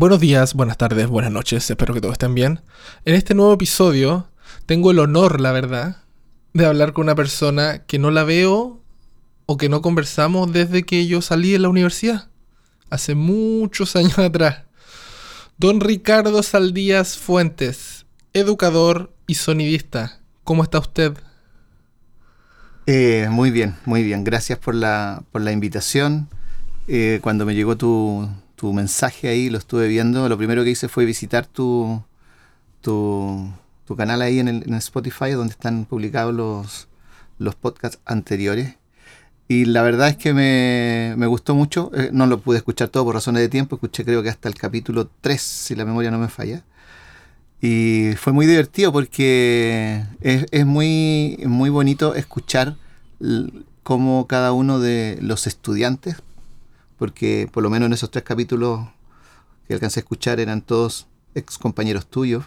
Buenos 0.00 0.18
días, 0.18 0.54
buenas 0.54 0.78
tardes, 0.78 1.08
buenas 1.08 1.30
noches, 1.30 1.68
espero 1.68 1.92
que 1.92 2.00
todos 2.00 2.14
estén 2.14 2.34
bien. 2.34 2.62
En 3.04 3.14
este 3.16 3.34
nuevo 3.34 3.52
episodio 3.52 4.30
tengo 4.64 4.92
el 4.92 4.98
honor, 4.98 5.42
la 5.42 5.52
verdad, 5.52 5.98
de 6.54 6.64
hablar 6.64 6.94
con 6.94 7.02
una 7.04 7.14
persona 7.14 7.82
que 7.84 7.98
no 7.98 8.10
la 8.10 8.24
veo 8.24 8.80
o 9.44 9.58
que 9.58 9.68
no 9.68 9.82
conversamos 9.82 10.54
desde 10.54 10.84
que 10.84 11.06
yo 11.06 11.20
salí 11.20 11.52
de 11.52 11.58
la 11.58 11.68
universidad, 11.68 12.30
hace 12.88 13.14
muchos 13.14 13.94
años 13.96 14.18
atrás. 14.18 14.62
Don 15.58 15.82
Ricardo 15.82 16.42
Saldías 16.42 17.18
Fuentes, 17.18 18.06
educador 18.32 19.12
y 19.26 19.34
sonidista. 19.34 20.18
¿Cómo 20.44 20.62
está 20.62 20.78
usted? 20.78 21.12
Eh, 22.86 23.28
muy 23.30 23.50
bien, 23.50 23.76
muy 23.84 24.02
bien. 24.02 24.24
Gracias 24.24 24.58
por 24.58 24.74
la, 24.74 25.24
por 25.30 25.42
la 25.42 25.52
invitación. 25.52 26.30
Eh, 26.88 27.18
cuando 27.22 27.44
me 27.44 27.54
llegó 27.54 27.76
tu, 27.76 28.30
tu 28.60 28.74
mensaje 28.74 29.28
ahí, 29.28 29.48
lo 29.48 29.56
estuve 29.56 29.88
viendo. 29.88 30.28
Lo 30.28 30.36
primero 30.36 30.62
que 30.62 30.70
hice 30.70 30.88
fue 30.88 31.06
visitar 31.06 31.46
tu, 31.46 32.02
tu, 32.82 33.50
canal 33.96 34.20
ahí 34.20 34.38
en, 34.38 34.48
el, 34.48 34.74
Spotify, 34.74 35.30
donde 35.30 35.52
están 35.52 35.86
publicados 35.86 36.34
los, 36.34 36.88
los 37.38 37.54
podcasts 37.54 37.98
anteriores. 38.04 38.76
Y 39.48 39.64
la 39.64 39.80
verdad 39.80 40.08
es 40.08 40.16
que 40.18 40.34
me, 40.34 41.26
gustó 41.26 41.54
mucho. 41.54 41.90
Eh, 41.94 42.10
no 42.12 42.26
lo 42.26 42.40
pude 42.40 42.58
escuchar 42.58 42.88
todo 42.88 43.06
por 43.06 43.14
razones 43.14 43.40
de 43.40 43.48
tiempo. 43.48 43.76
Escuché 43.76 44.04
creo 44.04 44.22
que 44.22 44.28
hasta 44.28 44.50
el 44.50 44.56
capítulo 44.56 45.08
3, 45.22 45.40
si 45.40 45.74
la 45.74 45.86
memoria 45.86 46.10
no 46.10 46.18
me 46.18 46.28
falla. 46.28 46.62
Y 47.62 48.10
fue 48.18 48.34
muy 48.34 48.44
divertido 48.44 48.92
porque 48.92 50.04
es, 50.20 50.44
es 50.50 50.66
muy, 50.66 51.38
muy 51.46 51.70
bonito 51.70 52.14
escuchar 52.14 52.76
cómo 53.82 54.26
cada 54.26 54.52
uno 54.52 54.80
de 54.80 55.18
los 55.22 55.46
estudiantes, 55.46 56.16
porque 57.00 57.48
por 57.50 57.62
lo 57.62 57.70
menos 57.70 57.86
en 57.86 57.94
esos 57.94 58.10
tres 58.10 58.24
capítulos 58.24 58.86
que 59.66 59.72
alcancé 59.72 60.00
a 60.00 60.02
escuchar 60.02 60.38
eran 60.38 60.60
todos 60.60 61.06
ex 61.34 61.56
compañeros 61.56 62.06
tuyos, 62.06 62.44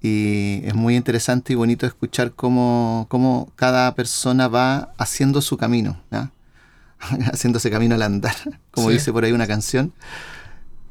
Y 0.00 0.60
es 0.64 0.74
muy 0.76 0.94
interesante 0.94 1.52
y 1.52 1.56
bonito 1.56 1.84
escuchar 1.84 2.30
cómo, 2.30 3.06
cómo 3.10 3.50
cada 3.56 3.92
persona 3.96 4.46
va 4.46 4.94
haciendo 4.98 5.40
su 5.40 5.56
camino, 5.56 6.00
haciendo 7.32 7.58
ese 7.58 7.72
camino 7.72 7.96
al 7.96 8.02
andar, 8.02 8.36
como 8.70 8.90
dice 8.90 9.12
por 9.12 9.24
ahí 9.24 9.32
una 9.32 9.48
canción. 9.48 9.92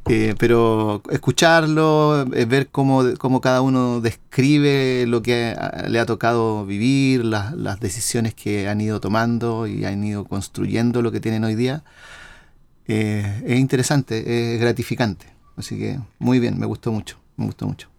Eh, 0.10 0.36
pero 0.38 1.02
escucharlo, 1.12 2.28
eh, 2.34 2.44
ver 2.44 2.68
cómo, 2.68 3.06
cómo, 3.20 3.40
cada 3.40 3.62
uno 3.62 4.02
describe 4.02 5.06
lo 5.08 5.22
que 5.22 5.56
le 5.88 5.98
ha 5.98 6.06
tocado 6.06 6.66
vivir, 6.66 7.24
las 7.24 7.80
decisiones 7.80 8.34
que 8.34 8.68
han 8.68 8.82
ido 8.82 9.00
tomando 9.00 9.66
y 9.66 9.86
han 9.86 10.04
ido 10.04 10.26
construyendo 10.26 11.02
lo 11.02 11.14
que 11.14 11.22
tienen 11.22 11.46
hoy 11.46 11.56
día, 11.56 11.86
eh, 12.88 13.44
es 13.46 13.60
interesante, 13.60 14.56
es 14.56 14.62
gratificante. 14.62 15.28
Así 15.56 15.78
que 15.78 16.00
muy 16.20 16.40
bien, 16.40 16.60
me 16.60 16.66
gustó 16.66 16.92
mucho, 16.92 17.20
me 17.38 17.46
gustó 17.46 17.68
mucho. 17.68 17.90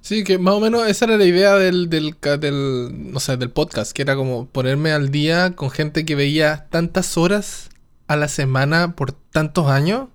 Sí, 0.00 0.22
que 0.24 0.38
más 0.38 0.54
o 0.54 0.60
menos 0.60 0.86
esa 0.86 1.06
era 1.06 1.16
la 1.16 1.24
idea 1.24 1.54
del, 1.56 1.90
del, 1.90 2.14
del, 2.40 3.12
no 3.12 3.20
sé, 3.20 3.36
del 3.36 3.50
podcast, 3.50 3.92
que 3.92 4.02
era 4.02 4.14
como 4.16 4.46
ponerme 4.46 4.92
al 4.92 5.10
día 5.10 5.56
con 5.56 5.70
gente 5.70 6.04
que 6.04 6.14
veía 6.14 6.66
tantas 6.70 7.16
horas 7.18 7.70
a 8.06 8.16
la 8.16 8.28
semana 8.28 8.94
por 8.94 9.12
tantos 9.12 9.68
años, 9.68 10.08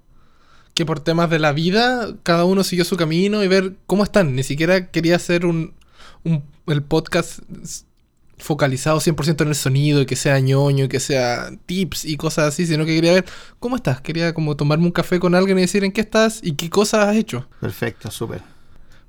que 0.74 0.86
por 0.86 1.02
temas 1.02 1.30
de 1.30 1.40
la 1.40 1.52
vida 1.52 2.08
cada 2.24 2.46
uno 2.46 2.64
siguió 2.64 2.86
su 2.86 2.96
camino 2.96 3.44
y 3.44 3.48
ver 3.48 3.76
cómo 3.86 4.04
están. 4.04 4.36
Ni 4.36 4.44
siquiera 4.44 4.92
quería 4.92 5.18
hacer 5.18 5.46
un, 5.46 5.74
un 6.24 6.44
el 6.68 6.84
podcast 6.84 7.40
focalizado 8.40 9.00
100% 9.00 9.42
en 9.42 9.48
el 9.50 9.56
sonido 9.56 10.02
y 10.02 10.06
que 10.06 10.16
sea 10.16 10.40
ñoño 10.40 10.86
y 10.86 10.88
que 10.88 11.00
sea 11.00 11.52
tips 11.66 12.06
y 12.06 12.18
cosas 12.18 12.46
así, 12.46 12.66
sino 12.66 12.86
que 12.86 12.96
quería 12.96 13.14
ver 13.14 13.26
cómo 13.60 13.76
estás. 13.76 14.02
Quería 14.02 14.34
como 14.34 14.56
tomarme 14.56 14.86
un 14.86 14.92
café 14.92 15.20
con 15.20 15.36
alguien 15.36 15.58
y 15.58 15.62
decir 15.62 15.84
en 15.84 15.92
qué 15.92 16.02
estás 16.02 16.40
y 16.42 16.54
qué 16.54 16.70
cosas 16.70 17.08
has 17.08 17.16
hecho. 17.16 17.48
Perfecto, 17.60 18.10
súper. 18.10 18.42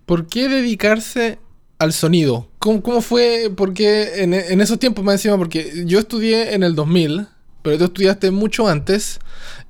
¿Por 0.04 0.26
qué 0.26 0.48
dedicarse 0.48 1.38
al 1.78 1.92
sonido? 1.92 2.48
¿Cómo, 2.58 2.82
cómo 2.82 3.00
fue? 3.00 3.52
Porque 3.56 4.22
en, 4.22 4.34
en, 4.34 4.60
esos 4.60 4.78
tiempos 4.78 5.04
más 5.04 5.14
encima, 5.14 5.38
porque 5.38 5.84
yo 5.86 5.98
estudié 5.98 6.54
en 6.54 6.62
el 6.62 6.74
2000, 6.74 7.26
pero 7.62 7.78
tú 7.78 7.84
estudiaste 7.84 8.30
mucho 8.30 8.68
antes 8.68 9.20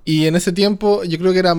y 0.05 0.27
en 0.27 0.37
ese 0.37 0.53
tiempo 0.53 1.05
yo 1.05 1.19
creo 1.19 1.33
que 1.33 1.39
era 1.39 1.55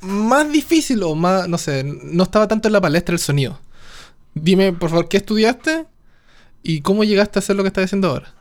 más 0.00 0.52
difícil 0.52 1.02
o 1.02 1.14
más, 1.14 1.48
no 1.48 1.58
sé, 1.58 1.84
no 1.84 2.22
estaba 2.22 2.48
tanto 2.48 2.68
en 2.68 2.72
la 2.72 2.80
palestra 2.80 3.14
el 3.14 3.18
sonido. 3.18 3.58
Dime, 4.34 4.72
por 4.72 4.90
favor, 4.90 5.08
¿qué 5.08 5.18
estudiaste? 5.18 5.86
¿Y 6.62 6.82
cómo 6.82 7.04
llegaste 7.04 7.38
a 7.38 7.40
hacer 7.40 7.56
lo 7.56 7.62
que 7.62 7.68
estás 7.68 7.84
haciendo 7.84 8.08
ahora? 8.08 8.34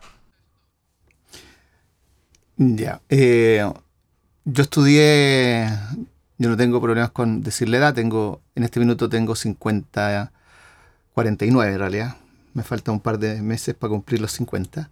Ya. 2.57 3.01
Eh, 3.09 3.65
yo 4.45 4.63
estudié. 4.63 5.69
Yo 6.37 6.49
no 6.49 6.57
tengo 6.57 6.81
problemas 6.81 7.11
con 7.11 7.41
decir 7.41 7.69
la 7.69 7.77
edad. 7.77 7.93
Tengo, 7.93 8.41
en 8.55 8.63
este 8.63 8.79
minuto 8.79 9.09
tengo 9.09 9.35
50, 9.35 10.31
49 11.13 11.71
en 11.71 11.79
realidad. 11.79 12.17
Me 12.53 12.63
falta 12.63 12.91
un 12.91 12.99
par 12.99 13.19
de 13.19 13.41
meses 13.41 13.75
para 13.75 13.91
cumplir 13.91 14.19
los 14.19 14.33
50. 14.33 14.89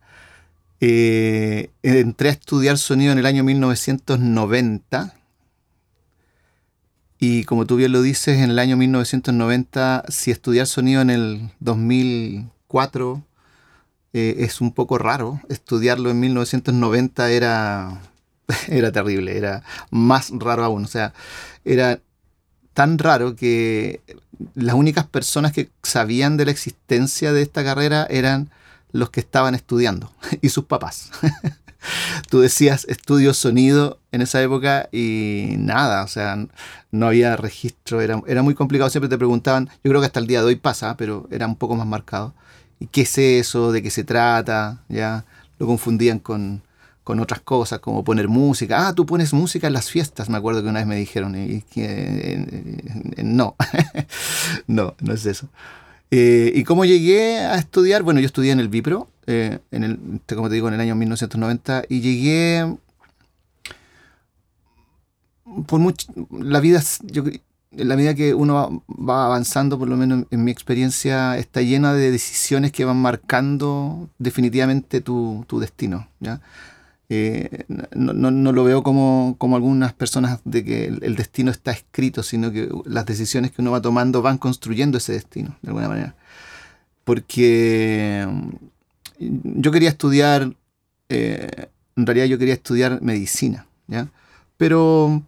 Eh, 0.79 1.71
entré 1.83 2.29
a 2.29 2.33
estudiar 2.33 2.77
sonido 2.77 3.11
en 3.11 3.19
el 3.19 3.25
año 3.25 3.43
1990. 3.43 5.13
Y 7.19 7.43
como 7.45 7.65
tú 7.65 7.75
bien 7.75 7.91
lo 7.91 8.01
dices, 8.01 8.37
en 8.37 8.51
el 8.51 8.59
año 8.59 8.77
1990, 8.77 10.05
si 10.07 10.31
estudiar 10.31 10.67
sonido 10.67 11.01
en 11.01 11.09
el 11.09 11.49
2000 11.59 12.51
4 12.67 13.23
eh, 14.13 14.35
es 14.39 14.61
un 14.61 14.71
poco 14.71 14.97
raro. 14.97 15.41
Estudiarlo 15.49 16.09
en 16.09 16.19
1990 16.19 17.29
era, 17.31 18.01
era 18.67 18.91
terrible, 18.91 19.37
era 19.37 19.63
más 19.91 20.31
raro 20.31 20.63
aún. 20.63 20.85
O 20.85 20.87
sea, 20.87 21.13
era 21.65 21.99
tan 22.73 22.97
raro 22.97 23.35
que 23.35 24.01
las 24.55 24.75
únicas 24.75 25.05
personas 25.07 25.51
que 25.51 25.69
sabían 25.83 26.37
de 26.37 26.45
la 26.45 26.51
existencia 26.51 27.33
de 27.33 27.41
esta 27.41 27.63
carrera 27.63 28.05
eran 28.09 28.51
los 28.91 29.09
que 29.09 29.19
estaban 29.19 29.55
estudiando 29.55 30.11
y 30.41 30.49
sus 30.49 30.65
papás. 30.65 31.11
Tú 32.29 32.41
decías 32.41 32.85
estudio 32.89 33.33
sonido 33.33 33.99
en 34.11 34.21
esa 34.21 34.41
época 34.41 34.89
y 34.91 35.55
nada, 35.57 36.03
o 36.03 36.07
sea, 36.07 36.37
no 36.91 37.07
había 37.07 37.37
registro, 37.37 38.01
era, 38.01 38.21
era 38.27 38.41
muy 38.41 38.55
complicado, 38.55 38.89
siempre 38.89 39.09
te 39.09 39.17
preguntaban, 39.17 39.69
yo 39.83 39.91
creo 39.91 40.01
que 40.01 40.07
hasta 40.07 40.19
el 40.19 40.27
día 40.27 40.41
de 40.41 40.47
hoy 40.47 40.55
pasa, 40.55 40.97
pero 40.97 41.27
era 41.31 41.47
un 41.47 41.55
poco 41.55 41.75
más 41.75 41.87
marcado. 41.87 42.33
¿Y 42.79 42.87
qué 42.87 43.01
es 43.01 43.17
eso? 43.17 43.71
¿De 43.71 43.81
qué 43.81 43.89
se 43.89 44.03
trata? 44.03 44.83
¿Ya? 44.89 45.25
Lo 45.59 45.67
confundían 45.67 46.19
con, 46.19 46.61
otras 47.05 47.41
cosas, 47.41 47.79
como 47.79 48.03
poner 48.03 48.27
música. 48.27 48.87
Ah, 48.87 48.93
tú 48.93 49.05
pones 49.05 49.33
música 49.33 49.67
en 49.67 49.73
las 49.73 49.89
fiestas, 49.89 50.29
me 50.29 50.37
acuerdo 50.37 50.61
que 50.61 50.69
una 50.69 50.79
vez 50.79 50.87
me 50.87 50.95
dijeron. 50.95 51.35
Y, 51.35 51.63
no, 53.23 53.55
no, 54.67 54.95
no 54.99 55.13
es 55.13 55.25
eso. 55.25 55.49
Eh, 56.11 56.51
¿Y 56.55 56.63
cómo 56.63 56.85
llegué 56.85 57.39
a 57.39 57.55
estudiar? 57.55 58.03
Bueno, 58.03 58.19
yo 58.19 58.25
estudié 58.27 58.51
en 58.51 58.59
el 58.59 58.69
Vipro, 58.69 59.09
eh, 59.25 59.59
en 59.71 59.83
el, 59.83 59.99
como 60.27 60.47
te 60.47 60.55
digo, 60.55 60.67
en 60.67 60.75
el 60.75 60.81
año 60.81 60.95
1990, 60.95 61.83
y 61.89 62.01
llegué 62.01 62.77
por 65.65 65.79
mucho, 65.79 66.07
la 66.31 66.59
vida, 66.59 66.81
yo, 67.03 67.23
en 67.77 67.87
la 67.87 67.95
medida 67.95 68.15
que 68.15 68.33
uno 68.33 68.83
va 68.87 69.25
avanzando, 69.25 69.77
por 69.77 69.87
lo 69.87 69.95
menos 69.95 70.25
en 70.31 70.43
mi 70.43 70.51
experiencia, 70.51 71.37
está 71.37 71.61
llena 71.61 71.93
de 71.93 72.11
decisiones 72.11 72.71
que 72.71 72.85
van 72.85 72.97
marcando 72.97 74.09
definitivamente 74.17 75.01
tu, 75.01 75.45
destino. 75.59 76.07
¿ya? 76.19 76.41
Eh, 77.09 77.65
no, 77.93 78.51
lo 78.51 78.63
veo 78.63 78.81
como, 78.83 79.35
como, 79.37 79.55
algunas 79.55 79.93
personas 79.93 80.39
de 80.43 80.65
que 80.65 80.85
el, 80.85 81.15
destino 81.15 81.51
está 81.51 81.71
escrito, 81.71 82.23
sino 82.23 82.51
que 82.51 82.69
las 82.85 83.05
decisiones 83.05 83.51
que 83.51 83.61
uno 83.61 83.71
va 83.71 83.81
tomando 83.81 84.21
van 84.21 84.39
construyendo 84.39 84.97
ese 84.97 85.13
destino, 85.13 85.55
de 85.61 85.69
alguna 85.69 85.87
manera. 85.87 86.15
Porque 87.03 88.27
mm, 89.19 89.61
yo 89.61 89.71
quería 89.71 89.89
estudiar, 89.89 90.55
eh, 91.09 91.69
en 91.95 92.05
realidad 92.05 92.25
yo 92.25 92.39
quería 92.39 92.55
estudiar 92.55 93.01
medicina, 93.01 93.67
¿ya? 93.87 94.09
pero 94.57 95.21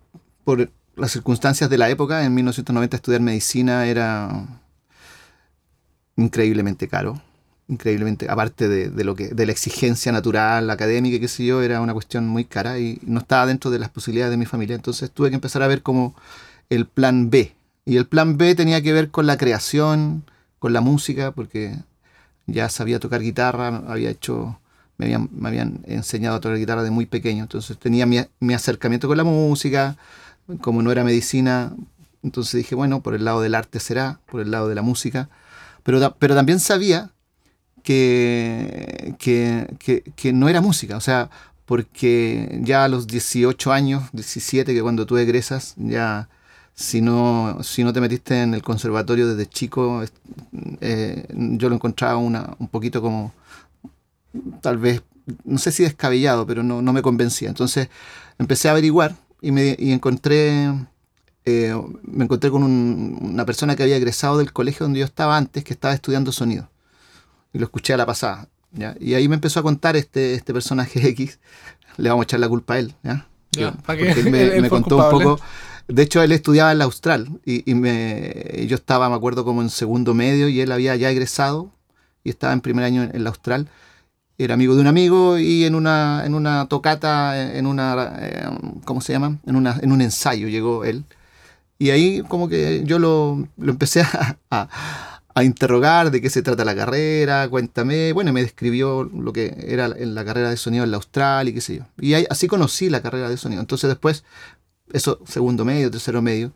por 0.44 0.72
las 1.00 1.12
circunstancias 1.12 1.70
de 1.70 1.78
la 1.78 1.90
época, 1.90 2.24
en 2.24 2.34
1990 2.34 2.98
estudiar 2.98 3.22
medicina 3.22 3.86
era 3.88 4.46
increíblemente 6.16 6.88
caro, 6.88 7.22
increíblemente, 7.68 8.28
aparte 8.30 8.68
de, 8.68 9.04
lo 9.04 9.16
que, 9.16 9.30
de 9.30 9.46
la 9.46 9.52
exigencia 9.52 10.12
natural, 10.12 10.70
académica, 10.70 11.20
qué 11.20 11.28
sé 11.28 11.46
yo, 11.46 11.62
era 11.62 11.82
una 11.82 11.94
cuestión 11.94 12.28
muy 12.28 12.46
cara 12.46 12.80
y 12.80 13.00
no 13.04 13.20
estaba 13.20 13.46
dentro 13.46 13.72
de 13.72 13.80
las 13.80 13.90
posibilidades 13.90 14.32
de 14.32 14.38
mi 14.38 14.46
familia. 14.46 14.76
Entonces 14.76 15.12
tuve 15.12 15.30
que 15.30 15.36
empezar 15.36 15.62
a 15.64 15.68
ver 15.68 15.82
como 15.82 16.16
el 16.70 16.86
plan 16.86 17.30
B. 17.30 17.54
Y 17.86 17.98
el 17.98 18.06
plan 18.08 18.38
B 18.38 18.56
tenía 18.56 18.82
que 18.82 18.94
ver 18.94 19.10
con 19.10 19.28
la 19.28 19.38
creación, 19.38 20.24
con 20.60 20.74
la 20.74 20.82
música, 20.82 21.32
porque 21.32 21.76
ya 22.48 22.70
sabía 22.70 23.00
tocar 23.00 23.22
guitarra, 23.22 23.84
había 23.88 24.10
hecho, 24.10 24.60
me 24.98 25.06
habían, 25.06 25.30
me 25.32 25.50
habían 25.50 25.82
enseñado 25.86 26.38
a 26.38 26.40
tocar 26.40 26.58
guitarra 26.58 26.84
de 26.84 26.92
muy 26.92 27.06
pequeño, 27.06 27.44
entonces 27.44 27.78
tenía 27.78 28.06
mi, 28.06 28.20
mi 28.40 28.54
acercamiento 28.54 29.08
con 29.08 29.18
la 29.18 29.24
música, 29.24 29.96
como 30.62 30.82
no 30.82 30.92
era 30.92 31.04
medicina, 31.04 31.74
entonces 32.24 32.54
dije, 32.60 32.76
bueno, 32.76 33.02
por 33.02 33.16
el 33.16 33.26
lado 33.26 33.42
del 33.42 33.56
arte 33.56 33.80
será, 33.80 34.20
por 34.30 34.42
el 34.42 34.52
lado 34.52 34.68
de 34.68 34.76
la 34.76 34.82
música, 34.82 35.30
pero, 35.84 36.16
pero 36.20 36.36
también 36.36 36.60
sabía 36.60 37.12
que, 37.84 39.16
que, 39.18 40.34
no 40.34 40.50
era 40.50 40.62
música, 40.62 40.98
o 40.98 41.02
sea, 41.02 41.30
porque 41.66 42.60
ya 42.64 42.84
a 42.84 42.88
los 42.88 43.08
18 43.08 43.72
años, 43.72 44.04
17, 44.14 44.74
que 44.74 44.82
cuando 44.82 45.06
tú 45.06 45.18
egresas, 45.18 45.76
ya 45.78 46.30
si 46.74 47.02
no, 47.02 47.60
si 47.62 47.84
no 47.84 47.94
te 47.94 48.02
metiste 48.02 48.42
en 48.42 48.54
el 48.54 48.64
conservatorio 48.64 49.28
desde 49.28 49.50
chico, 49.50 50.04
eh, 50.82 51.26
yo 51.34 51.70
lo 51.70 51.76
encontraba 51.76 52.18
una, 52.18 52.56
un 52.60 52.68
poquito 52.68 53.02
como, 53.02 53.34
tal 54.62 54.78
vez, 54.78 55.04
no 55.44 55.58
sé 55.58 55.72
si 55.72 55.84
descabellado, 55.84 56.46
pero 56.48 56.64
no, 56.64 56.82
no 56.82 56.94
me 56.94 57.02
convencía. 57.02 57.50
Entonces 57.50 57.90
empecé 58.38 58.68
a 58.68 58.72
averiguar 58.72 59.16
y, 59.42 59.52
me, 59.52 59.76
y 59.78 59.92
encontré, 59.92 60.74
eh, 61.46 61.76
me 62.04 62.26
encontré 62.26 62.52
con 62.52 62.64
una 62.64 63.46
persona 63.46 63.76
que 63.76 63.84
había 63.84 63.98
egresado 63.98 64.38
del 64.38 64.54
colegio 64.54 64.86
donde 64.86 65.00
yo 65.00 65.06
estaba 65.06 65.38
antes, 65.38 65.64
que 65.64 65.74
estaba 65.74 65.94
estudiando 65.94 66.32
sonido. 66.32 66.70
Y 67.54 67.60
lo 67.60 67.66
escuché 67.66 67.94
a 67.94 67.98
la 67.98 68.06
pasada. 68.06 68.48
Y 69.00 69.16
ahí 69.16 69.28
me 69.28 69.36
empezó 69.36 69.60
a 69.60 69.64
contar 69.64 69.96
este, 69.96 70.36
este 70.36 70.54
personaje 70.54 71.08
X. 71.10 71.40
Le 71.98 72.10
vamos 72.10 72.24
a 72.24 72.26
echar 72.26 72.40
la 72.40 72.50
culpa 72.50 72.76
a 72.76 72.80
él. 72.80 72.96
¿ya? 73.04 73.26
porque 73.86 74.12
él 74.12 74.32
me, 74.32 74.70
contó 74.70 74.98
un 74.98 75.10
poco. 75.10 75.40
De 75.88 76.04
hecho, 76.04 76.22
él 76.22 76.32
estudiaba 76.32 76.72
en 76.72 76.78
la 76.78 76.86
Austral 76.86 77.40
y, 77.46 77.74
me, 77.74 78.66
yo 78.68 78.76
estaba, 78.76 79.10
me 79.10 79.16
acuerdo, 79.16 79.44
como 79.44 79.64
en 79.64 79.72
segundo 79.72 80.14
medio 80.14 80.48
y 80.48 80.62
él 80.62 80.72
había 80.72 80.96
ya 80.96 81.10
egresado 81.10 81.72
y 82.24 82.30
estaba 82.30 82.54
en 82.54 82.62
primer 82.62 82.86
año 82.86 83.10
en, 83.12 83.24
la 83.24 83.32
Austral. 83.32 83.68
Era 84.40 84.56
amigo 84.56 84.74
de 84.74 84.82
un 84.82 84.88
amigo 84.88 85.38
y 85.38 85.66
en 85.66 85.76
una, 85.76 86.24
en 86.26 86.34
una 86.34 86.68
tocata, 86.68 87.56
en 87.56 87.68
una, 87.68 88.16
eh, 88.20 88.48
¿cómo 88.86 89.02
se 89.02 89.14
llama? 89.14 89.38
En, 89.46 89.56
una, 89.56 89.78
en 89.82 89.92
un 89.92 90.02
ensayo 90.02 90.48
llegó 90.48 90.86
él. 90.86 91.04
Y 91.78 91.92
ahí 91.92 92.24
como 92.28 92.50
que 92.50 92.84
yo 92.86 93.00
lo, 93.00 93.48
lo 93.58 93.72
empecé 93.72 94.02
a, 94.50 94.70
a 95.40 95.44
interrogar 95.44 96.12
de 96.12 96.22
qué 96.22 96.30
se 96.30 96.42
trata 96.42 96.66
la 96.66 96.76
carrera, 96.76 97.48
cuéntame. 97.50 98.14
Bueno, 98.14 98.34
me 98.34 98.42
describió 98.42 99.04
lo 99.04 99.32
que 99.32 99.56
era 99.68 99.86
en 99.86 100.16
la 100.16 100.26
carrera 100.26 100.50
de 100.50 100.58
sonido 100.58 100.84
en 100.84 100.92
la 100.92 100.98
Austral 100.98 101.48
y 101.48 101.54
qué 101.54 101.62
sé 101.62 101.78
yo. 101.78 101.84
Y 102.00 102.14
así 102.14 102.48
conocí 102.48 102.90
la 102.90 103.02
carrera 103.02 103.30
de 103.30 103.38
sonido. 103.38 103.62
Entonces 103.62 103.88
después, 103.90 104.24
eso, 104.92 105.20
segundo 105.28 105.66
medio, 105.66 105.92
tercero 105.92 106.22
medio. 106.22 106.52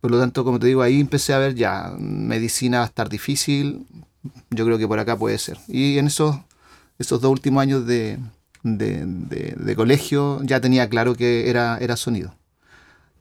por 0.00 0.10
lo 0.10 0.20
tanto, 0.20 0.44
como 0.44 0.58
te 0.58 0.66
digo, 0.66 0.82
ahí 0.82 1.00
empecé 1.00 1.32
a 1.32 1.38
ver 1.38 1.54
ya, 1.54 1.94
medicina 1.98 2.78
va 2.78 2.84
a 2.84 2.88
estar 2.88 3.08
difícil. 3.08 3.86
Yo 4.50 4.64
creo 4.64 4.78
que 4.78 4.88
por 4.88 4.98
acá 4.98 5.16
puede 5.16 5.38
ser. 5.38 5.58
Y 5.68 5.98
en 5.98 6.08
esos, 6.08 6.36
esos 6.98 7.20
dos 7.20 7.30
últimos 7.30 7.62
años 7.62 7.86
de, 7.86 8.18
de 8.62 9.74
colegio 9.76 10.40
ya 10.42 10.60
tenía 10.60 10.88
claro 10.88 11.14
que 11.14 11.48
era, 11.50 11.78
era 11.78 11.96
sonido 11.96 12.34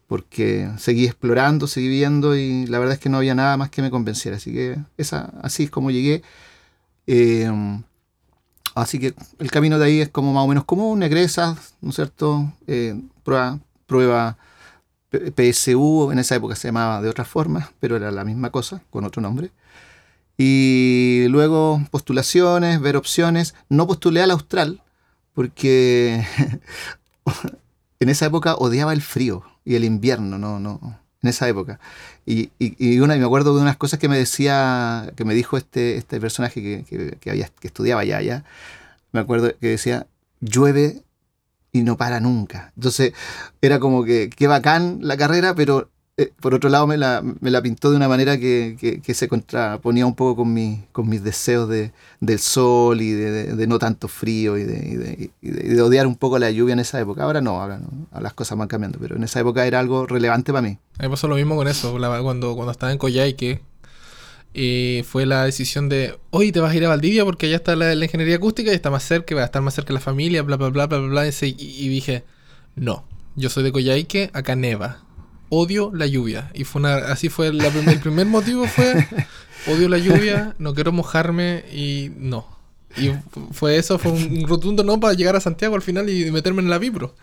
porque 0.07 0.69
seguí 0.77 1.05
explorando, 1.05 1.67
seguí 1.67 1.87
viendo 1.89 2.35
y 2.35 2.67
la 2.67 2.79
verdad 2.79 2.93
es 2.93 2.99
que 2.99 3.09
no 3.09 3.17
había 3.17 3.35
nada 3.35 3.57
más 3.57 3.69
que 3.69 3.81
me 3.81 3.89
convenciera. 3.89 4.37
Así 4.37 4.53
que 4.53 4.77
esa, 4.97 5.33
así 5.41 5.63
es 5.63 5.71
como 5.71 5.91
llegué. 5.91 6.21
Eh, 7.07 7.51
así 8.75 8.99
que 8.99 9.15
el 9.39 9.51
camino 9.51 9.79
de 9.79 9.85
ahí 9.85 10.01
es 10.01 10.09
como 10.09 10.33
más 10.33 10.43
o 10.43 10.47
menos 10.47 10.65
común, 10.65 11.03
egresas, 11.03 11.75
¿no 11.81 11.89
es 11.89 11.95
cierto? 11.95 12.53
Eh, 12.67 12.99
prueba, 13.23 13.59
prueba 13.87 14.37
PSU, 15.11 16.11
en 16.11 16.19
esa 16.19 16.35
época 16.35 16.55
se 16.55 16.67
llamaba 16.67 17.01
de 17.01 17.09
otra 17.09 17.25
forma, 17.25 17.71
pero 17.79 17.95
era 17.95 18.11
la 18.11 18.23
misma 18.25 18.51
cosa, 18.51 18.81
con 18.89 19.05
otro 19.05 19.21
nombre. 19.21 19.51
Y 20.37 21.25
luego 21.29 21.81
postulaciones, 21.91 22.81
ver 22.81 22.97
opciones. 22.97 23.55
No 23.69 23.87
postulé 23.87 24.21
al 24.21 24.31
Austral, 24.31 24.81
porque 25.33 26.25
en 27.99 28.09
esa 28.09 28.25
época 28.25 28.55
odiaba 28.55 28.93
el 28.93 29.01
frío 29.01 29.43
y 29.63 29.75
el 29.75 29.83
invierno, 29.83 30.37
no, 30.37 30.59
no, 30.59 30.99
en 31.21 31.29
esa 31.29 31.47
época. 31.47 31.79
Y, 32.25 32.51
y, 32.59 32.99
una, 32.99 33.15
me 33.15 33.25
acuerdo 33.25 33.55
de 33.55 33.61
unas 33.61 33.77
cosas 33.77 33.99
que 33.99 34.09
me 34.09 34.17
decía, 34.17 35.11
que 35.15 35.25
me 35.25 35.33
dijo 35.33 35.57
este, 35.57 35.97
este 35.97 36.19
personaje 36.19 36.61
que, 36.61 37.17
que, 37.19 37.29
había, 37.29 37.49
que 37.59 37.67
estudiaba 37.67 38.03
ya, 38.03 38.21
ya. 38.21 38.43
Me 39.11 39.19
acuerdo 39.19 39.53
que 39.59 39.67
decía, 39.67 40.07
llueve 40.41 41.03
y 41.71 41.83
no 41.83 41.97
para 41.97 42.19
nunca. 42.19 42.71
Entonces 42.75 43.13
era 43.61 43.79
como 43.79 44.03
que, 44.03 44.29
qué 44.29 44.47
bacán 44.47 44.99
la 45.01 45.17
carrera, 45.17 45.55
pero 45.55 45.89
eh, 46.17 46.31
por 46.39 46.53
otro 46.53 46.69
lado 46.69 46.87
me 46.87 46.95
la, 46.95 47.21
me 47.41 47.51
la, 47.51 47.61
pintó 47.61 47.91
de 47.91 47.97
una 47.97 48.07
manera 48.07 48.37
que, 48.37 49.01
que, 49.03 49.13
se 49.13 49.27
contraponía 49.27 50.05
un 50.05 50.15
poco 50.15 50.37
con, 50.37 50.53
mi, 50.53 50.81
con 50.93 51.09
mis 51.09 51.21
deseos 51.21 51.67
de, 51.67 51.91
del 52.21 52.39
sol 52.39 53.01
y 53.01 53.11
de, 53.11 53.67
no 53.67 53.79
tanto 53.79 54.07
frío 54.07 54.57
y, 54.57 54.63
de, 54.63 55.29
de, 55.41 55.81
odiar 55.81 56.07
un 56.07 56.15
poco 56.15 56.39
la 56.39 56.49
lluvia 56.51 56.71
en 56.71 56.79
esa 56.79 57.01
época. 57.01 57.23
Ahora 57.23 57.41
no, 57.41 57.61
ahora 57.61 57.81
las 58.17 58.33
cosas 58.33 58.57
van 58.57 58.69
cambiando, 58.69 58.97
pero 58.97 59.17
en 59.17 59.23
esa 59.23 59.41
época 59.41 59.67
era 59.67 59.81
algo 59.81 60.05
relevante 60.05 60.53
para 60.53 60.61
mí. 60.61 60.77
A 60.99 61.03
mí 61.03 61.09
pasó 61.09 61.27
lo 61.27 61.35
mismo 61.35 61.57
con 61.57 61.67
eso, 61.67 61.91
cuando, 61.91 62.55
cuando 62.55 62.71
estaba 62.71 62.93
en 62.93 62.97
Coyhaique. 62.97 63.59
Y 64.53 65.03
fue 65.05 65.25
la 65.25 65.43
decisión 65.43 65.89
de, 65.89 66.17
hoy 66.29 66.53
te 66.53 66.61
vas 66.61 66.71
a 66.71 66.75
ir 66.77 66.85
a 66.85 66.87
Valdivia 66.87 67.25
porque 67.25 67.47
allá 67.47 67.57
está 67.57 67.75
la, 67.75 67.93
ingeniería 67.93 68.37
acústica 68.37 68.71
y 68.71 68.75
está 68.75 68.89
más 68.89 69.03
cerca, 69.03 69.35
va 69.35 69.41
a 69.41 69.45
estar 69.45 69.61
más 69.61 69.73
cerca 69.73 69.89
de 69.89 69.95
la 69.95 69.99
familia, 69.99 70.43
bla, 70.43 70.55
bla, 70.55 70.69
bla, 70.69 70.87
bla, 70.87 70.99
bla, 70.99 71.09
bla. 71.09 71.27
Y, 71.27 71.55
y 71.59 71.89
dije, 71.89 72.23
no, 72.75 73.03
yo 73.35 73.49
soy 73.49 73.65
de 73.65 73.73
Coyhaique, 73.73 74.29
acá 74.31 74.55
neva 74.55 75.04
odio 75.49 75.91
la 75.93 76.07
lluvia. 76.07 76.51
Y 76.53 76.63
fue 76.63 76.79
una, 76.81 76.95
así 76.95 77.29
fue, 77.29 77.47
el 77.47 77.99
primer 78.01 78.27
motivo 78.27 78.67
fue, 78.67 79.07
odio 79.67 79.89
la 79.89 79.97
lluvia, 79.97 80.55
no 80.59 80.73
quiero 80.73 80.91
mojarme 80.91 81.65
y 81.71 82.11
no. 82.17 82.45
Y 82.97 83.11
fue 83.51 83.77
eso, 83.77 83.99
fue 83.99 84.11
un 84.11 84.47
rotundo 84.47 84.83
no 84.83 84.99
para 84.99 85.13
llegar 85.13 85.35
a 85.35 85.41
Santiago 85.41 85.75
al 85.75 85.81
final 85.81 86.09
y 86.09 86.31
meterme 86.31 86.61
en 86.61 86.69
la 86.69 86.77
vibro. 86.77 87.15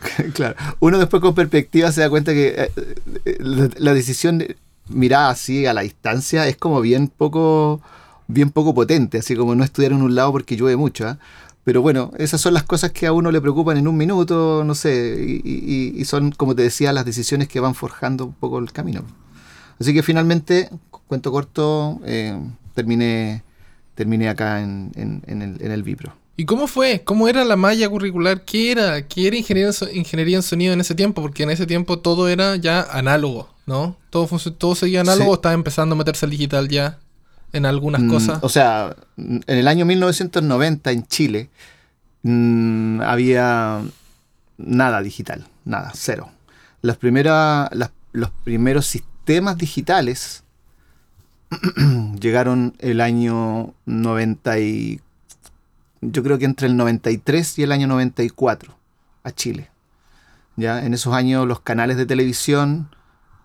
Claro, 0.34 0.54
uno 0.78 0.98
después 0.98 1.20
con 1.20 1.34
perspectiva 1.34 1.90
se 1.90 2.02
da 2.02 2.10
cuenta 2.10 2.32
que 2.32 2.54
eh, 2.56 2.72
eh, 3.24 3.68
la, 3.78 3.92
decisión 3.92 4.44
mirada 4.88 5.30
así 5.30 5.66
a 5.66 5.74
la 5.74 5.80
distancia 5.82 6.46
es 6.46 6.56
como 6.56 6.80
bien 6.80 7.08
poco 7.08 7.80
bien 8.28 8.50
poco 8.50 8.74
potente, 8.74 9.18
así 9.18 9.34
como 9.34 9.54
no 9.54 9.64
estudiar 9.64 9.92
en 9.92 10.02
un 10.02 10.14
lado 10.14 10.32
porque 10.32 10.56
llueve 10.56 10.76
mucho. 10.76 11.08
¿ah? 11.08 11.18
Pero 11.68 11.82
bueno, 11.82 12.12
esas 12.16 12.40
son 12.40 12.54
las 12.54 12.62
cosas 12.62 12.92
que 12.92 13.06
a 13.06 13.12
uno 13.12 13.30
le 13.30 13.42
preocupan 13.42 13.76
en 13.76 13.86
un 13.86 13.94
minuto, 13.94 14.64
no 14.64 14.74
sé, 14.74 15.42
y, 15.44 16.02
son, 16.06 16.32
como 16.32 16.56
te 16.56 16.62
decía, 16.62 16.94
las 16.94 17.04
decisiones 17.04 17.46
que 17.46 17.60
van 17.60 17.74
forjando 17.74 18.24
un 18.24 18.32
poco 18.32 18.58
el 18.58 18.72
camino. 18.72 19.04
Así 19.78 19.92
que 19.92 20.02
finalmente, 20.02 20.70
cuento 21.08 21.30
corto, 21.30 22.00
eh, 22.06 22.40
terminé, 22.72 23.42
terminé 23.94 24.30
acá 24.30 24.62
en, 24.62 24.92
el, 25.26 25.58
en 25.60 25.70
el 25.70 25.82
Vipro. 25.82 26.14
¿Y 26.38 26.46
cómo 26.46 26.68
fue? 26.68 27.02
¿Cómo 27.04 27.28
era 27.28 27.44
la 27.44 27.56
malla 27.56 27.86
curricular? 27.90 28.46
¿Qué 28.46 28.72
era? 28.72 29.06
¿Qué 29.06 29.26
era 29.26 29.36
ingeniería, 29.36 29.70
ingeniería 29.92 30.36
en 30.36 30.42
sonido 30.42 30.72
en 30.72 30.80
ese 30.80 30.94
tiempo? 30.94 31.20
Porque 31.20 31.42
en 31.42 31.50
ese 31.50 31.66
tiempo 31.66 31.98
todo 31.98 32.30
era 32.30 32.56
ya 32.56 32.80
análogo, 32.80 33.50
¿no? 33.66 33.94
Todo, 34.08 34.26
todo 34.52 34.74
seguía 34.74 35.02
análogo, 35.02 35.34
estaba 35.34 35.52
empezando 35.52 35.96
a 35.96 35.98
meterse 35.98 36.24
al 36.24 36.30
digital 36.30 36.66
ya 36.70 36.98
en 37.52 37.66
algunas 37.66 38.02
mm, 38.02 38.08
cosas. 38.08 38.38
O 38.42 38.48
sea, 38.48 38.96
en 39.16 39.42
el 39.46 39.68
año 39.68 39.84
1990 39.84 40.90
en 40.90 41.06
Chile 41.06 41.50
mm, 42.22 43.00
había 43.02 43.82
nada 44.56 45.02
digital, 45.02 45.46
nada, 45.64 45.92
cero. 45.94 46.30
Las 46.82 46.96
primeras, 46.96 47.70
los 48.12 48.30
primeros 48.44 48.86
sistemas 48.86 49.58
digitales 49.58 50.44
llegaron 52.20 52.74
el 52.78 53.00
año 53.00 53.74
90 53.86 54.58
y, 54.60 55.00
yo 56.00 56.22
creo 56.22 56.38
que 56.38 56.44
entre 56.44 56.68
el 56.68 56.76
93 56.76 57.58
y 57.58 57.62
el 57.62 57.72
año 57.72 57.86
94 57.86 58.74
a 59.24 59.30
Chile. 59.32 59.70
Ya 60.56 60.84
en 60.84 60.94
esos 60.94 61.14
años 61.14 61.46
los 61.46 61.60
canales 61.60 61.96
de 61.96 62.06
televisión 62.06 62.88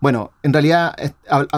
bueno, 0.04 0.32
en 0.42 0.52
realidad 0.52 0.94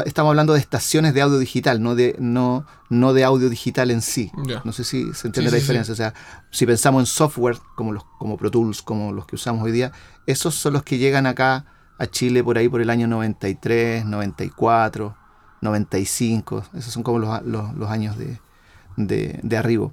estamos 0.04 0.30
hablando 0.30 0.52
de 0.52 0.60
estaciones 0.60 1.14
de 1.14 1.20
audio 1.20 1.36
digital, 1.40 1.82
no 1.82 1.96
de, 1.96 2.14
no, 2.20 2.64
no 2.90 3.12
de 3.12 3.24
audio 3.24 3.50
digital 3.50 3.90
en 3.90 4.02
sí. 4.02 4.30
No 4.64 4.70
sé 4.70 4.84
si 4.84 5.12
se 5.14 5.26
entiende 5.26 5.50
la 5.50 5.56
diferencia. 5.56 5.90
O 5.90 5.96
sea, 5.96 6.14
si 6.52 6.64
pensamos 6.64 7.02
en 7.02 7.06
software 7.06 7.58
como, 7.74 7.92
los, 7.92 8.04
como 8.20 8.36
Pro 8.36 8.52
Tools, 8.52 8.82
como 8.82 9.12
los 9.12 9.26
que 9.26 9.34
usamos 9.34 9.64
hoy 9.64 9.72
día, 9.72 9.90
esos 10.28 10.54
son 10.54 10.74
los 10.74 10.84
que 10.84 10.96
llegan 10.96 11.26
acá 11.26 11.64
a 11.98 12.06
Chile 12.06 12.44
por 12.44 12.56
ahí 12.56 12.68
por 12.68 12.80
el 12.80 12.88
año 12.88 13.08
93, 13.08 14.04
94, 14.04 15.16
95. 15.62 16.66
Esos 16.74 16.92
son 16.92 17.02
como 17.02 17.18
los, 17.18 17.42
los, 17.42 17.90
años 17.90 18.16
de, 18.16 18.38
de, 18.96 19.56
arribo. 19.56 19.92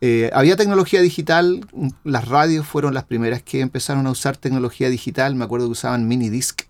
Eh, 0.00 0.28
había 0.34 0.56
tecnología 0.56 1.00
digital, 1.02 1.64
las 2.02 2.26
radios 2.26 2.66
fueron 2.66 2.94
las 2.94 3.04
primeras 3.04 3.44
que 3.44 3.60
empezaron 3.60 4.08
a 4.08 4.10
usar 4.10 4.36
tecnología 4.36 4.88
digital. 4.88 5.36
Me 5.36 5.44
acuerdo 5.44 5.66
que 5.66 5.72
usaban 5.72 6.08
mini 6.08 6.30
disc 6.30 6.62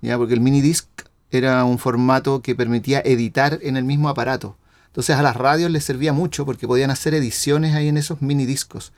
¿ya? 0.00 0.16
porque 0.18 0.34
el 0.34 0.40
mini 0.40 0.60
disc 0.60 0.86
era 1.30 1.64
un 1.64 1.78
formato 1.78 2.42
que 2.42 2.54
permitía 2.54 3.00
editar 3.04 3.58
en 3.62 3.76
el 3.76 3.84
mismo 3.84 4.08
aparato. 4.08 4.56
Entonces 4.86 5.16
a 5.16 5.22
las 5.22 5.36
radios 5.36 5.70
les 5.70 5.84
servía 5.84 6.12
mucho 6.12 6.44
porque 6.46 6.66
podían 6.66 6.90
hacer 6.90 7.14
ediciones 7.14 7.74
ahí 7.74 7.88
en 7.88 7.96
esos 7.96 8.22
mini 8.22 8.46
discos. 8.46 8.92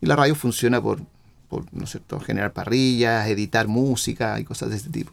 Y 0.00 0.06
la 0.06 0.16
radio 0.16 0.34
funciona 0.34 0.80
por, 0.82 1.02
¿no 1.72 1.86
cierto? 1.86 2.20
generar 2.20 2.52
parrillas, 2.52 3.28
editar 3.28 3.68
música 3.68 4.40
y 4.40 4.44
cosas 4.44 4.70
de 4.70 4.76
este 4.76 4.90
tipo. 4.90 5.12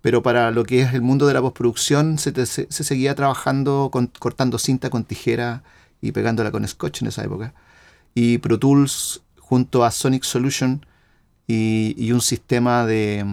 Pero 0.00 0.22
para 0.22 0.50
lo 0.50 0.64
que 0.64 0.80
es 0.80 0.94
el 0.94 1.02
mundo 1.02 1.26
de 1.26 1.34
la 1.34 1.40
postproducción 1.40 2.18
se, 2.18 2.32
seguía 2.70 3.14
trabajando 3.14 3.90
cortando 4.18 4.58
cinta 4.58 4.90
con 4.90 5.04
tijera 5.04 5.62
y 6.00 6.12
pegándola 6.12 6.50
con 6.50 6.66
scotch 6.66 7.02
en 7.02 7.08
esa 7.08 7.22
época. 7.22 7.54
Y 8.14 8.38
Pro 8.38 8.58
Tools 8.58 9.22
junto 9.38 9.84
a 9.84 9.90
Sonic 9.90 10.24
Solution 10.24 10.84
y 11.46 12.10
un 12.12 12.22
sistema 12.22 12.86
de, 12.86 13.24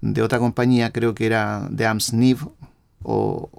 de 0.00 0.22
otra 0.22 0.38
compañía, 0.38 0.92
creo 0.92 1.14
que 1.14 1.26
era 1.26 1.68
de 1.70 1.86
Amsniv 1.86 2.48
o 3.02 3.50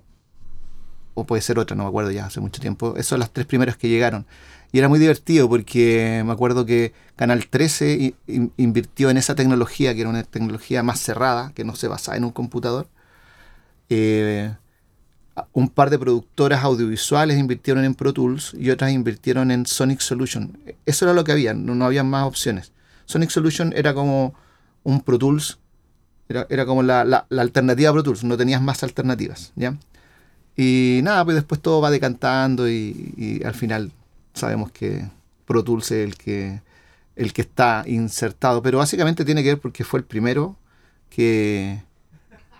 o 1.17 1.25
puede 1.25 1.41
ser 1.41 1.58
otra, 1.58 1.75
no 1.75 1.82
me 1.82 1.89
acuerdo 1.89 2.12
ya, 2.12 2.27
hace 2.27 2.39
mucho 2.39 2.62
tiempo. 2.62 2.94
Esas 2.94 3.08
son 3.08 3.20
las 3.20 3.32
tres 3.32 3.48
primeras 3.48 3.75
que 3.75 3.89
llegaron. 3.89 4.27
Y 4.72 4.77
era 4.77 4.88
muy 4.88 5.00
divertido 5.00 5.50
porque 5.50 6.22
me 6.24 6.32
acuerdo 6.32 6.63
que 6.63 6.94
Canal 7.15 7.48
13 7.48 8.13
invirtió 8.58 9.10
en 9.10 9.17
esa 9.17 9.34
tecnología, 9.34 9.96
que 9.96 10.01
era 10.01 10.12
una 10.12 10.22
tecnología 10.22 10.84
más 10.84 11.00
cerrada, 11.00 11.53
que 11.56 11.63
no 11.63 11.75
se 11.75 11.88
basaba 11.88 12.17
en 12.17 12.24
un 12.24 12.29
computador. 12.29 12.88
Eh, 13.89 14.53
un 15.53 15.70
par 15.70 15.89
de 15.89 15.98
productoras 15.98 16.63
audiovisuales 16.63 17.39
invirtieron 17.39 17.84
en 17.84 17.96
Pro 17.96 18.13
Tools 18.13 18.53
y 18.53 18.70
otras 18.70 18.91
invirtieron 18.91 19.50
en 19.50 19.65
Sonic 19.65 20.01
Solution. 20.01 20.60
Eso 20.86 21.06
era 21.06 21.15
lo 21.15 21.24
que 21.24 21.32
había, 21.32 21.56
no, 21.56 21.84
había 21.84 22.03
más 22.03 22.25
opciones. 22.25 22.74
Sonic 23.06 23.32
Solution 23.32 23.74
era 23.75 23.96
como 23.96 24.36
un 24.84 25.01
Pro 25.01 25.17
Tools, 25.17 25.58
era, 26.29 26.65
como 26.65 26.84
la, 26.84 27.05
la, 27.05 27.25
alternativa 27.29 27.89
a 27.89 27.93
Pro 27.93 28.03
Tools, 28.03 28.24
no 28.24 28.38
tenías 28.38 28.62
más 28.62 28.84
alternativas, 28.84 29.53
¿ya? 29.55 29.77
Y 30.55 31.01
nada, 31.03 31.24
pues 31.24 31.36
después 31.36 31.62
todo 31.62 31.81
va 31.81 31.91
decantando 31.91 32.69
y, 32.69 33.41
al 33.46 33.53
final 33.53 33.91
sabemos 34.34 34.72
que 34.72 35.05
Pro 35.46 35.63
Tools 35.63 35.91
es 35.91 36.05
el 36.05 36.17
que, 36.17 36.62
el 37.15 37.31
que 37.34 37.41
está 37.41 37.84
insertado, 37.86 38.62
pero 38.62 38.79
básicamente 38.79 39.24
tiene 39.24 39.43
que 39.43 39.50
ver 39.50 39.60
porque 39.60 39.84
fue 39.84 40.00
el 40.00 40.05
primero 40.05 40.55
que, 41.10 41.79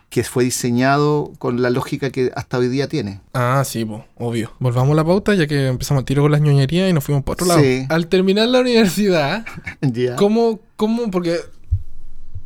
que 0.09 0.24
fue 0.24 0.43
diseñado 0.43 1.33
con 1.38 1.62
la 1.62 1.69
lógica 1.69 2.12
que 2.12 2.31
hasta 2.36 2.57
hoy 2.57 2.69
día 2.69 2.88
tiene. 2.88 3.19
Ah, 3.33 3.63
sí, 3.65 3.86
obvio. 4.15 4.53
Volvamos 4.59 4.93
a 4.93 4.95
la 4.95 5.03
pauta 5.03 5.33
ya 5.36 5.47
que 5.47 5.67
empezamos 5.67 6.03
a 6.03 6.05
tiro 6.05 6.21
con 6.21 6.31
las 6.31 6.41
ñoñerías 6.41 6.89
y 6.89 6.93
nos 6.93 7.03
fuimos 7.03 7.24
por 7.24 7.33
otro 7.33 7.47
lado. 7.47 7.62
Al 7.89 8.07
terminar 8.07 8.47
la 8.47 8.59
universidad, 8.59 9.45
¿cómo, 10.17 10.59
¿cómo? 10.75 11.12
Porque, 11.12 11.38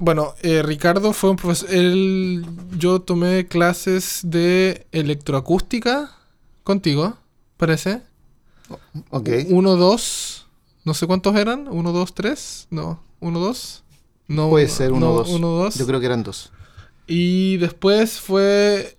bueno, 0.02 0.34
eh, 0.42 0.64
Ricardo 0.64 1.14
fue 1.14 1.30
un 1.30 1.36
profesor. 1.36 1.70
Él, 1.70 2.44
yo 2.76 3.02
tomé 3.02 3.46
clases 3.46 4.22
de 4.24 4.88
electroacústica 4.92 6.12
contigo, 6.64 7.18
parece. 7.58 8.02
Ok. 9.12 9.30
Uno, 9.50 9.76
dos. 9.76 10.48
No 10.86 10.96
sé 10.96 11.06
cuántos 11.06 11.36
eran. 11.36 11.68
Uno, 11.68 11.92
dos, 11.92 12.16
tres. 12.16 12.66
No. 12.72 13.00
Uno, 13.20 13.40
dos. 13.40 13.84
No, 14.28 14.50
Puede 14.50 14.70
ser 14.70 14.92
uno, 14.92 15.14
dos. 15.14 15.30
Uno, 15.30 15.50
dos. 15.50 15.76
Yo 15.76 15.86
creo 15.86 16.00
que 16.00 16.08
eran 16.08 16.24
dos. 16.24 16.52
Y 17.06 17.58
después 17.58 18.20
fue 18.20 18.98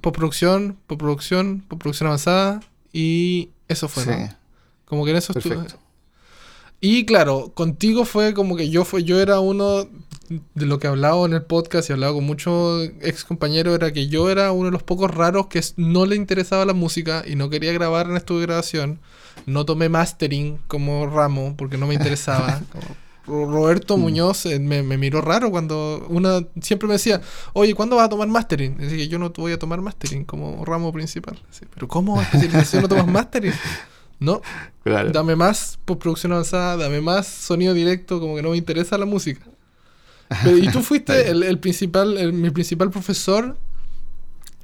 postproducción, 0.00 0.78
postproducción, 0.86 1.60
postproducción 1.68 2.06
avanzada 2.06 2.60
y 2.90 3.50
eso 3.68 3.86
fue, 3.86 4.04
sí. 4.04 4.34
Como 4.86 5.04
que 5.04 5.10
en 5.10 5.16
eso 5.18 5.34
estuve. 5.36 5.66
Y 6.84 7.06
claro, 7.06 7.52
contigo 7.54 8.04
fue 8.04 8.34
como 8.34 8.56
que 8.56 8.68
yo 8.68 8.84
fue, 8.84 9.04
yo 9.04 9.20
era 9.20 9.38
uno 9.38 9.86
de 10.54 10.66
lo 10.66 10.80
que 10.80 10.88
hablaba 10.88 11.24
en 11.26 11.32
el 11.32 11.42
podcast 11.42 11.88
y 11.88 11.92
hablaba 11.92 12.14
con 12.14 12.24
muchos 12.24 12.90
ex 13.00 13.22
compañeros, 13.22 13.76
era 13.76 13.92
que 13.92 14.08
yo 14.08 14.28
era 14.28 14.50
uno 14.50 14.64
de 14.64 14.72
los 14.72 14.82
pocos 14.82 15.08
raros 15.08 15.46
que 15.46 15.60
no 15.76 16.06
le 16.06 16.16
interesaba 16.16 16.64
la 16.64 16.72
música 16.72 17.22
y 17.24 17.36
no 17.36 17.50
quería 17.50 17.72
grabar 17.72 18.06
en 18.06 18.16
estudio 18.16 18.40
de 18.40 18.46
grabación. 18.46 18.98
No 19.46 19.64
tomé 19.64 19.88
mastering 19.88 20.58
como 20.66 21.06
ramo 21.06 21.54
porque 21.56 21.78
no 21.78 21.86
me 21.86 21.94
interesaba. 21.94 22.60
Roberto 23.28 23.96
mm. 23.96 24.00
Muñoz 24.00 24.46
eh, 24.46 24.58
me, 24.58 24.82
miró 24.82 25.20
raro 25.20 25.52
cuando 25.52 26.04
una 26.08 26.40
siempre 26.60 26.88
me 26.88 26.94
decía, 26.94 27.20
oye, 27.52 27.74
¿cuándo 27.76 27.94
vas 27.94 28.06
a 28.06 28.08
tomar 28.08 28.26
mastering? 28.26 28.76
Decía 28.76 29.04
yo 29.04 29.20
no 29.20 29.30
voy 29.30 29.52
a 29.52 29.58
tomar 29.60 29.80
mastering 29.80 30.24
como 30.24 30.64
ramo 30.64 30.92
principal. 30.92 31.40
pero 31.72 31.86
¿cómo 31.86 32.20
especialización 32.20 32.82
no 32.82 32.88
tomas 32.88 33.06
mastering? 33.06 33.54
No, 34.22 34.42
dame 34.84 35.36
más 35.36 35.78
postproducción 35.84 36.32
avanzada, 36.32 36.76
dame 36.76 37.00
más 37.00 37.26
sonido 37.26 37.74
directo, 37.74 38.20
como 38.20 38.36
que 38.36 38.42
no 38.42 38.50
me 38.50 38.56
interesa 38.56 38.96
la 38.98 39.06
música. 39.06 39.42
y 40.44 40.68
tú 40.70 40.82
fuiste 40.82 41.30
el, 41.30 41.58
principal, 41.58 42.32
mi 42.32 42.50
principal 42.50 42.90
profesor 42.90 43.58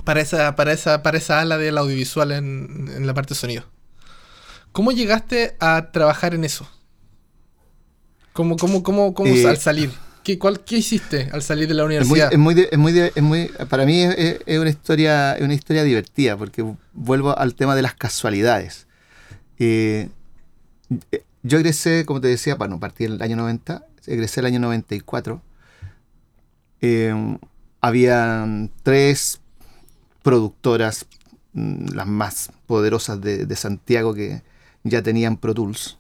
para 0.05 0.21
esa, 0.21 0.57
para 0.57 0.73
esa, 0.73 1.03
para 1.03 1.19
esa 1.19 1.41
ala 1.41 1.59
del 1.59 1.77
audiovisual 1.77 2.33
en, 2.33 2.91
en 2.95 3.07
la 3.07 3.15
parte 3.15 3.35
de 3.35 3.41
sonido. 3.41 3.65
¿Cómo 4.73 4.93
llegaste 4.93 5.57
a 5.61 5.91
trabajar 5.93 6.35
en 6.35 6.45
eso? 6.45 6.69
¿Cómo, 8.33 8.57
cómo, 8.57 8.83
cómo, 8.85 9.15
cómo 9.15 9.35
eh, 9.35 9.47
al 9.47 9.59
salir? 9.59 9.91
¿Qué, 10.23 10.39
cuál, 10.39 10.61
¿Qué 10.61 10.77
hiciste 10.77 11.29
al 11.33 11.43
salir 11.43 11.67
de 11.67 11.75
la 11.75 11.85
universidad? 11.85 12.33
Es 12.33 12.39
muy, 12.39 12.55
es 12.71 12.79
muy, 12.79 12.97
es 12.97 13.23
muy, 13.23 13.49
para 13.69 13.85
mí 13.85 14.03
es, 14.03 14.59
una 14.59 14.71
historia, 14.71 15.37
una 15.41 15.55
historia 15.55 15.83
divertida, 15.83 16.37
porque 16.37 16.65
vuelvo 16.93 17.37
al 17.37 17.55
tema 17.55 17.75
de 17.75 17.83
las 17.83 17.95
casualidades. 17.95 18.87
Eh, 19.59 20.09
yo 21.43 21.59
egresé, 21.59 22.05
como 22.05 22.21
te 22.21 22.29
decía, 22.29 22.55
bueno, 22.55 22.81
partí 22.81 23.05
el 23.05 23.21
año 23.23 23.37
90, 23.37 23.85
egresé 24.07 24.41
el 24.41 24.47
año 24.47 24.61
94. 24.61 25.43
Eh, 26.81 27.39
habían 27.81 28.71
tres 28.83 29.41
productoras, 30.23 31.07
mm, 31.53 31.95
las 31.95 32.07
más 32.07 32.53
poderosas 32.67 33.21
de, 33.21 33.57
Santiago, 33.57 34.15
que 34.15 34.43
ya 34.85 35.03
tenían 35.03 35.37
Pro 35.37 35.55
Tools 35.55 35.99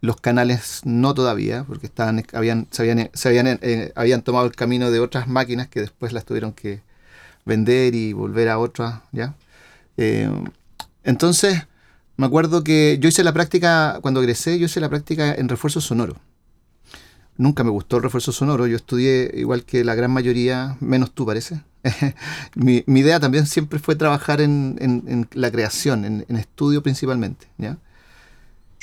los 0.00 0.16
canales 0.20 0.82
no 0.84 1.14
todavía, 1.14 1.64
porque 1.64 1.86
estaban, 1.86 2.24
habían, 2.32 2.68
se 2.70 2.82
habían, 2.82 3.10
se 3.12 3.28
habían, 3.28 3.58
eh, 3.62 3.92
habían 3.96 4.22
tomado 4.22 4.46
el 4.46 4.54
camino 4.54 4.90
de 4.90 5.00
otras 5.00 5.26
máquinas 5.28 5.68
que 5.68 5.80
después 5.80 6.12
las 6.12 6.24
tuvieron 6.24 6.52
que 6.52 6.82
vender 7.44 7.94
y 7.94 8.12
volver 8.12 8.48
a 8.48 8.58
otras, 8.58 9.00
¿ya? 9.12 9.34
Eh, 9.96 10.30
entonces, 11.02 11.66
me 12.18 12.26
acuerdo 12.26 12.64
que 12.64 12.98
yo 13.00 13.08
hice 13.08 13.22
la 13.22 13.32
práctica, 13.32 14.00
cuando 14.02 14.20
egresé, 14.20 14.58
yo 14.58 14.66
hice 14.66 14.80
la 14.80 14.88
práctica 14.88 15.32
en 15.32 15.48
refuerzo 15.48 15.80
sonoro. 15.80 16.16
Nunca 17.36 17.62
me 17.62 17.70
gustó 17.70 17.98
el 17.98 18.02
refuerzo 18.02 18.32
sonoro, 18.32 18.66
yo 18.66 18.74
estudié 18.74 19.30
igual 19.34 19.64
que 19.64 19.84
la 19.84 19.94
gran 19.94 20.10
mayoría, 20.10 20.76
menos 20.80 21.12
tú 21.12 21.24
parece. 21.24 21.62
mi, 22.56 22.82
idea 22.88 23.20
también 23.20 23.46
siempre 23.46 23.78
fue 23.78 23.94
trabajar 23.94 24.40
en, 24.40 25.28
la 25.32 25.52
creación, 25.52 26.04
en, 26.04 26.26
en 26.28 26.36
estudio 26.36 26.82
principalmente, 26.82 27.46
¿ya? 27.56 27.78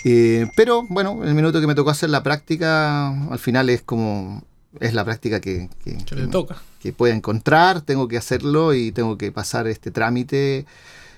Eh, 0.06 0.50
pero 0.56 0.84
bueno, 0.88 1.22
el 1.26 1.34
minuto 1.34 1.60
que 1.60 1.68
me 1.68 1.76
tocó 1.76 1.90
hacer 1.90 2.10
la 2.10 2.24
práctica, 2.24 3.10
al 3.30 3.40
final 3.40 3.70
es 3.70 3.82
como, 3.82 4.44
es 4.80 4.94
la 4.94 5.04
práctica 5.04 5.42
que, 5.42 5.70
que, 5.84 5.98
le 6.16 6.28
toca. 6.28 6.62
que 6.80 6.94
pueda 6.94 7.14
encontrar, 7.14 7.82
tengo 7.82 8.08
que 8.08 8.18
hacerlo 8.18 8.74
y 8.74 8.94
tengo 8.94 9.18
que 9.18 9.34
pasar 9.34 9.68
este 9.68 9.92
trámite 9.92 10.66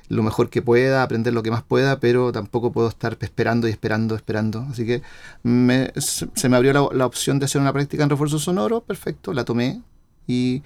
lo 0.09 0.23
mejor 0.23 0.49
que 0.49 0.61
pueda, 0.61 1.03
aprender 1.03 1.33
lo 1.33 1.43
que 1.43 1.51
más 1.51 1.63
pueda, 1.63 1.99
pero 1.99 2.31
tampoco 2.31 2.71
puedo 2.71 2.87
estar 2.87 3.17
esperando 3.21 3.67
y 3.67 3.71
esperando, 3.71 4.15
esperando. 4.15 4.65
Así 4.69 4.85
que 4.85 5.01
se 5.97 6.49
me 6.49 6.55
abrió 6.55 6.91
la, 6.91 7.05
opción 7.05 7.39
de 7.39 7.45
hacer 7.45 7.61
una 7.61 7.73
práctica 7.73 8.03
en 8.03 8.09
refuerzo 8.09 8.39
sonoro, 8.39 8.81
perfecto, 8.81 9.33
la 9.33 9.43
tomé 9.43 9.81
y 10.27 10.63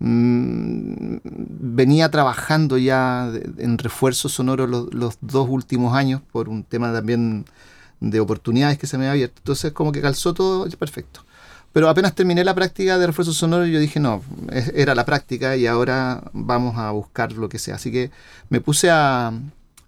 Mm, 0.00 1.16
venía 1.24 2.08
trabajando 2.10 2.78
ya 2.78 3.32
en 3.58 3.78
refuerzo 3.78 4.28
sonoro 4.28 4.66
los, 4.68 5.18
dos 5.20 5.48
últimos 5.48 5.94
años 5.94 6.22
por 6.30 6.48
un 6.48 6.62
tema 6.62 6.92
también 6.92 7.44
de 8.00 8.20
oportunidades 8.20 8.78
que 8.78 8.86
se 8.86 8.96
me 8.96 9.04
había 9.04 9.12
abierto. 9.12 9.40
Entonces 9.40 9.72
como 9.72 9.92
que 9.92 10.00
calzó 10.00 10.34
todo 10.34 10.68
perfecto. 10.78 11.24
Pero 11.72 11.88
apenas 11.88 12.14
terminé 12.14 12.44
la 12.44 12.54
práctica 12.54 12.98
de 12.98 13.06
refuerzo 13.06 13.32
sonoro, 13.32 13.66
yo 13.66 13.78
dije, 13.78 14.00
no, 14.00 14.22
era 14.74 14.94
la 14.94 15.04
práctica 15.04 15.56
y 15.56 15.66
ahora 15.66 16.22
vamos 16.32 16.76
a 16.78 16.90
buscar 16.90 17.32
lo 17.32 17.48
que 17.48 17.58
sea. 17.58 17.76
Así 17.76 17.92
que 17.92 18.10
me 18.48 18.60
puse 18.60 18.90
a, 18.90 19.32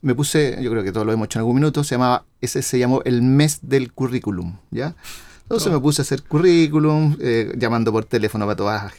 me 0.02 0.14
puse, 0.14 0.58
yo 0.60 0.70
creo 0.70 0.82
que 0.82 0.92
todo 0.92 1.04
lo 1.04 1.12
hemos 1.12 1.26
hecho 1.26 1.38
en 1.38 1.40
algún 1.40 1.56
minuto, 1.56 1.82
se 1.84 1.94
llamaba, 1.94 2.24
ese 2.40 2.62
se 2.62 2.78
llamó 2.78 3.02
el 3.04 3.22
mes 3.22 3.60
del 3.62 3.92
currículum, 3.92 4.56
¿ya? 4.70 4.94
Entonces 5.42 5.68
oh. 5.68 5.72
me 5.72 5.80
puse 5.80 6.02
a 6.02 6.04
hacer 6.04 6.22
currículum, 6.22 7.16
eh, 7.20 7.52
llamando 7.56 7.92
por 7.92 8.04
teléfono 8.04 8.46
para 8.46 8.56
todas 8.56 8.92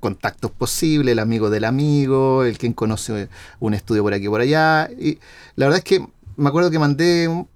contactos 0.00 0.50
posibles, 0.50 1.12
el 1.12 1.20
amigo 1.20 1.48
del 1.48 1.64
amigo, 1.64 2.44
el 2.44 2.58
quien 2.58 2.72
conoce 2.72 3.28
un 3.60 3.74
estudio 3.74 4.02
por 4.02 4.12
aquí 4.12 4.26
y 4.26 4.28
por 4.28 4.40
allá. 4.40 4.90
Y 4.98 5.18
la 5.54 5.66
verdad 5.66 5.78
es 5.78 5.84
que 5.84 6.04
me 6.36 6.48
acuerdo 6.48 6.70
que 6.70 6.78
mandé 6.78 7.46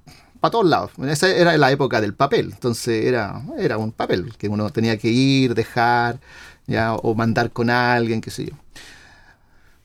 para 0.47 0.53
todos 0.53 0.67
lados. 0.67 0.93
Esa 1.09 1.29
era 1.29 1.57
la 1.59 1.73
época 1.73 2.01
del 2.01 2.15
papel, 2.15 2.51
entonces 2.53 3.05
era, 3.05 3.43
era 3.59 3.79
un 3.79 3.91
papel 3.91 4.33
que 4.39 4.49
uno 4.49 4.71
tenía 4.71 4.97
que 4.97 5.09
ir, 5.09 5.55
dejar, 5.57 6.21
ya, 6.69 6.95
o 6.95 7.17
mandar 7.17 7.51
con 7.51 7.69
alguien, 7.69 8.21
qué 8.21 8.31
sé 8.31 8.47
yo. 8.47 8.53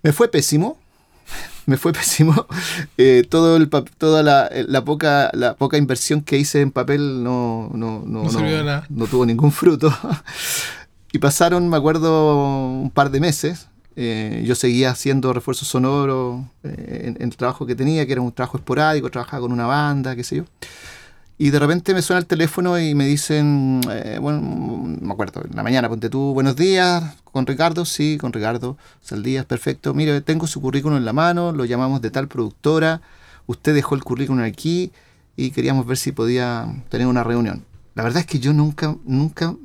Me 0.04 0.14
fue 0.14 0.28
pésimo, 0.28 0.78
me 1.66 1.78
fue 1.78 1.94
pésimo. 1.94 2.46
Eh, 2.98 3.26
todo 3.28 3.58
el 3.58 3.70
toda 3.98 4.22
la, 4.22 4.86
poca, 4.86 5.32
la 5.34 5.56
poca 5.56 5.78
inversión 5.78 6.22
que 6.22 6.38
hice 6.38 6.62
en 6.62 6.70
papel 6.70 7.24
no, 7.24 7.72
no, 7.74 8.04
no, 8.06 8.24
no, 8.24 8.84
no 8.90 9.08
tuvo 9.08 9.26
ningún 9.26 9.52
fruto. 9.52 9.92
Y 11.14 11.20
pasaron, 11.20 11.68
me 11.68 11.76
acuerdo, 11.76 12.72
un 12.84 12.90
par 12.90 13.12
de 13.12 13.20
meses. 13.20 13.68
Eh, 14.04 14.44
yo 14.48 14.56
seguía 14.56 14.90
haciendo 14.90 15.32
refuerzo 15.32 15.64
sonoro 15.64 16.50
eh, 16.64 17.14
en, 17.16 17.22
el 17.22 17.38
trabajo 17.38 17.68
que 17.68 17.76
tenía, 17.76 18.04
que 18.08 18.14
era 18.14 18.22
un 18.22 18.32
trabajo 18.32 18.58
esporádico, 18.58 19.12
trabajaba 19.12 19.42
con 19.42 19.52
una 19.52 19.68
banda, 19.68 20.16
qué 20.16 20.24
sé 20.24 20.38
yo. 20.38 20.46
Y 21.38 21.52
de 21.52 21.60
repente 21.60 21.94
me 21.94 22.02
suena 22.02 22.20
el 22.20 22.26
teléfono 22.26 22.80
y 22.80 22.96
me 22.96 23.06
dicen, 23.06 23.80
eh, 23.92 24.18
bueno, 24.20 24.42
me 24.42 25.14
acuerdo, 25.14 25.44
en 25.48 25.56
la 25.56 25.62
mañana, 25.62 25.88
ponte 25.88 26.10
tú, 26.10 26.34
buenos 26.34 26.56
días, 26.56 27.16
con 27.26 27.46
Ricardo, 27.46 27.86
sí, 27.86 28.18
con 28.20 28.34
Ricardo, 28.34 28.76
Saldías, 29.02 29.46
perfecto. 29.46 29.94
Mire, 29.94 30.22
tengo 30.22 30.48
su 30.48 30.62
currículum 30.62 30.98
en 30.98 31.06
la 31.06 31.14
mano, 31.14 31.52
lo 31.52 31.66
llamamos 31.66 32.02
de 32.02 32.10
tal 32.10 32.28
productora, 32.28 33.02
usted 33.46 33.76
dejó 33.76 33.94
el 33.94 34.04
currículum 34.04 34.44
aquí 34.44 34.92
y 35.36 35.52
queríamos 35.52 35.86
ver 35.86 35.98
si 35.98 36.12
podía 36.12 36.68
tener 36.90 37.06
una 37.06 37.24
reunión. 37.24 37.66
La 37.94 38.02
verdad 38.02 38.22
es 38.22 38.26
que 38.26 38.40
yo 38.40 38.52
nunca, 38.52 38.96
nunca 39.06 39.56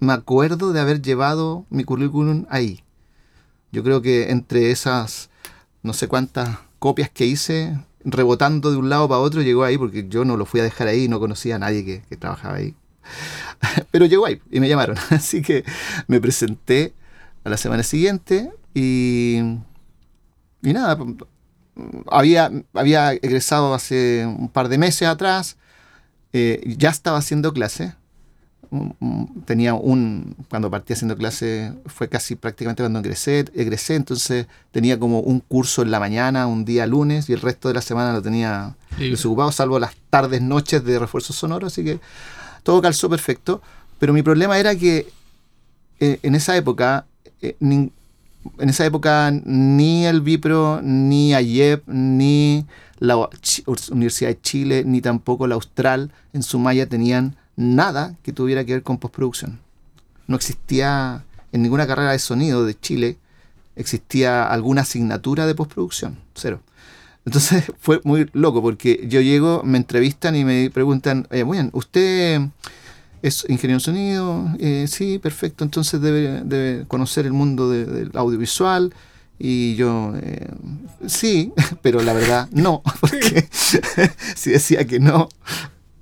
me 0.00 0.12
acuerdo 0.12 0.74
de 0.74 0.80
haber 0.80 1.00
llevado 1.00 1.64
mi 1.70 1.84
currículum 1.84 2.44
ahí. 2.50 2.82
Yo 3.72 3.82
creo 3.82 4.02
que 4.02 4.30
entre 4.30 4.70
esas 4.70 5.30
no 5.82 5.92
sé 5.92 6.08
cuántas 6.08 6.58
copias 6.78 7.10
que 7.10 7.26
hice 7.26 7.78
rebotando 8.04 8.70
de 8.70 8.76
un 8.76 8.88
lado 8.88 9.08
para 9.08 9.20
otro, 9.20 9.42
llegó 9.42 9.64
ahí 9.64 9.76
porque 9.78 10.06
yo 10.08 10.24
no 10.24 10.36
lo 10.36 10.46
fui 10.46 10.60
a 10.60 10.64
dejar 10.64 10.88
ahí, 10.88 11.08
no 11.08 11.18
conocía 11.18 11.56
a 11.56 11.58
nadie 11.58 11.84
que, 11.84 12.16
trabajaba 12.16 12.56
ahí. 12.56 12.74
Pero 13.90 14.06
llegó 14.06 14.26
ahí 14.26 14.40
y 14.50 14.60
me 14.60 14.68
llamaron. 14.68 14.96
Así 15.10 15.42
que 15.42 15.64
me 16.06 16.20
presenté 16.20 16.92
a 17.44 17.50
la 17.50 17.56
semana 17.56 17.82
siguiente 17.82 18.52
y, 18.74 19.38
y 20.62 20.72
nada, 20.72 20.98
había, 22.10 22.50
había 22.74 23.12
egresado 23.12 23.74
hace 23.74 24.26
un 24.26 24.48
par 24.48 24.68
de 24.68 24.78
meses 24.78 25.08
atrás, 25.08 25.56
eh, 26.32 26.74
ya 26.76 26.90
estaba 26.90 27.18
haciendo 27.18 27.52
clase. 27.52 27.94
Tenía 29.44 29.74
un, 29.74 30.36
cuando 30.48 30.70
partí 30.70 30.92
haciendo 30.92 31.16
clase, 31.16 31.72
fue 31.86 32.08
casi 32.08 32.34
prácticamente 32.34 32.82
cuando 32.82 33.00
egresé, 33.00 33.44
egresé, 33.54 33.94
entonces 33.94 34.46
tenía 34.72 34.98
como 34.98 35.20
un 35.20 35.40
curso 35.40 35.82
en 35.82 35.90
la 35.90 36.00
mañana, 36.00 36.46
un 36.46 36.64
día 36.64 36.86
lunes, 36.86 37.28
y 37.28 37.32
el 37.32 37.40
resto 37.40 37.68
de 37.68 37.74
la 37.74 37.82
semana 37.82 38.12
lo 38.12 38.22
tenía 38.22 38.76
desocupado, 38.98 39.52
salvo 39.52 39.78
las 39.78 39.94
tardes, 40.10 40.42
noches 40.42 40.84
de 40.84 40.98
refuerzo 40.98 41.32
sonoro, 41.32 41.66
así 41.66 41.84
que 41.84 42.00
todo 42.62 42.80
calzó 42.82 43.08
perfecto. 43.08 43.62
Pero 43.98 44.12
mi 44.12 44.22
problema 44.22 44.58
era 44.58 44.74
que 44.76 45.08
eh, 46.00 46.18
en 46.22 46.34
esa 46.34 46.56
época 46.56 47.06
eh, 47.40 47.56
en 48.58 48.68
esa 48.68 48.86
época 48.86 49.30
ni 49.44 50.06
el 50.06 50.20
Vipro, 50.20 50.80
ni 50.82 51.34
AYEP, 51.34 51.86
ni 51.86 52.66
la 52.98 53.28
Universidad 53.90 54.30
de 54.30 54.40
Chile, 54.40 54.82
ni 54.86 55.00
tampoco 55.00 55.46
la 55.46 55.54
Austral 55.54 56.12
en 56.32 56.42
su 56.42 56.58
malla 56.58 56.86
tenían 56.86 57.36
nada 57.56 58.14
que 58.22 58.32
tuviera 58.32 58.64
que 58.64 58.74
ver 58.74 58.82
con 58.82 58.98
postproducción. 58.98 59.58
No 60.26 60.36
existía 60.36 61.24
en 61.52 61.62
ninguna 61.62 61.86
carrera 61.86 62.12
de 62.12 62.18
sonido 62.18 62.64
de 62.64 62.78
Chile, 62.78 63.18
existía 63.76 64.46
alguna 64.46 64.82
asignatura 64.82 65.46
de 65.46 65.54
postproducción, 65.54 66.18
cero. 66.34 66.60
Entonces 67.24 67.64
fue 67.78 68.00
muy 68.04 68.28
loco 68.32 68.62
porque 68.62 69.06
yo 69.08 69.20
llego, 69.20 69.62
me 69.64 69.78
entrevistan 69.78 70.36
y 70.36 70.44
me 70.44 70.70
preguntan, 70.70 71.26
bien, 71.30 71.70
¿usted 71.72 72.40
es 73.22 73.44
ingeniero 73.48 73.78
de 73.78 73.84
sonido, 73.84 74.46
eh, 74.58 74.86
sí, 74.88 75.18
perfecto, 75.18 75.64
entonces 75.64 76.00
debe, 76.00 76.84
conocer 76.86 77.26
el 77.26 77.32
mundo 77.32 77.70
del 77.70 78.10
audiovisual. 78.14 78.94
Y 79.38 79.74
yo, 79.74 80.14
eh, 80.16 80.48
sí, 81.06 81.52
pero 81.82 82.02
la 82.02 82.14
verdad 82.14 82.48
no, 82.52 82.82
porque 83.00 83.48
si 83.50 84.50
decía 84.50 84.86
que 84.86 84.98
no, 84.98 85.28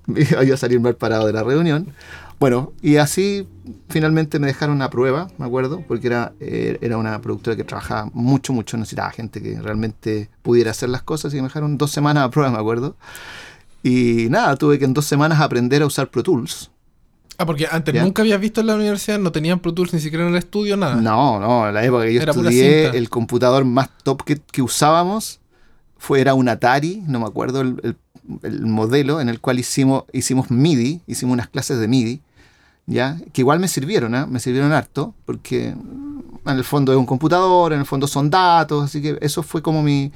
iba 0.43 0.55
a 0.55 0.57
salir 0.57 0.81
mal 0.81 0.97
parado 0.97 1.27
de 1.27 1.33
la 1.33 1.43
reunión. 1.43 1.93
Bueno, 2.41 2.73
y 2.83 2.97
así 2.97 3.47
finalmente 3.89 4.39
me 4.39 4.47
dejaron 4.47 4.77
una 4.77 4.91
prueba, 4.91 5.29
me 5.39 5.47
acuerdo, 5.47 5.83
porque 5.87 6.09
era, 6.09 6.33
eh, 6.41 6.79
era 6.81 6.99
una 6.99 7.21
productora 7.21 7.57
que 7.57 7.65
trabajaba 7.65 8.11
mucho, 8.13 8.53
mucho, 8.53 8.77
necesitaba 8.77 9.11
gente 9.13 9.41
que 9.41 9.61
realmente 9.61 10.29
pudiera 10.43 10.73
hacer 10.73 10.89
las 10.89 11.03
cosas 11.03 11.33
y 11.33 11.37
me 11.37 11.45
dejaron 11.45 11.79
dos 11.79 11.91
semanas 11.91 12.25
a 12.25 12.31
prueba, 12.31 12.51
me 12.51 12.59
acuerdo. 12.59 12.97
Y 13.83 14.29
nada, 14.31 14.57
tuve 14.57 14.79
que 14.79 14.85
en 14.85 14.95
dos 14.95 15.05
semanas 15.05 15.41
aprender 15.41 15.83
a 15.83 15.87
usar 15.87 16.11
Pro 16.11 16.23
Tools. 16.23 16.71
Ah, 17.37 17.47
porque 17.47 17.67
antes 17.71 17.95
nunca 18.01 18.23
habías 18.23 18.41
visto 18.41 18.61
en 18.61 18.69
la 18.69 18.77
universidad, 18.77 19.19
no 19.19 19.33
tenían 19.33 19.59
Pro 19.59 19.75
Tools 19.75 19.93
ni 19.93 20.01
siquiera 20.01 20.25
en 20.25 20.31
el 20.31 20.37
estudio, 20.37 20.77
nada. 20.77 20.97
No, 20.97 21.41
no, 21.41 21.69
en 21.69 21.75
la 21.75 21.85
época 21.85 22.05
que 22.05 22.15
yo 22.15 22.21
estudié, 22.21 22.97
el 22.97 23.11
computador 23.11 23.65
más 23.65 23.91
top 24.03 24.23
que, 24.23 24.37
que, 24.39 24.63
usábamos 24.63 25.41
fue, 25.99 26.21
era 26.21 26.35
un 26.35 26.49
Atari, 26.49 27.03
no 27.07 27.21
me 27.21 27.27
acuerdo 27.27 27.61
el, 27.61 27.81
el, 27.83 27.97
modelo, 28.63 29.21
en 29.21 29.29
el 29.29 29.41
cual 29.41 29.59
hicimos, 29.59 30.05
hicimos 30.13 30.51
MIDI, 30.51 31.01
hicimos 31.07 31.35
unas 31.35 31.49
clases 31.49 31.79
de 31.79 31.89
MIDI, 31.89 32.21
¿ya? 32.87 33.19
que 33.33 33.43
igual 33.43 33.61
me 33.61 33.69
sirvieron, 33.69 34.15
¿eh? 34.15 34.27
me 34.27 34.41
sirvieron 34.41 34.73
harto, 34.73 35.15
porque 35.25 35.69
en 35.69 36.57
el 36.57 36.65
fondo 36.65 36.93
es 36.93 36.99
un 36.99 37.07
computador, 37.07 37.73
en 37.73 37.81
el 37.81 37.87
fondo 37.87 38.07
son 38.07 38.31
datos, 38.31 38.85
así 38.85 39.03
que 39.03 39.19
eso 39.21 39.43
fue 39.43 39.63
como 39.63 39.83
mi, 39.83 40.13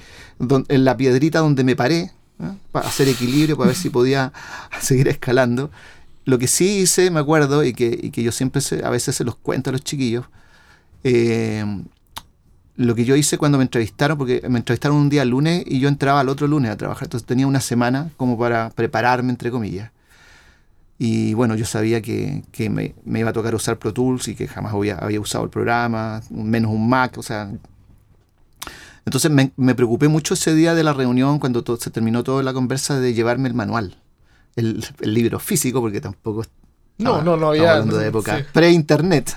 en 0.69 0.85
la 0.85 0.97
piedrita 0.97 1.41
donde 1.41 1.65
me 1.65 1.77
paré, 1.77 2.13
¿eh? 2.41 2.53
para 2.73 2.89
hacer 2.89 3.09
equilibrio, 3.09 3.57
para 3.57 3.69
ver 3.69 3.77
si 3.77 3.91
podía 3.91 4.33
seguir 4.81 5.09
escalando. 5.09 5.71
Lo 6.25 6.39
que 6.39 6.47
sí 6.47 6.81
hice, 6.81 7.11
me 7.11 7.21
acuerdo, 7.21 7.65
y 7.65 7.73
que, 7.73 8.11
yo 8.13 8.33
siempre 8.33 8.61
a 8.85 8.91
veces 8.91 9.17
se 9.17 9.25
los 9.25 9.35
cuento 9.37 9.71
a 9.71 9.73
los 9.73 9.83
chiquillos, 9.83 10.27
eh, 11.05 11.65
lo 12.79 12.95
que 12.95 13.05
yo 13.05 13.17
hice 13.17 13.39
cuando 13.39 13.59
me 13.59 13.65
entrevistaron, 13.65 14.17
porque 14.17 14.41
me 14.49 14.59
entrevistaron 14.59 14.97
un 14.97 15.09
día 15.09 15.25
lunes 15.25 15.65
y 15.67 15.81
yo 15.81 15.89
entraba 15.89 16.21
al 16.21 16.29
otro 16.29 16.47
lunes 16.47 16.71
a 16.71 16.77
trabajar, 16.77 17.07
entonces 17.07 17.27
tenía 17.27 17.47
una 17.47 17.61
semana 17.61 18.11
como 18.17 18.39
para 18.39 18.71
prepararme, 18.71 19.31
entre 19.31 19.51
comillas. 19.51 19.91
Y 20.97 21.35
bueno, 21.35 21.57
yo 21.57 21.65
sabía 21.65 22.01
que, 22.01 22.45
me, 22.71 22.95
iba 23.19 23.31
a 23.31 23.33
tocar 23.33 23.55
usar 23.57 23.79
Pro 23.79 23.93
Tools 23.93 24.29
y 24.29 24.37
que 24.37 24.47
jamás 24.47 24.75
había, 24.75 24.95
había 24.97 25.21
usado 25.21 25.45
el 25.45 25.51
programa, 25.51 26.23
menos 26.31 26.73
un 26.73 26.89
Mac, 26.89 27.19
o 27.19 27.23
sea... 27.23 27.51
Entonces 29.05 29.31
me, 29.31 29.75
preocupé 29.75 30.07
mucho 30.07 30.35
ese 30.35 30.55
día 30.55 30.75
de 30.75 30.85
la 30.85 30.93
reunión, 30.93 31.41
cuando 31.41 31.65
todo, 31.65 31.79
se 31.79 31.91
terminó 31.91 32.23
toda 32.23 32.43
la 32.45 32.53
conversa, 32.53 33.01
de 33.01 33.13
llevarme 33.13 33.49
el 33.49 33.55
manual 33.55 33.97
el, 34.59 34.85
libro 35.01 35.39
físico, 35.39 35.81
porque 35.81 36.01
tampoco 36.01 36.45
no, 36.99 37.23
no, 37.23 37.37
no 37.37 37.49
había. 37.49 37.73
Hablando 37.73 37.97
de 37.97 38.09
época 38.09 38.45
pre-internet. 38.53 39.33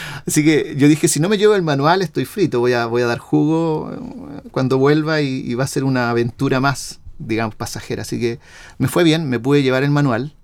Así 0.26 0.44
que 0.44 0.74
yo 0.76 0.88
dije: 0.88 1.08
si 1.08 1.20
no 1.20 1.28
me 1.28 1.38
llevo 1.38 1.54
el 1.54 1.62
manual, 1.62 2.02
estoy 2.02 2.24
frito. 2.24 2.60
Voy 2.60 2.72
a, 2.72 2.86
voy 2.86 3.02
a 3.02 3.06
dar 3.06 3.18
jugo 3.18 3.92
eh, 3.92 4.48
cuando 4.50 4.78
vuelva 4.78 5.20
y, 5.20 5.54
va 5.54 5.64
a 5.64 5.68
ser 5.68 5.84
una 5.84 6.10
aventura 6.10 6.60
más, 6.60 7.00
digamos, 7.18 7.54
pasajera. 7.54 8.02
Así 8.02 8.18
que 8.18 8.40
me 8.78 8.88
fue 8.88 9.04
bien, 9.04 9.28
me 9.28 9.38
pude 9.38 9.62
llevar 9.62 9.84
el 9.84 9.90
manual. 9.90 10.34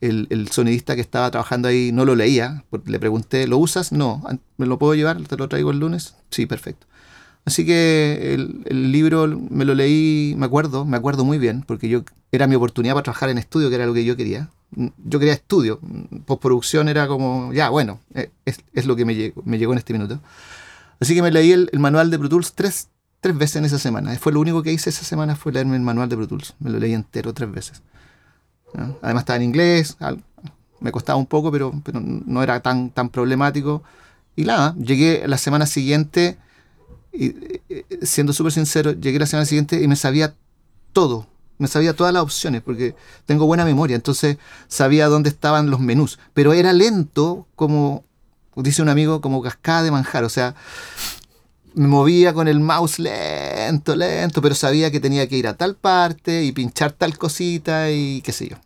El, 0.00 0.48
sonidista 0.50 0.94
que 0.94 1.00
estaba 1.00 1.30
trabajando 1.30 1.68
ahí 1.68 1.90
no 1.92 2.04
lo 2.04 2.16
leía. 2.16 2.64
Le 2.84 2.98
pregunté: 2.98 3.46
¿lo 3.46 3.58
usas? 3.58 3.92
No. 3.92 4.24
¿Me 4.56 4.66
lo 4.66 4.78
puedo 4.78 4.94
llevar? 4.94 5.20
¿Te 5.22 5.36
lo 5.36 5.48
traigo 5.48 5.70
el 5.70 5.78
lunes? 5.78 6.16
Sí, 6.30 6.46
perfecto. 6.46 6.86
Así 7.44 7.64
que 7.64 8.34
el, 8.34 8.92
libro 8.92 9.26
me 9.26 9.64
lo 9.64 9.74
leí, 9.74 10.34
me 10.36 10.46
acuerdo, 10.46 10.84
me 10.84 10.96
acuerdo 10.96 11.24
muy 11.24 11.38
bien, 11.38 11.64
porque 11.66 11.88
yo 11.88 12.02
era 12.30 12.46
mi 12.46 12.56
oportunidad 12.56 12.94
para 12.94 13.04
trabajar 13.04 13.30
en 13.30 13.38
estudio, 13.38 13.70
que 13.70 13.76
era 13.76 13.86
lo 13.86 13.94
que 13.94 14.04
yo 14.04 14.16
quería. 14.16 14.50
Yo 15.02 15.18
quería 15.18 15.32
estudio, 15.32 15.80
postproducción 16.26 16.88
era 16.88 17.08
como, 17.08 17.52
ya, 17.54 17.70
bueno, 17.70 18.00
eh, 18.14 18.30
es, 18.44 18.84
lo 18.84 18.96
que 18.96 19.06
me 19.06 19.14
llegó, 19.14 19.42
me 19.46 19.56
llegó 19.56 19.72
en 19.72 19.78
este 19.78 19.94
minuto. 19.94 20.20
Así 21.00 21.14
que 21.14 21.22
me 21.22 21.30
leí 21.30 21.52
el, 21.52 21.70
manual 21.78 22.10
de 22.10 22.18
Pro 22.18 22.28
Tools 22.28 22.52
tres, 22.52 22.88
tres 23.20 23.36
veces 23.38 23.56
en 23.56 23.64
esa 23.64 23.78
semana. 23.78 24.14
Fue 24.18 24.30
lo 24.30 24.40
único 24.40 24.62
que 24.62 24.72
hice 24.72 24.90
esa 24.90 25.04
semana, 25.04 25.34
fue 25.34 25.52
leerme 25.52 25.76
el 25.76 25.82
manual 25.82 26.10
de 26.10 26.16
Pro 26.16 26.28
Tools. 26.28 26.54
Me 26.58 26.68
lo 26.68 26.78
leí 26.78 26.92
entero 26.92 27.32
tres 27.32 27.50
veces. 27.50 27.82
Además 29.00 29.22
estaba 29.22 29.38
en 29.38 29.44
inglés, 29.44 29.96
me 30.80 30.92
costaba 30.92 31.18
un 31.18 31.26
poco, 31.26 31.50
pero, 31.50 31.72
pero 31.82 32.00
no 32.00 32.42
era 32.42 32.60
tan, 32.60 32.90
tan 32.90 33.08
problemático. 33.08 33.82
Y 34.36 34.44
nada, 34.44 34.74
llegué 34.76 35.26
la 35.26 35.38
semana 35.38 35.64
siguiente 35.64 36.36
y 37.12 37.34
siendo 38.02 38.32
súper 38.32 38.52
sincero, 38.52 38.92
llegué 38.92 39.18
la 39.18 39.26
semana 39.26 39.46
siguiente 39.46 39.82
y 39.82 39.88
me 39.88 39.96
sabía 39.96 40.34
todo. 40.92 41.26
Me 41.58 41.66
sabía 41.66 41.94
todas 41.94 42.12
las 42.12 42.22
opciones 42.22 42.62
porque 42.62 42.94
tengo 43.26 43.46
buena 43.46 43.64
memoria, 43.64 43.96
entonces 43.96 44.38
sabía 44.68 45.08
dónde 45.08 45.28
estaban 45.28 45.70
los 45.70 45.80
menús. 45.80 46.18
Pero 46.32 46.52
era 46.52 46.72
lento, 46.72 47.46
como 47.56 48.04
dice 48.54 48.82
un 48.82 48.88
amigo, 48.88 49.20
como 49.20 49.42
cascada 49.42 49.82
de 49.82 49.90
manjar. 49.90 50.22
O 50.22 50.28
sea, 50.28 50.54
me 51.74 51.88
movía 51.88 52.32
con 52.32 52.46
el 52.48 52.60
mouse 52.60 53.00
lento, 53.00 53.96
lento, 53.96 54.40
pero 54.40 54.54
sabía 54.54 54.90
que 54.90 55.00
tenía 55.00 55.28
que 55.28 55.36
ir 55.36 55.48
a 55.48 55.54
tal 55.54 55.74
parte 55.74 56.44
y 56.44 56.52
pinchar 56.52 56.92
tal 56.92 57.18
cosita 57.18 57.90
y 57.90 58.20
qué 58.22 58.32
sé 58.32 58.48
yo. 58.48 58.56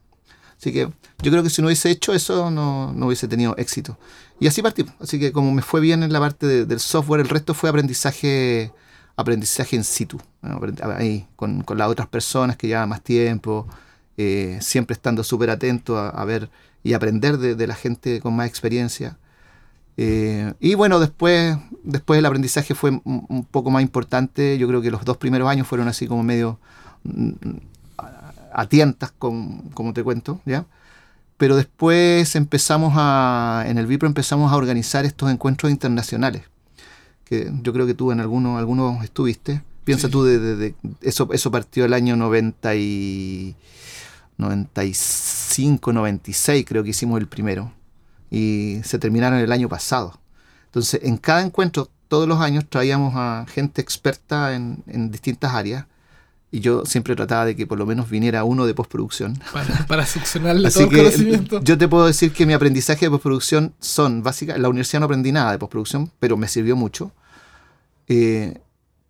Así 0.58 0.72
que 0.72 0.90
yo 1.22 1.30
creo 1.30 1.42
que 1.42 1.50
si 1.50 1.62
no 1.62 1.68
hubiese 1.68 1.90
hecho 1.90 2.12
eso, 2.12 2.50
no, 2.50 2.92
no 2.92 3.06
hubiese 3.06 3.26
tenido 3.26 3.56
éxito. 3.56 3.98
Y 4.42 4.48
así 4.48 4.60
partí. 4.60 4.84
Así 4.98 5.20
que 5.20 5.30
como 5.30 5.52
me 5.52 5.62
fue 5.62 5.80
bien 5.80 6.02
en 6.02 6.12
la 6.12 6.18
parte 6.18 6.66
del 6.66 6.80
software, 6.80 7.20
el 7.20 7.28
resto 7.28 7.54
fue 7.54 7.70
aprendizaje 7.70 8.72
aprendizaje 9.14 9.76
en 9.76 9.84
situ, 9.84 10.18
ahí, 10.96 11.28
con, 11.36 11.64
las 11.76 11.88
otras 11.88 12.08
personas 12.08 12.56
que 12.56 12.66
llevan 12.66 12.88
más 12.88 13.02
tiempo, 13.02 13.68
eh, 14.16 14.58
siempre 14.60 14.94
estando 14.94 15.22
súper 15.22 15.50
atento 15.50 15.96
a, 15.98 16.24
ver 16.24 16.50
y 16.82 16.94
aprender 16.94 17.38
de, 17.38 17.66
la 17.66 17.74
gente 17.76 18.20
con 18.20 18.34
más 18.34 18.48
experiencia. 18.48 19.16
Eh, 19.96 20.52
y 20.58 20.74
bueno, 20.74 20.98
después, 20.98 21.56
después 21.84 22.18
el 22.18 22.26
aprendizaje 22.26 22.74
fue 22.74 23.00
un, 23.04 23.46
poco 23.48 23.70
más 23.70 23.82
importante. 23.82 24.58
Yo 24.58 24.66
creo 24.66 24.82
que 24.82 24.90
los 24.90 25.04
dos 25.04 25.18
primeros 25.18 25.48
años 25.48 25.68
fueron 25.68 25.86
así 25.86 26.08
como 26.08 26.22
medio 26.24 26.58
mm, 27.04 27.30
a, 28.52 28.66
tientas, 28.66 29.12
como 29.12 29.92
te 29.94 30.02
cuento, 30.02 30.40
¿ya? 30.46 30.66
Pero 31.42 31.56
después 31.56 32.36
empezamos 32.36 32.92
a, 32.94 33.64
en 33.66 33.76
el 33.76 33.88
Vipro 33.88 34.06
empezamos 34.06 34.52
a 34.52 34.56
organizar 34.56 35.04
estos 35.04 35.28
encuentros 35.28 35.72
internacionales, 35.72 36.44
que 37.24 37.50
yo 37.64 37.72
creo 37.72 37.84
que 37.84 37.94
tú 37.94 38.12
en 38.12 38.20
algunos, 38.20 38.60
algunos 38.60 39.02
estuviste. 39.02 39.60
Piensa 39.82 40.08
tú, 40.08 40.22
de, 40.22 40.76
eso, 41.00 41.28
eso 41.32 41.50
partió 41.50 41.84
el 41.84 41.94
año 41.94 42.14
90 42.14 42.76
y 42.76 43.56
95, 44.36 45.92
96 45.92 46.64
creo 46.64 46.84
que 46.84 46.90
hicimos 46.90 47.18
el 47.18 47.26
primero, 47.26 47.72
y 48.30 48.76
se 48.84 49.00
terminaron 49.00 49.40
el 49.40 49.50
año 49.50 49.68
pasado. 49.68 50.20
Entonces, 50.66 51.00
en 51.02 51.16
cada 51.16 51.42
encuentro, 51.42 51.90
todos 52.06 52.28
los 52.28 52.38
años 52.38 52.66
traíamos 52.68 53.14
a 53.16 53.46
gente 53.48 53.82
experta 53.82 54.54
en, 54.54 54.84
en 54.86 55.10
distintas 55.10 55.52
áreas 55.52 55.86
y 56.54 56.60
yo 56.60 56.84
siempre 56.84 57.16
trataba 57.16 57.46
de 57.46 57.56
que 57.56 57.66
por 57.66 57.78
lo 57.78 57.86
menos 57.86 58.10
viniera 58.10 58.44
uno 58.44 58.66
de 58.66 58.74
postproducción. 58.74 59.40
Para, 59.52 59.86
para 59.86 60.06
succionarle 60.06 60.70
todo 60.70 60.84
el 60.84 60.90
conocimiento. 60.90 61.60
Yo 61.64 61.78
te 61.78 61.88
puedo 61.88 62.06
decir 62.06 62.32
que 62.32 62.44
mi 62.44 62.52
aprendizaje 62.52 63.06
de 63.06 63.10
postproducción 63.10 63.74
son 63.80 64.22
básicas. 64.22 64.56
En 64.56 64.62
la 64.62 64.68
universidad 64.68 65.00
no 65.00 65.06
aprendí 65.06 65.32
nada 65.32 65.50
de 65.52 65.58
postproducción, 65.58 66.12
pero 66.20 66.36
me 66.36 66.46
sirvió 66.46 66.76
mucho. 66.76 67.10
Eh, 68.06 68.60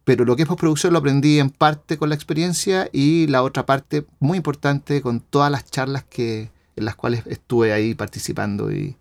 pero 0.05 0.25
lo 0.25 0.37
que 0.37 0.43
es 0.43 0.49
postproducción 0.49 0.93
lo 0.93 1.01
aprendí 1.01 1.41
en 1.41 1.51
parte 1.51 1.99
con 1.99 2.09
la 2.09 2.15
experiencia 2.15 2.89
y 2.93 3.27
la 3.27 3.43
otra 3.43 3.67
parte 3.67 4.07
muy 4.21 4.37
importante 4.37 5.03
con 5.03 5.19
todas 5.21 5.51
las 5.51 5.69
charlas 5.69 6.05
que, 6.05 6.51
en 6.77 6.85
las 6.85 6.95
cuales 6.95 7.25
estuve 7.27 7.73
ahí 7.73 7.95
participando 7.95 8.73
y, 8.73 8.97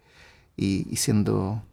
y, 0.58 0.96
siendo, 0.96 1.64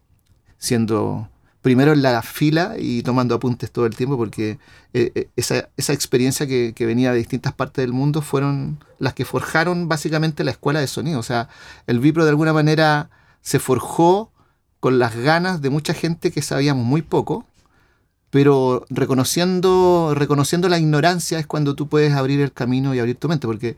siendo 0.59 1.29
primero 1.69 1.93
en 1.93 2.01
la 2.01 2.23
fila 2.23 2.77
y 2.79 3.03
tomando 3.03 3.35
apuntes 3.35 3.71
todo 3.71 3.85
el 3.85 3.95
tiempo 3.95 4.17
porque 4.17 4.59
eh, 4.95 5.13
eh, 5.15 5.29
esa, 5.37 5.69
esa, 5.77 5.93
experiencia 5.93 6.47
que, 6.47 6.73
que, 6.75 6.87
venía 6.87 7.13
de 7.13 7.19
distintas 7.19 7.53
partes 7.53 7.83
del 7.83 7.93
mundo 7.93 8.23
fueron 8.23 8.83
las 8.99 9.13
que 9.13 9.27
forjaron 9.27 9.87
básicamente 9.87 10.45
la 10.45 10.53
escuela 10.53 10.81
de 10.81 10.87
sonido. 10.87 11.21
O 11.21 11.23
sea, 11.23 11.51
el 11.87 12.01
Vipro 12.01 12.25
de 12.25 12.31
alguna 12.31 12.55
manera 12.55 13.11
se 13.43 13.59
forjó 13.59 14.33
con 14.81 14.99
las 14.99 15.15
ganas 15.15 15.61
de 15.61 15.69
mucha 15.69 15.93
gente 15.93 16.31
que 16.31 16.41
sabíamos 16.41 16.87
muy 16.87 17.03
poco 17.03 17.45
pero 18.31 18.87
reconociendo, 18.89 20.15
reconociendo 20.15 20.71
la 20.71 20.79
ignorancia 20.79 21.39
es 21.39 21.47
cuando 21.47 21.75
tú 21.75 21.87
puedes 21.87 22.15
abrir 22.15 22.41
el 22.41 22.53
camino 22.53 22.95
y 22.95 22.99
abrir 22.99 23.17
tu 23.17 23.29
mente, 23.29 23.47
porque 23.47 23.77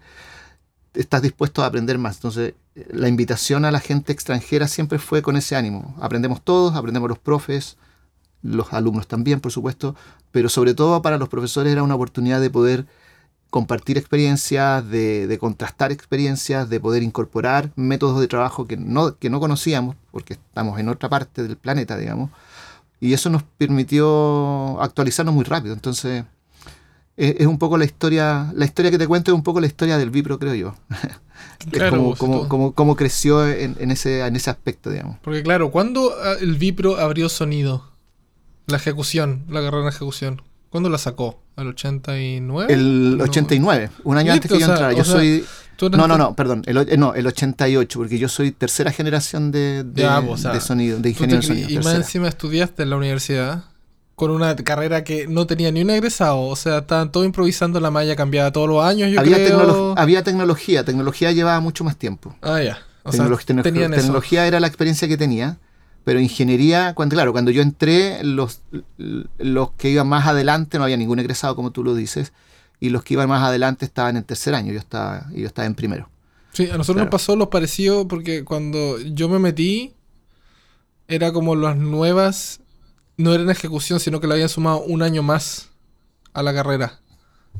estás 0.94 1.22
dispuesto 1.22 1.64
a 1.64 1.66
aprender 1.66 1.98
más. 1.98 2.16
Entonces, 2.18 2.54
la 2.74 3.08
invitación 3.08 3.64
a 3.64 3.70
la 3.70 3.80
gente 3.80 4.12
extranjera 4.12 4.68
siempre 4.68 4.98
fue 4.98 5.22
con 5.22 5.36
ese 5.36 5.56
ánimo. 5.56 5.96
Aprendemos 6.00 6.42
todos, 6.42 6.76
aprendemos 6.76 7.08
los 7.08 7.18
profes, 7.18 7.76
los 8.42 8.72
alumnos 8.72 9.06
también, 9.06 9.40
por 9.40 9.52
supuesto, 9.52 9.96
pero 10.30 10.48
sobre 10.48 10.74
todo 10.74 11.02
para 11.02 11.18
los 11.18 11.28
profesores 11.28 11.72
era 11.72 11.82
una 11.82 11.94
oportunidad 11.94 12.40
de 12.40 12.50
poder 12.50 12.86
compartir 13.50 13.98
experiencias, 13.98 14.88
de, 14.88 15.26
de, 15.26 15.38
contrastar 15.38 15.90
experiencias, 15.90 16.68
de 16.68 16.78
poder 16.78 17.02
incorporar 17.02 17.72
métodos 17.74 18.20
de 18.20 18.28
trabajo 18.28 18.66
que 18.66 18.76
no, 18.76 19.16
que 19.16 19.28
no 19.28 19.40
conocíamos, 19.40 19.96
porque 20.12 20.34
estamos 20.34 20.78
en 20.78 20.88
otra 20.88 21.08
parte 21.08 21.42
del 21.42 21.56
planeta, 21.56 21.96
digamos, 21.96 22.30
y 23.00 23.12
eso 23.14 23.28
nos 23.30 23.42
permitió 23.42 24.80
actualizarnos 24.80 25.34
muy 25.34 25.44
rápido. 25.44 25.74
Entonces, 25.74 26.24
es, 27.20 27.46
un 27.46 27.58
poco 27.58 27.76
la 27.76 27.84
historia, 27.84 28.50
la 28.54 28.64
historia 28.64 28.90
que 28.90 28.98
te 28.98 29.06
cuento 29.06 29.30
es 29.30 29.34
un 29.34 29.42
poco 29.42 29.60
la 29.60 29.66
historia 29.66 29.98
del 29.98 30.10
Vipro, 30.10 30.38
creo 30.38 30.54
yo. 30.54 30.74
Claro, 31.70 32.14
como, 32.16 32.74
como, 32.74 32.96
creció 32.96 33.46
en, 33.46 33.90
ese, 33.90 34.26
en 34.26 34.34
ese 34.34 34.48
aspecto, 34.48 34.90
digamos. 34.90 35.18
Porque 35.20 35.42
claro, 35.42 35.70
¿cuándo 35.70 36.10
ah, 36.22 36.34
el 36.40 36.54
Vipro 36.54 36.96
abrió 36.96 37.28
sonido? 37.28 37.90
La 38.66 38.78
ejecución, 38.78 39.44
la 39.48 39.60
carrera 39.60 39.84
de 39.84 39.90
ejecución. 39.90 40.40
¿Cuándo 40.70 40.88
la 40.88 40.96
sacó? 40.96 41.42
¿Al 41.56 41.68
89? 41.68 42.72
El 42.72 43.18
89, 43.20 43.90
un 44.04 44.16
año 44.16 44.32
antes 44.32 44.50
que 44.50 44.58
yo 44.58 44.66
entrara. 44.66 44.94
Yo 44.94 45.04
soy 45.04 45.44
no, 45.88 46.06
no, 46.06 46.18
no, 46.18 46.34
perdón, 46.34 46.62
el, 46.66 46.76
eh, 46.76 46.96
no, 46.96 47.14
el 47.14 47.26
88, 47.26 47.98
porque 47.98 48.18
yo 48.18 48.28
soy 48.28 48.52
tercera 48.52 48.92
generación 48.92 49.50
de, 49.50 49.84
de, 49.84 50.60
sonido, 50.60 50.98
de 50.98 51.10
ingeniero 51.10 51.40
de 51.40 51.46
sonido. 51.46 51.70
Y 51.70 51.78
más 51.78 51.94
encima 51.94 52.28
estudiaste 52.28 52.82
en 52.82 52.90
la 52.90 52.96
universidad 52.96 53.64
con 54.20 54.30
una 54.32 54.54
carrera 54.54 55.02
que 55.02 55.26
no 55.26 55.46
tenía 55.46 55.72
ni 55.72 55.80
un 55.80 55.88
egresado, 55.88 56.42
o 56.42 56.54
sea, 56.54 56.80
estaban 56.80 57.10
todo 57.10 57.24
improvisando, 57.24 57.80
la 57.80 57.90
malla 57.90 58.14
cambiaba 58.16 58.52
todos 58.52 58.68
los 58.68 58.84
años, 58.84 59.10
yo 59.10 59.18
había, 59.18 59.36
creo. 59.36 59.94
había 59.96 60.22
tecnología, 60.22 60.84
tecnología 60.84 61.32
llevaba 61.32 61.58
mucho 61.60 61.84
más 61.84 61.96
tiempo. 61.96 62.36
Ah, 62.42 62.60
ya. 62.60 62.80
O 63.02 63.12
tecnología 63.12 64.46
era 64.46 64.60
la 64.60 64.66
experiencia 64.66 65.08
que 65.08 65.16
tenía, 65.16 65.56
pero 66.04 66.20
ingeniería, 66.20 66.92
cuando, 66.92 67.14
claro, 67.14 67.32
cuando 67.32 67.50
yo 67.50 67.62
entré, 67.62 68.22
los, 68.22 68.60
los 69.38 69.70
que 69.78 69.88
iban 69.88 70.06
más 70.06 70.26
adelante, 70.26 70.76
no 70.76 70.84
había 70.84 70.98
ningún 70.98 71.18
egresado, 71.18 71.56
como 71.56 71.70
tú 71.70 71.82
lo 71.82 71.94
dices, 71.94 72.34
y 72.78 72.90
los 72.90 73.02
que 73.02 73.14
iban 73.14 73.26
más 73.26 73.42
adelante 73.42 73.86
estaban 73.86 74.18
en 74.18 74.24
tercer 74.24 74.54
año, 74.54 74.70
yo 74.70 74.80
estaba, 74.80 75.28
yo 75.32 75.46
estaba 75.46 75.64
en 75.64 75.74
primero. 75.74 76.10
Sí, 76.52 76.68
a 76.68 76.76
nosotros 76.76 77.04
nos 77.04 77.10
pasó 77.10 77.36
lo 77.36 77.48
parecido 77.48 78.06
porque 78.06 78.44
cuando 78.44 79.00
yo 79.00 79.30
me 79.30 79.38
metí, 79.38 79.94
era 81.08 81.32
como 81.32 81.56
las 81.56 81.78
nuevas, 81.78 82.59
no 83.20 83.34
eran 83.34 83.50
ejecución, 83.50 84.00
sino 84.00 84.20
que 84.20 84.26
le 84.26 84.34
habían 84.34 84.48
sumado 84.48 84.80
un 84.82 85.02
año 85.02 85.22
más 85.22 85.68
a 86.32 86.42
la 86.42 86.52
carrera. 86.54 86.98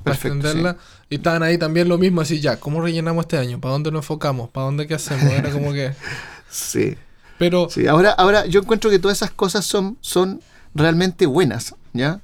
Para 0.05 0.15
extenderla. 0.15 0.77
Y 1.09 1.17
estaban 1.17 1.43
ahí 1.43 1.59
también 1.59 1.89
lo 1.89 1.99
mismo, 1.99 2.21
así 2.21 2.41
ya, 2.41 2.59
¿cómo 2.59 2.81
rellenamos 2.81 3.25
este 3.25 3.39
año? 3.39 3.61
¿Para 3.61 3.73
dónde 3.73 3.91
nos 3.91 4.05
enfocamos? 4.05 4.49
¿Para 4.51 4.67
dónde 4.67 4.87
qué 4.87 4.95
hacemos? 4.95 5.25
Era 5.33 5.51
como 5.51 5.73
que... 5.73 5.93
sí. 6.51 6.97
Pero... 7.39 7.69
Sí, 7.69 7.87
ahora, 7.87 8.13
ahora 8.13 8.47
yo 8.47 8.61
encuentro 8.61 8.91
que 8.91 8.99
todas 8.99 9.19
esas 9.19 9.31
cosas 9.31 9.65
son, 9.67 9.99
son 10.01 10.41
realmente 10.75 11.27
buenas, 11.27 11.75
¿ya? 11.93 12.21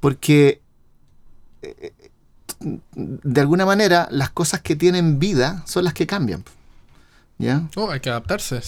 Porque 0.00 0.60
eh, 1.62 1.92
de 2.60 3.40
alguna 3.40 3.66
manera, 3.66 4.08
las 4.10 4.30
cosas 4.30 4.60
que 4.60 4.76
tienen 4.76 5.18
vida 5.18 5.62
son 5.66 5.84
las 5.84 5.94
que 5.94 6.06
cambian. 6.06 6.44
¿Ya? 7.36 7.68
Oh, 7.74 7.90
hay 7.90 8.00
que 8.00 8.10
adaptarse. 8.10 8.60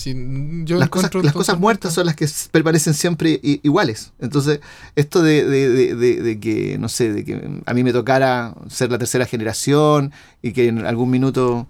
las, 0.66 0.88
cosas, 0.88 1.58
muertas 1.58 1.94
son 1.94 2.06
las 2.06 2.16
que 2.16 2.26
permanecen 2.50 2.94
siempre 2.94 3.38
iguales. 3.42 4.12
Entonces, 4.18 4.60
esto 4.96 5.22
de, 5.22 6.38
que, 6.40 6.76
no 6.78 6.88
sé, 6.88 7.12
de 7.12 7.24
que 7.24 7.62
a 7.64 7.74
mí 7.74 7.84
me 7.84 7.92
tocara 7.92 8.54
ser 8.68 8.90
la 8.90 8.98
tercera 8.98 9.24
generación 9.24 10.12
y 10.42 10.52
que 10.52 10.66
en 10.66 10.84
algún 10.84 11.10
minuto, 11.10 11.68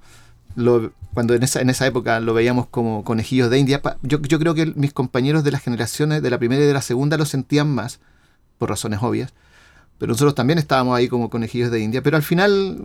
lo, 0.54 0.90
cuando 1.12 1.34
en 1.34 1.42
esa, 1.42 1.60
en 1.60 1.68
esa 1.68 1.86
época 1.86 2.18
lo 2.20 2.32
veíamos 2.32 2.66
como 2.66 3.04
conejillos 3.04 3.50
de 3.50 3.58
India, 3.58 3.82
yo, 4.02 4.20
yo 4.22 4.38
creo 4.38 4.54
que 4.54 4.66
mis 4.74 4.94
compañeros 4.94 5.44
de 5.44 5.50
las 5.50 5.62
generaciones 5.62 6.22
de 6.22 6.30
la 6.30 6.38
primera 6.38 6.64
y 6.64 6.66
de 6.66 6.72
la 6.72 6.82
segunda 6.82 7.18
lo 7.18 7.26
sentían 7.26 7.68
más, 7.68 8.00
por 8.56 8.70
razones 8.70 9.00
obvias 9.02 9.34
pero 9.98 10.12
nosotros 10.12 10.34
también 10.34 10.58
estábamos 10.58 10.96
ahí 10.96 11.08
como 11.08 11.30
conejillos 11.30 11.70
de 11.70 11.80
India. 11.80 12.02
Pero 12.02 12.16
al 12.16 12.22
final, 12.22 12.78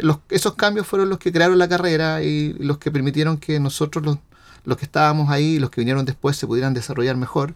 los, 0.00 0.18
esos 0.30 0.54
cambios 0.54 0.86
fueron 0.86 1.10
los 1.10 1.18
que 1.18 1.32
crearon 1.32 1.58
la 1.58 1.68
carrera 1.68 2.22
y 2.22 2.54
los 2.54 2.78
que 2.78 2.90
permitieron 2.90 3.36
que 3.36 3.60
nosotros, 3.60 4.04
los, 4.04 4.18
los 4.64 4.76
que 4.78 4.86
estábamos 4.86 5.30
ahí, 5.30 5.58
los 5.58 5.70
que 5.70 5.80
vinieron 5.82 6.04
después, 6.06 6.36
se 6.36 6.46
pudieran 6.46 6.72
desarrollar 6.72 7.16
mejor. 7.16 7.54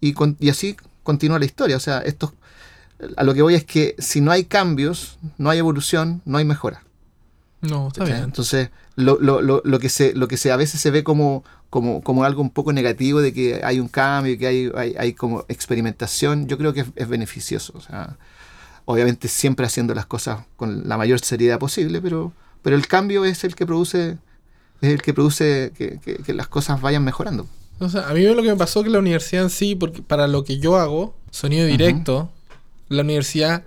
Y, 0.00 0.14
y 0.40 0.50
así 0.50 0.76
continúa 1.02 1.38
la 1.38 1.46
historia. 1.46 1.76
O 1.76 1.80
sea, 1.80 2.00
esto, 2.00 2.34
a 3.16 3.24
lo 3.24 3.32
que 3.32 3.42
voy 3.42 3.54
es 3.54 3.64
que 3.64 3.94
si 3.98 4.20
no 4.20 4.30
hay 4.30 4.44
cambios, 4.44 5.18
no 5.38 5.48
hay 5.48 5.58
evolución, 5.58 6.20
no 6.26 6.36
hay 6.36 6.44
mejora. 6.44 6.82
No, 7.62 7.88
está 7.88 8.04
bien. 8.04 8.18
Entonces, 8.18 8.68
lo, 8.96 9.18
lo, 9.18 9.40
lo, 9.40 9.62
lo, 9.64 9.78
que 9.78 9.88
se, 9.88 10.12
lo 10.12 10.28
que 10.28 10.36
se 10.36 10.52
a 10.52 10.56
veces 10.56 10.82
se 10.82 10.90
ve 10.90 11.02
como, 11.02 11.44
como, 11.70 12.02
como 12.02 12.24
algo 12.24 12.42
un 12.42 12.50
poco 12.50 12.74
negativo 12.74 13.22
de 13.22 13.32
que 13.32 13.62
hay 13.64 13.80
un 13.80 13.88
cambio, 13.88 14.36
que 14.38 14.46
hay, 14.46 14.70
hay, 14.76 14.94
hay 14.98 15.14
como 15.14 15.46
experimentación, 15.48 16.46
yo 16.46 16.58
creo 16.58 16.74
que 16.74 16.80
es, 16.80 16.88
es 16.94 17.08
beneficioso. 17.08 17.72
O 17.74 17.80
sea, 17.80 18.18
obviamente 18.84 19.28
siempre 19.28 19.66
haciendo 19.66 19.94
las 19.94 20.06
cosas 20.06 20.40
con 20.56 20.88
la 20.88 20.96
mayor 20.96 21.20
seriedad 21.20 21.58
posible, 21.58 22.00
pero, 22.00 22.32
pero 22.62 22.76
el 22.76 22.86
cambio 22.86 23.24
es 23.24 23.44
el 23.44 23.54
que 23.54 23.66
produce, 23.66 24.18
es 24.80 24.90
el 24.90 25.02
que 25.02 25.14
produce 25.14 25.72
que, 25.76 25.98
que, 25.98 26.34
las 26.34 26.48
cosas 26.48 26.80
vayan 26.80 27.04
mejorando. 27.04 27.46
O 27.80 27.88
sea, 27.88 28.08
a 28.08 28.14
mí 28.14 28.22
lo 28.22 28.42
que 28.42 28.50
me 28.50 28.56
pasó 28.56 28.82
que 28.82 28.90
la 28.90 28.98
universidad 28.98 29.44
en 29.44 29.50
sí, 29.50 29.74
porque 29.74 30.02
para 30.02 30.28
lo 30.28 30.44
que 30.44 30.58
yo 30.58 30.76
hago, 30.76 31.14
sonido 31.30 31.66
directo, 31.66 32.30
la 32.88 33.02
universidad 33.02 33.64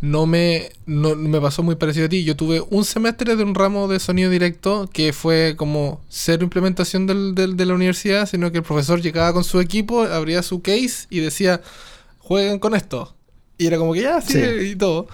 no 0.00 0.26
me, 0.26 0.70
no, 0.86 1.14
me 1.14 1.40
pasó 1.40 1.62
muy 1.62 1.76
parecido 1.76 2.06
a 2.06 2.08
ti. 2.08 2.24
Yo 2.24 2.36
tuve 2.36 2.62
un 2.70 2.84
semestre 2.84 3.36
de 3.36 3.44
un 3.44 3.54
ramo 3.54 3.88
de 3.88 4.00
sonido 4.00 4.28
directo 4.28 4.88
que 4.92 5.12
fue 5.12 5.54
como 5.56 6.00
cero 6.08 6.42
implementación 6.42 7.06
del, 7.06 7.34
del, 7.34 7.56
de 7.56 7.66
la 7.66 7.74
universidad, 7.74 8.28
sino 8.28 8.50
que 8.50 8.58
el 8.58 8.64
profesor 8.64 9.00
llegaba 9.00 9.32
con 9.32 9.44
su 9.44 9.60
equipo, 9.60 10.02
abría 10.02 10.42
su 10.42 10.60
case 10.60 11.06
y 11.10 11.20
decía, 11.20 11.62
jueguen 12.18 12.58
con 12.58 12.74
esto. 12.74 13.13
Y 13.58 13.66
era 13.66 13.78
como 13.78 13.92
que 13.92 14.02
ya, 14.02 14.20
sí, 14.20 14.38
y 14.38 14.76
todo. 14.76 15.06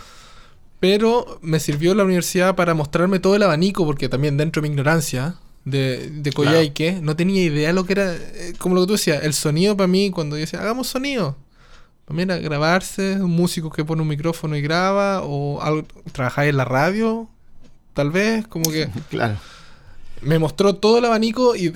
Pero 0.80 1.38
me 1.42 1.60
sirvió 1.60 1.94
la 1.94 2.04
universidad 2.04 2.56
para 2.56 2.74
mostrarme 2.74 3.18
todo 3.18 3.36
el 3.36 3.42
abanico, 3.42 3.84
porque 3.84 4.08
también 4.08 4.36
dentro 4.36 4.62
de 4.62 4.68
mi 4.68 4.72
ignorancia 4.72 5.36
de, 5.64 6.10
de 6.10 6.32
Koyaike, 6.32 7.00
no 7.02 7.16
tenía 7.16 7.42
idea 7.42 7.72
lo 7.72 7.84
que 7.84 7.92
era, 7.92 8.14
eh, 8.14 8.54
como 8.58 8.74
lo 8.74 8.82
que 8.82 8.86
tú 8.86 8.92
decías, 8.94 9.22
el 9.24 9.34
sonido 9.34 9.76
para 9.76 9.88
mí, 9.88 10.10
cuando 10.10 10.36
yo 10.36 10.40
decía, 10.40 10.60
hagamos 10.60 10.88
sonido. 10.88 11.36
Para 12.06 12.16
mí 12.16 12.22
era 12.22 12.38
grabarse, 12.38 13.20
un 13.20 13.30
músico 13.30 13.70
que 13.70 13.84
pone 13.84 14.02
un 14.02 14.08
micrófono 14.08 14.56
y 14.56 14.62
graba, 14.62 15.22
o 15.22 15.60
algo, 15.60 15.86
trabajar 16.12 16.46
en 16.46 16.56
la 16.56 16.64
radio, 16.64 17.28
tal 17.94 18.10
vez, 18.10 18.46
como 18.46 18.70
que... 18.70 18.88
Claro. 19.10 19.36
Me 20.22 20.38
mostró 20.38 20.74
todo 20.74 20.98
el 20.98 21.04
abanico 21.06 21.56
y 21.56 21.72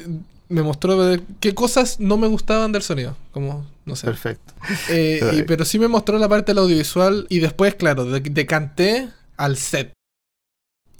me 0.48 0.62
mostró 0.62 0.98
qué 1.40 1.54
cosas 1.54 2.00
no 2.00 2.16
me 2.16 2.26
gustaban 2.26 2.72
del 2.72 2.82
sonido. 2.82 3.16
Como, 3.32 3.66
no 3.84 3.96
sé. 3.96 4.06
Perfecto. 4.06 4.54
Eh, 4.88 5.44
pero 5.48 5.64
sí 5.64 5.78
me 5.78 5.88
mostró 5.88 6.18
la 6.18 6.28
parte 6.28 6.52
del 6.52 6.58
audiovisual 6.58 7.26
y 7.28 7.40
después, 7.40 7.74
claro, 7.74 8.04
decanté 8.04 9.08
al 9.36 9.56
set. 9.56 9.92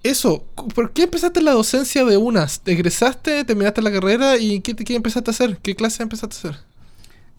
Eso, 0.02 0.44
¿por 0.74 0.92
qué 0.92 1.04
empezaste 1.04 1.40
la 1.40 1.52
docencia 1.52 2.04
de 2.04 2.18
unas? 2.18 2.60
¿Egresaste, 2.66 3.44
terminaste 3.44 3.80
la 3.80 3.90
carrera 3.90 4.36
y 4.36 4.60
qué, 4.60 4.76
qué 4.76 4.94
empezaste 4.94 5.30
a 5.30 5.32
hacer? 5.32 5.58
¿Qué 5.62 5.74
clase 5.74 6.02
empezaste 6.02 6.36
a 6.36 6.38
hacer? 6.50 6.60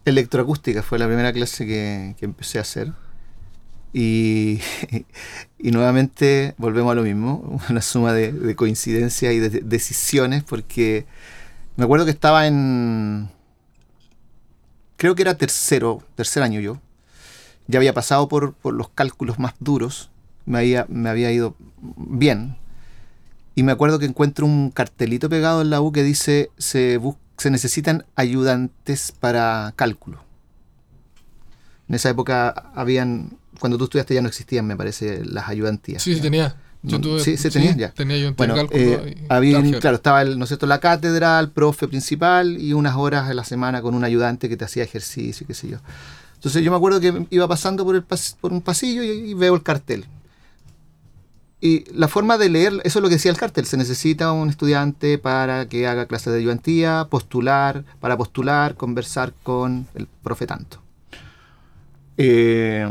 Electroacústica 0.04 0.82
fue 0.82 0.98
la 0.98 1.06
primera 1.06 1.32
clase 1.32 1.64
que, 1.64 2.16
empecé 2.20 2.58
a 2.58 2.62
hacer. 2.62 2.92
Y, 3.92 4.58
y, 5.58 5.70
nuevamente 5.70 6.54
volvemos 6.58 6.90
a 6.90 6.96
lo 6.96 7.02
mismo, 7.02 7.60
una 7.70 7.82
suma 7.82 8.12
de, 8.12 8.32
de 8.32 8.56
coincidencias 8.56 9.32
y 9.32 9.38
de 9.38 9.48
decisiones, 9.60 10.42
porque 10.42 11.06
me 11.76 11.84
acuerdo 11.84 12.04
que 12.04 12.10
estaba 12.10 12.46
en. 12.46 13.30
Creo 14.96 15.14
que 15.14 15.22
era 15.22 15.36
tercero, 15.36 16.02
tercer 16.14 16.42
año 16.42 16.60
yo. 16.60 16.80
Ya 17.68 17.78
había 17.78 17.92
pasado 17.92 18.28
por, 18.28 18.54
los 18.64 18.88
cálculos 18.90 19.38
más 19.38 19.54
duros. 19.60 20.10
Me 20.46 20.58
había, 20.58 20.86
me 20.88 21.10
había 21.10 21.30
ido 21.32 21.54
bien. 21.96 22.56
Y 23.54 23.62
me 23.62 23.72
acuerdo 23.72 23.98
que 23.98 24.06
encuentro 24.06 24.46
un 24.46 24.70
cartelito 24.70 25.28
pegado 25.28 25.62
en 25.62 25.70
la 25.70 25.80
U 25.80 25.92
que 25.92 26.02
dice: 26.02 26.50
se, 26.56 27.00
se 27.36 27.50
necesitan 27.50 28.06
ayudantes 28.14 29.12
para 29.12 29.72
cálculo. 29.76 30.24
En 31.88 31.94
esa 31.94 32.08
época 32.10 32.48
habían, 32.74 33.38
cuando 33.60 33.78
tú 33.78 33.84
estudiaste 33.84 34.14
ya 34.14 34.22
no 34.22 34.28
existían, 34.28 34.66
me 34.66 34.76
parece, 34.76 35.24
las 35.24 35.48
ayudantías. 35.48 36.02
Sí, 36.02 36.14
sí, 36.14 36.20
tenía. 36.20 36.56
Yo 36.86 37.00
tuve, 37.00 37.20
sí, 37.20 37.36
se 37.36 37.50
tenía 37.50 37.76
ya. 37.76 37.90
Tenía 37.92 38.16
yo 38.18 38.34
bueno, 38.34 38.54
eh, 38.78 38.96
había, 39.28 39.58
claro, 39.80 39.96
estaba 39.96 40.22
el, 40.22 40.38
¿no 40.38 40.44
es 40.44 40.48
cierto? 40.48 40.66
la 40.66 40.78
cátedra, 40.80 41.38
el 41.40 41.50
profe 41.50 41.88
principal 41.88 42.60
y 42.60 42.72
unas 42.72 42.96
horas 42.96 43.28
a 43.28 43.34
la 43.34 43.44
semana 43.44 43.82
con 43.82 43.94
un 43.94 44.04
ayudante 44.04 44.48
que 44.48 44.56
te 44.56 44.64
hacía 44.64 44.82
ejercicio 44.84 45.44
y 45.44 45.46
qué 45.46 45.54
sé 45.54 45.68
yo. 45.68 45.78
Entonces 46.34 46.62
yo 46.62 46.70
me 46.70 46.76
acuerdo 46.76 47.00
que 47.00 47.26
iba 47.30 47.48
pasando 47.48 47.84
por, 47.84 47.96
el 47.96 48.06
pas- 48.06 48.36
por 48.40 48.52
un 48.52 48.60
pasillo 48.62 49.02
y, 49.02 49.08
y 49.08 49.34
veo 49.34 49.54
el 49.54 49.62
cartel. 49.62 50.04
Y 51.60 51.84
la 51.94 52.06
forma 52.06 52.36
de 52.36 52.50
leer, 52.50 52.74
eso 52.84 52.98
es 52.98 53.02
lo 53.02 53.08
que 53.08 53.14
decía 53.14 53.30
el 53.30 53.38
cartel, 53.38 53.64
se 53.64 53.78
necesita 53.78 54.30
un 54.30 54.50
estudiante 54.50 55.16
para 55.18 55.66
que 55.68 55.86
haga 55.86 56.06
clases 56.06 56.32
de 56.34 56.38
ayudantía, 56.40 57.06
postular, 57.10 57.82
para 57.98 58.16
postular, 58.16 58.74
conversar 58.76 59.32
con 59.42 59.86
el 59.94 60.06
profe 60.22 60.46
tanto. 60.46 60.82
Eh, 62.18 62.86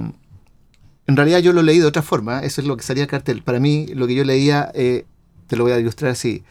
en 1.07 1.15
realidad 1.15 1.39
yo 1.39 1.53
lo 1.53 1.61
leí 1.61 1.79
de 1.79 1.85
otra 1.85 2.01
forma, 2.01 2.39
eso 2.41 2.61
es 2.61 2.67
lo 2.67 2.77
que 2.77 2.83
salía 2.83 3.03
el 3.03 3.09
cartel. 3.09 3.41
Para 3.43 3.59
mí 3.59 3.87
lo 3.93 4.07
que 4.07 4.15
yo 4.15 4.23
leía, 4.23 4.71
eh, 4.73 5.05
te 5.47 5.55
lo 5.55 5.63
voy 5.63 5.73
a 5.73 5.79
ilustrar 5.79 6.11
así, 6.11 6.43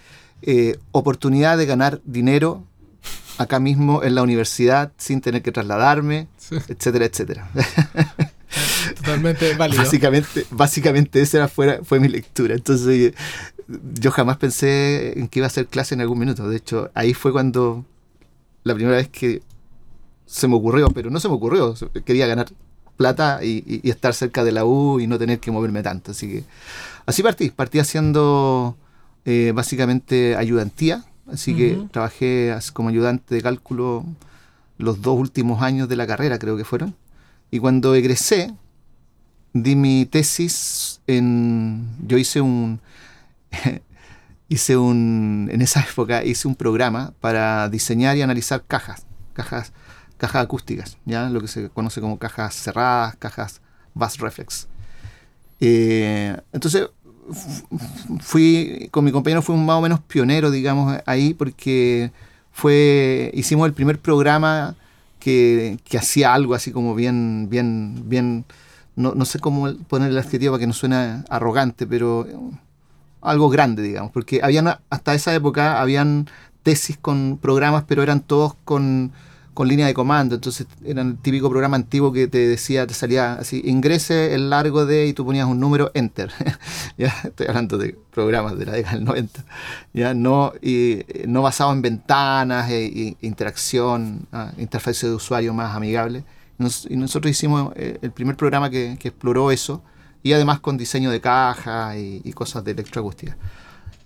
eh, 0.42 0.76
oportunidad 0.92 1.58
de 1.58 1.66
ganar 1.66 2.00
dinero 2.04 2.64
acá 3.38 3.58
mismo 3.58 4.02
en 4.04 4.14
la 4.14 4.22
universidad 4.22 4.92
sin 4.96 5.20
tener 5.20 5.42
que 5.42 5.50
trasladarme, 5.52 6.28
Sí, 6.36 6.56
etcétera, 6.68 7.04
etcétera. 7.06 7.50
totalmente 8.96 9.54
válido. 9.56 9.82
básicamente, 9.82 10.46
básicamente 10.50 11.20
esa 11.20 11.38
era- 11.38 11.48
fue, 11.48 11.80
fue 11.84 12.00
mi 12.00 12.08
lectura. 12.08 12.54
Entonces 12.54 13.12
yo 13.94 14.10
jamás 14.10 14.36
pensé 14.36 15.18
en 15.18 15.28
que 15.28 15.40
iba 15.40 15.46
a 15.46 15.48
hacer 15.48 15.66
clase 15.66 15.94
en 15.94 16.00
algún 16.00 16.18
minuto. 16.18 16.48
De 16.48 16.56
hecho, 16.56 16.90
ahí 16.94 17.14
fue 17.14 17.32
cuando 17.32 17.84
la 18.62 18.74
primera 18.74 18.96
vez 18.96 19.08
que 19.08 19.42
se 20.26 20.48
me 20.48 20.54
ocurrió, 20.54 20.88
pero 20.90 21.10
no 21.10 21.18
se 21.20 21.28
me 21.28 21.34
ocurrió, 21.34 21.74
quería 22.04 22.26
ganar 22.26 22.46
plata 22.96 23.40
y, 23.42 23.62
y- 23.66 23.80
y 23.82 23.90
estar 23.90 24.14
cerca 24.14 24.44
de 24.44 24.52
la 24.52 24.64
U 24.64 25.00
y 25.00 25.06
no 25.06 25.18
tener 25.18 25.40
que 25.40 25.50
moverme 25.50 25.82
tanto. 25.82 26.12
Así 26.12 26.28
que 26.28 26.44
así 27.06 27.22
partí, 27.22 27.50
partí 27.50 27.78
haciendo 27.78 28.76
eh, 29.24 29.52
básicamente 29.54 30.36
ayudantía. 30.36 31.04
Así 31.32 31.56
que 31.56 31.76
Ujú. 31.76 31.88
trabajé 31.88 32.52
as- 32.52 32.70
como 32.70 32.88
ayudante 32.90 33.34
de 33.34 33.42
cálculo 33.42 34.04
los 34.78 35.00
dos 35.02 35.18
últimos 35.18 35.62
años 35.62 35.88
de 35.88 35.96
la 35.96 36.06
carrera, 36.06 36.38
creo 36.38 36.56
que 36.56 36.64
fueron. 36.64 36.94
Y 37.50 37.58
cuando 37.60 37.94
egresé, 37.94 38.52
di 39.52 39.76
mi 39.76 40.04
tesis 40.06 41.00
en. 41.06 41.86
Yo 42.06 42.18
hice 42.18 42.40
un. 42.40 42.80
hice 44.48 44.76
un. 44.76 45.48
En 45.52 45.62
esa 45.62 45.80
época 45.80 46.24
hice 46.24 46.48
un 46.48 46.54
programa 46.54 47.12
para 47.20 47.68
diseñar 47.68 48.16
y 48.16 48.22
analizar 48.22 48.64
cajas. 48.66 49.06
Cajas, 49.32 49.72
cajas 50.18 50.44
acústicas, 50.44 50.98
¿ya? 51.04 51.28
Lo 51.30 51.40
que 51.40 51.48
se 51.48 51.68
conoce 51.70 52.00
como 52.00 52.18
cajas 52.18 52.54
cerradas, 52.54 53.16
cajas 53.16 53.60
bass 53.94 54.18
reflex. 54.18 54.68
Eh, 55.60 56.36
entonces, 56.52 56.88
fu- 57.32 58.18
fui. 58.20 58.88
Con 58.90 59.04
mi 59.04 59.12
compañero 59.12 59.42
fui 59.42 59.54
un 59.54 59.64
más 59.66 59.76
o 59.76 59.80
menos 59.82 60.00
pionero, 60.00 60.50
digamos, 60.50 60.98
ahí, 61.06 61.34
porque 61.34 62.10
fue. 62.52 63.30
Hicimos 63.34 63.66
el 63.66 63.72
primer 63.74 63.98
programa 63.98 64.74
que, 65.20 65.78
que 65.84 65.98
hacía 65.98 66.34
algo 66.34 66.54
así 66.54 66.70
como 66.72 66.94
bien, 66.94 67.48
bien, 67.50 68.02
bien, 68.08 68.44
no, 68.96 69.14
no 69.14 69.24
sé 69.24 69.38
cómo 69.38 69.72
poner 69.88 70.10
el 70.10 70.18
adjetivo 70.18 70.52
para 70.52 70.60
que 70.60 70.66
no 70.66 70.72
suene 70.74 71.24
arrogante, 71.30 71.86
pero 71.86 72.26
eh, 72.26 72.36
algo 73.22 73.48
grande, 73.48 73.82
digamos, 73.82 74.12
porque 74.12 74.40
habían, 74.42 74.68
hasta 74.90 75.14
esa 75.14 75.34
época 75.34 75.80
habían 75.80 76.28
tesis 76.62 76.96
con 76.98 77.38
programas, 77.40 77.84
pero 77.86 78.02
eran 78.02 78.20
todos 78.20 78.54
con, 78.64 79.12
con 79.54 79.68
línea 79.68 79.86
de 79.86 79.94
comando, 79.94 80.34
entonces 80.34 80.66
eran 80.84 81.08
el 81.10 81.16
típico 81.18 81.48
programa 81.48 81.76
antiguo 81.76 82.12
que 82.12 82.26
te 82.28 82.38
decía, 82.46 82.86
te 82.86 82.92
salía 82.94 83.34
así, 83.34 83.62
ingrese 83.64 84.34
el 84.34 84.50
largo 84.50 84.84
de, 84.84 85.06
y 85.06 85.12
tú 85.12 85.24
ponías 85.24 85.46
un 85.46 85.60
número, 85.60 85.90
enter. 85.94 86.30
ya 86.98 87.14
estoy 87.24 87.46
hablando 87.46 87.78
de 87.78 87.96
programas 88.12 88.58
de 88.58 88.66
la 88.66 88.72
década 88.72 88.96
del 88.96 89.04
90. 89.04 89.44
Ya 89.92 90.12
no, 90.14 90.52
y, 90.60 90.92
eh, 91.08 91.24
no 91.28 91.42
basado 91.42 91.72
en 91.72 91.82
ventanas 91.82 92.68
e, 92.70 92.84
e 92.86 93.16
interacción, 93.22 94.26
ah, 94.32 94.52
interfaz 94.58 95.00
de 95.00 95.10
usuario 95.12 95.54
más 95.54 95.74
amigable. 95.74 96.24
Nos- 96.58 96.86
y 96.90 96.96
nosotros 96.96 97.30
hicimos 97.30 97.72
eh, 97.76 97.98
el 98.02 98.10
primer 98.12 98.36
programa 98.36 98.70
que, 98.70 98.96
que 98.98 99.08
exploró 99.08 99.50
eso, 99.50 99.82
y 100.22 100.32
además 100.32 100.60
con 100.60 100.76
diseño 100.76 101.10
de 101.10 101.20
caja 101.20 101.96
y, 101.98 102.20
y 102.24 102.32
cosas 102.32 102.64
de 102.64 102.72
electroacústica. 102.72 103.36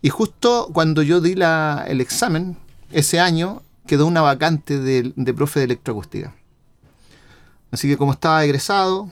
Y 0.02 0.10
justo 0.10 0.68
cuando 0.72 1.02
yo 1.02 1.20
di 1.20 1.34
la- 1.34 1.84
el 1.88 2.00
examen, 2.00 2.56
ese 2.92 3.18
año, 3.20 3.62
quedó 3.88 4.06
una 4.06 4.20
vacante 4.20 4.78
de, 4.78 5.12
de 5.16 5.34
profe 5.34 5.58
de 5.58 5.64
electroacústica. 5.64 6.32
Así 7.72 7.88
que 7.88 7.96
como 7.96 8.12
estaba 8.12 8.44
egresado, 8.44 9.10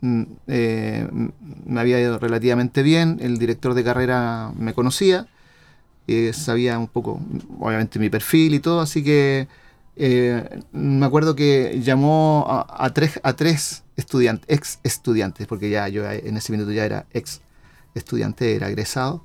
mm, 0.00 0.22
eh, 0.46 1.08
me 1.66 1.80
había 1.80 2.00
ido 2.00 2.18
relativamente 2.18 2.82
bien, 2.82 3.18
el 3.20 3.38
director 3.38 3.74
de 3.74 3.84
carrera 3.84 4.52
me 4.56 4.72
conocía, 4.72 5.28
eh, 6.06 6.32
sabía 6.32 6.78
un 6.78 6.88
poco, 6.88 7.20
obviamente, 7.60 7.98
mi 7.98 8.10
perfil 8.10 8.54
y 8.54 8.60
todo, 8.60 8.80
así 8.80 9.04
que 9.04 9.48
eh, 9.96 10.60
me 10.72 11.06
acuerdo 11.06 11.36
que 11.36 11.80
llamó 11.82 12.46
a, 12.48 12.84
a 12.86 12.92
tres, 12.92 13.20
a 13.22 13.34
tres 13.34 13.84
estudiantes, 13.96 14.46
ex 14.48 14.80
estudiantes, 14.82 15.46
porque 15.46 15.70
ya 15.70 15.88
yo 15.88 16.10
en 16.10 16.36
ese 16.36 16.52
minuto 16.52 16.72
ya 16.72 16.84
era 16.84 17.06
ex 17.12 17.40
estudiante, 17.94 18.56
era 18.56 18.68
egresado, 18.68 19.24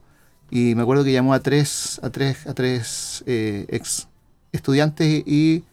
y 0.52 0.76
me 0.76 0.84
acuerdo 0.84 1.04
que 1.04 1.12
llamó 1.12 1.34
a 1.34 1.40
tres, 1.42 2.00
a 2.04 2.10
tres, 2.10 2.48
a 2.48 2.54
tres 2.54 3.24
eh, 3.28 3.66
ex 3.70 4.09
estudiantes 4.52 5.24
y 5.26 5.64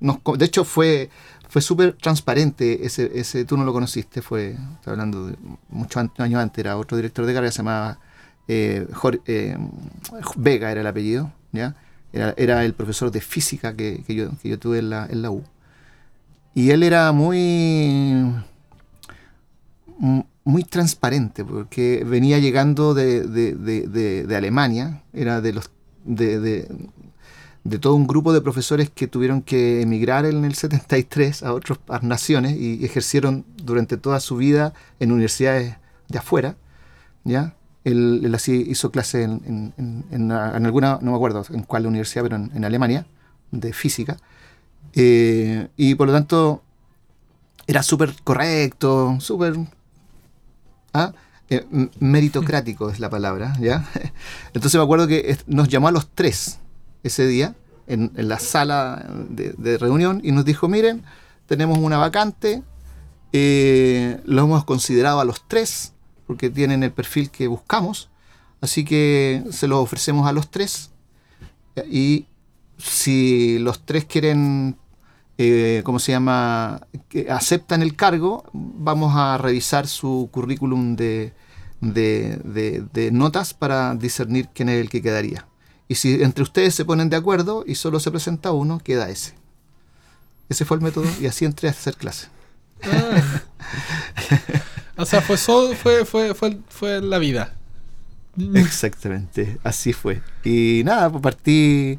nos, 0.00 0.18
de 0.38 0.44
hecho 0.44 0.64
fue, 0.64 1.10
fue 1.48 1.62
súper 1.62 1.94
transparente 1.94 2.84
ese, 2.86 3.10
ese, 3.18 3.44
tú 3.44 3.56
no 3.56 3.64
lo 3.64 3.72
conociste, 3.72 4.20
fue, 4.22 4.50
estoy 4.74 4.92
hablando 4.92 5.26
de 5.28 5.36
muchos 5.70 6.08
años 6.18 6.40
antes, 6.40 6.58
era 6.58 6.76
otro 6.76 6.96
director 6.96 7.24
de 7.26 7.32
carrera, 7.34 7.52
se 7.52 7.58
llamaba 7.58 7.98
eh, 8.48 8.86
Jor- 8.92 9.22
eh, 9.26 9.56
Vega 10.36 10.70
era 10.70 10.80
el 10.82 10.86
apellido, 10.86 11.32
¿ya? 11.52 11.74
Era, 12.12 12.64
el 12.64 12.72
profesor 12.72 13.10
de 13.10 13.20
física 13.20 13.74
que, 13.76 14.02
que 14.06 14.14
yo, 14.14 14.30
que 14.40 14.48
yo 14.48 14.58
tuve 14.58 14.78
en 14.78 14.88
la, 14.90 15.06
en 15.06 15.20
la 15.22 15.30
U. 15.30 15.44
Y 16.54 16.70
él 16.70 16.82
era 16.82 17.12
muy, 17.12 18.24
m- 20.00 20.26
muy 20.44 20.64
transparente, 20.64 21.44
porque 21.44 22.04
venía 22.06 22.38
llegando 22.38 22.94
de- 22.94 23.26
de- 23.26 23.54
de- 23.54 24.26
de 24.26 24.36
Alemania, 24.36 25.02
era 25.12 25.40
de 25.40 25.52
los 25.52 25.70
de, 26.04 26.38
de- 27.68 27.78
todo 27.78 27.94
un 27.94 28.06
grupo 28.06 28.32
de 28.32 28.40
profesores 28.40 28.90
que 28.90 29.06
tuvieron 29.08 29.42
que 29.42 29.82
emigrar 29.82 30.24
en 30.26 30.44
el 30.44 30.54
73 30.54 31.42
a 31.42 31.52
otras 31.52 31.78
naciones 32.02 32.56
y 32.56 32.84
ejercieron 32.84 33.44
durante 33.56 33.96
toda 33.96 34.20
su 34.20 34.36
vida 34.36 34.72
en 35.00 35.12
universidades 35.12 35.76
de 36.08 36.18
afuera, 36.18 36.56
¿ya? 37.24 37.54
Él, 37.84 38.22
él 38.24 38.34
así 38.34 38.64
hizo 38.68 38.90
clase 38.90 39.22
en, 39.22 39.72
en- 39.78 40.04
en- 40.10 40.32
alguna, 40.32 40.98
no 41.02 41.12
me 41.12 41.16
acuerdo 41.16 41.44
en 41.50 41.62
cuál 41.62 41.86
universidad, 41.86 42.22
pero 42.24 42.36
en, 42.36 42.64
Alemania, 42.64 43.06
de 43.52 43.72
física. 43.72 44.16
Eh, 44.94 45.68
y 45.76 45.94
por 45.94 46.08
lo 46.08 46.12
tanto, 46.12 46.62
era 47.66 47.82
súper 47.82 48.14
correcto, 48.24 49.16
súper... 49.20 49.56
¿ah? 50.92 51.12
Eh, 51.48 51.64
meritocrático 52.00 52.90
es 52.90 52.98
la 52.98 53.08
palabra, 53.08 53.54
¿ya? 53.60 53.88
Entonces 54.52 54.74
me 54.78 54.82
acuerdo 54.84 55.06
que 55.06 55.36
nos 55.46 55.68
llamó 55.68 55.86
a 55.88 55.92
los 55.92 56.08
tres 56.12 56.58
ese 57.08 57.26
día 57.26 57.54
en, 57.86 58.10
la 58.16 58.38
sala 58.38 59.06
de, 59.28 59.78
reunión 59.78 60.20
y 60.24 60.32
nos 60.32 60.44
dijo, 60.44 60.68
miren, 60.68 61.04
tenemos 61.46 61.78
una 61.78 61.98
vacante, 61.98 62.62
eh, 63.32 64.20
lo 64.24 64.42
hemos 64.42 64.64
considerado 64.64 65.20
a 65.20 65.24
los 65.24 65.46
tres 65.46 65.92
porque 66.26 66.50
tienen 66.50 66.82
el 66.82 66.92
perfil 66.92 67.30
que 67.30 67.46
buscamos, 67.46 68.08
así 68.60 68.84
que 68.84 69.44
se 69.50 69.68
lo 69.68 69.80
ofrecemos 69.80 70.26
a 70.26 70.32
los 70.32 70.50
tres 70.50 70.90
y 71.90 72.26
si 72.78 73.58
los 73.60 73.84
tres 73.84 74.04
quieren, 74.04 74.76
eh, 75.38 75.82
¿cómo 75.84 75.98
se 75.98 76.12
llama?, 76.12 76.80
que 77.08 77.30
aceptan 77.30 77.82
el 77.82 77.94
cargo, 77.94 78.44
vamos 78.52 79.14
a 79.14 79.38
revisar 79.38 79.86
su 79.86 80.28
currículum 80.32 80.96
de- 80.96 81.32
de 81.80 83.10
notas 83.12 83.54
para 83.54 83.94
discernir 83.94 84.48
quién 84.52 84.68
es 84.68 84.80
el 84.80 84.88
que 84.90 85.02
quedaría. 85.02 85.46
Y 85.88 85.94
si 85.96 86.22
entre 86.22 86.42
ustedes 86.42 86.74
se 86.74 86.84
ponen 86.84 87.10
de 87.10 87.16
acuerdo 87.16 87.64
y 87.66 87.76
solo 87.76 88.00
se 88.00 88.10
presenta 88.10 88.52
uno, 88.52 88.80
queda 88.80 89.08
ese. 89.08 89.34
Ese 90.48 90.64
fue 90.64 90.76
el 90.76 90.82
método 90.82 91.06
y 91.20 91.26
así 91.26 91.44
entré 91.44 91.68
a 91.68 91.72
hacer 91.72 91.96
clase. 91.96 92.28
Ah. 92.82 93.40
o 94.96 95.04
sea, 95.04 95.20
fue, 95.20 95.36
solo, 95.36 95.74
fue, 95.74 96.04
fue, 96.04 96.34
fue, 96.34 96.58
fue 96.68 97.00
la 97.00 97.18
vida. 97.18 97.54
Exactamente, 98.54 99.58
así 99.64 99.92
fue. 99.92 100.22
Y 100.44 100.82
nada, 100.84 101.10
pues 101.10 101.22
partí, 101.22 101.98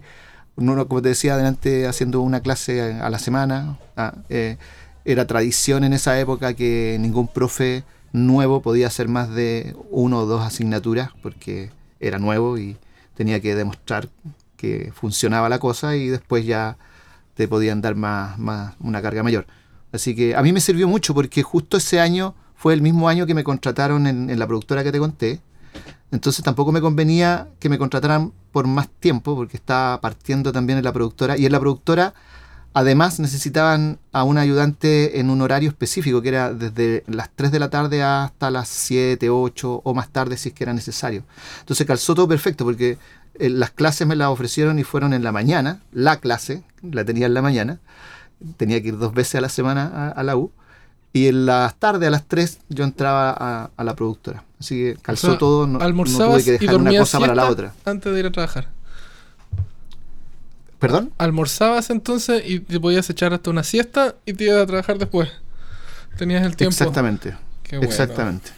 uno, 0.56 0.88
como 0.88 1.02
te 1.02 1.10
decía 1.10 1.34
adelante, 1.34 1.88
haciendo 1.88 2.22
una 2.22 2.42
clase 2.42 2.94
a 2.94 3.10
la 3.10 3.20
semana. 3.20 3.78
Ah, 3.96 4.14
eh, 4.30 4.58
era 5.04 5.26
tradición 5.26 5.84
en 5.84 5.94
esa 5.94 6.20
época 6.20 6.54
que 6.54 6.98
ningún 7.00 7.28
profe 7.28 7.84
nuevo 8.12 8.62
podía 8.62 8.88
hacer 8.88 9.08
más 9.08 9.30
de 9.30 9.76
uno 9.90 10.20
o 10.20 10.26
dos 10.26 10.44
asignaturas 10.44 11.12
porque 11.22 11.72
era 12.00 12.20
nuevo 12.20 12.58
y 12.58 12.78
tenía 13.18 13.42
que 13.42 13.56
demostrar 13.56 14.10
que 14.58 14.92
funcionaba 14.94 15.50
la 15.50 15.58
cosa 15.58 15.96
y 15.96 16.08
después 16.08 16.46
ya 16.46 16.78
te 17.34 17.48
podían 17.48 17.82
dar 17.82 17.96
más, 17.96 18.38
más 18.38 18.76
una 18.80 19.02
carga 19.02 19.24
mayor. 19.24 19.48
Así 19.92 20.16
que 20.16 20.36
a 20.36 20.44
mí 20.44 20.54
me 20.54 20.62
sirvió 20.62 20.88
mucho 20.88 21.16
porque 21.16 21.42
justo 21.42 21.78
ese 21.78 22.00
año 22.00 22.36
fue 22.56 22.76
el 22.76 22.84
mismo 22.84 23.10
año 23.10 23.26
que 23.26 23.34
me 23.34 23.44
contrataron 23.44 24.06
en, 24.06 24.30
en 24.30 24.38
la 24.38 24.46
productora 24.46 24.84
que 24.84 24.92
te 24.92 25.00
conté. 25.00 25.42
Entonces 26.12 26.46
tampoco 26.46 26.72
me 26.72 26.80
convenía 26.80 27.48
que 27.60 27.70
me 27.70 27.80
contrataran 27.80 28.34
por 28.52 28.68
más 28.68 28.88
tiempo 28.88 29.36
porque 29.36 29.58
estaba 29.58 30.00
partiendo 30.00 30.52
también 30.52 30.78
en 30.78 30.86
la 30.86 30.94
productora. 30.94 31.38
Y 31.38 31.48
en 31.48 31.52
la 31.52 31.60
productora 31.60 32.14
además 32.78 33.20
necesitaban 33.20 33.98
a 34.12 34.24
un 34.24 34.38
ayudante 34.38 35.20
en 35.20 35.32
un 35.32 35.42
horario 35.42 35.70
específico, 35.70 36.22
que 36.22 36.30
era 36.30 36.54
desde 36.54 37.04
las 37.08 37.32
3 37.36 37.52
de 37.52 37.60
la 37.60 37.72
tarde 37.72 38.04
hasta 38.04 38.52
las 38.52 38.68
7, 38.68 39.32
8 39.32 39.82
o 39.84 39.94
más 39.96 40.10
tarde 40.10 40.38
si 40.38 40.50
es 40.50 40.56
que 40.56 40.64
era 40.64 40.74
necesario. 40.74 41.24
Entonces 41.62 41.88
calzó 41.88 42.14
todo 42.14 42.28
perfecto 42.28 42.66
porque 42.66 43.00
eh, 43.40 43.50
las 43.50 43.72
clases 43.72 44.06
me 44.06 44.16
las 44.16 44.28
ofrecieron 44.28 44.78
y 44.78 44.84
fueron 44.84 45.14
en 45.14 45.24
la 45.24 45.32
mañana, 45.32 45.82
la 45.92 46.18
clase, 46.18 46.62
la 46.84 47.04
tenía 47.04 47.26
en 47.26 47.34
la 47.34 47.42
mañana, 47.42 47.80
tenía 48.58 48.80
que 48.80 48.90
ir 48.90 49.00
dos 49.00 49.12
veces 49.12 49.36
a 49.36 49.42
la 49.42 49.50
semana 49.50 49.88
a, 49.88 50.10
a 50.10 50.22
la 50.22 50.38
U. 50.38 50.52
Y 51.14 51.30
en 51.30 51.48
las 51.48 51.74
tardes, 51.80 52.08
a 52.08 52.12
las 52.12 52.28
3, 52.28 52.60
yo 52.70 52.84
entraba 52.84 53.32
a, 53.36 53.72
a 53.76 53.84
la 53.84 53.96
productora. 53.96 54.44
Así 54.60 54.76
que 54.76 54.98
calzó 55.02 55.28
O 55.28 55.30
sea, 55.32 55.40
todo, 55.40 55.66
no, 55.66 55.80
no 55.80 56.04
tuve 56.04 56.44
que 56.44 56.60
dejar 56.60 56.76
una 56.76 56.96
cosa 56.96 57.20
para 57.20 57.34
la 57.34 57.50
otra. 57.50 57.74
Antes 57.86 58.14
de 58.14 58.20
ir 58.20 58.28
a 58.28 58.32
trabajar. 58.32 58.77
¿Perdón? 60.80 61.12
Almorzabas 61.18 61.90
entonces 61.90 62.44
y 62.46 62.60
te 62.60 62.80
podías 62.80 63.10
echar 63.10 63.34
hasta 63.34 63.50
una 63.50 63.64
siesta 63.64 64.16
y 64.26 64.34
te 64.34 64.44
ibas 64.46 64.62
a 64.62 64.66
trabajar 64.68 64.98
después. 64.98 65.30
Tenías 66.18 66.46
el 66.46 66.56
tiempo. 66.56 66.72
Exactamente, 66.72 67.36
Qué 67.64 67.78
bueno. 67.78 67.90
exactamente. 67.90 68.52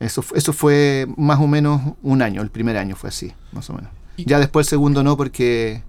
Eso, 0.00 0.24
eso 0.34 0.52
fue 0.52 1.06
más 1.16 1.38
o 1.40 1.46
menos 1.46 1.80
un 2.02 2.20
año, 2.20 2.42
el 2.42 2.50
primer 2.50 2.76
año 2.76 2.94
fue 2.96 3.08
así, 3.08 3.32
más 3.52 3.70
o 3.70 3.74
menos. 3.74 3.90
Y- 4.16 4.24
Ya 4.26 4.38
después 4.38 4.66
el 4.66 4.70
segundo 4.70 5.02
no, 5.02 5.16
porque 5.16 5.82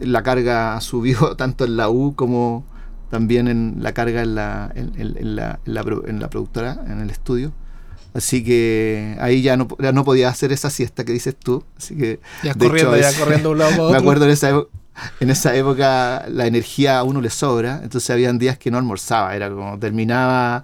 la 0.00 0.22
carga 0.22 0.80
subió 0.82 1.36
tanto 1.36 1.64
en 1.64 1.76
la 1.76 1.88
U 1.88 2.14
como 2.14 2.64
también 3.10 3.48
en 3.48 3.76
la 3.78 3.92
carga 3.92 4.22
en 4.22 4.34
la, 4.34 4.72
en, 4.74 4.92
en- 5.00 5.16
en 5.16 5.36
la, 5.36 5.60
en 5.64 5.74
la 5.74 5.82
pro- 5.84 6.06
en 6.06 6.20
la 6.20 6.28
productora, 6.28 6.82
en 6.86 7.00
el 7.00 7.10
estudio. 7.10 7.52
Así 8.14 8.44
que 8.44 9.16
ahí 9.20 9.42
ya 9.42 9.56
no, 9.56 9.66
ya 9.80 9.90
no 9.92 10.04
podía 10.04 10.28
hacer 10.28 10.52
esa 10.52 10.70
siesta 10.70 11.04
que 11.04 11.12
dices 11.12 11.34
tú. 11.36 11.64
Así 11.76 11.96
que 11.96 12.20
Ya 12.44 12.54
De 12.54 12.66
corriendo, 12.68 12.94
hecho, 12.94 13.10
ya 13.10 13.18
corriendo 13.18 13.50
un 13.50 13.58
lado 13.58 13.70
para 13.72 13.82
otro. 13.82 13.92
me 13.92 13.98
acuerdo 13.98 14.24
en 14.26 14.30
esa, 14.30 14.50
en 15.20 15.30
esa 15.30 15.54
época 15.56 16.24
la 16.28 16.46
energía 16.46 16.98
a 17.00 17.02
uno 17.02 17.20
le 17.20 17.30
sobra, 17.30 17.80
entonces 17.82 18.08
habían 18.10 18.38
días 18.38 18.56
que 18.56 18.70
no 18.70 18.78
almorzaba, 18.78 19.34
era 19.34 19.50
como 19.50 19.76
terminaba, 19.80 20.62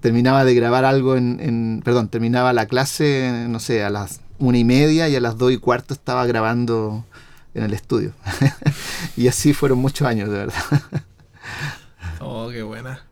terminaba 0.00 0.44
de 0.44 0.54
grabar 0.54 0.84
algo 0.84 1.16
en, 1.16 1.38
en- 1.40 1.82
perdón, 1.84 2.08
terminaba 2.08 2.52
la 2.52 2.66
clase, 2.66 3.46
no 3.48 3.58
sé, 3.58 3.82
a 3.82 3.90
las 3.90 4.20
una 4.38 4.56
y 4.56 4.64
media 4.64 5.08
y 5.08 5.16
a 5.16 5.20
las 5.20 5.36
dos 5.36 5.50
y 5.52 5.58
cuarto 5.58 5.92
estaba 5.92 6.24
grabando 6.26 7.04
en 7.54 7.64
el 7.64 7.74
estudio. 7.74 8.12
y 9.16 9.26
así 9.26 9.52
fueron 9.54 9.78
muchos 9.78 10.06
años, 10.06 10.28
de 10.30 10.36
verdad. 10.38 10.62
Oh, 12.20 12.48
qué 12.50 12.62
buena. 12.62 13.04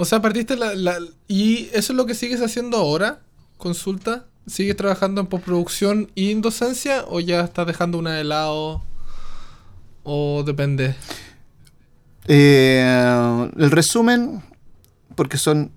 O 0.00 0.06
sea, 0.06 0.22
partiste 0.22 0.56
la, 0.56 0.74
la- 0.74 0.98
¿Y 1.28 1.68
eso 1.74 1.92
es 1.92 1.96
lo 1.98 2.06
que 2.06 2.14
sigues 2.14 2.40
haciendo 2.40 2.78
ahora? 2.78 3.20
¿Consulta? 3.58 4.24
¿Sigues 4.46 4.74
trabajando 4.74 5.20
en 5.20 5.26
postproducción 5.26 6.10
y 6.14 6.30
en 6.30 6.40
docencia? 6.40 7.04
¿O 7.06 7.20
ya 7.20 7.42
estás 7.42 7.66
dejando 7.66 7.98
una 7.98 8.14
de 8.14 8.24
lado? 8.24 8.82
¿O 10.02 10.42
depende? 10.42 10.94
Eh, 12.28 13.50
el 13.58 13.70
resumen, 13.70 14.42
porque 15.16 15.36
son, 15.36 15.70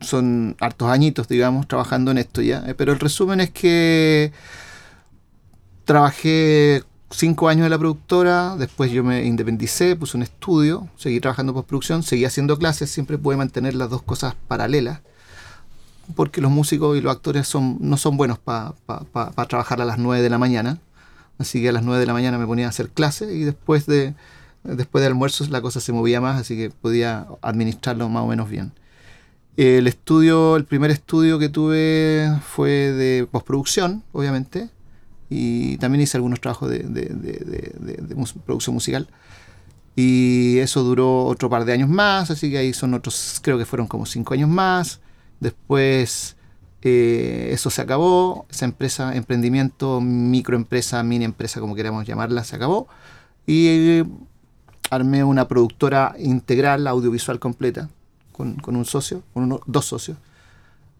son 0.00 0.56
hartos 0.58 0.88
añitos, 0.88 1.28
digamos, 1.28 1.68
trabajando 1.68 2.10
en 2.10 2.18
esto 2.18 2.42
ya, 2.42 2.64
eh, 2.66 2.74
pero 2.74 2.92
el 2.92 2.98
resumen 2.98 3.38
es 3.40 3.50
que 3.52 4.32
trabajé 5.84 6.82
cinco 7.12 7.48
años 7.48 7.64
en 7.64 7.70
la 7.70 7.78
productora, 7.78 8.56
después 8.56 8.90
yo 8.90 9.04
me 9.04 9.24
independicé, 9.24 9.96
puse 9.96 10.16
un 10.16 10.22
estudio, 10.22 10.88
seguí 10.96 11.20
trabajando 11.20 11.54
postproducción, 11.54 12.02
seguí 12.02 12.24
haciendo 12.24 12.58
clases, 12.58 12.90
siempre 12.90 13.18
pude 13.18 13.36
mantener 13.36 13.74
las 13.74 13.90
dos 13.90 14.02
cosas 14.02 14.34
paralelas, 14.48 15.00
porque 16.16 16.40
los 16.40 16.50
músicos 16.50 16.96
y 16.96 17.00
los 17.00 17.14
actores 17.14 17.46
son, 17.46 17.78
no 17.80 17.96
son 17.96 18.16
buenos 18.16 18.38
para 18.38 18.74
trabajar 19.48 19.80
a 19.80 19.84
las 19.84 19.98
9 19.98 20.22
de 20.22 20.30
la 20.30 20.38
mañana, 20.38 20.78
así 21.38 21.60
que 21.62 21.68
a 21.68 21.72
las 21.72 21.84
9 21.84 22.00
de 22.00 22.06
la 22.06 22.12
mañana 22.12 22.38
me 22.38 22.46
ponía 22.46 22.66
a 22.66 22.70
hacer 22.70 22.88
clases 22.88 23.34
y 23.34 23.44
después 23.44 23.86
de, 23.86 24.14
después 24.64 25.02
de 25.02 25.08
almuerzos 25.08 25.50
la 25.50 25.60
cosa 25.60 25.80
se 25.80 25.92
movía 25.92 26.20
más, 26.20 26.40
así 26.40 26.56
que 26.56 26.70
podía 26.70 27.26
administrarlo 27.42 28.08
más 28.08 28.22
o 28.22 28.26
menos 28.26 28.48
bien. 28.48 28.72
El 29.56 29.86
estudio, 29.86 30.56
el 30.56 30.64
primer 30.64 30.90
estudio 30.90 31.38
que 31.38 31.50
tuve 31.50 32.38
fue 32.42 32.70
de 32.70 33.28
postproducción, 33.30 34.02
obviamente, 34.12 34.70
y 35.34 35.78
también 35.78 36.02
hice 36.02 36.18
algunos 36.18 36.40
trabajos 36.40 36.68
de, 36.70 36.80
de- 36.80 38.16
producción 38.44 38.74
musical. 38.74 39.08
Y 39.94 40.58
eso 40.58 40.82
duró 40.82 41.24
otro 41.24 41.50
par 41.50 41.64
de 41.64 41.72
años 41.72 41.88
más, 41.88 42.30
así 42.30 42.50
que 42.50 42.58
ahí 42.58 42.72
son 42.72 42.94
otros, 42.94 43.40
creo 43.42 43.58
que 43.58 43.66
fueron 43.66 43.86
como 43.86 44.06
cinco 44.06 44.34
años 44.34 44.48
más. 44.48 45.00
Después 45.40 46.36
eh, 46.82 47.50
eso 47.52 47.68
se 47.70 47.82
acabó, 47.82 48.46
esa 48.50 48.64
empresa, 48.64 49.14
emprendimiento, 49.14 50.00
microempresa, 50.00 51.02
mini 51.02 51.24
empresa, 51.24 51.60
como 51.60 51.74
queramos 51.74 52.06
llamarla, 52.06 52.42
se 52.44 52.56
acabó. 52.56 52.88
Y 53.46 54.02
armé 54.90 55.24
una 55.24 55.48
productora 55.48 56.14
integral, 56.18 56.86
audiovisual 56.86 57.38
completa, 57.38 57.88
con, 58.32 58.54
con 58.56 58.76
un 58.76 58.84
socio, 58.84 59.22
con 59.34 59.44
uno- 59.44 59.60
dos 59.66 59.86
socios. 59.86 60.16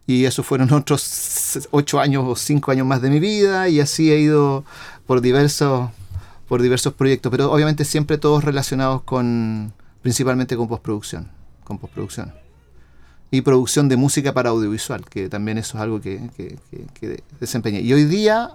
Y 0.05 0.25
eso 0.25 0.43
fueron 0.43 0.71
otros 0.73 1.67
ocho 1.71 1.99
años 1.99 2.23
o 2.27 2.35
cinco 2.35 2.71
años 2.71 2.85
más 2.85 3.01
de 3.01 3.09
mi 3.09 3.19
vida 3.19 3.69
y 3.69 3.79
así 3.79 4.11
he 4.11 4.19
ido 4.19 4.65
por 5.05 5.21
diversos, 5.21 5.89
por 6.47 6.61
diversos 6.61 6.93
proyectos, 6.93 7.29
pero 7.31 7.51
obviamente 7.51 7.85
siempre 7.85 8.17
todos 8.17 8.43
relacionados 8.43 9.03
con, 9.03 9.73
principalmente 10.01 10.57
con 10.57 10.67
postproducción, 10.67 11.29
con 11.63 11.77
postproducción. 11.77 12.33
Y 13.31 13.41
producción 13.41 13.89
de 13.89 13.97
música 13.97 14.33
para 14.33 14.51
audiovisual, 14.51 15.05
que 15.09 15.27
también 15.27 15.57
eso 15.57 15.77
es 15.77 15.81
algo 15.83 15.99
que, 15.99 16.29
que, 16.37 16.57
que- 16.93 17.23
desempeñé. 17.39 17.81
Y 17.81 17.91
hoy 17.91 18.05
día, 18.05 18.51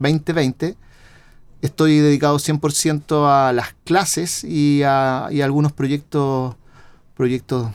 2020, 0.00 0.76
estoy 1.62 1.98
dedicado 1.98 2.38
100% 2.38 3.28
a 3.28 3.52
las 3.52 3.74
clases 3.84 4.42
y 4.42 4.82
a, 4.84 5.28
y 5.30 5.42
algunos 5.42 5.70
proyectos, 5.72 6.56
proyectos 7.14 7.68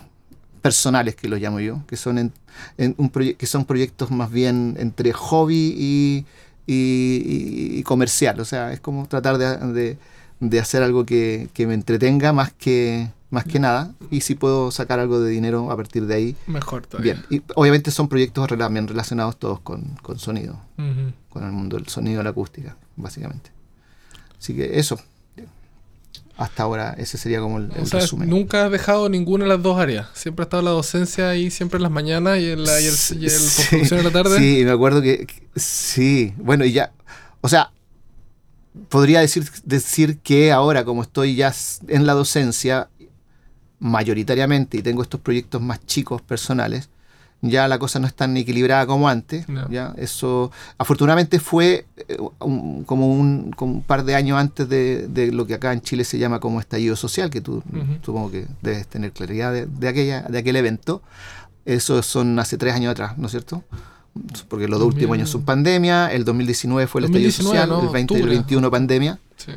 personales 0.69 1.15
que 1.15 1.28
los 1.30 1.39
llamo 1.39 1.60
yo, 1.60 1.84
que 1.86 1.95
son, 1.95 2.17
en- 2.17 2.34
en 2.80 2.95
un 2.97 3.10
que 3.10 3.45
son 3.45 3.65
proyectos 3.65 4.10
más 4.10 4.32
bien 4.32 4.75
entre 4.80 5.13
hobby 5.13 5.75
y, 5.78 6.25
y- 6.65 7.78
y 7.80 7.84
comercial. 7.84 8.39
O 8.39 8.45
sea, 8.45 8.73
es 8.73 8.80
como 8.80 9.06
tratar 9.08 9.38
de, 9.38 9.58
de- 9.73 9.97
de 10.39 10.60
hacer 10.60 10.82
algo 10.82 11.06
que, 11.06 11.49
que 11.54 11.67
me 11.67 11.75
entretenga 11.75 12.34
más 12.34 12.51
que, 12.51 13.10
más 13.30 13.43
que 13.45 13.60
nada. 13.60 13.93
Y 14.10 14.21
si 14.21 14.34
puedo 14.34 14.71
sacar 14.71 14.99
algo 14.99 15.19
de 15.19 15.30
dinero 15.30 15.69
a 15.71 15.75
partir 15.78 16.08
de 16.08 16.15
ahí, 16.15 16.36
Mejor 16.47 16.88
todavía. 16.88 17.13
bien. 17.13 17.25
Y 17.30 17.43
obviamente 17.56 17.91
son 17.91 18.08
proyectos 18.08 18.49
bien 18.49 18.88
relacionados 18.88 19.38
todos 19.38 19.60
con, 19.60 19.84
con 20.01 20.17
sonido, 20.17 20.60
con 21.30 21.43
el 21.43 21.51
mundo 21.51 21.78
del 21.78 21.88
sonido, 21.89 22.23
la 22.23 22.32
acústica, 22.32 22.75
básicamente. 22.95 23.51
Así 24.39 24.56
que 24.56 24.80
eso. 24.80 24.99
Hasta 26.37 26.63
ahora 26.63 26.93
ese 26.97 27.17
sería 27.17 27.39
como 27.39 27.59
el, 27.59 27.71
resumen. 27.89 28.29
nunca 28.29 28.65
has 28.65 28.71
dejado 28.71 29.07
ninguna 29.07 29.45
de 29.45 29.49
las 29.49 29.63
dos 29.63 29.79
áreas. 29.79 30.07
Siempre 30.13 30.43
ha 30.43 30.45
estado 30.45 30.63
la 30.63 30.71
docencia 30.71 31.29
ahí, 31.29 31.49
siempre 31.49 31.77
en 31.77 31.83
las 31.83 31.91
mañanas 31.91 32.39
y, 32.39 32.49
en 32.51 32.63
la, 32.63 32.81
y 32.81 32.85
el, 32.87 32.93
y 33.21 33.25
el 33.25 33.29
Sí, 33.31 33.75
en 33.95 34.03
la 34.03 34.11
tarde. 34.11 34.37
Sí, 34.37 34.65
me 34.65 34.71
acuerdo 34.71 35.01
que, 35.01 35.25
que- 35.27 35.43
sí, 35.59 36.33
bueno, 36.37 36.65
y 36.65 36.73
ya, 36.73 36.91
o 37.39 37.47
sea, 37.47 37.71
podría 38.89 39.21
decir, 39.21 39.49
decir 39.63 40.17
que 40.19 40.51
ahora 40.51 40.83
como 40.83 41.03
estoy 41.03 41.35
ya 41.35 41.53
en 41.87 42.05
la 42.05 42.13
docencia 42.13 42.89
mayoritariamente 43.79 44.77
y 44.77 44.81
tengo 44.81 45.01
estos 45.01 45.19
proyectos 45.21 45.61
más 45.61 45.85
chicos 45.85 46.21
personales, 46.21 46.89
ya 47.49 47.67
la 47.67 47.79
cosa 47.79 47.99
no 47.99 48.08
es 48.08 48.13
tan 48.13 48.36
equilibrada 48.38 48.86
como 48.86 49.08
antes. 49.10 49.47
No. 49.49 49.69
Ya 49.69 49.93
eso, 49.97 50.51
afortunadamente 50.77 51.39
fue 51.39 51.86
eh, 52.08 52.17
un- 52.39 52.84
como, 52.84 53.08
un, 53.12 53.51
como 53.55 53.73
un 53.73 53.81
par 53.84 54.03
de 54.05 54.15
años 54.15 54.38
antes 54.39 54.67
de, 54.69 55.08
de 55.08 55.31
lo 55.31 55.45
que 55.47 55.53
acá 55.55 55.73
en 55.73 55.81
Chile 55.81 56.03
se 56.03 56.17
llama 56.17 56.39
como 56.39 56.60
estallido 56.60 56.95
social, 56.95 57.29
que 57.29 57.41
tú 57.41 57.63
Ujú. 57.71 57.97
supongo 58.03 58.31
que 58.31 58.45
debes 58.62 58.88
tener 58.88 59.12
claridad 59.12 59.51
de, 59.53 59.65
de 59.65 59.88
aquella, 59.88 60.21
de 60.23 60.38
aquel 60.38 60.55
evento. 60.55 61.01
Eso 61.65 62.01
son 62.03 62.38
hace 62.39 62.58
tres 62.58 62.73
años 62.75 62.91
atrás, 62.91 63.17
¿no 63.17 63.25
es 63.25 63.31
cierto? 63.31 63.63
Porque 64.47 64.67
los 64.67 64.79
dos 64.79 64.88
últimos 64.88 65.10
2000. 65.10 65.19
años 65.21 65.29
son 65.29 65.43
pandemia, 65.43 66.08
el 66.13 66.23
2019 66.23 66.88
fue 66.88 67.01
el 67.01 67.12
2019, 67.12 67.30
estallido 67.30 67.51
social, 67.51 67.69
¿no? 67.69 67.88
el 67.88 67.93
20 67.93 68.13
y 68.13 68.17
el 68.17 68.22
Octubre. 68.24 68.36
21 68.38 68.72
pandemia. 68.72 69.19
Sí. 69.38 69.51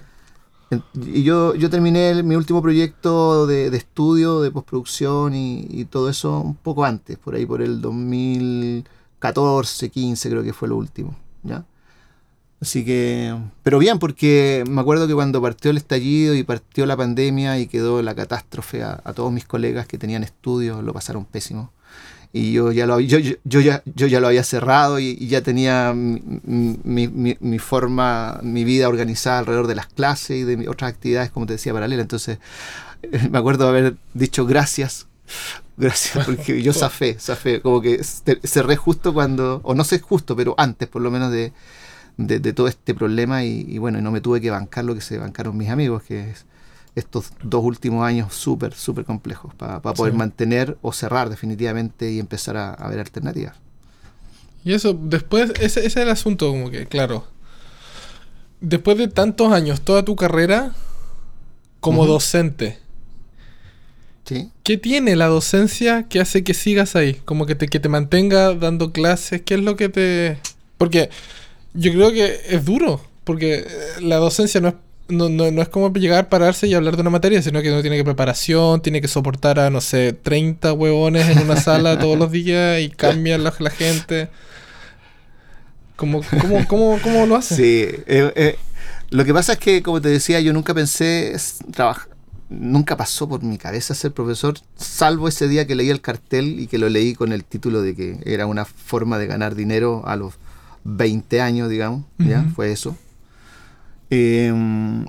Y 0.94 1.22
yo, 1.22 1.54
yo 1.54 1.70
terminé 1.70 2.10
el- 2.10 2.24
mi 2.24 2.34
último 2.36 2.60
proyecto 2.60 3.46
de, 3.46 3.74
estudio, 3.74 4.40
de 4.42 4.50
postproducción 4.50 5.34
y, 5.34 5.66
y 5.70 5.84
todo 5.86 6.10
eso 6.10 6.40
un 6.40 6.54
poco 6.56 6.84
antes, 6.84 7.16
por 7.18 7.34
ahí 7.34 7.46
por 7.46 7.62
el 7.62 7.80
2014, 7.80 9.88
15 9.90 10.28
creo 10.28 10.42
que 10.42 10.52
fue 10.52 10.68
lo 10.68 10.76
último, 10.76 11.16
¿ya? 11.42 11.64
Así 12.60 12.84
que, 12.84 13.36
pero 13.62 13.78
bien, 13.78 14.00
porque 14.00 14.64
me 14.68 14.80
acuerdo 14.80 15.06
que 15.06 15.14
cuando 15.14 15.40
partió 15.40 15.70
el 15.70 15.76
estallido 15.76 16.34
y 16.34 16.42
partió 16.42 16.86
la 16.86 16.96
pandemia 16.96 17.58
y 17.60 17.68
quedó 17.68 18.02
la 18.02 18.16
catástrofe 18.16 18.82
a, 18.82 19.00
a 19.04 19.12
todos 19.12 19.30
mis 19.32 19.44
colegas 19.44 19.86
que 19.86 19.96
tenían 19.96 20.24
estudios, 20.24 20.82
lo 20.82 20.92
pasaron 20.92 21.24
pésimo. 21.24 21.70
Y 22.32 22.52
yo 22.52 22.72
ya 22.72 22.86
lo, 22.86 23.00
yo, 23.00 23.18
yo, 23.18 23.36
yo 23.44 23.60
ya, 23.60 23.82
yo 23.94 24.06
ya 24.06 24.20
lo 24.20 24.26
había 24.28 24.44
cerrado 24.44 24.98
y, 25.00 25.16
y 25.18 25.28
ya 25.28 25.42
tenía 25.42 25.94
mi, 25.94 26.78
mi- 26.84 27.08
mi- 27.08 27.36
mi 27.40 27.58
forma, 27.58 28.38
mi 28.42 28.64
vida 28.64 28.88
organizada 28.88 29.38
alrededor 29.38 29.66
de 29.66 29.74
las 29.76 29.86
clases 29.86 30.38
y 30.38 30.44
de 30.44 30.68
otras 30.68 30.90
actividades, 30.92 31.30
como 31.30 31.46
te 31.46 31.54
decía, 31.54 31.72
paralelas. 31.72 32.02
Entonces, 32.04 32.38
me 33.30 33.38
acuerdo 33.38 33.64
de 33.64 33.70
haber 33.70 33.96
dicho 34.14 34.46
gracias. 34.46 35.06
Gracias, 35.76 36.24
porque 36.26 36.62
yo 36.62 36.72
zafé, 36.72 37.16
zafé, 37.20 37.60
como 37.60 37.80
que 37.80 38.02
cerré 38.44 38.76
justo 38.76 39.14
cuando, 39.14 39.60
o 39.64 39.74
no 39.74 39.84
sé 39.84 40.00
justo, 40.00 40.34
pero 40.36 40.54
antes 40.58 40.88
por 40.88 41.02
lo 41.02 41.10
menos 41.10 41.30
de, 41.32 41.52
de, 42.16 42.52
todo 42.52 42.68
este 42.68 42.94
problema 42.94 43.44
y, 43.44 43.78
bueno, 43.78 44.00
no 44.00 44.10
me 44.10 44.20
tuve 44.20 44.40
que 44.40 44.50
bancar 44.50 44.84
lo 44.84 44.94
que 44.94 45.00
se 45.00 45.18
bancaron 45.18 45.56
mis 45.56 45.70
amigos, 45.70 46.02
que 46.02 46.30
es 46.30 46.46
estos 46.94 47.32
dos 47.42 47.64
últimos 47.64 48.04
años 48.04 48.34
súper, 48.34 48.74
súper 48.74 49.04
complejos 49.04 49.54
para 49.54 49.80
poder 49.80 50.14
mantener 50.14 50.76
o 50.82 50.92
cerrar 50.92 51.30
definitivamente 51.30 52.10
y 52.10 52.18
empezar 52.18 52.56
a, 52.56 52.88
ver 52.88 53.00
alternativas. 53.00 53.56
Y 54.64 54.72
eso, 54.72 54.92
después, 54.92 55.52
ese, 55.60 55.86
es 55.86 55.96
el 55.96 56.08
asunto, 56.08 56.48
como 56.50 56.70
que, 56.70 56.86
claro. 56.86 57.26
Después 58.60 58.98
de 58.98 59.08
tantos 59.08 59.52
años, 59.52 59.80
toda 59.82 60.04
tu 60.04 60.16
carrera 60.16 60.74
como 61.80 62.06
docente, 62.06 62.80
¿Sí? 64.24 64.50
¿qué 64.62 64.76
tiene 64.76 65.16
la 65.16 65.26
docencia 65.28 66.02
que 66.08 66.20
hace 66.20 66.44
que 66.44 66.52
sigas 66.52 66.96
ahí? 66.96 67.14
Como 67.24 67.46
que 67.46 67.54
te, 67.54 67.68
que 67.68 67.80
te 67.80 67.88
mantenga 67.88 68.54
dando 68.54 68.92
clases, 68.92 69.42
¿qué 69.42 69.54
es 69.54 69.60
lo 69.60 69.76
que 69.76 69.88
te...? 69.88 70.38
Porque 70.76 71.08
yo 71.72 71.92
creo 71.92 72.12
que 72.12 72.40
es 72.48 72.64
duro, 72.64 73.00
porque 73.24 73.66
la 74.00 74.16
docencia 74.16 74.60
no 74.60 74.68
es 74.68 74.74
no, 75.08 75.28
no, 75.28 75.50
no, 75.50 75.62
es 75.62 75.68
como 75.68 75.92
llegar, 75.94 76.28
pararse 76.28 76.66
y 76.66 76.74
hablar 76.74 76.96
de 76.96 77.00
una 77.00 77.10
materia, 77.10 77.40
sino 77.40 77.62
que 77.62 77.70
uno 77.70 77.80
tiene 77.80 77.96
que 77.96 78.04
preparación, 78.04 78.82
tiene 78.82 79.00
que 79.00 79.08
soportar 79.08 79.58
a, 79.58 79.70
no 79.70 79.80
sé, 79.80 80.12
30 80.12 80.72
huevones 80.74 81.28
en 81.28 81.38
una 81.38 81.56
sala 81.56 81.98
todos 81.98 82.18
los 82.18 82.30
días 82.30 82.80
y 82.80 82.90
cambia 82.90 83.38
la, 83.38 83.52
la 83.58 83.70
gente. 83.70 84.28
¿Cómo, 85.96 86.20
cómo, 86.40 86.66
cómo, 86.68 86.98
cómo 87.02 87.26
lo 87.26 87.36
hace? 87.36 87.56
Sí, 87.56 88.02
eh, 88.06 88.32
eh, 88.36 88.58
lo 89.10 89.24
que 89.24 89.32
pasa 89.32 89.54
es 89.54 89.58
que, 89.58 89.82
como 89.82 90.00
te 90.00 90.08
decía, 90.10 90.40
yo 90.40 90.52
nunca 90.52 90.74
pensé 90.74 91.34
trabajar. 91.72 92.08
Nunca 92.50 92.96
pasó 92.96 93.28
por 93.28 93.42
mi 93.42 93.58
cabeza 93.58 93.94
ser 93.94 94.12
profesor, 94.12 94.54
salvo 94.74 95.28
ese 95.28 95.48
día 95.48 95.66
que 95.66 95.74
leí 95.74 95.90
el 95.90 96.00
cartel 96.00 96.60
y 96.60 96.66
que 96.66 96.78
lo 96.78 96.88
leí 96.88 97.14
con 97.14 97.32
el 97.34 97.44
título 97.44 97.82
de 97.82 97.94
que 97.94 98.20
era 98.24 98.46
una 98.46 98.64
forma 98.64 99.18
de 99.18 99.26
ganar 99.26 99.54
dinero 99.54 100.02
a 100.06 100.16
los 100.16 100.34
20 100.84 101.42
años, 101.42 101.68
digamos. 101.68 102.04
¿ya? 102.18 102.44
Fue 102.54 102.72
eso 102.72 102.96
Em, 104.10 105.06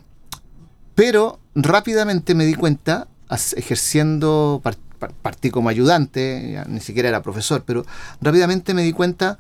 pero 0.96 1.40
rápidamente 1.56 2.36
me 2.36 2.46
di 2.46 2.56
cuenta, 2.56 3.08
ejerciendo, 3.56 4.62
partí 5.22 5.50
como 5.50 5.70
ayudante, 5.70 6.62
ni 6.68 6.80
siquiera 6.80 7.10
era 7.10 7.22
profesor, 7.22 7.64
pero 7.66 7.86
rápidamente 8.22 8.74
me 8.74 8.84
di 8.84 8.92
cuenta 8.92 9.38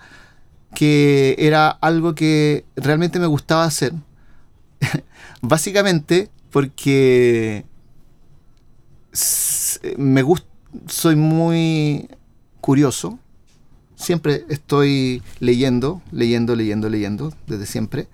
que 0.73 1.35
era 1.39 1.69
algo 1.69 2.15
que 2.15 2.65
realmente 2.75 3.19
me 3.19 3.27
gustaba 3.27 3.65
hacer. 3.65 3.93
Básicamente 5.41 6.29
porque 6.51 7.65
me 9.97 10.23
soy 10.87 11.15
muy 11.15 12.07
curioso, 12.61 13.19
siempre 13.95 14.45
estoy 14.49 15.21
leyendo, 15.39 16.01
leyendo, 16.11 16.55
leyendo, 16.55 16.89
leyendo, 16.89 17.33
desde 17.47 17.65
siempre. 17.65 18.07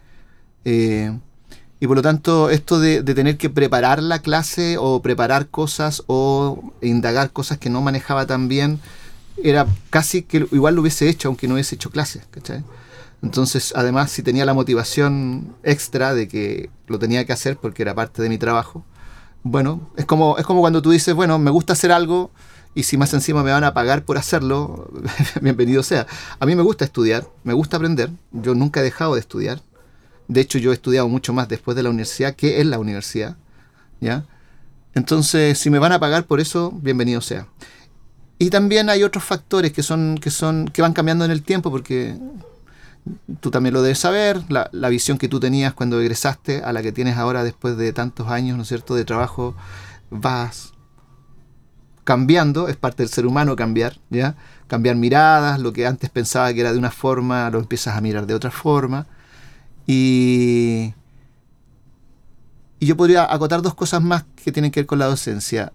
Eh, 0.63 1.17
y 1.79 1.87
por 1.87 1.97
lo 1.97 2.01
tanto, 2.01 2.49
esto 2.49 2.79
de, 2.79 3.03
tener 3.03 3.37
que 3.37 3.49
preparar 3.49 4.01
la 4.01 4.19
clase 4.19 4.77
o 4.79 5.01
preparar 5.01 5.47
cosas 5.47 6.03
o 6.07 6.71
indagar 6.81 7.31
cosas 7.31 7.57
que 7.57 7.69
no 7.69 7.81
manejaba 7.81 8.25
tan 8.25 8.47
bien, 8.47 8.79
era 9.43 9.67
casi 9.89 10.21
que 10.21 10.47
igual 10.51 10.75
lo 10.75 10.81
hubiese 10.81 11.09
hecho, 11.09 11.27
aunque 11.27 11.47
no 11.47 11.55
hubiese 11.55 11.75
hecho 11.75 11.89
clases. 11.89 12.23
Entonces, 13.21 13.73
además, 13.75 14.11
si 14.11 14.23
tenía 14.23 14.45
la 14.45 14.53
motivación 14.53 15.53
extra 15.63 16.13
de 16.13 16.27
que 16.27 16.69
lo 16.87 16.97
tenía 16.99 17.25
que 17.25 17.33
hacer 17.33 17.57
porque 17.57 17.81
era 17.81 17.93
parte 17.93 18.21
de 18.21 18.29
mi 18.29 18.37
trabajo, 18.37 18.85
bueno, 19.43 19.89
es 19.97 20.05
como, 20.05 20.37
es 20.37 20.45
como 20.45 20.61
cuando 20.61 20.81
tú 20.81 20.91
dices, 20.91 21.13
bueno, 21.13 21.37
me 21.39 21.51
gusta 21.51 21.73
hacer 21.73 21.91
algo 21.91 22.31
y 22.73 22.83
si 22.83 22.97
más 22.97 23.13
encima 23.13 23.43
me 23.43 23.51
van 23.51 23.63
a 23.63 23.73
pagar 23.73 24.03
por 24.03 24.17
hacerlo, 24.17 24.89
bienvenido 25.41 25.83
sea. 25.83 26.07
A 26.39 26.45
mí 26.45 26.55
me 26.55 26.63
gusta 26.63 26.85
estudiar, 26.85 27.27
me 27.43 27.53
gusta 27.53 27.77
aprender, 27.77 28.09
yo 28.31 28.55
nunca 28.55 28.79
he 28.79 28.83
dejado 28.83 29.15
de 29.15 29.19
estudiar, 29.19 29.61
de 30.27 30.41
hecho, 30.41 30.57
yo 30.57 30.71
he 30.71 30.73
estudiado 30.73 31.07
mucho 31.07 31.33
más 31.33 31.47
después 31.47 31.75
de 31.75 31.83
la 31.83 31.89
universidad 31.89 32.35
que 32.35 32.61
en 32.61 32.69
la 32.69 32.79
universidad. 32.79 33.37
¿ya? 33.99 34.25
Entonces, 34.93 35.57
si 35.57 35.69
me 35.69 35.79
van 35.79 35.91
a 35.91 35.99
pagar 35.99 36.25
por 36.25 36.39
eso, 36.39 36.71
bienvenido 36.71 37.21
sea. 37.21 37.47
Y 38.37 38.49
también 38.49 38.89
hay 38.89 39.03
otros 39.03 39.23
factores 39.23 39.71
que 39.71 39.83
son, 39.83 40.17
que 40.17 40.31
son, 40.31 40.67
que 40.67 40.81
van 40.81 40.93
cambiando 40.93 41.25
en 41.25 41.31
el 41.31 41.43
tiempo, 41.43 41.71
porque 41.71 42.17
tú 43.39 43.51
también 43.51 43.73
lo 43.73 43.81
debes 43.81 43.99
saber, 43.99 44.41
la, 44.49 44.69
la, 44.73 44.89
visión 44.89 45.17
que 45.17 45.29
tú 45.29 45.39
tenías 45.39 45.73
cuando 45.73 46.01
egresaste 46.01 46.61
a 46.63 46.73
la 46.73 46.81
que 46.81 46.91
tienes 46.91 47.17
ahora 47.17 47.43
después 47.43 47.77
de 47.77 47.93
tantos 47.93 48.27
años, 48.27 48.57
¿no 48.57 48.63
es 48.63 48.67
cierto?, 48.67 48.95
de 48.95 49.05
trabajo, 49.05 49.55
vas 50.09 50.73
cambiando, 52.05 52.67
es 52.67 52.77
parte 52.77 53.03
del 53.03 53.09
ser 53.09 53.25
humano 53.25 53.55
cambiar, 53.55 53.97
¿ya? 54.09 54.35
Cambiar 54.67 54.95
miradas, 54.95 55.59
lo 55.59 55.73
que 55.73 55.85
antes 55.85 56.09
pensaba 56.09 56.53
que 56.53 56.61
era 56.61 56.71
de 56.71 56.79
una 56.79 56.91
forma, 56.91 57.49
lo 57.49 57.59
empiezas 57.59 57.97
a 57.97 58.01
mirar 58.01 58.27
de 58.27 58.35
otra 58.35 58.51
forma. 58.51 59.07
Y, 59.87 60.93
y 62.79 62.85
yo 62.85 62.97
podría 62.97 63.31
acotar 63.31 63.61
dos 63.61 63.75
cosas 63.75 64.01
más 64.01 64.25
que 64.43 64.51
tienen 64.51 64.71
que 64.71 64.81
ver 64.81 64.87
con 64.87 64.99
la 64.99 65.05
docencia. 65.05 65.71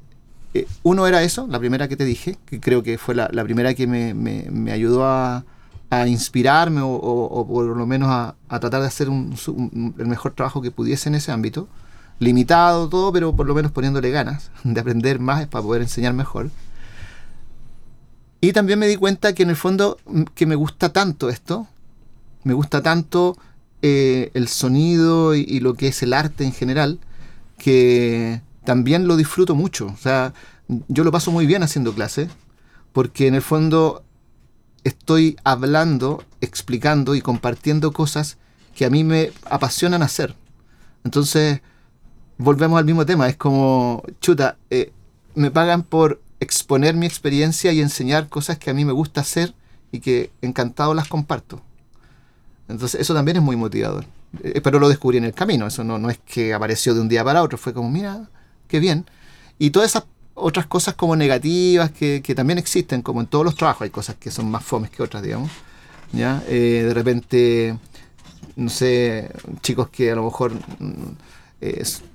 Eh, 0.53 0.67
uno 0.83 1.07
era 1.07 1.23
eso, 1.23 1.47
la 1.47 1.59
primera 1.59 1.89
que 1.89 1.97
te 1.97 2.05
dije, 2.05 2.37
que 2.47 2.61
creo 2.61 2.83
que 2.83 2.99
fue 2.99 3.15
la, 3.15 3.29
primera 3.45 3.75
que 3.75 3.87
me, 3.87 4.15
me, 4.15 4.73
ayudó 4.73 5.07
a, 5.07 5.45
a 5.91 6.07
inspirarme 6.09 6.81
o, 6.83 7.47
por 7.49 7.77
lo 7.77 7.87
menos 7.87 8.09
a, 8.09 8.35
a 8.49 8.61
tratar 8.61 8.81
de 8.81 8.89
hacer 8.89 9.09
un, 9.09 9.35
el 9.99 10.07
mejor 10.07 10.33
trabajo 10.33 10.61
que 10.61 10.71
pudiese 10.71 11.09
en 11.09 11.15
ese 11.15 11.31
ámbito. 11.33 11.69
Limitado 12.19 12.89
todo, 12.89 13.13
pero 13.13 13.35
por 13.35 13.47
lo 13.47 13.55
menos 13.55 13.73
poniéndole 13.73 14.11
ganas 14.11 14.51
de 14.65 14.81
aprender 14.81 15.21
más 15.21 15.47
para 15.47 15.63
poder 15.63 15.83
enseñar 15.83 16.15
mejor. 16.15 16.51
Y 18.41 18.53
también 18.53 18.79
me 18.79 18.89
di 18.89 18.97
cuenta 18.97 19.35
que 19.35 19.43
en 19.43 19.51
el 19.51 19.57
fondo 19.57 19.99
que 20.35 20.47
me 20.47 20.55
gusta 20.55 20.93
tanto 20.93 21.29
esto, 21.29 21.67
me 22.43 22.55
gusta 22.55 22.83
tanto 22.83 23.37
eh, 23.83 24.31
el 24.35 24.49
sonido 24.49 25.35
y, 25.35 25.61
lo 25.61 25.75
que 25.75 25.89
es 25.89 26.03
el 26.03 26.13
arte 26.13 26.45
en 26.45 26.53
general, 26.53 26.99
que 27.59 28.43
también 28.65 29.07
lo 29.07 29.17
disfruto 29.17 29.55
mucho. 29.55 29.87
O 29.87 29.97
sea, 29.97 30.35
yo 30.89 31.05
lo 31.05 31.13
paso 31.13 31.31
muy 31.31 31.47
bien 31.47 31.63
haciendo 31.63 31.95
clases, 31.95 32.29
porque 32.93 33.27
en 33.27 33.35
el 33.35 33.43
fondo 33.43 34.05
estoy 34.85 35.37
hablando, 35.45 36.25
explicando 36.41 37.15
y 37.15 37.21
compartiendo 37.21 37.93
cosas 37.93 38.39
que 38.75 38.85
a 38.85 38.91
mí 38.91 39.05
me 39.05 39.33
apasionan 39.45 40.03
hacer. 40.03 40.35
Entonces, 41.05 41.61
volvemos 42.39 42.79
al 42.79 42.85
mismo 42.85 43.07
tema. 43.07 43.29
Es 43.29 43.37
como, 43.37 44.03
chuta, 44.21 44.57
eh, 44.71 44.93
me 45.35 45.51
pagan 45.51 45.83
por 45.83 46.21
exponer 46.41 46.95
mi 46.95 47.07
experiencia 47.07 47.73
y 47.73 47.81
enseñar 47.81 48.29
cosas 48.29 48.59
que 48.59 48.71
a 48.71 48.75
mí 48.75 48.85
me 48.85 48.93
gusta 48.93 49.21
hacer 49.21 49.55
y 49.93 50.01
que 50.01 50.31
encantado 50.43 50.95
las 50.95 51.09
comparto. 51.09 51.63
Entonces 52.71 53.01
eso 53.01 53.15
también 53.15 53.37
es 53.37 53.43
muy 53.43 53.57
motivador. 53.57 54.05
Eh, 54.43 54.61
pero 54.63 54.79
lo 54.79 54.89
descubrí 54.89 55.19
en 55.19 55.25
el 55.25 55.35
camino, 55.35 55.67
eso 55.67 55.83
no, 55.85 55.99
no 55.99 56.11
es 56.11 56.19
que 56.19 56.55
apareció 56.55 56.95
de 56.95 57.01
un 57.01 57.09
día 57.09 57.25
para 57.25 57.43
otro, 57.43 57.59
fue 57.59 57.73
como, 57.73 57.91
mira, 57.91 58.29
qué 58.69 58.81
bien. 58.81 59.07
Y 59.59 59.71
todas 59.71 59.91
esas 59.91 60.05
otras 60.35 60.67
cosas 60.67 60.95
como 60.95 61.17
negativas 61.17 61.91
que, 61.91 62.23
también 62.35 62.59
existen, 62.59 63.03
como 63.03 63.21
en 63.21 63.27
todos 63.27 63.45
los 63.45 63.57
trabajos, 63.57 63.83
hay 63.83 63.91
cosas 63.91 64.17
que 64.17 64.31
son 64.31 64.51
más 64.51 64.65
fomes 64.65 64.91
que 64.91 65.03
otras, 65.03 65.23
digamos. 65.23 65.51
¿ya? 66.13 66.43
Eh, 66.49 66.85
de 66.87 66.95
repente, 66.95 67.77
no 68.57 68.71
sé, 68.71 69.31
chicos 69.61 69.91
que 69.91 70.11
a 70.11 70.15
lo 70.15 70.25
mejor 70.25 70.53
mm, 70.55 71.61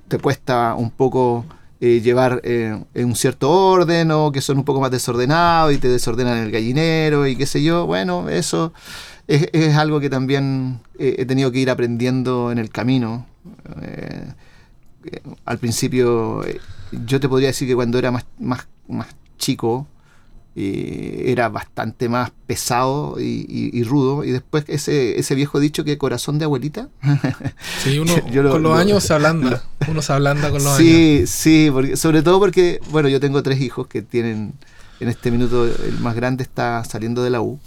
te 0.08 0.18
cuesta 0.18 0.74
un 0.74 0.90
poco 0.90 1.44
eh, 1.80 2.00
llevar 2.00 2.40
en 2.42 2.86
un 2.94 3.14
cierto 3.14 3.50
orden 3.50 4.10
o 4.10 4.32
que 4.32 4.40
son 4.40 4.58
un 4.58 4.64
poco 4.64 4.80
más 4.80 4.90
desordenados 4.90 5.72
y 5.72 5.78
te 5.78 5.88
desordenan 5.88 6.38
el 6.38 6.50
gallinero 6.50 7.26
y 7.26 7.36
qué 7.36 7.46
sé 7.46 7.62
yo, 7.62 7.86
bueno, 7.86 8.28
eso 8.28 8.72
es, 9.28 9.74
algo 9.74 10.00
que 10.00 10.10
también 10.10 10.80
he 10.98 11.24
tenido 11.26 11.50
que 11.50 11.58
ir 11.58 11.70
aprendiendo 11.70 12.52
en 12.52 12.58
el 12.58 12.70
camino. 12.70 13.26
Eh, 13.82 14.32
eh, 15.04 15.20
al 15.44 15.58
principio, 15.58 16.44
eh, 16.44 16.60
yo 17.06 17.20
te 17.20 17.28
podría 17.28 17.48
decir 17.48 17.68
que 17.68 17.74
cuando 17.74 17.98
era 17.98 18.10
más, 18.10 18.24
más, 18.38 18.66
más 18.88 19.08
chico, 19.38 19.86
era 20.58 21.50
bastante 21.50 22.08
más 22.08 22.30
pesado 22.46 23.16
y, 23.20 23.82
rudo. 23.82 24.24
Y 24.24 24.30
después 24.30 24.64
ese, 24.68 25.18
ese 25.18 25.34
viejo 25.34 25.60
dicho 25.60 25.84
que 25.84 25.98
corazón 25.98 26.38
de 26.38 26.46
abuelita. 26.46 26.88
Sí, 27.82 27.98
uno 27.98 28.14
con 28.50 28.62
los 28.62 28.78
años 28.78 29.04
se 29.04 29.12
ablanda. 29.12 29.62
uno 29.86 30.00
se 30.00 30.12
ablanda 30.12 30.50
con 30.50 30.64
los 30.64 30.78
años. 30.78 30.78
Sí, 30.78 31.24
sí, 31.26 31.68
porque, 31.70 31.96
sobre 31.96 32.22
todo 32.22 32.38
porque, 32.38 32.80
bueno, 32.90 33.10
yo 33.10 33.20
tengo 33.20 33.42
tres 33.42 33.60
hijos 33.60 33.86
que 33.86 34.00
tienen, 34.00 34.54
en 35.00 35.08
este 35.08 35.30
minuto 35.30 35.66
el 35.66 35.98
más 36.00 36.14
grande 36.14 36.42
está 36.42 36.82
saliendo 36.84 37.22
de 37.22 37.30
la 37.30 37.42
U 37.42 37.60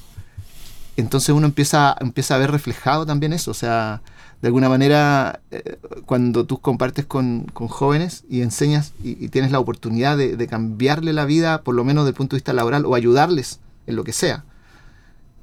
entonces 1.00 1.30
uno 1.30 1.45
empieza, 1.45 1.95
empieza 2.00 2.36
a 2.36 2.38
ver 2.38 2.52
reflejado 2.52 3.06
también 3.06 3.34
eso. 3.34 3.52
O 3.52 3.54
sea, 3.54 4.02
de 4.41 4.47
alguna 4.47 4.70
manera, 4.70 5.41
eh, 5.52 5.78
cuando 6.06 6.45
tú 6.45 6.60
compartes 6.60 7.06
con, 7.06 7.47
jóvenes 7.54 8.24
y 8.30 8.41
enseñas 8.41 8.93
y, 9.04 9.28
tienes 9.30 9.52
la 9.52 9.60
oportunidad 9.60 10.18
de, 10.18 10.47
cambiarle 10.47 11.14
la 11.14 11.26
vida, 11.26 11.62
por 11.62 11.76
lo 11.76 11.84
menos 11.84 12.04
desde 12.04 12.12
el 12.12 12.16
punto 12.16 12.36
de 12.36 12.39
vista 12.39 12.54
laboral, 12.54 12.86
o 12.86 12.95
ayudarles 12.95 13.60
en 13.88 13.95
lo 13.95 14.04
que 14.04 14.14
sea, 14.14 14.45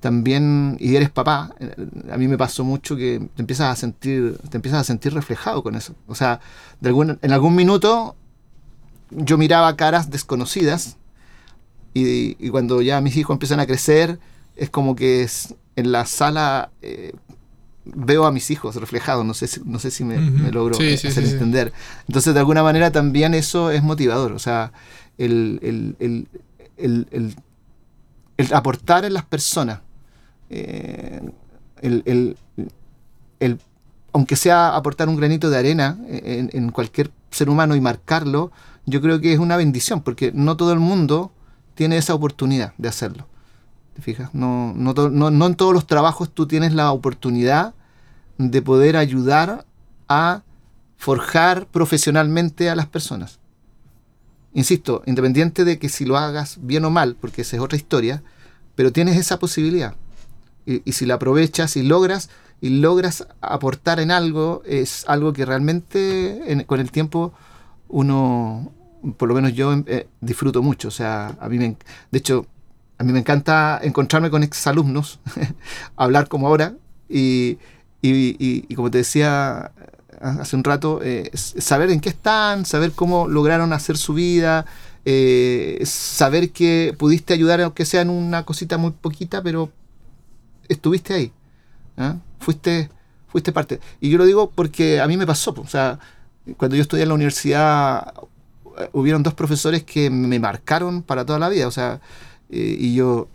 también, 0.00 0.76
y 0.80 0.96
eres 0.96 1.11
papá, 1.11 1.54
eh, 1.59 1.74
a 2.12 2.16
mí 2.16 2.28
me 2.28 2.38
pasó 2.38 2.64
mucho 2.64 2.96
que 2.96 3.28
te 3.34 3.42
empiezas 3.42 3.72
a 3.72 3.76
sentir, 3.76 4.38
te 4.50 4.57
empiezas 4.57 4.80
a 4.80 4.84
sentir 4.84 5.12
reflejado 5.14 5.62
con 5.62 5.74
eso. 5.74 5.94
O 6.07 6.14
sea, 6.14 6.40
de 6.80 6.88
algún, 6.88 7.18
en 7.22 7.32
algún 7.32 7.54
minuto 7.54 8.16
yo 9.11 9.38
miraba 9.38 9.76
caras 9.76 10.11
desconocidas 10.11 10.96
y 11.94 12.50
cuando 12.50 12.82
ya 12.82 13.00
mis 13.00 13.16
hijos 13.16 13.34
empiezan 13.34 13.59
a 13.59 13.66
crecer, 13.66 14.18
es 14.57 14.70
como 14.70 14.96
que 14.96 15.22
es, 15.22 15.54
en 15.76 15.92
la 15.92 16.07
sala 16.07 16.70
eh, 16.82 17.12
veo 17.84 18.26
a 18.26 18.32
mis 18.32 18.50
hijos 18.50 18.76
reflejados, 18.76 19.24
no 19.24 19.34
sé 19.34 19.46
si, 19.46 19.61
no 19.64 19.78
sé 19.78 19.90
si 19.90 20.02
me, 20.04 20.18
me 20.18 20.50
logro 20.50 20.74
Sí, 20.76 20.94
hacer 20.94 21.12
sí, 21.12 21.22
sí. 21.22 21.32
entender. 21.32 21.72
Entonces, 22.09 22.34
de 22.34 22.40
alguna 22.40 22.62
manera 22.62 22.90
también 22.90 23.34
eso 23.34 23.70
es 23.70 23.82
motivador, 23.82 24.32
o 24.32 24.38
sea, 24.38 24.72
el, 25.18 25.61
el- 25.62 25.96
el- 26.76 27.07
el- 28.38 28.52
aportar 28.52 29.04
en 29.04 29.14
las 29.14 29.24
personas, 29.24 29.80
eh, 30.50 31.20
el, 31.82 32.02
el- 32.07 32.36
el- 33.40 33.59
aunque 34.12 34.36
sea 34.36 34.74
aportar 34.74 35.09
un 35.09 35.16
granito 35.16 35.50
de 35.50 35.59
arena 35.59 35.98
en, 36.09 36.50
en 36.52 36.70
cualquier 36.70 37.11
ser 37.30 37.50
humano 37.50 37.76
y 37.76 37.80
marcarlo, 37.80 38.50
yo 38.86 39.00
creo 39.02 39.20
que 39.20 39.32
es 39.32 39.38
una 39.38 39.57
bendición, 39.57 40.00
porque 40.02 40.32
no 40.34 40.57
todo 40.57 40.72
el 40.72 40.78
mundo 40.78 41.32
tiene 41.74 41.98
esa 41.98 42.14
oportunidad 42.14 42.72
de 42.78 42.88
hacerlo. 42.88 43.26
¿Te 43.97 44.03
fijas? 44.03 44.34
No, 44.34 44.74
no, 44.76 44.92
no, 44.92 45.47
en 45.47 45.55
todos 45.55 45.72
los 45.72 45.86
trabajos 45.86 46.30
tú 46.30 46.47
tienes 46.47 46.74
la 46.74 46.92
oportunidad 46.92 47.72
de 48.36 48.61
poder 48.61 48.94
ayudar 48.94 49.64
a 50.07 50.42
forjar 50.99 51.66
profesionalmente 51.66 52.68
a 52.68 52.76
las 52.76 52.86
personas. 52.86 53.38
Insisto, 54.53 55.03
independiente 55.07 55.64
de 55.64 55.78
que 55.78 55.88
si 55.88 56.05
lo 56.05 56.18
hagas 56.18 56.59
bien 56.61 56.84
o 56.84 56.90
mal, 56.90 57.16
porque 57.18 57.40
esa 57.40 57.57
es 57.57 57.62
otra 57.62 57.78
historia, 57.78 58.22
pero 58.74 58.92
tienes 58.92 59.16
esa 59.16 59.38
posibilidad. 59.38 59.94
Y, 60.66 60.92
si 60.92 61.07
la 61.07 61.14
aprovechas 61.14 61.76
y 61.78 61.82
logras 61.82 62.28
y 62.61 62.68
logras 62.68 63.26
aportar 63.40 63.99
en 63.99 64.11
algo, 64.11 64.62
es 64.66 65.07
algo 65.09 65.32
que 65.32 65.47
realmente 65.47 66.53
en- 66.53 66.64
con 66.64 66.80
el 66.80 66.90
tiempo 66.90 67.32
uno, 67.88 68.72
por 69.16 69.28
lo 69.28 69.34
menos 69.34 69.55
yo, 69.55 69.72
eh, 69.86 70.07
disfruto 70.20 70.62
mucho. 70.62 70.88
O 70.88 70.90
sea, 70.90 71.36
a 71.40 71.49
mí 71.49 71.57
me, 71.59 71.76
de 72.11 72.18
hecho, 72.18 72.47
a 72.99 73.05
mí 73.05 73.12
me 73.12 73.18
encanta 73.20 73.78
encontrarme 73.82 74.30
con 74.30 74.42
exalumnos, 74.42 75.20
hablar 75.97 76.28
como 76.28 76.49
ahora 76.49 76.74
y, 77.09 77.59
y- 78.03 78.36
y- 78.38 78.64
y 78.68 78.74
como 78.74 78.90
te 78.90 78.99
decía 78.99 79.72
hace 80.20 80.57
un 80.57 80.64
rato, 80.64 81.01
eh, 81.03 81.30
saber 81.34 81.90
en 81.90 82.01
qué 82.01 82.09
están, 82.09 82.64
saber 82.64 82.92
cómo 82.92 83.28
lograron 83.28 83.72
hacer 83.74 83.99
su 83.99 84.14
vida, 84.14 84.64
eh, 85.05 85.78
saber 85.84 86.51
que 86.53 86.94
pudiste 86.99 87.34
ayudar 87.34 87.61
aunque 87.61 87.84
sea 87.84 88.01
en 88.01 88.09
una 88.11 88.44
cosita 88.44 88.78
muy 88.78 88.92
poquita, 88.92 89.42
pero 89.42 89.70
estuviste 90.68 91.14
ahí. 91.14 91.32
¿ah? 91.97 92.16
Fuiste, 92.40 92.90
fuiste 93.28 93.53
parte. 93.53 93.80
Y 94.01 94.11
yo 94.11 94.18
lo 94.18 94.24
digo 94.24 94.51
porque 94.55 95.01
a 95.01 95.07
mí 95.07 95.16
me 95.16 95.26
pasó. 95.26 95.55
O 95.59 95.66
sea, 95.66 95.99
cuando 96.57 96.76
yo 96.76 96.82
estudié 96.82 97.03
en 97.05 97.09
la 97.11 97.14
universidad, 97.14 98.14
eh, 98.78 98.88
hubieron 98.92 99.22
dos 99.22 99.34
profesores 99.34 99.84
que 99.84 100.11
me 100.11 100.38
marcaron 100.38 101.03
para 101.03 101.24
toda 101.24 101.38
la 101.38 101.49
vida. 101.49 101.66
O 101.68 101.70
sea, 101.70 102.01
eh, 102.51 102.76
y 102.78 102.94
yo 102.94 103.28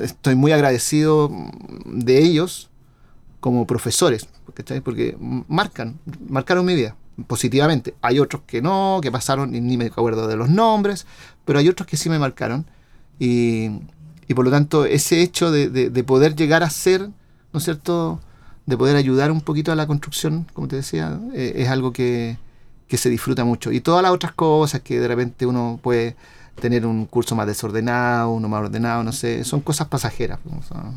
estoy 0.00 0.34
muy 0.34 0.52
agradecido 0.52 1.30
de 1.84 2.18
ellos 2.22 2.70
como 3.40 3.66
profesores, 3.66 4.28
¿cachai? 4.54 4.80
porque 4.80 5.16
marcan, 5.48 5.98
marcaron 6.28 6.64
mi 6.66 6.74
vida 6.74 6.96
positivamente. 7.26 7.94
Hay 8.02 8.18
otros 8.18 8.42
que 8.46 8.62
no, 8.62 9.00
que 9.02 9.10
pasaron 9.12 9.54
y 9.54 9.60
ni 9.60 9.76
me 9.76 9.86
acuerdo 9.86 10.26
de 10.28 10.36
los 10.36 10.48
nombres, 10.48 11.06
pero 11.44 11.58
hay 11.58 11.68
otros 11.68 11.86
que 11.86 11.96
sí 11.96 12.08
me 12.08 12.18
marcaron. 12.18 12.66
Y, 13.18 13.70
y 14.28 14.34
por 14.34 14.44
lo 14.44 14.50
tanto, 14.50 14.84
ese 14.84 15.20
hecho 15.22 15.50
de, 15.50 15.68
de- 15.68 15.90
de 15.90 16.04
poder 16.04 16.34
llegar 16.36 16.62
a 16.62 16.70
ser, 16.70 17.02
¿no 17.52 17.58
es 17.58 17.64
cierto?, 17.64 18.20
de 18.66 18.76
poder 18.76 18.96
ayudar 18.96 19.32
un 19.32 19.40
poquito 19.40 19.72
a 19.72 19.74
la 19.74 19.86
construcción, 19.86 20.46
como 20.54 20.68
te 20.68 20.76
decía, 20.76 21.18
eh, 21.34 21.54
es 21.56 21.68
algo 21.68 21.92
que, 21.92 22.38
que 22.88 22.96
se 22.98 23.10
disfruta 23.10 23.44
mucho. 23.44 23.72
Y 23.72 23.80
todas 23.80 24.02
las 24.02 24.12
otras 24.12 24.32
cosas 24.32 24.80
que 24.82 25.00
de 25.00 25.08
repente 25.08 25.46
uno 25.46 25.80
puede 25.82 26.16
tener 26.60 26.86
un 26.86 27.06
curso 27.06 27.34
más 27.34 27.46
desordenado, 27.46 28.30
uno 28.30 28.48
más 28.48 28.62
ordenado, 28.62 29.02
no 29.02 29.12
sé, 29.12 29.44
son 29.44 29.60
cosas 29.60 29.88
pasajeras. 29.88 30.38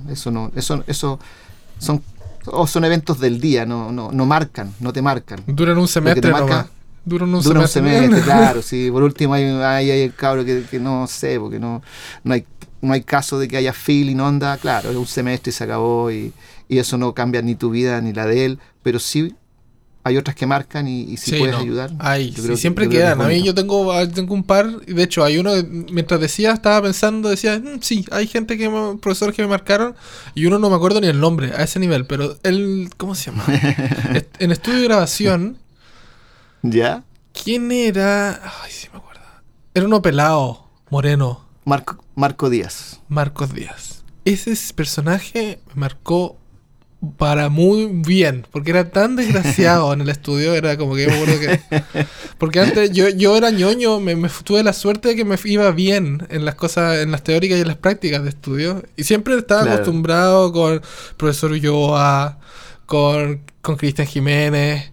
eso 0.10 0.32
no, 0.32 0.52
eso, 0.56 0.84
eso 0.88 1.20
son, 1.80 2.02
o 2.46 2.68
son 2.68 2.86
eventos 2.86 3.20
del 3.20 3.40
día, 3.40 3.66
no, 3.66 3.92
no, 3.92 4.12
no 4.12 4.26
marcan, 4.26 4.74
no 4.80 4.94
te 4.94 5.02
marcan. 5.02 5.42
Duran 5.48 5.78
un 5.78 5.88
semestre 5.88 6.32
marca-. 6.32 6.68
Duran 7.06 7.34
un 7.34 7.42
Dura 7.42 7.62
un 7.62 7.68
semestre. 7.68 8.08
semestre, 8.08 8.22
claro, 8.24 8.62
sí. 8.62 8.90
Por 8.92 9.04
último 9.04 9.34
hay, 9.34 9.44
hay, 9.44 9.92
hay 9.92 10.02
el 10.02 10.14
cabro 10.16 10.46
que, 10.46 10.64
que 10.70 10.80
no 10.80 11.06
sé, 11.08 11.40
porque 11.40 11.60
no, 11.60 11.82
no 12.24 12.34
hay 12.34 12.46
no 12.84 12.94
hay 12.94 13.02
caso 13.02 13.40
de 13.40 13.48
que 13.48 13.56
haya 13.56 13.72
feeling, 13.72 14.18
onda, 14.18 14.58
claro, 14.58 14.92
es 14.92 14.96
un 14.98 15.08
semestre 15.08 15.52
y 15.52 15.54
se 15.54 15.64
acabó 15.64 16.12
y, 16.12 16.34
y 16.68 16.80
eso 16.80 16.98
no 16.98 17.14
cambia 17.14 17.42
ni 17.42 17.56
tu 17.56 17.70
vida 17.70 18.02
ni 18.02 18.12
la 18.12 18.26
de 18.26 18.44
él, 18.46 18.60
pero 18.84 19.00
sí 19.00 19.34
hay 20.06 20.18
otras 20.18 20.36
que 20.36 20.46
marcan 20.46 20.88
y, 20.88 21.04
y 21.04 21.18
si 21.18 21.32
Sí, 21.32 21.38
puedes 21.38 21.56
no. 21.56 21.62
ayudar. 21.62 21.92
Ay, 22.00 22.30
yo 22.32 22.36
sí, 22.36 22.42
creo 22.42 22.56
que- 22.56 22.62
siempre 22.62 22.88
creo 22.90 22.92
que 22.92 23.06
quedan. 23.06 23.22
A 23.22 23.28
mí 23.28 23.42
yo 23.42 23.54
tengo, 23.56 23.92
ah, 23.94 24.08
tengo 24.08 24.34
un 24.34 24.44
par, 24.44 24.70
de 24.82 25.04
hecho 25.04 25.24
hay 25.24 25.38
uno, 25.38 25.52
mientras 25.92 26.20
decía, 26.20 26.52
estaba 26.52 26.82
pensando, 26.82 27.30
decía, 27.30 27.58
"Mm, 27.60 27.80
sí, 27.82 28.06
hay 28.12 28.28
gente 28.28 28.58
que, 28.58 28.70
me- 28.70 28.98
profesores 28.98 29.34
que 29.36 29.42
me 29.44 29.48
marcaron, 29.48 29.96
y 30.36 30.46
uno 30.46 30.60
no 30.60 30.70
me 30.70 30.76
acuerdo 30.76 31.00
ni 31.00 31.08
el 31.08 31.20
nombre, 31.22 31.54
a 31.56 31.64
ese 31.64 31.80
nivel, 31.80 32.06
pero 32.06 32.38
él, 32.44 32.90
¿cómo 32.98 33.16
se 33.16 33.32
llama? 33.32 33.46
Est- 34.18 34.36
en 34.42 34.52
estudio 34.52 34.80
de 34.80 34.84
grabación, 34.86 35.58
¿Ya? 36.62 37.04
¿quién 37.44 37.72
era? 37.72 38.42
Ay, 38.64 38.72
sí 38.72 38.88
me 38.92 39.00
acuerdo. 39.00 39.22
Era 39.74 39.86
uno 39.86 40.02
pelado, 40.02 40.68
moreno, 40.90 41.46
Marco, 41.66 42.04
Marco 42.16 42.50
Díaz. 42.50 43.00
Marcos 43.08 43.54
Díaz. 43.54 44.04
Ese 44.26 44.52
es- 44.52 44.74
personaje 44.74 45.60
me 45.70 45.82
marcó 45.82 46.38
para 47.18 47.50
muy 47.50 47.88
bien, 47.94 48.46
porque 48.52 48.72
era 48.72 48.90
tan 48.92 49.16
desgraciado 49.18 49.92
en 49.94 50.02
el 50.02 50.10
estudio, 50.10 50.54
era 50.56 50.78
como 50.78 50.96
que 50.96 51.04
yo 51.04 51.10
me 51.10 51.16
acuerdo 51.16 51.40
que... 51.40 52.06
Porque 52.38 52.60
antes 52.60 52.92
yo, 52.92 53.10
yo 53.10 53.38
era 53.38 53.52
ñoño, 53.52 54.00
me, 54.00 54.16
me 54.16 54.30
tuve 54.44 54.64
la 54.64 54.74
suerte 54.74 55.10
de 55.10 55.16
que 55.16 55.26
me 55.26 55.38
iba 55.46 55.72
bien 55.72 56.26
en 56.30 56.46
las 56.46 56.56
cosas, 56.56 56.98
en 57.00 57.12
las 57.12 57.24
teóricas 57.24 57.58
y 57.58 57.62
en 57.62 57.68
las 57.68 57.78
prácticas 57.78 58.24
de 58.24 58.30
estudio. 58.30 58.84
Y 58.98 59.04
siempre 59.04 59.36
estaba 59.38 59.62
Claro. 59.64 59.76
acostumbrado 59.76 60.52
con 60.52 60.82
profesor 61.18 61.52
Ulloa, 61.52 62.40
con, 62.86 63.42
con 63.62 63.76
Cristian 63.78 64.08
Jiménez, 64.08 64.92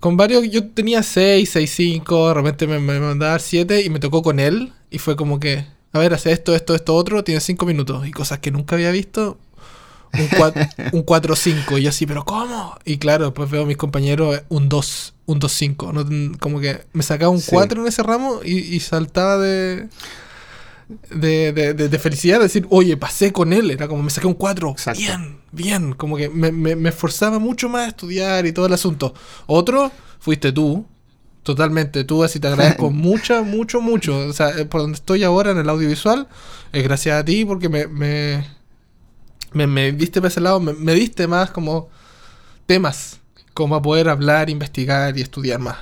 con 0.00 0.16
varios, 0.16 0.48
yo 0.50 0.68
tenía 0.68 1.02
6, 1.02 1.48
6, 1.50 1.72
5, 1.74 2.28
de 2.28 2.34
repente 2.34 2.66
me, 2.66 2.78
me 2.78 2.98
mandaba 3.00 3.38
7 3.38 3.82
y 3.82 3.90
me 3.90 4.00
tocó 4.00 4.22
con 4.22 4.38
él 4.40 4.72
y 4.90 4.98
fue 4.98 5.16
como 5.16 5.38
que, 5.40 5.64
a 5.92 5.98
ver, 5.98 6.12
hace 6.14 6.32
esto, 6.32 6.54
esto, 6.54 6.74
esto, 6.74 6.94
otro, 6.94 7.24
tiene 7.24 7.40
5 7.40 7.66
minutos 7.66 8.06
y 8.06 8.10
cosas 8.12 8.38
que 8.40 8.50
nunca 8.50 8.74
había 8.76 8.90
visto. 8.90 9.38
Un 10.18 10.28
4, 10.36 10.62
un 10.92 11.02
4 11.02 11.36
5 11.36 11.78
y 11.78 11.82
yo 11.84 11.88
así, 11.88 12.06
pero 12.06 12.24
¿cómo? 12.24 12.76
Y 12.84 12.98
claro, 12.98 13.24
después 13.26 13.50
veo 13.50 13.62
a 13.62 13.66
mis 13.66 13.76
compañeros 13.78 14.36
eh, 14.36 14.44
un 14.50 14.68
2, 14.68 15.14
un 15.26 15.38
2 15.38 15.52
5, 15.52 15.92
no, 15.92 16.04
como 16.38 16.60
que 16.60 16.82
me 16.92 17.02
sacaba 17.02 17.30
un 17.30 17.40
Sí. 17.40 17.50
4 17.50 17.80
en 17.82 17.88
ese 17.88 18.02
ramo 18.02 18.40
y, 18.44 18.58
y 18.58 18.80
saltaba 18.80 19.38
de, 19.38 19.88
de, 21.10 21.52
de, 21.52 21.74
de- 21.74 21.88
de 21.88 21.98
felicidad, 21.98 22.38
de 22.38 22.44
decir, 22.44 22.66
oye, 22.70 22.96
pasé 22.96 23.32
con 23.32 23.52
él, 23.52 23.70
era 23.70 23.88
como 23.88 24.02
me 24.02 24.10
saqué 24.10 24.26
un 24.26 24.34
4, 24.34 24.70
Exacto. 24.70 25.00
bien, 25.00 25.38
bien, 25.52 25.92
como 25.94 26.16
que 26.16 26.28
me, 26.28 26.52
me, 26.52 26.76
me 26.76 26.90
esforzaba 26.90 27.38
mucho 27.38 27.68
más 27.68 27.86
a 27.86 27.88
estudiar 27.88 28.44
y 28.46 28.52
todo 28.52 28.66
el 28.66 28.72
asunto. 28.74 29.14
Otro, 29.46 29.90
fuiste 30.20 30.52
tú, 30.52 30.84
totalmente 31.42 32.04
tú, 32.04 32.22
así 32.22 32.38
te 32.38 32.48
agradezco 32.48 32.90
mucho, 32.90 33.42
mucho, 33.44 33.80
mucho. 33.80 34.18
O 34.28 34.32
sea, 34.34 34.50
eh, 34.50 34.66
por 34.66 34.82
donde 34.82 34.96
estoy 34.96 35.24
ahora 35.24 35.52
en 35.52 35.58
el 35.58 35.68
audiovisual, 35.68 36.28
es 36.72 36.82
gracias 36.84 37.18
a 37.18 37.24
ti 37.24 37.44
porque 37.46 37.68
me, 37.70 37.86
me, 37.86 38.44
me, 39.54 39.66
me 39.66 39.92
diste 39.92 40.20
para 40.20 40.28
ese 40.28 40.40
lado, 40.40 40.60
me, 40.60 40.72
me 40.72 40.94
diste 40.94 41.26
más 41.26 41.50
como 41.50 41.88
temas, 42.66 43.20
como 43.54 43.74
a 43.74 43.82
poder 43.82 44.08
hablar, 44.08 44.50
investigar 44.50 45.16
y 45.18 45.22
estudiar 45.22 45.58
más. 45.60 45.76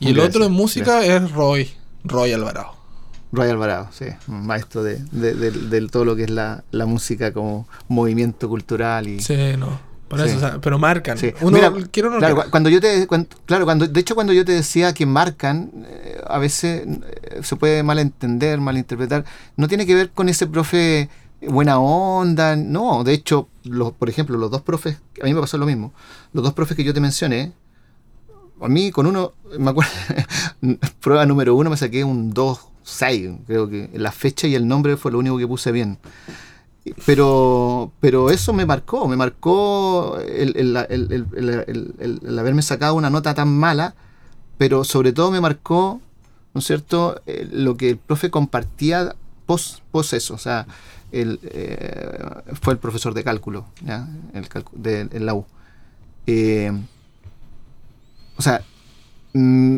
Y 0.00 0.08
el 0.08 0.14
Gracias, 0.14 0.36
otro 0.36 0.46
en 0.46 0.52
música 0.52 1.04
es 1.04 1.30
Roy, 1.32 1.70
Roy 2.04 2.32
Alvarado. 2.32 2.76
Roy 3.32 3.50
Alvarado, 3.50 3.88
sí, 3.92 4.06
un 4.28 4.46
maestro 4.46 4.82
de, 4.82 4.98
de- 5.12 5.34
de- 5.34 5.50
de 5.50 5.88
todo 5.88 6.04
lo 6.04 6.16
que 6.16 6.22
es 6.24 6.30
la, 6.30 6.64
la 6.70 6.86
música 6.86 7.32
como 7.32 7.68
movimiento 7.88 8.48
cultural 8.48 9.06
y 9.08 9.20
Sí, 9.20 9.36
no. 9.58 9.86
Por 10.08 10.20
Sí. 10.22 10.28
eso, 10.28 10.36
o 10.38 10.40
sea, 10.40 10.58
pero 10.62 10.78
marcan. 10.78 11.18
Sí. 11.18 11.34
Uno 11.42 11.58
Mira, 11.58 11.70
quiere 11.90 12.08
o 12.08 12.12
no 12.12 12.18
claro, 12.18 12.34
quiere. 12.36 12.46
cu- 12.46 12.50
cuando 12.50 12.70
yo 12.70 12.80
te 12.80 13.06
claro, 13.44 13.66
cuando 13.66 13.86
de 13.86 14.00
hecho 14.00 14.14
cuando 14.14 14.32
yo 14.32 14.42
te 14.46 14.52
decía 14.52 14.94
que 14.94 15.04
marcan, 15.04 15.70
eh, 15.86 16.18
a 16.26 16.38
veces 16.38 16.84
eh, 16.86 17.40
se 17.42 17.56
puede 17.56 17.82
malentender, 17.82 18.58
malinterpretar, 18.58 19.26
no 19.58 19.68
tiene 19.68 19.84
que 19.84 19.94
ver 19.94 20.08
con 20.08 20.30
ese 20.30 20.46
profe 20.46 21.10
buena 21.42 21.78
onda, 21.78 22.56
no, 22.56 23.04
de 23.04 23.12
hecho, 23.14 23.48
los, 23.64 23.92
por 23.92 24.08
ejemplo, 24.08 24.36
los 24.38 24.50
dos 24.50 24.62
profes, 24.62 24.98
a 25.22 25.24
mí 25.24 25.34
me 25.34 25.40
pasó 25.40 25.56
lo 25.58 25.66
mismo, 25.66 25.92
los 26.32 26.42
dos 26.44 26.52
profes 26.52 26.76
que 26.76 26.84
yo 26.84 26.92
te 26.94 27.00
mencioné, 27.00 27.52
a 28.60 28.68
mí 28.68 28.90
con 28.90 29.06
uno, 29.06 29.32
me 29.58 29.70
acuerdo, 29.70 29.90
prueba 31.00 31.26
número 31.26 31.54
uno 31.54 31.70
me 31.70 31.76
saqué 31.76 32.02
un 32.04 32.32
2-6, 32.34 33.38
creo 33.46 33.68
que 33.68 33.88
la 33.94 34.10
fecha 34.12 34.46
y 34.48 34.54
el 34.54 34.66
nombre 34.66 34.96
fue 34.96 35.12
lo 35.12 35.18
único 35.18 35.38
que 35.38 35.46
puse 35.46 35.70
bien. 35.72 35.98
Pero, 37.04 37.92
pero 38.00 38.30
eso 38.30 38.52
me 38.54 38.64
marcó, 38.64 39.06
me 39.08 39.16
marcó 39.16 40.16
el, 40.20 40.56
el- 40.56 40.76
el- 40.88 42.20
el- 42.22 42.38
haberme 42.38 42.62
sacado 42.62 42.94
una 42.94 43.10
nota 43.10 43.34
tan 43.34 43.48
mala, 43.58 43.94
pero 44.56 44.84
sobre 44.84 45.12
todo 45.12 45.30
me 45.30 45.40
marcó, 45.40 46.00
¿no 46.54 46.60
es 46.60 46.64
cierto?, 46.66 47.20
Eh, 47.26 47.46
lo 47.52 47.76
que 47.76 47.90
el 47.90 47.96
profe 47.98 48.30
compartía 48.30 49.14
post, 49.44 49.80
post 49.92 50.14
eso, 50.14 50.34
o 50.34 50.38
sea, 50.38 50.66
el, 51.12 51.40
eh, 51.42 52.18
fue 52.60 52.74
el 52.74 52.78
profesor 52.78 53.14
de 53.14 53.24
cálculo, 53.24 53.66
¿ya? 53.84 54.08
El 54.34 54.48
calcu- 54.48 54.72
de, 54.74 55.00
en 55.10 55.26
la 55.26 55.34
U. 55.34 55.46
Eh, 56.26 56.70
o 58.36 58.42
sea, 58.42 58.62
mm, 59.32 59.76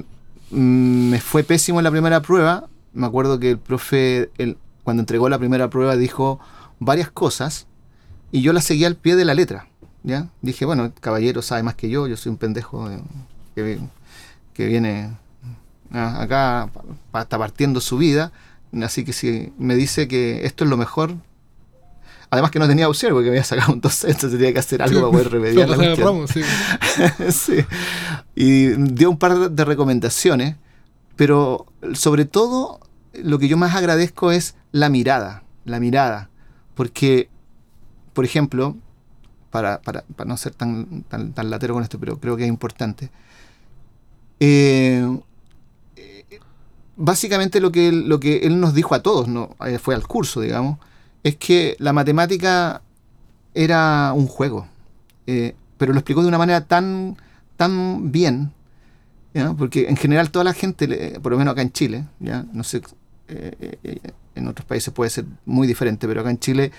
mm, 0.51 1.11
me 1.11 1.21
fue 1.21 1.45
pésimo 1.45 1.79
en 1.81 1.85
la 1.85 1.91
primera 1.91 2.21
prueba. 2.21 2.69
Me 2.93 3.07
acuerdo 3.07 3.39
que 3.39 3.51
el 3.53 3.59
profe, 3.59 4.31
el, 4.39 4.59
cuando 4.85 5.01
entregó 5.03 5.29
la 5.29 5.39
primera 5.39 5.71
prueba, 5.71 5.97
dijo 5.97 6.41
varias 6.79 7.11
cosas 7.11 7.67
y 8.33 8.43
yo 8.43 8.53
las 8.53 8.65
seguía 8.65 8.87
al 8.89 8.97
pie 8.97 9.17
de 9.17 9.25
la 9.25 9.35
letra. 9.35 9.67
¿ya? 10.03 10.29
Dije, 10.43 10.65
bueno, 10.65 10.87
el 10.87 10.93
caballero 10.95 11.43
sabe 11.43 11.63
más 11.63 11.75
que 11.75 11.89
yo, 11.91 12.07
yo 12.07 12.17
soy 12.17 12.31
un 12.31 12.39
pendejo 12.39 12.91
eh, 12.91 13.01
que, 13.55 13.79
que 14.55 14.67
viene 14.67 15.11
ah, 15.93 16.23
acá, 16.23 16.71
está 17.21 17.39
partiendo 17.39 17.81
su 17.81 17.97
vida. 17.99 18.33
Así 18.83 19.05
que 19.05 19.13
si 19.13 19.53
me 19.59 19.75
dice 19.75 20.09
que 20.09 20.47
esto 20.47 20.65
es 20.65 20.71
lo 20.71 20.77
mejor, 20.77 21.17
Además 22.31 22.53
que 22.53 22.61
no 22.61 22.69
tenía 22.69 22.89
opción 22.89 23.13
porque 23.13 23.25
me 23.25 23.31
había 23.31 23.45
sacado 23.45 23.73
un 23.73 23.81
2 23.81 24.05
entonces 24.05 24.39
tenía 24.39 24.53
que 24.53 24.61
hacer 24.61 24.83
algo 24.83 25.01
para 25.01 25.11
poder 25.11 25.33
remediar 25.33 25.69
la 25.69 25.77
cuestión. 25.77 26.29
Sí. 26.29 26.43
sí. 27.33 27.65
Y 28.37 28.69
dio 28.69 29.11
un 29.11 29.19
par 29.19 29.51
de 29.51 29.65
recomendaciones, 29.65 30.55
pero 31.17 31.67
sobre 31.93 32.25
todo 32.25 32.79
lo 33.15 33.41
que 33.41 33.49
yo 33.49 33.57
más 33.57 33.75
agradezco 33.75 34.31
es 34.31 34.55
la 34.71 34.89
mirada, 34.89 35.43
la 35.65 35.81
mirada. 35.81 36.31
Porque, 36.75 37.29
por 38.13 38.25
ejemplo, 38.25 38.77
para, 39.51 39.83
para, 39.83 40.05
para 40.15 40.29
no 40.29 40.37
ser 40.37 40.55
tan, 40.55 41.03
tan, 41.09 41.33
tan, 41.33 41.51
latero 41.51 41.75
con 41.75 41.83
esto, 41.83 41.99
pero 41.99 42.21
creo 42.21 42.37
que 42.37 42.45
es 42.45 42.49
importante. 42.49 43.11
Eh, 44.39 45.05
básicamente 47.01 47.61
lo 47.61 47.73
que, 47.73 47.89
él 47.89 48.61
nos 48.61 48.75
dijo 48.75 48.95
a 48.95 49.03
todos, 49.03 49.27
¿no? 49.27 49.57
Eh, 49.67 49.79
fue 49.79 49.95
al 49.95 50.07
curso, 50.07 50.43
digamos, 50.43 50.79
es 51.25 51.37
que 51.37 51.75
la 51.79 51.93
matemática 51.93 52.83
era 53.55 54.13
un 54.15 54.27
juego, 54.27 54.69
eh, 55.27 55.55
pero 55.79 55.93
lo 55.93 55.99
explicó 55.99 56.21
de 56.23 56.29
una 56.29 56.39
manera 56.39 56.61
tan, 56.67 57.17
tan 57.57 58.13
bien, 58.13 58.53
porque 59.57 59.89
en 59.89 59.97
general 59.97 60.31
toda 60.31 60.45
la 60.45 60.53
gente, 60.53 61.19
por 61.23 61.33
lo 61.33 61.39
menos 61.39 61.53
acá 61.53 61.63
en 61.63 61.73
Chile, 61.73 62.05
ya 62.19 62.45
no 62.53 62.65
sé, 62.65 62.83
eh, 63.29 64.01
en 64.35 64.49
otros 64.49 64.67
países 64.67 64.93
puede 64.93 65.09
ser 65.11 65.25
muy 65.47 65.67
diferente, 65.67 66.07
pero 66.07 66.21
acá 66.21 66.31
en 66.31 66.39
Chile 66.39 66.73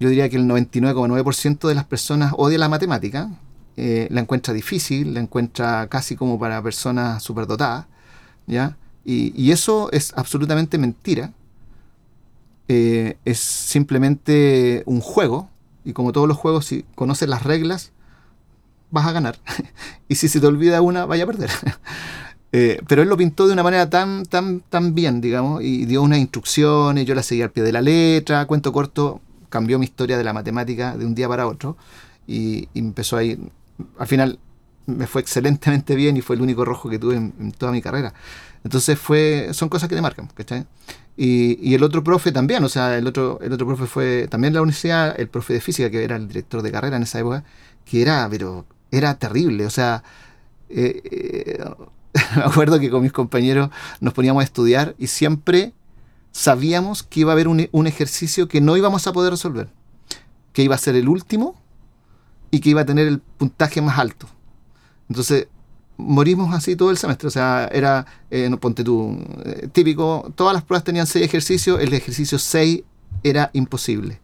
yo 0.00 0.08
diría 0.08 0.28
que 0.28 0.36
el 0.36 0.46
99,9% 0.46 1.68
de 1.68 1.74
las 1.74 1.84
personas 1.84 2.32
odia 2.36 2.58
la 2.58 2.68
matemática, 2.68 3.28
la 3.76 4.20
encuentra 4.20 4.54
difícil, 4.54 5.12
la 5.12 5.20
encuentra 5.20 5.86
casi 5.88 6.16
como 6.16 6.38
para 6.38 6.62
personas 6.62 7.22
superdotadas, 7.22 7.86
¿ya? 8.46 8.76
Y 9.08 9.52
eso 9.52 9.88
es 9.92 10.12
absolutamente 10.16 10.78
mentira 10.78 11.32
eh, 12.68 13.16
es 13.24 13.38
simplemente 13.38 14.82
un 14.86 15.00
juego, 15.00 15.48
y 15.84 15.92
como 15.92 16.12
todos 16.12 16.26
los 16.26 16.36
juegos, 16.36 16.66
si 16.66 16.84
conoces 16.94 17.28
las 17.28 17.44
reglas, 17.44 17.92
vas 18.90 19.06
a 19.06 19.12
ganar. 19.12 19.38
y 20.08 20.16
si 20.16 20.28
se 20.28 20.40
te 20.40 20.46
olvida 20.46 20.80
una, 20.82 21.06
vaya 21.06 21.24
a 21.24 21.26
perder. 21.26 21.50
Eh, 22.52 22.80
pero 22.88 23.02
él 23.02 23.08
lo 23.08 23.18
pintó 23.18 23.46
de 23.48 23.52
una 23.52 23.64
manera 23.64 23.90
tan, 23.90 24.24
tan, 24.24 24.60
tan 24.60 24.94
bien, 24.94 25.20
digamos, 25.20 25.62
y 25.62 25.84
dio 25.84 26.00
unas 26.00 26.20
instrucciones, 26.20 27.04
yo 27.04 27.14
las 27.14 27.26
seguí 27.26 27.42
al 27.42 27.50
pie 27.50 27.62
de 27.62 27.72
la 27.72 27.82
letra, 27.82 28.46
cuento 28.46 28.72
corto, 28.72 29.20
cambió 29.50 29.78
mi 29.78 29.84
historia 29.84 30.16
de 30.16 30.24
la 30.24 30.32
matemática 30.32 30.96
de 30.96 31.04
un 31.04 31.14
día 31.14 31.28
para 31.28 31.48
otro, 31.48 31.76
y, 32.26 32.68
empezó 32.74 33.18
a 33.18 33.24
ir, 33.24 33.40
al 33.98 34.06
final 34.06 34.38
me 34.86 35.06
fue 35.06 35.20
excelentemente 35.20 35.96
bien 35.96 36.16
y 36.16 36.22
fue 36.22 36.36
el 36.36 36.40
único 36.40 36.64
rojo 36.64 36.88
que 36.88 36.98
tuve 36.98 37.16
en, 37.16 37.52
toda 37.52 37.72
mi 37.72 37.82
carrera. 37.82 38.14
Entonces 38.66 38.98
fue, 38.98 39.50
son 39.52 39.68
cosas 39.68 39.88
que 39.88 39.94
te 39.94 40.02
marcan, 40.02 40.26
¿cachai? 40.34 40.66
Y, 41.16 41.72
el 41.72 41.84
otro 41.84 42.02
profe 42.02 42.32
también, 42.32 42.64
o 42.64 42.68
sea, 42.68 42.98
el 42.98 43.06
otro, 43.06 43.38
el 43.40 43.52
otro 43.52 43.64
profe 43.64 43.86
fue 43.86 44.26
también 44.28 44.54
la 44.54 44.60
universidad, 44.60 45.14
el 45.20 45.28
profe 45.28 45.52
de 45.52 45.60
física, 45.60 45.88
que 45.88 46.02
era 46.02 46.16
el 46.16 46.26
director 46.26 46.62
de 46.62 46.72
carrera 46.72 46.96
en 46.96 47.04
esa 47.04 47.20
época, 47.20 47.44
que 47.84 48.02
era, 48.02 48.26
pero 48.28 48.66
era 48.90 49.14
terrible, 49.20 49.66
o 49.66 49.70
sea, 49.70 50.02
eh, 50.68 51.00
eh, 51.04 51.64
me 52.36 52.42
acuerdo 52.42 52.80
que 52.80 52.90
con 52.90 53.02
mis 53.02 53.12
compañeros 53.12 53.70
nos 54.00 54.12
poníamos 54.12 54.40
a 54.40 54.44
estudiar 54.44 54.96
y 54.98 55.06
siempre 55.06 55.72
sabíamos 56.32 57.04
que 57.04 57.20
iba 57.20 57.30
a 57.30 57.34
haber 57.34 57.46
un, 57.46 57.68
un 57.70 57.86
ejercicio 57.86 58.48
que 58.48 58.60
no 58.60 58.76
íbamos 58.76 59.06
a 59.06 59.12
poder 59.12 59.30
resolver, 59.30 59.68
que 60.52 60.64
iba 60.64 60.74
a 60.74 60.78
ser 60.78 60.96
el 60.96 61.08
último 61.08 61.54
y 62.50 62.58
que 62.58 62.70
iba 62.70 62.80
a 62.80 62.84
tener 62.84 63.06
el 63.06 63.20
puntaje 63.20 63.80
más 63.80 63.96
alto. 63.96 64.26
Entonces, 65.08 65.46
morimos 65.96 66.54
así 66.54 66.76
todo 66.76 66.90
el 66.90 66.98
semestre. 66.98 67.28
O 67.28 67.30
sea, 67.30 67.68
era, 67.72 68.06
eh, 68.30 68.48
no, 68.50 68.58
ponte 68.58 68.84
tú, 68.84 69.18
eh, 69.44 69.68
típico, 69.72 70.32
todas 70.34 70.54
las 70.54 70.62
pruebas 70.62 70.84
tenían 70.84 71.06
seis 71.06 71.24
ejercicios, 71.24 71.80
el 71.80 71.92
ejercicio 71.92 72.38
6 72.38 72.82
era 73.22 73.50
imposible. 73.52 74.20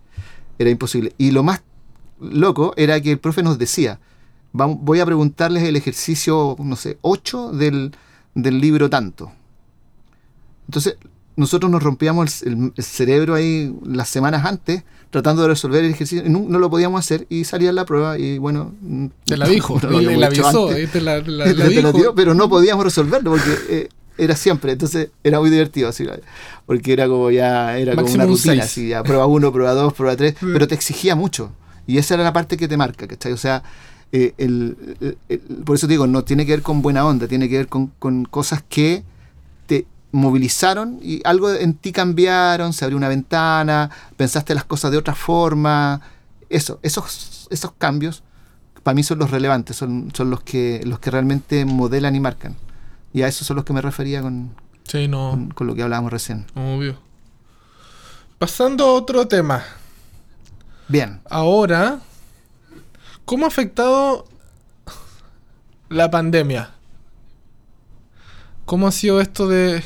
Era 0.58 0.70
imposible. 0.70 1.14
Y 1.18 1.30
lo 1.30 1.42
más 1.42 1.62
loco 2.20 2.74
era 2.76 3.00
que 3.00 3.12
el 3.12 3.18
profe 3.18 3.42
nos 3.42 3.58
decía, 3.58 3.98
voy 4.52 5.00
a 5.00 5.06
preguntarles 5.06 5.62
el 5.64 5.76
ejercicio, 5.76 6.56
no 6.58 6.76
sé, 6.76 6.98
8 7.02 7.52
del, 7.52 7.94
del 8.34 8.60
libro 8.60 8.90
tanto. 8.90 9.32
Entonces, 10.66 10.96
nosotros 11.36 11.70
nos 11.70 11.82
rompíamos 11.82 12.42
el, 12.42 12.72
cerebro 12.78 13.34
ahí 13.34 13.74
las 13.84 14.08
semanas 14.08 14.44
antes 14.44 14.84
tratando 15.12 15.42
de 15.42 15.48
resolver 15.48 15.84
el 15.84 15.90
ejercicio 15.90 16.26
y 16.26 16.30
no, 16.30 16.58
lo 16.58 16.70
podíamos 16.70 16.98
hacer 16.98 17.26
y 17.28 17.44
salía 17.44 17.70
la 17.70 17.84
prueba 17.84 18.18
y 18.18 18.38
bueno 18.38 18.72
te 19.26 19.36
la 19.36 19.46
dijo 19.48 19.78
no, 19.82 20.00
la 20.00 20.26
avisó 20.26 20.68
te 20.92 21.00
la, 21.02 21.20
dijo. 21.20 22.14
pero 22.16 22.32
no 22.32 22.48
podíamos 22.48 22.82
resolverlo 22.82 23.32
porque 23.32 23.50
eh, 23.68 23.88
era 24.16 24.34
siempre 24.34 24.72
entonces 24.72 25.10
era 25.22 25.38
muy 25.38 25.50
divertido 25.50 25.90
así 25.90 26.06
porque 26.64 26.94
era 26.94 27.08
como 27.08 27.30
ya 27.30 27.76
era 27.76 27.94
como 27.94 28.10
una 28.10 28.24
rutina 28.24 28.64
así 28.64 28.88
ya 28.88 29.02
prueba 29.02 29.26
uno 29.26 29.52
prueba 29.52 29.74
dos 29.74 29.92
prueba 29.92 30.16
tres 30.16 30.34
pero 30.40 30.66
te 30.66 30.74
exigía 30.74 31.14
mucho 31.14 31.52
y 31.86 31.98
esa 31.98 32.14
era 32.14 32.24
la 32.24 32.32
parte 32.32 32.56
que 32.56 32.66
te 32.66 32.78
marca 32.78 33.06
¿cachai? 33.06 33.32
o 33.32 33.36
sea 33.36 33.62
eh, 34.12 34.32
el, 34.38 34.76
por 35.66 35.76
eso 35.76 35.86
digo 35.86 36.06
no 36.06 36.24
tiene 36.24 36.46
que 36.46 36.52
ver 36.52 36.62
con 36.62 36.80
buena 36.80 37.06
onda 37.06 37.28
tiene 37.28 37.50
que 37.50 37.58
ver 37.58 37.68
con, 37.68 37.88
con 37.98 38.24
cosas 38.24 38.64
que 38.66 39.04
movilizaron 40.12 41.00
y 41.02 41.20
algo 41.24 41.50
en 41.52 41.74
ti 41.74 41.90
cambiaron, 41.90 42.72
se 42.72 42.84
abrió 42.84 42.96
una 42.96 43.08
ventana, 43.08 43.90
pensaste 44.16 44.54
las 44.54 44.64
cosas 44.64 44.92
de 44.92 44.98
otra 44.98 45.14
forma. 45.14 46.00
Eso, 46.48 46.78
esos, 46.82 47.48
esos 47.50 47.72
cambios 47.72 48.22
para 48.82 48.94
mí 48.94 49.02
son 49.02 49.18
los 49.18 49.30
relevantes, 49.30 49.76
son, 49.76 50.10
son 50.14 50.30
los, 50.30 50.42
que, 50.42 50.80
los 50.84 50.98
que 50.98 51.10
realmente 51.10 51.64
modelan 51.64 52.14
y 52.16 52.20
marcan. 52.20 52.56
Y 53.12 53.22
a 53.22 53.28
eso 53.28 53.44
son 53.44 53.56
los 53.56 53.64
que 53.64 53.72
me 53.72 53.80
refería 53.80 54.22
con, 54.22 54.54
con, 55.54 55.66
lo 55.66 55.74
que 55.74 55.82
hablábamos 55.82 56.12
recién. 56.12 56.46
Obvio. 56.54 56.98
Pasando 58.38 58.86
a 58.86 58.92
otro 58.92 59.28
tema. 59.28 59.62
Bien. 60.88 61.20
Ahora, 61.30 62.00
¿cómo 63.24 63.44
ha 63.44 63.48
afectado 63.48 64.26
la 65.88 66.10
pandemia? 66.10 66.70
¿Cómo 68.64 68.88
ha 68.88 68.92
sido 68.92 69.20
esto 69.20 69.46
de 69.46 69.82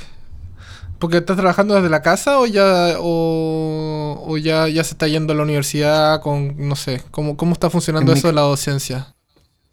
porque 0.99 1.19
estás 1.19 1.37
trabajando 1.37 1.75
desde 1.75 1.89
la 1.89 2.03
casa 2.03 2.39
o 2.41 2.47
ya 2.47 2.97
o, 2.99 4.37
ya, 4.39 4.69
ya 4.69 4.85
se 4.85 4.95
está 4.95 5.09
yendo 5.09 5.33
a 5.33 5.37
la 5.37 5.43
universidad 5.43 6.21
con 6.21 6.69
no 6.69 6.77
sé, 6.77 7.03
cómo, 7.11 7.37
cómo 7.37 7.53
está 7.53 7.71
funcionando 7.71 8.13
eso 8.13 8.29
de 8.29 8.35
la 8.35 8.43
docencia? 8.43 9.15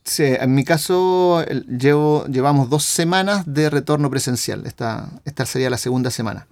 Sí, 0.06 0.24
en 0.26 0.54
mi 0.54 0.66
caso 0.66 1.46
llevo, 1.46 2.26
llevamos 2.28 2.70
dos 2.70 2.84
semanas 2.84 3.44
de 3.46 3.70
retorno 3.70 4.10
presencial. 4.10 4.66
Esta, 4.66 5.10
esta 5.24 5.46
sería 5.46 5.70
la 5.70 5.78
segunda 5.78 6.12
semana. 6.12 6.48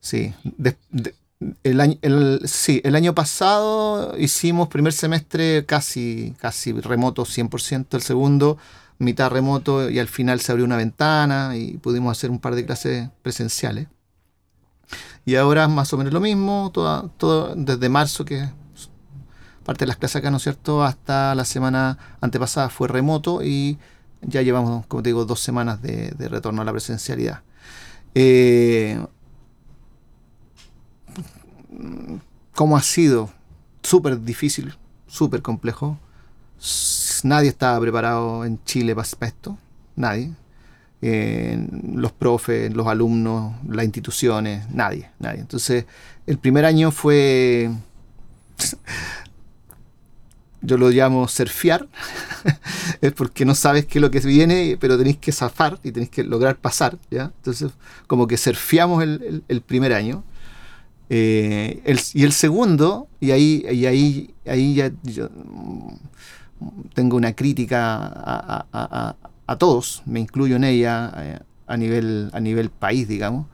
Sí, 0.00 0.34
el, 1.62 1.80
año, 1.80 1.96
el, 2.02 2.42
sí, 2.44 2.80
el 2.84 2.94
año 2.94 3.14
pasado 3.14 4.14
hicimos 4.18 4.68
primer 4.68 4.92
semestre 4.92 5.64
casi, 5.64 6.34
casi 6.38 6.72
remoto 6.72 7.24
100%, 7.24 7.86
el 7.92 8.02
segundo 8.02 8.58
mitad 8.98 9.30
remoto 9.30 9.88
y 9.90 9.98
al 9.98 10.08
final 10.08 10.40
se 10.40 10.52
abrió 10.52 10.64
una 10.64 10.76
ventana 10.76 11.56
y 11.56 11.78
pudimos 11.78 12.16
hacer 12.16 12.30
un 12.30 12.38
par 12.38 12.54
de 12.54 12.66
clases 12.66 13.08
presenciales. 13.22 13.88
Y 15.24 15.36
ahora 15.36 15.68
más 15.68 15.92
o 15.92 15.98
menos 15.98 16.12
lo 16.12 16.20
mismo, 16.20 16.72
desde 17.56 17.88
marzo, 17.88 18.24
que 18.24 18.48
parte 19.64 19.84
de 19.84 19.88
las 19.88 19.98
clases 19.98 20.16
acá, 20.16 20.30
¿no 20.30 20.38
es 20.38 20.42
cierto?, 20.42 20.82
hasta 20.82 21.34
la 21.34 21.44
semana 21.44 21.98
antepasada 22.20 22.70
fue 22.70 22.88
remoto 22.88 23.42
y 23.42 23.78
ya 24.22 24.42
llevamos, 24.42 24.86
como 24.86 25.02
te 25.02 25.10
digo, 25.10 25.26
dos 25.26 25.40
semanas 25.40 25.82
de, 25.82 26.10
retorno 26.18 26.62
a 26.62 26.64
la 26.64 26.72
presencialidad. 26.72 27.42
Eh, 28.14 29.04
¿Cómo 32.54 32.76
ha 32.76 32.82
sido? 32.82 33.30
Súper 33.82 34.22
difícil, 34.22 34.74
súper 35.06 35.42
complejo 35.42 35.98
nadie 37.24 37.48
estaba 37.48 37.80
preparado 37.80 38.44
en 38.44 38.62
Chile 38.64 38.94
para 38.94 39.08
esto, 39.20 39.58
nadie. 39.96 40.32
los 41.00 42.12
profes, 42.12 42.74
los 42.74 42.86
alumnos, 42.86 43.54
las 43.68 43.84
instituciones, 43.84 44.68
nadie, 44.70 45.10
nadie. 45.18 45.40
Entonces, 45.40 45.86
el 46.26 46.38
primer 46.38 46.64
año 46.64 46.90
fue, 46.90 47.70
yo 50.60 50.76
lo 50.76 50.90
llamo 50.90 51.28
surfear, 51.28 51.88
es 53.00 53.12
porque 53.12 53.44
no 53.44 53.54
sabes 53.54 53.86
qué 53.86 53.98
es 53.98 54.02
lo 54.02 54.10
que 54.10 54.20
viene, 54.20 54.76
pero 54.80 54.98
tenéis 54.98 55.18
que 55.18 55.32
zafar 55.32 55.78
y 55.82 55.92
tenéis 55.92 56.10
que 56.10 56.24
lograr 56.24 56.56
pasar, 56.56 56.98
¿ya? 57.10 57.32
Entonces, 57.36 57.70
como 58.06 58.26
que 58.26 58.36
surfeamos 58.36 59.02
el, 59.02 59.62
primer 59.66 59.92
año. 59.92 60.24
Eh, 61.10 61.82
y 62.12 62.24
el 62.24 62.32
segundo, 62.32 63.08
y 63.20 63.30
ahí, 63.30 63.64
y 63.70 63.86
ahí, 63.86 64.34
ahí 64.46 64.74
ya 64.74 64.90
tengo 66.94 67.16
una 67.16 67.34
crítica 67.34 68.66
a, 68.72 69.56
todos, 69.58 70.02
me 70.04 70.20
incluyo 70.20 70.56
en 70.56 70.64
ella, 70.64 71.12
eh, 71.16 71.38
a 71.66 71.76
nivel, 71.76 72.30
a 72.32 72.40
nivel 72.40 72.70
país, 72.70 73.08
digamos, 73.08 73.46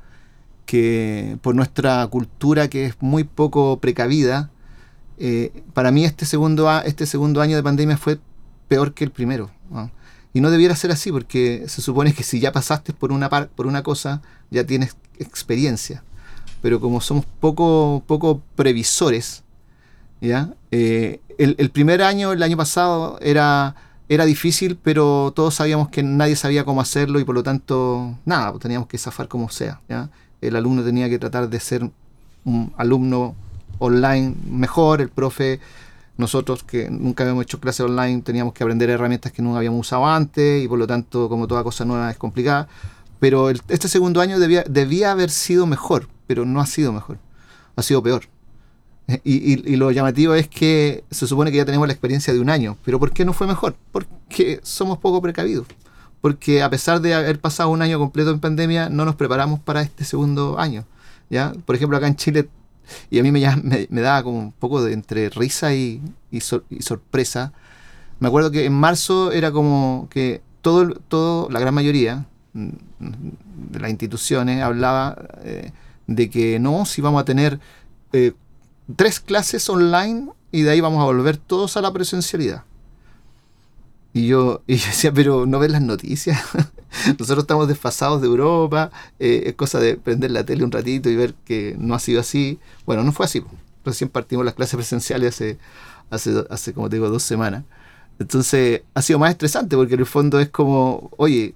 que 0.66 1.38
por 1.42 1.55
nuestra 1.55 2.07
cultura 2.09 2.68
que 2.68 2.86
es 2.86 2.96
muy 3.00 3.24
poco 3.24 3.78
precavida, 3.78 4.50
eh, 5.18 5.62
para 5.72 5.90
mí 5.90 6.05
este 6.05 6.26
segundo, 6.26 6.70
este 6.80 7.07
segundo 7.07 7.40
año 7.40 7.57
de 7.57 7.62
pandemia 7.62 7.96
fue 7.96 8.18
peor 8.68 8.94
que 8.94 9.05
el 9.05 9.11
primero. 9.11 9.50
Y 10.32 10.40
no 10.40 10.50
debiera 10.50 10.74
ser 10.74 10.90
así, 10.90 11.12
porque 11.12 11.64
se 11.68 11.80
supone 11.80 12.12
que 12.12 12.24
si 12.24 12.40
ya 12.40 12.50
pasaste 12.50 12.92
por 12.92 13.12
una, 13.12 13.30
por 13.30 13.66
una 13.66 13.82
cosa, 13.84 14.20
ya 14.50 14.64
tienes 14.66 14.96
experiencia. 15.18 16.02
Pero 16.61 16.80
como 16.80 17.00
somos 17.00 17.24
poco, 17.38 18.02
poco 18.07 18.42
previsores, 18.57 19.44
¿ya? 20.20 20.55
Eh, 20.72 21.20
el, 21.39 21.70
primer 21.70 22.03
año, 22.03 22.32
el 22.32 22.43
año 22.43 22.57
pasado, 22.57 23.18
era, 23.20 23.74
era 24.09 24.24
difícil, 24.24 24.76
pero 24.82 25.32
todos 25.35 25.55
sabíamos 25.55 25.89
que 25.89 26.03
nadie 26.03 26.37
sabía 26.37 26.64
cómo 26.64 26.80
hacerlo 26.80 27.20
y 27.20 27.24
por 27.24 27.35
lo 27.35 27.43
tanto, 27.43 28.18
nada, 28.24 28.51
pues 28.51 28.62
teníamos 28.62 28.89
que 28.89 28.99
zafar 28.99 29.28
como 29.28 29.49
sea. 29.49 29.80
El 30.41 30.57
alumno 30.57 30.82
tenía 30.82 31.09
que 31.09 31.18
tratar 31.18 31.49
de 31.49 31.61
ser 31.61 31.91
un 32.45 32.72
alumno 32.76 33.35
online 33.78 34.35
mejor, 34.47 35.01
el 35.01 35.09
profe 35.09 35.61
nosotros 36.16 36.62
que 36.62 36.91
nunca 36.91 37.24
habíamos 37.24 37.43
hecho 37.43 37.59
clases 37.61 37.80
online 37.80 38.22
teníamos 38.22 38.55
que 38.55 38.62
aprender 38.62 38.89
herramientas 38.89 39.32
que 39.32 39.43
no 39.43 39.57
habíamos 39.57 39.80
usado 39.80 40.07
antes 40.07 40.62
y 40.62 40.68
por 40.68 40.78
lo 40.78 40.87
tanto 40.87 41.28
como 41.28 41.49
toda 41.49 41.64
cosa 41.64 41.85
nueva 41.85 42.11
es 42.11 42.16
complicada. 42.16 42.68
Pero 43.20 43.51
este 43.51 43.89
segundo 43.89 44.20
año 44.20 44.39
debía, 44.39 44.64
debía 44.68 45.11
haber 45.12 45.30
sido 45.30 45.66
mejor, 45.66 46.09
pero 46.26 46.45
no 46.45 46.61
ha 46.61 46.66
sido 46.66 46.93
mejor, 46.93 47.18
ha 47.74 47.82
sido 47.82 48.03
peor. 48.03 48.22
Y, 49.24 49.76
lo 49.76 49.90
llamativo 49.90 50.34
es 50.34 50.48
que 50.48 51.05
se 51.11 51.26
supone 51.26 51.50
que 51.50 51.59
ya 51.59 51.64
tenemos 51.64 51.86
la 51.86 51.92
experiencia 51.92 52.32
de 52.32 52.40
un 52.40 52.50
año, 52.50 52.76
pero 52.84 52.98
¿por 52.98 53.12
qué 53.12 53.24
no 53.24 53.32
fue 53.32 53.46
mejor? 53.46 53.76
Porque 53.92 54.61
somos 54.62 54.98
poco 54.98 55.20
precavidos. 55.20 55.66
Porque 56.20 56.62
a 56.62 56.70
pesar 56.70 57.00
de 57.00 57.14
haber 57.14 57.38
pasado 57.38 57.68
un 57.68 57.82
año 57.82 57.98
completo 57.98 58.30
en 58.30 58.40
pandemia, 58.40 58.88
no 58.88 59.05
nos 59.05 59.14
preparamos 59.14 59.61
para 59.61 59.82
este 59.82 60.05
segundo 60.05 60.59
año. 60.59 60.86
¿ya? 61.28 61.52
Por 61.66 61.76
ejemplo, 61.76 61.98
acá 61.98 62.07
en 62.07 62.16
Chile 62.16 62.48
y 63.11 63.18
a 63.18 63.22
mí 63.22 63.32
me, 63.32 63.40
me, 63.88 64.00
daba 64.00 64.22
como 64.22 64.38
un 64.38 64.52
poco 64.52 64.82
de 64.82 64.92
entre 64.92 65.30
risa 65.30 65.74
y, 65.74 66.02
y, 66.30 66.40
sorpresa. 66.40 67.52
Me 68.20 68.28
acuerdo 68.28 68.50
que 68.50 68.66
en 68.66 68.72
marzo 68.72 69.32
era 69.32 69.52
como 69.52 70.09
que 70.11 70.42
todo, 70.62 70.94
todo 71.09 71.48
la 71.50 71.61
gran 71.61 71.74
mayoría 71.74 72.26
mm, 72.52 72.68
de 73.72 73.80
las 73.80 73.90
instituciones 73.90 74.62
hablaba 74.62 75.16
eh, 75.42 75.72
de 76.07 76.30
que 76.30 76.59
no, 76.59 76.84
si 76.86 77.02
vamos 77.02 77.22
a 77.22 77.24
tener 77.24 77.59
eh, 78.12 78.32
tres 78.97 79.20
clases 79.20 79.68
online 79.68 80.30
y 80.53 80.62
de 80.62 80.70
ahí 80.70 80.80
vamos 80.80 81.03
a 81.03 81.07
volver 81.07 81.37
todos 81.37 81.76
a 81.76 81.80
la 81.80 81.93
presencialidad. 81.93 82.64
Y 84.12 84.28
yo, 84.28 84.62
y 84.66 84.74
decía, 84.74 85.12
pero 85.12 85.47
¿no 85.47 85.59
ves 85.59 85.70
las 85.70 85.82
noticias? 85.82 86.41
Nosotros 87.18 87.45
estamos 87.45 87.66
desfasados 87.66 88.20
de 88.20 88.28
Europa, 88.28 88.91
eh, 89.18 89.45
es 89.47 89.55
cosa 89.55 89.80
de 89.80 89.97
prender 89.97 90.30
la 90.30 90.45
tele 90.45 90.64
un 90.64 90.70
ratito 90.70 91.11
y 91.11 91.16
ver 91.16 91.35
que 91.45 91.74
no 91.78 91.95
ha 91.95 91.99
sido 91.99 92.20
así. 92.20 92.59
Bueno, 92.87 93.03
no 93.03 93.12
fue 93.12 93.26
así. 93.26 93.43
Recién 93.85 94.09
partimos 94.09 94.45
las 94.45 94.55
clases 94.55 94.76
presenciales 94.76 95.35
hace, 95.35 95.59
hace, 96.11 96.45
hace 96.49 96.72
como 96.72 96.89
digo, 96.89 97.11
dos 97.11 97.24
semanas. 97.24 97.64
Entonces 98.20 98.82
ha 98.95 99.03
sido 99.03 99.18
más 99.18 99.30
estresante 99.30 99.76
porque 99.76 99.95
en 99.95 100.01
el 100.01 100.07
fondo 100.07 100.39
es 100.39 100.49
como, 100.49 101.11
oye, 101.16 101.55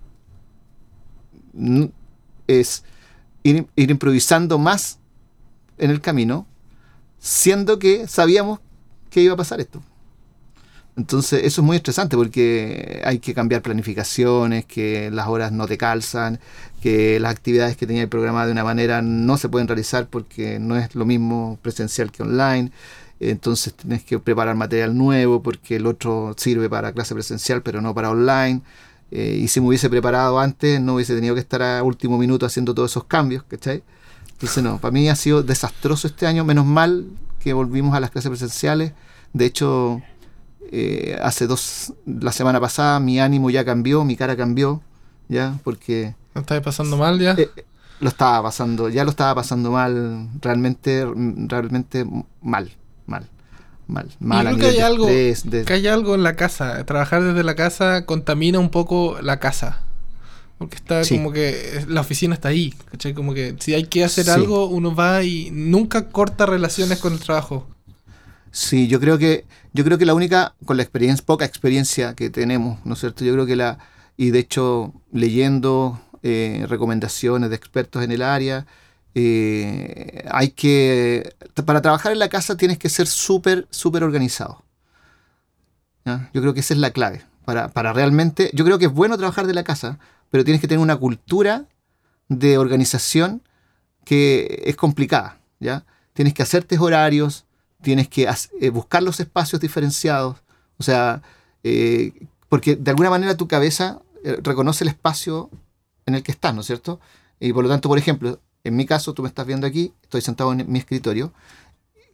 es 2.49 2.83
ir 3.45 3.69
improvisando 3.77 4.59
más 4.59 4.99
en 5.79 5.91
el 5.91 6.01
camino, 6.01 6.47
siendo 7.19 7.79
que 7.79 8.07
sabíamos 8.07 8.61
que 9.11 9.23
iba 9.23 9.35
a 9.35 9.37
pasar 9.37 9.61
esto. 9.61 9.83
Entonces 10.99 11.45
eso 11.45 11.61
es 11.61 11.65
muy 11.65 11.77
estresante 11.77 12.17
porque 12.17 13.01
hay 13.05 13.21
que 13.21 13.33
cambiar 13.33 13.63
planificaciones, 13.63 14.65
que 14.65 15.11
las 15.13 15.29
horas 15.29 15.53
no 15.53 15.69
te 15.69 15.79
calzan, 15.79 16.41
que 16.83 17.21
las 17.21 17.31
actividades 17.31 17.77
que 17.77 17.87
tenía 17.87 18.09
programadas 18.11 18.49
de 18.49 18.53
una 18.53 18.65
manera 18.65 19.01
no 19.01 19.37
se 19.37 19.49
pueden 19.49 19.69
realizar 19.69 20.09
porque 20.09 20.59
no 20.59 20.77
es 20.77 20.97
lo 20.97 21.05
mismo 21.05 21.57
presencial 21.63 22.11
que 22.11 22.25
online. 22.25 22.73
Entonces 23.21 23.75
tienes 23.75 24.03
que 24.03 24.19
preparar 24.19 24.57
material 24.57 24.97
nuevo 24.99 25.41
porque 25.41 25.77
el 25.77 25.87
otro 25.87 26.35
sirve 26.37 26.69
para 26.69 26.93
clase 26.93 27.15
presencial 27.15 27.63
pero 27.63 27.81
no 27.81 27.95
para 27.95 28.11
online. 28.11 28.63
Eh, 29.13 29.39
y 29.41 29.47
si 29.47 29.61
me 29.61 29.69
hubiese 29.69 29.89
preparado 29.89 30.41
antes 30.41 30.81
no 30.81 30.97
hubiese 30.97 31.15
tenido 31.15 31.35
que 31.35 31.41
estar 31.41 31.63
a 31.63 31.83
último 31.85 32.19
minuto 32.19 32.45
haciendo 32.45 32.75
todos 32.75 32.91
esos 32.91 33.05
cambios, 33.05 33.45
¿cachai? 33.45 33.85
Entonces 34.39 34.63
no, 34.63 34.79
para 34.79 34.93
mí 34.93 35.09
ha 35.09 35.17
sido 35.17 35.43
desastroso 35.43 36.07
este 36.07 36.25
año, 36.25 36.45
menos 36.45 36.65
mal 36.65 37.07
que 37.41 37.53
volvimos 37.53 37.97
a 37.97 38.01
las 38.01 38.13
clases 38.13 38.31
presenciales. 38.31 38.93
De 39.33 39.47
hecho, 39.47 40.01
eh, 40.71 41.19
hace 41.21 41.49
dos, 41.49 41.93
la 42.07 42.31
semana 42.31 42.61
pasada 42.61 43.01
mi 43.01 43.19
ánimo 43.19 43.51
ya 43.51 43.65
cambió, 43.65 44.05
mi 44.05 44.17
cara 44.17 44.37
cambió, 44.37 44.81
ya, 45.29 45.59
porque... 45.65 46.15
¿Lo 46.35 46.43
estaba 46.43 46.61
pasando 46.61 46.97
mal 46.97 47.19
ya? 47.19 47.33
Eh, 47.33 47.51
lo 47.99 48.09
estaba 48.09 48.41
pasando, 48.45 48.89
ya 48.89 49.03
lo 49.03 49.11
estaba 49.11 49.35
pasando 49.35 49.73
mal, 49.73 50.29
realmente, 50.41 51.05
realmente 51.49 52.07
mal, 52.41 52.71
mal. 53.07 53.29
Mal, 53.89 54.07
mal 54.21 54.45
creo 54.45 54.59
que 54.59 54.67
hay, 54.67 54.81
algo, 54.81 55.07
que 55.07 55.73
hay 55.73 55.87
algo 55.87 56.15
en 56.15 56.23
la 56.23 56.37
casa. 56.37 56.85
Trabajar 56.85 57.25
desde 57.25 57.43
la 57.43 57.55
casa 57.55 58.05
contamina 58.05 58.59
un 58.59 58.69
poco 58.69 59.17
la 59.23 59.41
casa. 59.41 59.81
Porque 60.59 60.77
está 60.77 61.03
como 61.09 61.31
que 61.31 61.85
la 61.87 62.01
oficina 62.01 62.35
está 62.35 62.49
ahí, 62.49 62.75
¿cachai? 62.91 63.15
Como 63.15 63.33
que 63.33 63.55
si 63.61 63.75
hay 63.75 63.85
que 63.85 64.03
hacer 64.03 64.29
algo, 64.29 64.67
uno 64.67 64.95
va 64.95 65.23
y 65.23 65.51
nunca 65.53 66.09
corta 66.09 66.47
relaciones 66.47 66.99
con 66.99 67.13
el 67.13 67.21
trabajo. 67.21 67.69
Sí, 68.51 68.89
yo 68.89 68.99
creo 68.99 69.19
que, 69.19 69.45
yo 69.73 69.85
creo 69.85 69.99
que 69.99 70.05
la 70.05 70.15
única, 70.15 70.55
con 70.65 70.77
la 70.77 70.83
experiencia, 70.83 71.25
poca 71.25 71.45
experiencia 71.45 72.15
que 72.15 72.29
tenemos, 72.29 72.85
¿no 72.85 72.95
es 72.95 73.01
cierto? 73.01 73.25
Yo 73.25 73.35
creo 73.35 73.47
que 73.47 73.55
la, 73.55 73.79
y 74.17 74.31
de 74.31 74.41
hecho, 74.41 74.93
leyendo 75.13 76.01
eh, 76.25 76.67
recomendaciones 76.69 77.51
de 77.51 77.57
expertos 77.57 78.03
en 78.03 78.11
el 78.11 78.23
área, 78.23 78.67
eh, 79.15 80.25
hay 80.31 80.51
que, 80.51 81.35
para 81.65 81.83
trabajar 81.83 82.11
en 82.13 82.19
la 82.19 82.29
casa 82.29 82.57
tienes 82.57 82.79
que 82.79 82.89
ser 82.89 83.07
súper, 83.07 83.69
súper 83.71 84.03
organizado. 84.03 84.65
Yo 86.33 86.41
creo 86.41 86.55
que 86.55 86.61
esa 86.61 86.73
es 86.73 86.81
la 86.81 86.91
clave. 86.91 87.23
Para, 87.49 87.69
para 87.69 87.95
realmente, 87.95 88.51
yo 88.53 88.63
creo 88.63 88.79
que 88.79 88.85
es 88.85 88.93
bueno 88.93 89.17
trabajar 89.17 89.47
de 89.47 89.55
la 89.55 89.65
casa, 89.65 89.99
pero 90.29 90.45
tienes 90.45 90.61
que 90.61 90.69
tener 90.69 90.83
una 90.83 90.97
cultura 90.97 91.65
de 92.29 92.59
organización 92.59 93.41
que 94.05 94.65
es 94.67 94.77
complicada, 94.77 95.41
¿ya? 95.59 95.87
Tienes 96.13 96.35
que 96.35 96.43
hacerte 96.43 96.79
horarios, 96.79 97.47
tienes 97.81 98.07
que 98.07 98.29
eh, 98.61 98.69
buscar 98.69 99.03
los 99.03 99.19
espacios 99.19 99.63
diferenciados, 99.63 100.37
o 100.77 100.83
sea, 100.83 101.23
eh, 101.65 102.13
porque 102.51 102.77
de 102.77 102.91
alguna 102.91 103.09
manera 103.09 103.35
tu 103.35 103.49
cabeza 103.49 104.03
eh, 104.25 104.37
reconoce 104.43 104.85
el 104.85 104.89
espacio 104.89 105.49
en 106.05 106.17
el 106.17 106.23
que 106.23 106.33
estás, 106.33 106.55
¿no 106.55 106.61
es 106.61 106.67
cierto? 106.67 107.01
Y 107.41 107.55
por 107.55 107.65
lo 107.65 107.71
tanto, 107.71 107.89
por 107.89 107.97
ejemplo, 107.97 108.43
en 108.63 108.77
mi 108.77 108.85
caso, 108.85 109.15
tú 109.15 109.23
me 109.23 109.29
estás 109.31 109.47
viendo 109.47 109.67
aquí, 109.67 109.95
estoy 110.03 110.21
sentado 110.21 110.53
en 110.53 110.71
mi 110.71 110.81
escritorio, 110.81 111.33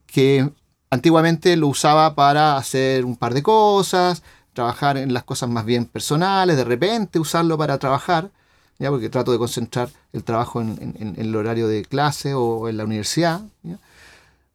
que 0.07 0.49
antiguamente 0.91 1.57
lo 1.57 1.67
usaba 1.67 2.15
para 2.15 2.57
hacer 2.57 3.05
un 3.05 3.17
par 3.17 3.35
de 3.35 3.43
cosas, 3.43 4.23
trabajar 4.55 4.97
en 4.97 5.13
las 5.13 5.25
cosas 5.25 5.51
más 5.51 5.65
bien 5.65 5.85
personales, 5.87 6.57
de 6.57 6.65
repente 6.65 7.19
usarlo 7.19 7.59
para 7.59 7.79
trabajar, 7.79 8.31
¿ya? 8.79 8.91
porque 8.91 9.11
trato 9.11 9.33
de 9.33 9.39
concentrar 9.39 9.91
el 10.13 10.25
trabajo 10.25 10.61
en, 10.61 11.15
el 11.19 11.37
horario 11.37 11.69
de 11.69 11.85
clase 11.85 12.35
o 12.35 12.69
en 12.69 12.77
la 12.77 12.85
universidad. 12.85 13.43
¿ya? 13.63 13.79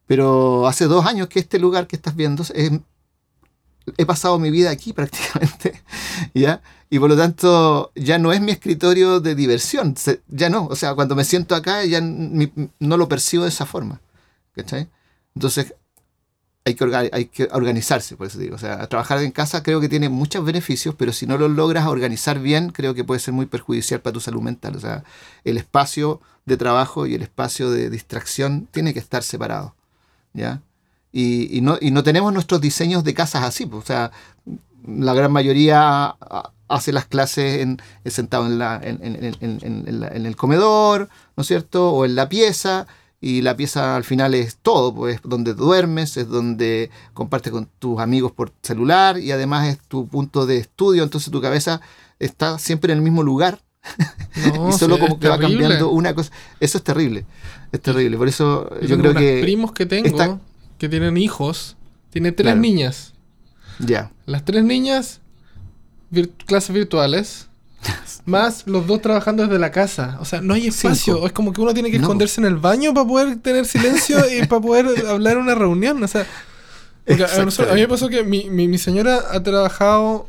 Pero 0.07 0.67
hace 0.67 0.85
dos 0.85 1.05
años 1.05 1.27
que 1.27 1.39
este 1.39 1.59
lugar 1.59 1.85
que 1.85 1.95
estás 1.95 2.15
viendo, 2.15 2.43
he 3.97 4.05
pasado 4.05 4.39
mi 4.39 4.49
vida 4.49 4.71
aquí 4.71 4.93
prácticamente, 4.99 5.81
¿ya? 6.33 6.61
Y 6.89 6.97
por 6.97 7.09
lo 7.09 7.17
tanto 7.17 7.91
ya 7.93 8.17
no 8.17 8.33
es 8.33 8.41
mi 8.41 8.51
escritorio 8.51 9.19
de 9.19 9.35
diversión, 9.35 9.95
ya 10.27 10.49
no, 10.49 10.65
o 10.65 10.75
sea, 10.75 10.95
cuando 10.95 11.15
me 11.15 11.23
siento 11.23 11.53
acá 11.53 11.85
ya 11.85 12.01
no 12.01 12.97
lo 12.97 13.07
percibo 13.07 13.43
de 13.43 13.49
esa 13.49 13.67
forma, 13.67 14.01
¿cachai? 14.55 14.89
Entonces 15.35 15.75
hay 17.11 17.25
que, 17.25 17.47
organizarse, 17.51 18.15
por 18.15 18.27
eso 18.27 18.39
digo, 18.39 18.55
o 18.55 18.59
sea, 18.59 18.87
trabajar 18.87 19.21
en 19.23 19.31
casa 19.31 19.63
creo 19.63 19.79
que 19.79 19.89
tiene 19.89 20.09
muchos 20.09 20.43
beneficios, 20.45 20.95
pero 20.95 21.13
si 21.13 21.25
no 21.25 21.37
lo 21.37 21.47
logras 21.47 21.87
organizar 21.87 22.39
bien, 22.39 22.71
creo 22.71 22.93
que 22.93 23.03
puede 23.03 23.19
ser 23.19 23.33
muy 23.33 23.45
perjudicial 23.45 24.01
para 24.01 24.13
tu 24.13 24.19
salud 24.19 24.41
mental, 24.41 24.75
o 24.75 24.79
sea, 24.79 25.03
el 25.43 25.57
espacio 25.57 26.21
de 26.45 26.57
trabajo 26.57 27.05
y 27.05 27.15
el 27.15 27.21
espacio 27.21 27.71
de 27.71 27.89
distracción 27.89 28.67
tiene 28.71 28.93
que 28.93 28.99
estar 28.99 29.23
separado. 29.23 29.75
¿ya? 30.33 30.61
Y, 31.11 31.61
no, 31.61 32.03
tenemos 32.03 32.33
nuestros 32.33 32.61
diseños 32.61 33.03
de 33.03 33.13
casas 33.13 33.43
así, 33.43 33.65
pues, 33.65 33.83
o 33.83 33.87
sea, 33.87 34.11
la 34.85 35.13
gran 35.13 35.31
mayoría 35.31 36.15
hace 36.67 36.91
las 36.91 37.05
clases 37.05 37.61
en, 37.61 37.81
sentado 38.05 38.45
en, 38.45 38.61
el 40.25 40.35
comedor, 40.35 41.09
¿no 41.35 41.41
es 41.41 41.47
cierto? 41.47 41.91
O 41.91 42.05
en 42.05 42.15
la 42.15 42.29
pieza, 42.29 42.85
y 43.21 43.41
la 43.41 43.55
pieza 43.57 43.95
al 43.95 44.03
final 44.03 44.33
es 44.33 44.57
todo, 44.57 44.93
pues 44.95 45.19
donde 45.23 45.53
duermes, 45.53 46.15
es 46.17 46.29
donde 46.29 46.89
compartes 47.13 47.51
con 47.51 47.67
tus 47.79 47.99
amigos 47.99 48.31
por 48.31 48.53
celular 48.61 49.19
y 49.19 49.31
además 49.31 49.67
es 49.67 49.79
tu 49.79 50.07
punto 50.07 50.45
de 50.45 50.57
estudio, 50.57 51.03
entonces 51.03 51.31
tu 51.31 51.41
cabeza 51.41 51.81
está 52.19 52.59
siempre 52.59 52.93
en 52.93 52.99
el 52.99 53.03
mismo 53.03 53.23
lugar 53.23 53.59
y 54.69 54.71
solo 54.73 54.99
como 54.99 55.19
que 55.19 55.27
va 55.27 55.39
cambiando 55.39 55.89
una 55.89 56.13
cosa. 56.13 56.31
Eso 56.59 56.77
es 56.77 56.83
terrible. 56.83 57.25
Es 57.71 57.81
terrible. 57.81 58.17
Por 58.17 58.27
eso 58.27 58.69
yo, 58.81 58.97
creo 58.97 59.13
que. 59.13 59.39
primos 59.41 59.71
que 59.71 59.85
tengo 59.85 60.39
que 60.77 60.89
tienen 60.89 61.17
hijos, 61.17 61.75
tiene 62.09 62.31
tres 62.31 62.55
niñas. 62.55 63.13
Ya. 63.79 64.11
Las 64.25 64.45
tres 64.45 64.63
niñas, 64.63 65.21
clases 66.45 66.73
virtuales, 66.73 67.48
más 68.25 68.63
los 68.67 68.85
dos 68.87 69.01
trabajando 69.01 69.43
desde 69.43 69.59
la 69.59 69.71
casa. 69.71 70.17
O 70.19 70.25
sea, 70.25 70.41
no 70.41 70.53
hay 70.53 70.67
espacio. 70.67 71.13
Cinco. 71.15 71.27
Es 71.27 71.33
como 71.33 71.53
que 71.53 71.61
uno 71.61 71.73
tiene 71.73 71.89
que 71.91 71.97
No. 71.97 72.03
esconderse 72.03 72.41
en 72.41 72.47
el 72.47 72.57
baño 72.57 72.93
para 72.93 73.07
poder 73.07 73.37
tener 73.37 73.65
silencio 73.65 74.17
y 74.31 74.45
para 74.47 74.61
poder 74.61 75.05
hablar 75.07 75.33
en 75.37 75.43
una 75.43 75.55
reunión. 75.55 76.01
O 76.03 76.07
sea, 76.07 76.25
porque 77.05 77.23
a, 77.23 77.43
nosotros- 77.45 77.71
a 77.71 77.75
mí 77.75 77.81
me 77.81 77.87
pasó 77.87 78.09
que 78.09 78.23
mi, 78.23 78.49
mi, 78.49 78.67
mi 78.67 78.77
señora 78.77 79.19
ha 79.31 79.41
trabajado. 79.41 80.27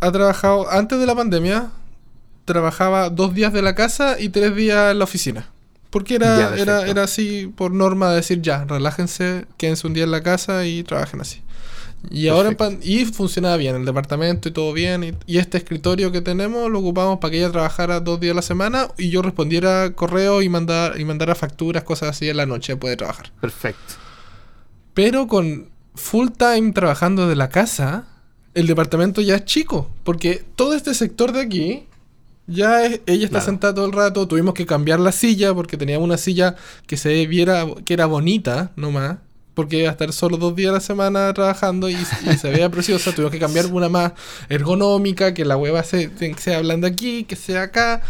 Ha 0.00 0.10
trabajado 0.12 0.70
antes 0.70 0.98
de 0.98 1.06
la 1.06 1.14
pandemia. 1.14 1.70
Trabajaba 2.44 3.08
dos 3.08 3.34
días 3.34 3.52
de 3.52 3.62
la 3.62 3.74
casa 3.74 4.16
y 4.18 4.28
tres 4.28 4.54
días 4.56 4.90
en 4.92 4.98
la 4.98 5.04
oficina. 5.04 5.46
Porque 5.90 6.14
era, 6.16 6.56
era, 6.56 6.86
era 6.86 7.04
así 7.04 7.52
por 7.54 7.70
norma 7.70 8.08
de 8.10 8.16
decir 8.16 8.40
ya, 8.40 8.64
relájense, 8.64 9.44
quédense 9.58 9.86
un 9.86 9.92
día 9.92 10.04
en 10.04 10.10
la 10.10 10.22
casa 10.22 10.64
y 10.66 10.82
trabajen 10.84 11.20
así. 11.20 11.42
Y 12.10 12.28
ahora 12.28 12.48
en 12.50 12.56
pan- 12.56 12.78
y 12.82 13.04
funcionaba 13.06 13.56
bien, 13.56 13.76
el 13.76 13.84
departamento 13.84 14.48
y 14.48 14.52
todo 14.52 14.72
bien. 14.72 15.04
Y, 15.04 15.12
y 15.26 15.38
este 15.38 15.56
escritorio 15.58 16.10
que 16.12 16.20
tenemos 16.20 16.70
lo 16.70 16.80
ocupamos 16.80 17.18
para 17.20 17.30
que 17.30 17.38
ella 17.38 17.50
trabajara 17.52 18.00
dos 18.00 18.18
días 18.20 18.32
a 18.32 18.36
la 18.36 18.42
semana 18.42 18.88
y 18.98 19.10
yo 19.10 19.22
respondiera 19.22 19.92
correo 19.94 20.42
y 20.42 20.48
mandar 20.48 21.00
y 21.00 21.04
mandara 21.04 21.34
facturas, 21.34 21.84
cosas 21.84 22.10
así 22.10 22.28
en 22.28 22.36
la 22.38 22.46
noche 22.46 22.76
puede 22.76 22.96
trabajar. 22.96 23.30
Perfecto. 23.40 23.94
Pero 24.94 25.26
con 25.26 25.68
full 25.94 26.28
time 26.36 26.72
trabajando 26.72 27.28
de 27.28 27.36
la 27.36 27.48
casa, 27.48 28.06
el 28.54 28.66
departamento 28.66 29.20
ya 29.20 29.36
es 29.36 29.44
chico. 29.44 29.88
Porque 30.04 30.44
todo 30.56 30.74
este 30.74 30.94
sector 30.94 31.32
de 31.32 31.40
aquí, 31.40 31.86
ya 32.46 32.84
es- 32.84 33.00
ella 33.06 33.24
está 33.24 33.38
Claro. 33.38 33.44
sentada 33.46 33.74
todo 33.74 33.86
el 33.86 33.92
rato. 33.92 34.26
Tuvimos 34.28 34.54
que 34.54 34.66
cambiar 34.66 35.00
la 35.00 35.12
silla 35.12 35.54
porque 35.54 35.76
teníamos 35.76 36.04
una 36.04 36.18
silla 36.18 36.56
que 36.86 36.96
se 36.96 37.26
viera 37.26 37.64
que 37.84 37.94
era 37.94 38.06
bonita, 38.06 38.72
nomás. 38.76 39.18
Porque 39.54 39.78
iba 39.78 39.88
a 39.88 39.92
estar 39.92 40.12
solo 40.12 40.36
dos 40.38 40.56
días 40.56 40.70
a 40.70 40.74
la 40.74 40.80
semana 40.80 41.32
trabajando 41.34 41.90
y, 41.90 41.94
y 41.94 42.36
se 42.38 42.50
veía 42.50 42.70
preciosa. 42.70 43.10
Tuvimos 43.14 43.32
que 43.32 43.38
cambiar 43.38 43.66
una 43.66 43.88
más 43.88 44.12
ergonómica, 44.48 45.34
que 45.34 45.44
la 45.44 45.56
hueva 45.56 45.82
se, 45.84 46.10
sea 46.38 46.60
blanda 46.60 46.88
aquí, 46.88 47.24
que 47.24 47.36
sea 47.36 47.62
acá. 47.62 48.02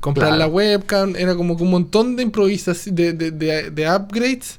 Comprar 0.00 0.28
Claro. 0.28 0.38
la 0.38 0.46
webcam. 0.46 1.16
Era 1.16 1.34
como 1.36 1.56
que 1.56 1.62
un 1.62 1.70
montón 1.70 2.16
de 2.16 2.22
improvisación, 2.22 2.94
de, 2.94 3.12
de, 3.12 3.30
de, 3.30 3.70
de 3.70 3.90
upgrades 3.90 4.58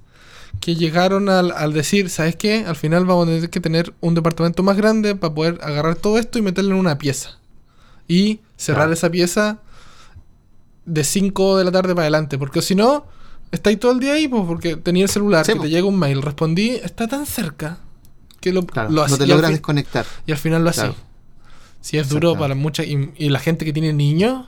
que 0.59 0.75
llegaron 0.75 1.29
al, 1.29 1.51
al 1.51 1.73
decir, 1.73 2.09
¿sabes 2.09 2.35
qué? 2.35 2.65
Al 2.67 2.75
final 2.75 3.05
vamos 3.05 3.27
a 3.27 3.31
tener 3.31 3.49
que 3.49 3.59
tener 3.59 3.93
un 4.01 4.13
departamento 4.13 4.61
más 4.63 4.77
grande 4.77 5.15
para 5.15 5.33
poder 5.33 5.57
agarrar 5.63 5.95
todo 5.95 6.19
esto 6.19 6.37
y 6.37 6.41
meterlo 6.43 6.73
en 6.75 6.79
una 6.79 6.97
pieza. 6.97 7.37
Y 8.07 8.41
cerrar 8.57 8.81
Claro. 8.85 8.93
esa 8.93 9.09
pieza 9.09 9.59
de 10.85 11.03
5 11.03 11.57
de 11.57 11.63
la 11.63 11.71
tarde 11.71 11.89
para 11.95 12.03
adelante. 12.03 12.37
Porque 12.37 12.61
si 12.61 12.75
no, 12.75 13.05
estáis 13.51 13.79
todo 13.79 13.91
el 13.91 13.99
día 13.99 14.13
ahí, 14.13 14.27
pues, 14.27 14.43
porque 14.47 14.75
tenía 14.77 15.03
el 15.03 15.09
celular, 15.09 15.45
Sí, 15.45 15.51
que 15.53 15.57
po. 15.57 15.63
te 15.63 15.69
llega 15.69 15.85
un 15.87 15.97
mail, 15.99 16.21
respondí, 16.21 16.69
está 16.71 17.07
tan 17.07 17.25
cerca 17.25 17.79
que 18.39 18.51
lo, 18.53 18.65
Claro, 18.65 18.89
lo 18.89 19.07
no 19.07 19.17
te 19.17 19.27
logras 19.27 19.51
desconectar. 19.51 20.05
y 20.25 20.31
al 20.31 20.37
final 20.37 20.63
lo 20.63 20.69
hacía. 20.71 20.83
Claro. 20.85 20.97
Si 21.81 21.97
es 21.97 22.09
duro 22.09 22.37
para 22.37 22.53
mucha. 22.55 22.83
Y, 22.83 23.11
y 23.17 23.29
la 23.29 23.39
gente 23.39 23.65
que 23.65 23.73
tiene 23.73 23.91
niños. 23.93 24.45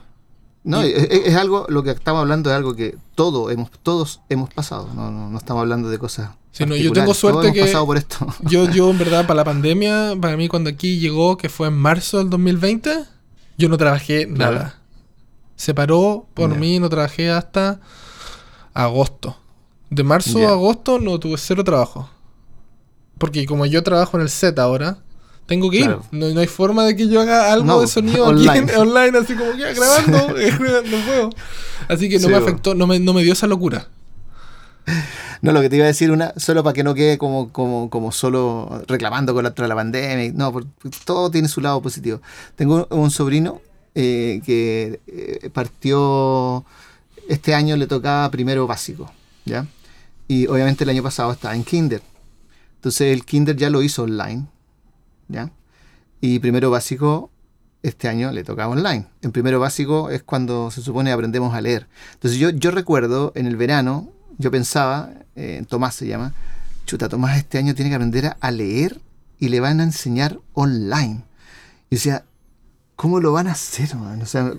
No, 0.62 0.86
Y- 0.86 0.90
es, 0.92 1.08
es- 1.26 1.34
algo, 1.36 1.66
lo 1.68 1.82
que 1.82 1.90
estamos 1.90 2.20
hablando 2.20 2.48
es 2.50 2.56
algo 2.56 2.74
que 2.76 2.96
todo 3.14 3.50
hemos, 3.50 3.70
todos 3.82 4.20
hemos 4.28 4.52
pasado. 4.54 4.88
No, 4.94 5.10
no, 5.10 5.28
no 5.30 5.36
estamos 5.38 5.60
hablando 5.60 5.90
de 5.90 5.98
cosas. 5.98 6.30
Sí, 6.52 6.64
no, 6.64 6.76
yo 6.76 6.92
tengo 6.92 7.06
todos 7.06 7.18
suerte 7.18 7.48
hemos 7.48 7.54
que- 7.54 7.60
pasado 7.62 7.84
por 7.86 7.96
esto. 7.96 8.26
Yo, 8.42 8.70
yo, 8.70 8.88
en 8.90 8.98
verdad, 8.98 9.26
para 9.26 9.38
la 9.38 9.44
pandemia, 9.52 10.14
para 10.20 10.36
mí, 10.36 10.46
cuando 10.48 10.70
aquí 10.70 10.98
llegó, 11.00 11.36
que 11.36 11.48
fue 11.48 11.66
en 11.68 11.74
marzo 11.76 12.18
del 12.18 12.30
2020, 12.30 13.04
yo 13.58 13.68
no 13.68 13.76
trabajé 13.76 14.28
Claro. 14.32 14.54
nada. 14.54 14.80
Se 15.56 15.74
paró 15.74 16.26
por 16.34 16.52
Ya. 16.52 16.56
mí, 16.58 16.78
no 16.78 16.88
trabajé 16.88 17.30
hasta 17.30 17.80
agosto. 18.74 19.36
De 19.90 20.02
marzo 20.02 20.46
a 20.48 20.52
agosto 20.52 20.98
no 20.98 21.18
tuve 21.18 21.36
cero 21.38 21.62
trabajo. 21.64 22.08
Porque 23.18 23.46
como 23.46 23.64
yo 23.66 23.82
trabajo 23.82 24.16
en 24.16 24.24
el 24.24 24.28
set 24.28 24.58
ahora, 24.58 24.98
tengo 25.46 25.70
que 25.70 25.76
ir. 25.78 25.84
Claro. 25.84 26.04
No, 26.10 26.28
no 26.30 26.40
hay 26.40 26.46
forma 26.48 26.84
de 26.84 26.96
que 26.96 27.08
yo 27.08 27.20
haga 27.20 27.52
algo 27.52 27.64
No, 27.66 27.80
de 27.80 27.86
sonido 27.86 28.24
online. 28.28 28.50
aquí 28.50 28.58
en- 28.72 28.76
online, 28.76 29.18
así 29.18 29.34
como 29.34 29.52
que 29.52 29.72
grabando. 29.74 30.18
no 30.90 31.06
puedo. 31.06 31.30
Así 31.88 32.08
que 32.08 32.16
no 32.18 32.22
Sí, 32.26 32.28
me 32.28 32.36
afectó, 32.36 32.74
no 32.74 32.86
me, 32.86 32.98
no 32.98 33.12
me 33.14 33.22
dio 33.22 33.32
esa 33.32 33.46
locura. 33.46 33.88
No, 35.40 35.52
lo 35.52 35.60
que 35.60 35.68
te 35.70 35.76
iba 35.76 35.84
a 35.84 35.88
decir, 35.88 36.10
una 36.10 36.32
solo 36.36 36.62
para 36.62 36.72
que 36.74 36.82
no 36.84 36.94
quede 36.94 37.16
como, 37.18 37.50
como, 37.52 37.88
como 37.90 38.12
solo 38.12 38.82
reclamando 38.86 39.34
contra 39.34 39.68
la 39.68 39.74
pandemia. 39.74 40.32
No, 40.34 40.52
porque 40.52 40.68
todo 41.04 41.30
tiene 41.30 41.48
su 41.48 41.60
lado 41.60 41.80
positivo. 41.82 42.20
Tengo 42.56 42.86
un 42.90 43.10
sobrino 43.10 43.60
eh, 43.94 44.40
que 44.44 45.00
eh, 45.06 45.50
partió, 45.52 46.64
este 47.28 47.54
año 47.54 47.76
le 47.76 47.86
tocaba 47.86 48.30
primero 48.30 48.66
básico, 48.66 49.10
¿ya? 49.44 49.66
Y 50.28 50.46
obviamente 50.46 50.84
el 50.84 50.90
año 50.90 51.02
pasado 51.02 51.32
estaba 51.32 51.54
en 51.54 51.64
kinder. 51.64 52.02
Entonces 52.76 53.12
el 53.12 53.24
kinder 53.24 53.56
ya 53.56 53.70
lo 53.70 53.82
hizo 53.82 54.02
online, 54.02 54.46
¿ya? 55.28 55.50
Y 56.20 56.38
primero 56.38 56.70
básico 56.70 57.30
este 57.82 58.08
año 58.08 58.32
le 58.32 58.44
tocaba 58.44 58.72
online. 58.72 59.06
En 59.20 59.30
primero 59.30 59.60
básico 59.60 60.10
es 60.10 60.22
cuando 60.22 60.70
se 60.70 60.80
supone 60.80 61.12
aprendemos 61.12 61.54
a 61.54 61.60
leer. 61.60 61.86
Entonces 62.14 62.40
yo, 62.40 62.50
yo 62.50 62.70
recuerdo 62.70 63.32
en 63.34 63.46
el 63.46 63.56
verano, 63.56 64.10
yo 64.38 64.50
pensaba, 64.50 65.10
eh, 65.36 65.62
Tomás 65.68 65.94
se 65.94 66.06
llama, 66.06 66.32
chuta, 66.86 67.08
Tomás 67.08 67.36
este 67.36 67.58
año 67.58 67.74
tiene 67.74 67.90
que 67.90 67.96
aprender 67.96 68.36
a, 68.40 68.50
leer 68.50 69.00
y 69.38 69.48
le 69.48 69.60
van 69.60 69.80
a 69.80 69.84
enseñar 69.84 70.40
online. 70.54 71.24
Y 71.90 71.96
decía, 71.96 72.24
¿cómo 72.96 73.20
lo 73.20 73.32
van 73.32 73.48
a 73.48 73.52
hacer, 73.52 73.94
man? 73.96 74.22
O 74.22 74.26
sea, 74.26 74.54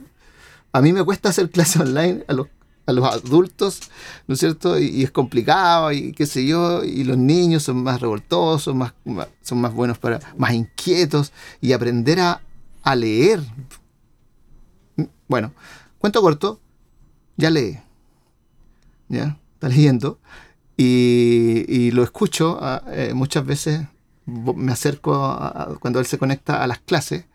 a 0.72 0.82
mí 0.82 0.94
me 0.94 1.04
cuesta 1.04 1.30
hacer 1.30 1.50
clases 1.50 1.78
online 1.82 2.24
a 2.28 2.34
los, 2.34 2.48
a 2.88 2.92
los 2.92 3.06
adultos, 3.06 3.82
¿no 4.28 4.34
es 4.34 4.40
cierto? 4.40 4.78
Y, 4.80 5.04
es 5.04 5.12
complicado 5.12 5.92
y 5.92 6.12
qué 6.14 6.26
sé 6.26 6.46
yo, 6.46 6.84
y 6.84 7.04
los 7.04 7.18
niños 7.18 7.64
son 7.64 7.82
más 7.84 8.00
revoltosos, 8.02 8.76
más, 8.76 8.94
más- 9.06 9.30
son 9.42 9.60
más 9.62 9.74
buenos 9.74 9.98
para, 9.98 10.20
más 10.38 10.54
inquietos, 10.54 11.32
y 11.62 11.74
aprender 11.74 12.20
a, 12.20 12.42
a 12.84 12.96
leer. 12.96 13.42
Bueno, 15.28 15.54
cuento 15.98 16.22
corto, 16.22 16.60
ya 17.38 17.50
lee. 17.50 17.80
¿Ya? 19.10 19.38
Está 19.54 19.70
leyendo. 19.70 20.20
Y, 20.78 21.64
y 21.68 21.92
lo 21.92 22.04
escucho 22.04 22.60
ah, 22.62 22.84
eh, 22.92 23.14
muchas 23.14 23.46
veces, 23.46 23.82
me 24.26 24.72
acerco 24.72 25.38
cuando 25.80 26.00
él 26.00 26.06
se 26.06 26.18
conecta 26.18 26.62
a 26.64 26.68
las 26.68 26.80
clases, 26.80 27.26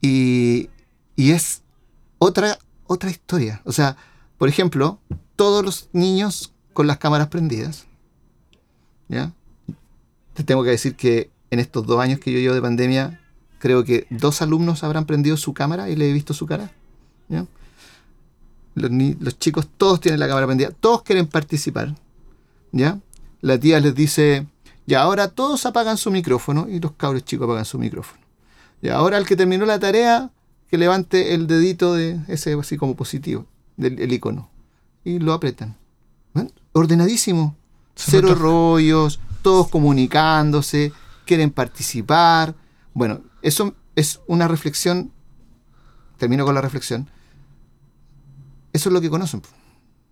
y, 0.00 0.68
y 1.16 1.30
es 1.30 1.62
otra, 2.18 2.58
otra 2.86 3.10
historia. 3.10 3.62
O 3.64 3.72
sea, 3.72 3.96
por 4.42 4.48
ejemplo, 4.48 4.98
todos 5.36 5.64
los 5.64 5.88
niños 5.92 6.52
con 6.72 6.88
las 6.88 6.98
cámaras 6.98 7.28
prendidas. 7.28 7.86
¿Ya? 9.08 9.32
Te 10.34 10.42
tengo 10.42 10.64
que 10.64 10.70
decir 10.70 10.96
que 10.96 11.30
en 11.52 11.60
estos 11.60 11.86
dos 11.86 12.00
años 12.00 12.18
que 12.18 12.32
yo 12.32 12.40
llevo 12.40 12.56
de 12.56 12.60
pandemia, 12.60 13.20
creo 13.60 13.84
que 13.84 14.08
dos 14.10 14.42
alumnos 14.42 14.82
habrán 14.82 15.06
prendido 15.06 15.36
su 15.36 15.54
cámara 15.54 15.90
y 15.90 15.94
le 15.94 16.10
he 16.10 16.12
visto 16.12 16.34
su 16.34 16.46
cara. 16.46 16.72
¿ya? 17.28 17.46
Los, 18.74 19.38
chicos 19.38 19.68
todos 19.76 20.00
tienen 20.00 20.18
la 20.18 20.26
cámara 20.26 20.48
prendida, 20.48 20.72
todos 20.72 21.04
quieren 21.04 21.28
participar. 21.28 21.94
¿Ya? 22.72 22.98
La 23.42 23.60
tía 23.60 23.78
les 23.78 23.94
dice, 23.94 24.48
ya 24.88 25.02
ahora 25.02 25.28
todos 25.28 25.66
apagan 25.66 25.98
su 25.98 26.10
micrófono 26.10 26.66
y 26.68 26.80
los 26.80 26.90
cabros 26.94 27.24
chicos 27.24 27.44
apagan 27.44 27.64
su 27.64 27.78
micrófono. 27.78 28.20
Y 28.82 28.88
ahora 28.88 29.18
el 29.18 29.24
que 29.24 29.36
terminó 29.36 29.66
la 29.66 29.78
tarea, 29.78 30.32
que 30.68 30.78
levante 30.78 31.32
el 31.32 31.46
dedito 31.46 31.94
de 31.94 32.18
ese 32.26 32.54
así 32.54 32.76
como 32.76 32.96
positivo, 32.96 33.46
del 33.82 34.00
el 34.00 34.12
icono. 34.12 34.48
Y 35.04 35.18
lo 35.18 35.32
apretan. 35.32 35.76
¿Ven? 36.34 36.52
Ordenadísimo. 36.72 37.56
Se 37.94 38.12
Cero 38.12 38.34
rollos, 38.34 39.20
todos 39.42 39.68
comunicándose, 39.68 40.92
quieren 41.26 41.50
participar. 41.50 42.54
Bueno, 42.94 43.20
eso 43.42 43.74
es 43.96 44.20
una 44.26 44.48
reflexión. 44.48 45.10
Termino 46.18 46.44
con 46.44 46.54
la 46.54 46.60
reflexión. 46.60 47.08
Eso 48.72 48.88
es 48.88 48.92
lo 48.92 49.00
que 49.00 49.10
conocen. 49.10 49.42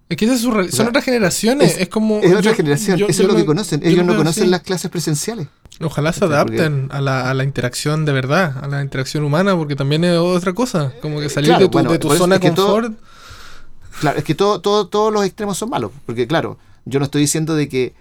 Es 0.08 0.16
que 0.16 0.24
esas 0.24 0.40
sea, 0.40 0.68
son 0.72 0.88
otras 0.88 1.04
generaciones. 1.04 1.72
Es, 1.74 1.78
es- 1.82 1.88
como. 1.88 2.18
Es 2.18 2.30
otra 2.32 2.50
yo- 2.50 2.54
generación. 2.54 2.98
yo- 2.98 3.06
Eso 3.06 3.22
yo 3.22 3.28
es 3.28 3.32
lo 3.32 3.38
que 3.38 3.46
conocen. 3.46 3.80
Ellos 3.84 4.04
lo 4.04 4.12
no 4.12 4.16
conocen 4.18 4.42
así. 4.44 4.50
las 4.50 4.62
clases 4.62 4.90
presenciales. 4.90 5.46
Ojalá 5.80 6.12
se 6.12 6.24
adapten 6.24 6.88
a 6.90 7.00
la, 7.00 7.30
a 7.30 7.34
la 7.34 7.44
interacción 7.44 8.04
de 8.04 8.12
verdad, 8.12 8.62
a 8.62 8.66
la 8.66 8.82
interacción 8.82 9.24
humana, 9.24 9.56
porque 9.56 9.76
también 9.76 10.04
es 10.04 10.18
otra 10.18 10.52
cosa. 10.52 10.92
Como 11.00 11.20
que 11.20 11.30
salir 11.30 11.50
Claro, 11.50 11.60
de 11.62 11.68
tu, 11.68 11.72
bueno, 11.72 11.92
de 11.92 11.98
tu 12.00 12.10
zona 12.10 12.38
de 12.38 12.50
todo-. 12.50 12.92
Claro, 14.00 14.18
es 14.18 14.24
que 14.24 14.34
todo, 14.34 14.60
todo, 14.60 14.88
todos 14.88 15.12
los 15.12 15.24
extremos 15.24 15.58
son 15.58 15.70
malos. 15.70 15.92
Porque, 16.06 16.26
claro, 16.26 16.58
yo 16.86 16.98
no 16.98 17.04
estoy 17.04 17.20
diciendo 17.20 17.54
de 17.54 17.68
que 17.68 17.94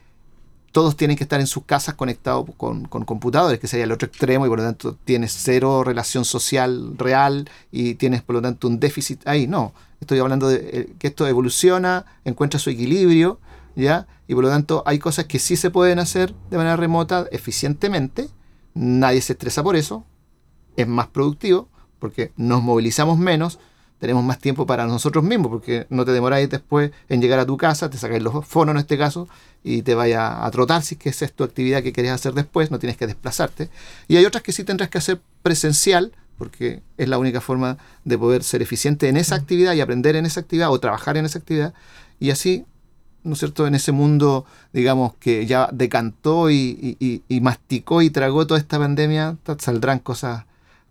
todos 0.72 0.96
tienen 0.96 1.18
que 1.18 1.24
estar 1.24 1.40
en 1.40 1.48
sus 1.48 1.66
casas 1.66 1.96
conectados 1.96 2.46
con, 2.56 2.86
computadores, 2.86 3.60
que 3.60 3.68
sería 3.68 3.84
el 3.86 3.92
otro 3.92 4.08
extremo, 4.08 4.46
y 4.46 4.50
por 4.50 4.60
lo 4.60 4.66
tanto 4.66 4.96
tienes 5.04 5.34
cero 5.34 5.84
relación 5.84 6.26
social 6.26 6.98
real 6.98 7.50
y 7.72 7.96
tienes 7.96 8.22
por 8.22 8.36
lo 8.36 8.42
tanto 8.42 8.68
un 8.68 8.80
déficit 8.80 9.28
ahí. 9.28 9.46
No, 9.46 9.74
estoy 10.00 10.20
hablando 10.20 10.48
de 10.48 10.70
eh, 10.72 10.94
que 11.00 11.08
esto 11.08 11.28
evoluciona, 11.28 12.06
encuentra 12.24 12.60
su 12.60 12.70
equilibrio, 12.70 13.40
¿ya? 13.76 14.08
Y 14.28 14.36
por 14.36 14.44
lo 14.44 14.50
tanto 14.50 14.84
hay 14.86 15.00
cosas 15.00 15.26
que 15.26 15.40
sí 15.40 15.56
se 15.58 15.72
pueden 15.72 16.00
hacer 16.00 16.34
de 16.50 16.58
manera 16.58 16.76
remota 16.76 17.26
eficientemente, 17.32 18.30
nadie 18.74 19.22
se 19.22 19.34
estresa 19.34 19.64
por 19.64 19.76
eso, 19.76 20.06
es 20.78 20.88
más 20.88 21.08
productivo, 21.08 21.68
porque 21.98 22.32
nos 22.38 22.62
movilizamos 22.62 23.18
menos, 23.18 23.60
tenemos 24.00 24.24
más 24.24 24.40
tiempo 24.40 24.66
para 24.66 24.86
nosotros 24.88 25.24
mismos, 25.24 25.50
porque 25.50 25.86
no 25.90 26.06
te 26.06 26.12
demoráis 26.12 26.50
después 26.50 26.92
en 27.10 27.22
llegar 27.22 27.40
a 27.40 27.46
tu 27.46 27.58
casa, 27.58 27.90
te 27.90 27.98
sacáis 27.98 28.24
los 28.24 28.46
fonos 28.46 28.74
en 28.74 28.80
este 28.80 28.98
caso, 28.98 29.28
y 29.64 29.82
te 29.82 29.94
vaya 29.94 30.46
a 30.46 30.50
trotar 30.52 30.82
si 30.82 30.96
es 30.96 31.00
que 31.02 31.10
esa 31.10 31.26
es 31.26 31.34
tu 31.34 31.44
actividad 31.44 31.84
que 31.84 31.92
querés 31.94 32.12
hacer 32.12 32.34
después, 32.34 32.72
no 32.72 32.80
tienes 32.80 32.98
que 32.98 33.08
desplazarte. 33.08 33.70
Y 34.08 34.16
hay 34.16 34.26
otras 34.26 34.42
que 34.42 34.52
sí 34.54 34.64
tendrás 34.64 34.90
que 34.90 34.98
hacer 34.98 35.20
presencial 35.44 36.14
porque 36.38 36.82
es 36.98 37.10
la 37.10 37.18
única 37.18 37.42
forma 37.42 37.78
de 38.06 38.18
poder 38.18 38.44
ser 38.46 38.62
eficiente 38.62 39.10
en 39.10 39.18
esa 39.18 39.36
actividad 39.36 39.74
y 39.74 39.82
aprender 39.82 40.16
en 40.16 40.26
esa 40.26 40.40
actividad 40.40 40.72
o 40.72 40.80
trabajar 40.80 41.18
en 41.18 41.26
esa 41.26 41.38
actividad. 41.40 41.74
Y 42.18 42.32
así, 42.32 42.64
¿no 43.26 43.34
es 43.34 43.40
cierto?, 43.40 43.68
en 43.68 43.76
ese 43.76 43.92
mundo, 43.92 44.46
digamos, 44.72 45.16
que 45.20 45.46
ya 45.46 45.68
decantó 45.74 46.50
y, 46.50 46.96
y- 47.02 47.24
y 47.28 47.42
masticó 47.42 48.02
y 48.02 48.10
tragó 48.10 48.48
toda 48.48 48.58
esta 48.58 48.80
pandemia, 48.80 49.36
saldrán 49.58 50.00
cosas, 50.00 50.46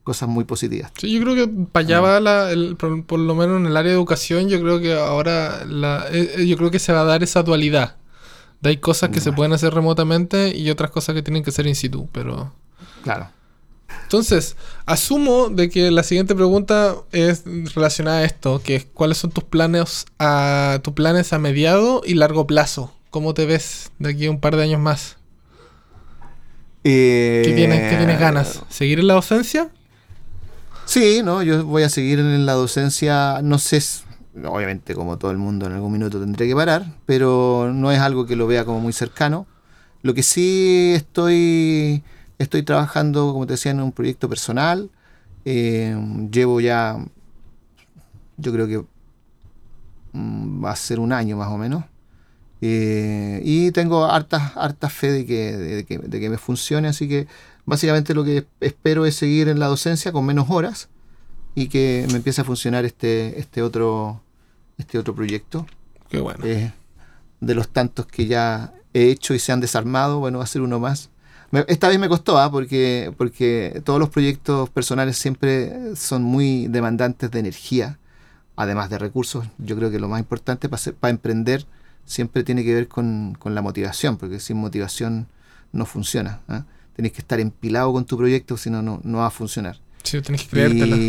cosas 0.08 0.28
muy 0.28 0.44
positivas. 0.44 0.90
Sí, 0.98 1.12
yo 1.12 1.20
creo 1.22 1.34
que 1.34 1.46
para 1.70 1.86
allá 1.86 2.00
va 2.00 2.20
la, 2.20 2.50
el- 2.50 2.76
por, 2.76 3.04
por 3.04 3.20
lo 3.20 3.34
menos 3.34 3.60
en 3.60 3.66
el 3.66 3.76
área 3.76 3.90
de 3.92 3.96
educación, 3.96 4.48
yo 4.48 4.60
creo 4.60 4.80
que 4.80 4.94
ahora 4.94 5.64
la, 5.66 6.06
eh, 6.10 6.32
eh, 6.38 6.46
yo 6.46 6.56
creo 6.56 6.70
que 6.70 6.78
se 6.78 6.92
va 6.92 7.02
a 7.02 7.04
dar 7.04 7.22
esa 7.22 7.42
dualidad. 7.42 7.96
De 8.60 8.70
hay 8.70 8.78
cosas 8.78 9.10
que 9.10 9.20
se 9.20 9.30
pueden 9.32 9.52
hacer 9.52 9.72
remotamente 9.72 10.56
y 10.56 10.68
otras 10.70 10.90
cosas 10.90 11.14
que 11.14 11.22
tienen 11.22 11.44
que 11.44 11.52
ser 11.52 11.66
in 11.68 11.76
situ, 11.76 12.08
pero 12.12 12.52
Claro. 13.04 13.28
Entonces, 14.02 14.56
asumo 14.86 15.48
de 15.48 15.68
que 15.70 15.90
la 15.90 16.02
siguiente 16.02 16.34
pregunta 16.34 16.96
es 17.12 17.44
relacionada 17.74 18.18
a 18.18 18.24
esto, 18.24 18.60
que 18.64 18.76
es 18.76 18.84
cuáles 18.86 19.18
son 19.18 19.30
tus 19.30 19.44
planes 19.44 20.06
a 20.18 20.80
tus 20.82 20.92
planes 20.94 21.32
a 21.32 21.38
mediado 21.38 22.02
y 22.04 22.14
largo 22.14 22.46
plazo. 22.46 22.92
¿Cómo 23.10 23.32
te 23.34 23.46
ves 23.46 23.90
de 23.98 24.10
aquí 24.10 24.26
a 24.26 24.30
un 24.30 24.40
par 24.40 24.56
de 24.56 24.62
años 24.64 24.80
más? 24.80 25.16
¿Qué 26.82 27.42
¿Qué 27.46 27.52
tienes, 27.54 27.90
qué 27.90 27.96
tienes 27.96 28.18
ganas? 28.20 28.62
¿Seguir 28.68 29.00
en 29.00 29.06
la 29.08 29.14
docencia? 29.14 29.68
Sí, 30.88 31.20
no, 31.22 31.42
yo 31.42 31.66
voy 31.66 31.82
a 31.82 31.90
seguir 31.90 32.18
en 32.18 32.46
la 32.46 32.54
docencia, 32.54 33.42
no 33.42 33.58
sé, 33.58 33.78
obviamente 34.42 34.94
como 34.94 35.18
todo 35.18 35.30
el 35.30 35.36
mundo 35.36 35.66
en 35.66 35.72
algún 35.72 35.92
minuto 35.92 36.18
tendré 36.18 36.48
que 36.48 36.54
parar, 36.54 36.94
pero 37.04 37.70
no 37.74 37.92
es 37.92 38.00
algo 38.00 38.24
que 38.24 38.36
lo 38.36 38.46
vea 38.46 38.64
como 38.64 38.80
muy 38.80 38.94
cercano. 38.94 39.46
Lo 40.00 40.14
que 40.14 40.22
sí 40.22 40.92
estoy, 40.94 42.02
estoy 42.38 42.62
trabajando, 42.62 43.34
como 43.34 43.46
te 43.46 43.52
decía, 43.52 43.72
en 43.72 43.82
un 43.82 43.92
proyecto 43.92 44.30
personal. 44.30 44.90
Eh, 45.44 45.94
llevo 46.32 46.58
ya, 46.58 46.96
yo 48.38 48.50
creo 48.50 48.66
que 48.66 48.82
mm, 50.12 50.64
va 50.64 50.70
a 50.70 50.76
ser 50.76 51.00
un 51.00 51.12
año 51.12 51.36
más 51.36 51.48
o 51.48 51.58
menos. 51.58 51.84
Eh, 52.62 53.42
y 53.44 53.72
tengo 53.72 54.06
hartas 54.06 54.90
fe 54.90 55.12
de, 55.12 55.26
que, 55.26 55.54
de 55.54 56.20
que 56.20 56.30
me 56.30 56.38
funcione, 56.38 56.88
así 56.88 57.06
que 57.06 57.28
básicamente 57.68 58.14
lo 58.14 58.24
que 58.24 58.46
espero 58.60 59.06
es 59.06 59.14
seguir 59.14 59.48
en 59.48 59.58
la 59.58 59.66
docencia 59.66 60.10
con 60.12 60.24
menos 60.26 60.46
horas 60.50 60.88
y 61.54 61.68
que 61.68 62.06
me 62.10 62.16
empiece 62.16 62.40
a 62.40 62.44
funcionar 62.44 62.84
este, 62.84 63.38
este 63.38 63.62
otro, 63.62 64.22
este 64.78 64.98
otro 64.98 65.14
proyecto. 65.14 65.66
Qué 66.08 66.20
bueno. 66.20 66.44
Eh, 66.44 66.72
de 67.40 67.54
los 67.54 67.68
tantos 67.68 68.06
que 68.06 68.26
ya 68.26 68.72
he 68.94 69.10
hecho 69.10 69.34
y 69.34 69.38
se 69.38 69.52
han 69.52 69.60
desarmado, 69.60 70.18
bueno, 70.18 70.38
va 70.38 70.44
a 70.44 70.48
ser 70.48 70.62
uno 70.62 70.80
más. 70.80 71.10
Me- 71.50 71.64
esta 71.68 71.88
vez 71.88 71.98
me 71.98 72.08
costó, 72.08 72.38
¿ah? 72.38 72.50
porque, 72.50 73.12
porque 73.16 73.80
todos 73.84 73.98
los 74.00 74.08
proyectos 74.08 74.68
personales 74.70 75.16
siempre 75.16 75.94
son 75.96 76.22
muy 76.22 76.66
demandantes 76.68 77.30
de 77.30 77.38
energía, 77.40 77.98
además 78.56 78.90
de 78.90 78.98
recursos. 78.98 79.46
Yo 79.58 79.76
creo 79.76 79.90
que 79.90 79.98
lo 79.98 80.08
más 80.08 80.20
importante 80.20 80.68
para 80.68 81.10
emprender 81.10 81.64
siempre 82.04 82.42
tiene 82.44 82.64
que 82.64 82.74
ver 82.74 82.88
con, 82.88 83.36
con 83.38 83.54
la 83.54 83.62
motivación, 83.62 84.16
porque 84.16 84.40
sin 84.40 84.56
motivación 84.56 85.26
no 85.72 85.84
funciona. 85.86 86.40
¿ah? 86.48 86.64
Tenés 86.98 87.12
que 87.12 87.20
estar 87.20 87.38
empilado 87.38 87.92
con 87.92 88.04
tu 88.04 88.16
proyecto, 88.16 88.56
si 88.56 88.70
no, 88.70 88.82
no 88.82 89.18
va 89.18 89.26
a 89.26 89.30
funcionar. 89.30 89.76
Sí, 90.02 90.20
tienes 90.20 90.42
que 90.42 90.48
creértela. 90.50 90.96
Y, 90.96 91.00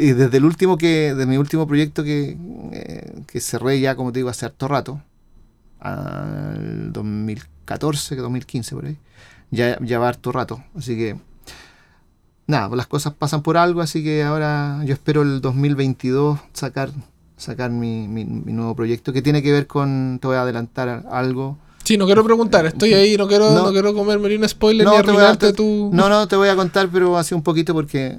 y- 0.00 0.08
y 0.08 0.12
desde 0.12 0.38
el 0.38 0.44
último 0.44 0.76
que, 0.76 1.14
de 1.14 1.24
mi 1.24 1.36
último 1.36 1.68
proyecto 1.68 2.02
que, 2.02 2.36
eh, 2.72 3.22
que 3.28 3.38
cerré 3.40 3.78
ya, 3.78 3.94
como 3.94 4.10
te 4.10 4.18
digo, 4.18 4.28
hace 4.28 4.46
harto 4.46 4.66
rato, 4.66 5.00
al 5.78 6.92
2014, 6.92 8.16
que 8.16 8.20
2015 8.22 8.74
por 8.74 8.86
ahí, 8.86 8.96
ya, 9.52 9.78
ya 9.80 9.98
va 10.00 10.08
harto 10.08 10.32
rato. 10.32 10.62
Así 10.76 10.96
que, 10.96 11.16
nada, 12.48 12.68
pues 12.68 12.76
las 12.78 12.86
cosas 12.88 13.14
pasan 13.14 13.42
por 13.42 13.56
algo, 13.56 13.80
así 13.82 14.02
que 14.02 14.22
ahora 14.24 14.82
yo 14.84 14.92
espero 14.94 15.22
el 15.22 15.40
2022 15.40 16.40
sacar 16.52 16.90
sacar 17.36 17.70
mi, 17.70 18.06
mi- 18.08 18.24
mi 18.26 18.52
nuevo 18.52 18.74
proyecto 18.76 19.12
que 19.14 19.22
tiene 19.22 19.42
que 19.42 19.52
ver 19.52 19.66
con, 19.66 20.18
te 20.20 20.26
voy 20.26 20.36
a 20.36 20.42
adelantar 20.42 21.06
algo. 21.10 21.56
Sí, 21.90 21.98
no 21.98 22.06
quiero 22.06 22.22
preguntar, 22.22 22.64
estoy 22.66 22.94
ahí, 22.94 23.16
no 23.16 23.26
quiero, 23.26 23.50
no, 23.50 23.64
No. 23.64 23.72
quiero 23.72 23.92
comerme 23.92 24.28
ni 24.28 24.36
un 24.36 24.48
spoiler 24.48 24.84
No, 24.86 24.92
ni 24.92 24.98
arruinarte 24.98 25.48
te- 25.48 25.52
tu... 25.54 25.90
No, 25.92 26.08
no, 26.08 26.28
te 26.28 26.36
voy 26.36 26.48
a 26.48 26.54
contar, 26.54 26.88
pero 26.88 27.18
así 27.18 27.34
un 27.34 27.42
poquito 27.42 27.74
porque 27.74 28.16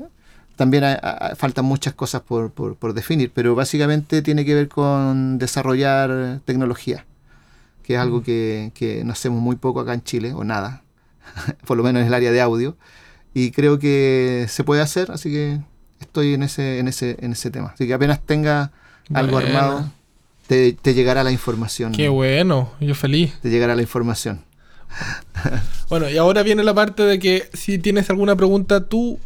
también 0.58 0.84
hay- 0.84 0.98
hay- 1.02 1.36
faltan 1.38 1.64
muchas 1.64 1.94
cosas 1.94 2.20
por, 2.22 2.52
por- 2.52 2.76
por 2.76 2.94
definir, 2.94 3.32
pero 3.34 3.56
básicamente 3.56 4.22
tiene 4.22 4.44
que 4.44 4.54
ver 4.56 4.68
con 4.68 5.38
desarrollar 5.38 6.42
tecnología, 6.44 7.06
que 7.82 7.94
es 7.94 8.00
algo 8.02 8.22
que, 8.24 8.74
que 8.76 9.06
no 9.06 9.14
hacemos 9.14 9.42
muy 9.42 9.56
poco 9.56 9.80
acá 9.80 9.94
en 9.94 10.04
Chile, 10.04 10.34
o 10.34 10.44
nada, 10.44 10.84
por 11.66 11.78
lo 11.78 11.84
menos 11.84 12.02
en 12.02 12.08
el 12.08 12.14
área 12.14 12.32
de 12.34 12.42
audio, 12.42 12.76
y 13.34 13.52
creo 13.52 13.80
que 13.80 14.48
se 14.50 14.66
puede 14.66 14.82
hacer, 14.82 15.12
así 15.12 15.30
que 15.30 15.62
estoy 16.02 16.34
en 16.34 16.44
ese, 16.44 16.80
en 16.80 16.90
ese, 16.90 17.16
en 17.22 17.32
ese 17.32 17.52
tema. 17.52 17.72
Así 17.74 17.88
que 17.88 17.94
apenas 17.94 18.20
tenga 18.20 18.74
algo 19.14 19.32
Bueno. 19.32 19.48
armado, 19.48 19.92
te, 20.52 20.74
te 20.74 20.94
llegará 20.94 21.24
la 21.24 21.32
información. 21.32 21.94
Qué 21.94 22.10
bueno, 22.10 22.74
yo 22.82 22.94
feliz. 22.94 23.40
Te 23.42 23.50
llegará 23.50 23.74
la 23.74 23.84
información. 23.84 24.44
Bueno, 25.88 26.10
y 26.10 26.18
ahora 26.18 26.44
viene 26.44 26.62
la 26.66 26.74
parte 26.74 27.04
de 27.04 27.20
que 27.20 27.50
si 27.54 27.80
tienes 27.80 28.10
alguna 28.10 28.36
pregunta 28.36 28.86
tú, 28.86 29.18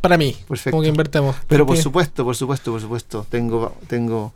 para 0.00 0.16
mí, 0.16 0.36
Perfecto. 0.46 0.70
como 0.70 0.82
que 0.82 0.88
invertemos. 0.90 1.34
Pero 1.48 1.66
por 1.66 1.76
supuesto, 1.76 2.24
por 2.24 2.36
supuesto, 2.36 2.70
por 2.70 2.80
supuesto, 2.80 3.26
tengo, 3.30 3.76
tengo 3.88 4.32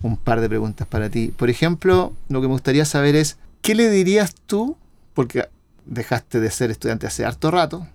un 0.00 0.16
par 0.16 0.40
de 0.40 0.48
preguntas 0.48 0.86
para 0.86 1.10
ti. 1.10 1.28
Por 1.36 1.50
ejemplo, 1.50 2.14
lo 2.30 2.40
que 2.40 2.46
me 2.46 2.54
gustaría 2.54 2.86
saber 2.86 3.14
es, 3.14 3.36
¿qué 3.60 3.74
le 3.74 3.90
dirías 3.90 4.34
tú? 4.46 4.78
Porque 5.12 5.50
dejaste 5.84 6.40
de 6.40 6.50
ser 6.50 6.70
estudiante 6.70 7.06
hace 7.06 7.26
harto 7.26 7.50
rato, 7.50 7.86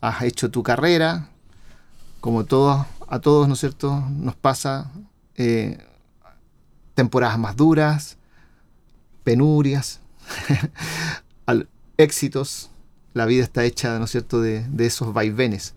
has 0.00 0.22
hecho 0.22 0.48
tu 0.48 0.62
carrera, 0.62 1.28
como 2.20 2.44
todos, 2.44 2.86
a 3.08 3.18
todos, 3.18 3.48
¿no 3.48 3.54
es 3.54 3.60
cierto? 3.60 4.04
Nos 4.10 4.36
pasa 4.36 4.92
eh, 5.36 5.78
temporadas 6.98 7.38
más 7.38 7.54
duras, 7.54 8.16
penurias, 9.22 10.00
al- 11.46 11.68
éxitos. 11.96 12.70
La 13.14 13.24
vida 13.24 13.44
está 13.44 13.62
hecha, 13.64 13.96
¿no 14.00 14.06
es 14.06 14.10
cierto?, 14.10 14.40
de, 14.40 14.66
de 14.68 14.86
esos 14.86 15.12
vaivenes. 15.12 15.74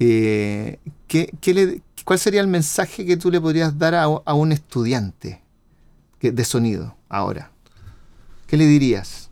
Eh, 0.00 0.78
¿qué, 1.08 1.32
qué 1.40 1.54
le- 1.54 1.82
¿Cuál 2.04 2.18
sería 2.18 2.42
el 2.42 2.46
mensaje 2.46 3.06
que 3.06 3.16
tú 3.16 3.30
le 3.30 3.40
podrías 3.40 3.78
dar 3.78 3.94
a, 3.94 4.02
a 4.04 4.34
un 4.34 4.52
estudiante 4.52 5.40
que- 6.18 6.30
de 6.32 6.44
sonido 6.44 6.94
ahora? 7.08 7.50
¿Qué 8.46 8.58
le 8.58 8.66
dirías? 8.66 9.30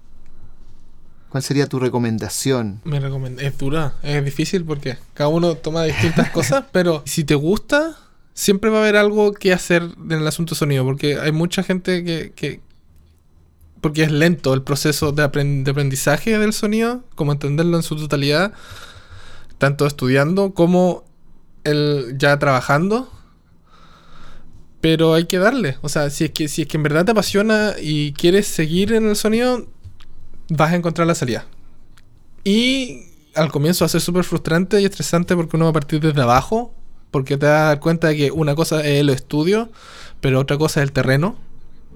¿Cuál 1.28 1.42
sería 1.42 1.66
tu 1.66 1.78
recomendación? 1.78 2.80
Me 2.84 3.00
recomiendo. 3.00 3.42
Es 3.42 3.58
dura, 3.58 3.92
es 4.02 4.24
difícil 4.24 4.64
porque 4.64 4.96
cada 5.12 5.28
uno 5.28 5.56
toma 5.56 5.82
distintas 5.84 6.30
cosas, 6.30 6.64
pero 6.72 7.02
si 7.04 7.24
te 7.24 7.34
gusta, 7.34 7.98
siempre 8.38 8.70
va 8.70 8.78
a 8.78 8.82
haber 8.82 8.96
algo 8.96 9.32
que 9.32 9.52
hacer 9.52 9.82
en 9.82 10.12
el 10.12 10.26
asunto 10.26 10.54
sonido, 10.54 10.84
porque 10.84 11.18
hay 11.18 11.32
mucha 11.32 11.62
gente 11.64 12.04
que... 12.04 12.32
que- 12.36 12.60
porque 13.80 14.02
es 14.02 14.10
lento 14.10 14.54
el 14.54 14.62
proceso 14.62 15.12
de, 15.12 15.22
apren- 15.22 15.62
de 15.62 15.70
aprendizaje 15.70 16.36
del 16.38 16.52
sonido, 16.52 17.04
como 17.14 17.30
entenderlo 17.32 17.76
en 17.76 17.82
su 17.84 17.94
totalidad, 17.96 18.52
tanto 19.58 19.86
estudiando 19.86 20.52
como 20.52 21.04
el 21.64 22.14
ya 22.18 22.36
trabajando. 22.38 23.08
Pero 24.80 25.14
hay 25.14 25.26
que 25.26 25.38
darle. 25.38 25.76
O 25.82 25.88
sea, 25.88 26.10
si 26.10 26.24
es 26.24 26.30
que, 26.32 26.48
si 26.48 26.62
es 26.62 26.68
que 26.68 26.76
en 26.76 26.82
verdad 26.84 27.04
te 27.04 27.12
apasiona 27.12 27.74
y 27.80 28.12
quieres 28.12 28.46
seguir 28.46 28.92
en 28.92 29.08
el 29.08 29.16
sonido, 29.16 29.66
vas 30.48 30.72
a 30.72 30.76
encontrar 30.76 31.06
la 31.06 31.14
salida. 31.14 31.46
Y 32.44 33.02
al 33.34 33.50
comienzo 33.50 33.84
va 33.84 33.86
a 33.86 33.90
ser 33.90 34.00
súper 34.00 34.24
frustrante 34.24 34.80
y 34.80 34.84
estresante 34.84 35.36
porque 35.36 35.56
uno 35.56 35.66
va 35.66 35.70
a 35.70 35.74
partir 35.74 36.00
desde 36.00 36.20
abajo, 36.22 36.74
porque 37.10 37.36
te 37.36 37.46
vas 37.46 37.60
a 37.60 37.64
dar 37.64 37.80
cuenta 37.80 38.08
de 38.08 38.16
que 38.16 38.30
una 38.30 38.54
cosa 38.54 38.80
es 38.80 39.00
el 39.00 39.10
estudio, 39.10 39.70
pero 40.20 40.40
otra 40.40 40.58
cosa 40.58 40.80
es 40.80 40.84
el 40.84 40.92
terreno. 40.92 41.36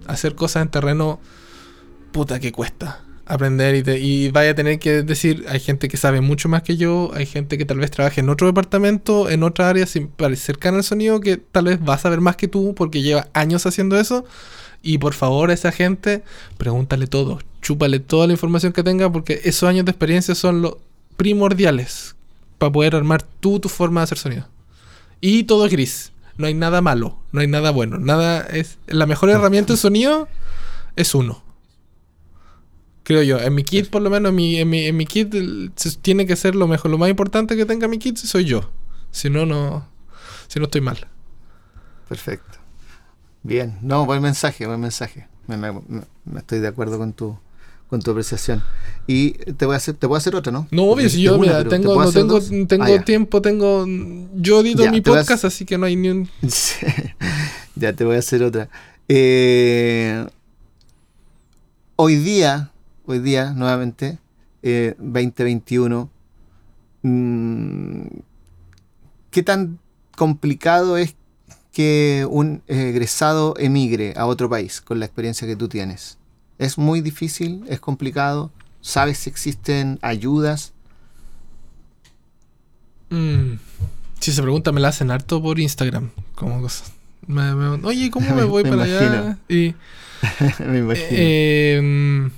Hacer 0.07 0.35
cosas 0.35 0.63
en 0.63 0.69
terreno, 0.69 1.21
puta 2.13 2.41
que 2.41 2.53
cuesta 2.53 3.01
aprender 3.27 3.87
y, 3.99 4.31
vaya 4.31 4.51
a 4.51 4.55
tener 4.55 4.79
que 4.79 5.03
decir, 5.03 5.45
hay 5.49 5.61
gente 5.61 5.89
que 5.89 5.97
sabe 5.97 6.21
mucho 6.21 6.49
más 6.49 6.63
que 6.63 6.77
yo, 6.77 7.11
hay 7.15 7.27
gente 7.27 7.57
que 7.57 7.65
tal 7.65 7.79
vez 7.79 7.91
trabaje 7.91 8.21
en 8.21 8.29
otro 8.29 8.47
departamento, 8.47 9.31
en 9.31 9.43
otra 9.43 9.69
área 9.69 9.87
cercana 9.87 10.79
al 10.79 10.85
sonido, 10.85 11.21
que 11.21 11.37
tal 11.37 11.67
vez 11.67 11.79
va 11.81 11.95
a 11.95 11.99
saber 11.99 12.21
más 12.21 12.37
que 12.37 12.49
tú 12.49 12.75
porque 12.75 13.03
lleva 13.03 13.29
años 13.33 13.65
haciendo 13.67 13.99
eso. 13.99 14.25
Y 14.83 14.99
por 14.99 15.15
favor 15.15 15.53
esa 15.53 15.71
gente, 15.71 16.25
pregúntale 16.59 17.07
todo, 17.07 17.39
chúpale 17.61 18.01
toda 18.01 18.27
la 18.27 18.33
información 18.33 18.73
que 18.73 18.83
tenga 18.83 19.11
porque 19.11 19.41
esos 19.45 19.69
años 19.69 19.85
de 19.85 19.93
experiencia 19.93 20.35
son 20.35 20.61
los 20.61 20.77
primordiales 21.17 22.17
para 22.59 22.73
poder 22.73 22.97
armar 22.97 23.23
tú 23.23 23.61
tu 23.61 23.69
forma 23.69 24.01
de 24.01 24.05
hacer 24.05 24.19
sonido. 24.19 24.49
Y 25.23 25.45
todo 25.45 25.65
es 25.65 25.73
gris, 25.73 26.13
no 26.37 26.47
hay 26.47 26.53
nada 26.55 26.83
malo, 26.83 27.17
no 27.33 27.41
hay 27.41 27.47
nada 27.47 27.71
bueno, 27.71 27.99
nada 27.99 28.41
es 28.43 28.79
la 28.89 29.07
mejor 29.07 29.31
herramienta 29.31 29.73
de 29.73 29.79
sonido 29.79 30.29
es 30.97 31.15
uno. 31.15 31.43
Creo 33.05 33.23
yo, 33.23 33.39
en 33.41 33.55
mi 33.55 33.65
kit 33.65 33.89
por 33.89 34.03
lo 34.03 34.11
menos, 34.11 34.31
en 34.31 34.35
mi, 34.37 34.59
en 34.59 34.69
mi, 34.69 34.87
en 34.87 34.97
mi 34.97 35.07
kit 35.07 35.35
tiene 36.03 36.27
que 36.27 36.37
ser 36.37 36.55
lo 36.55 36.69
mejor, 36.69 36.91
lo 36.91 36.99
más 36.99 37.09
importante 37.09 37.57
que 37.57 37.65
tenga 37.67 37.89
mi 37.89 37.99
kit 37.99 38.17
soy 38.17 38.45
yo. 38.45 38.71
Si 39.11 39.31
no, 39.31 39.47
no, 39.47 39.89
si 40.49 40.59
no 40.59 40.67
estoy 40.67 40.81
mal. 40.83 41.09
Perfecto. 42.09 42.59
Bien, 43.43 43.79
no, 43.83 44.07
buen 44.07 44.23
mensaje, 44.23 44.67
buen 44.67 44.81
mensaje. 44.81 45.29
Me, 45.47 45.57
me- 45.57 45.73
me- 45.73 46.05
me 46.25 46.41
estoy 46.41 46.61
de 46.61 46.69
acuerdo 46.69 46.99
con 46.99 47.13
tu, 47.13 47.39
con 47.93 48.01
tu 48.01 48.11
apreciación. 48.11 48.63
Y 49.07 49.33
te 49.33 49.67
voy 49.67 49.75
a 49.75 49.77
hacer, 49.77 49.95
te 49.95 50.07
voy 50.07 50.15
a 50.15 50.19
hacer 50.19 50.35
otra, 50.35 50.51
¿no? 50.51 50.67
No, 50.71 50.85
obvio, 50.85 51.11
si 51.11 51.21
yo, 51.21 51.39
mira, 51.39 51.63
tengo, 51.69 52.03
no 52.03 52.11
tengo, 52.11 52.41
tengo 52.67 52.85
ah, 52.85 53.05
tiempo, 53.05 53.43
tengo. 53.43 53.85
Yo 54.35 54.63
edito 54.63 54.91
mi 54.91 55.03
podcast, 55.03 55.45
así 55.45 55.67
que 55.67 55.77
no 55.77 55.85
hay 55.85 55.97
ni 55.97 56.09
un. 56.09 56.31
ya 57.75 57.93
te 57.93 58.05
voy 58.05 58.17
a 58.17 58.21
hacer 58.21 58.45
otra. 58.45 58.71
Eh, 59.09 60.27
hoy 61.97 62.17
día, 62.17 62.71
hoy 63.05 63.19
día, 63.19 63.53
nuevamente, 63.53 64.19
2021, 64.63 66.11
eh, 67.03 67.09
mm, 67.09 68.07
¿qué 69.31 69.43
tan 69.43 69.79
complicado 70.17 70.97
es 70.97 71.15
que 71.73 72.27
un 72.31 72.63
egresado 72.69 73.55
emigre 73.59 74.15
a 74.17 74.25
otro 74.25 74.49
país 74.49 74.81
con 74.81 74.99
la 74.99 75.05
experiencia 75.05 75.47
que 75.47 75.57
tú 75.57 75.69
tienes? 75.69 76.17
¿Es 76.63 76.79
muy 76.79 77.01
difícil? 77.01 77.65
¿Es 77.69 77.81
complicado? 77.81 78.53
¿Sabes 78.81 79.19
si 79.19 79.31
existen 79.31 79.99
ayudas? 80.01 80.73
Mm, 83.11 83.55
si 84.21 84.31
se 84.31 84.41
pregunta, 84.41 84.71
me 84.71 84.81
la 84.81 84.89
hacen 84.89 85.11
harto 85.11 85.43
por 85.43 85.59
Instagram. 85.59 86.11
Como 86.37 86.65
Oye, 87.83 88.13
¿cómo 88.13 88.33
me 88.37 88.45
voy 88.45 88.63
para 88.63 88.85
allá? 88.85 89.39
Y, 89.49 89.75
me 90.65 90.79
imagino. 90.79 91.09
Em, 91.11 92.31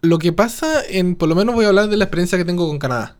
lo 0.00 0.18
que 0.18 0.32
pasa, 0.32 0.82
en, 0.88 1.16
por 1.16 1.28
lo 1.28 1.34
menos 1.34 1.54
voy 1.54 1.66
a 1.66 1.68
hablar 1.68 1.90
de 1.90 1.98
la 1.98 2.04
experiencia 2.04 2.38
que 2.38 2.46
tengo 2.46 2.66
con 2.66 2.78
Canadá. 2.78 3.14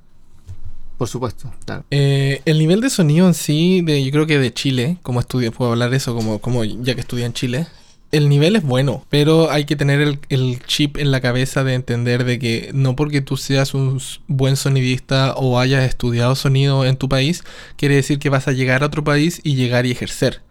Por 0.96 1.08
supuesto, 1.08 1.52
eh, 1.90 2.40
el 2.46 2.58
nivel 2.58 2.80
de 2.80 2.88
sonido 2.88 3.26
en 3.26 3.34
sí, 3.34 3.82
de, 3.82 4.02
yo 4.02 4.10
creo 4.10 4.26
que 4.26 4.38
de 4.38 4.54
Chile, 4.54 4.96
como 5.02 5.20
estudio, 5.20 5.52
puedo 5.52 5.72
hablar 5.72 5.90
de 5.90 5.98
eso, 5.98 6.14
como, 6.14 6.38
como 6.38 6.64
ya 6.64 6.94
que 6.94 7.02
estudié 7.02 7.26
en 7.26 7.34
Chile, 7.34 7.66
el 8.12 8.28
nivel 8.28 8.56
es 8.56 8.62
bueno, 8.62 9.06
pero 9.08 9.50
hay 9.50 9.64
que 9.64 9.74
tener 9.74 10.18
el, 10.28 10.62
chip 10.66 10.98
en 10.98 11.10
la 11.10 11.22
cabeza 11.22 11.64
de 11.64 11.72
entender 11.72 12.24
de 12.24 12.38
que 12.38 12.70
no 12.74 12.94
porque 12.94 13.22
tú 13.22 13.38
seas 13.38 13.72
un 13.72 14.00
buen 14.28 14.56
sonidista 14.56 15.32
o 15.34 15.58
hayas 15.58 15.84
estudiado 15.84 16.34
sonido 16.34 16.84
en 16.84 16.96
tu 16.96 17.08
país, 17.08 17.42
quiere 17.76 17.96
decir 17.96 18.18
que 18.18 18.28
vas 18.28 18.48
a 18.48 18.52
llegar 18.52 18.82
a 18.82 18.86
otro 18.86 19.02
país 19.02 19.40
y 19.42 19.56
llegar 19.56 19.86
y 19.86 19.92
ejercer. 19.92 20.42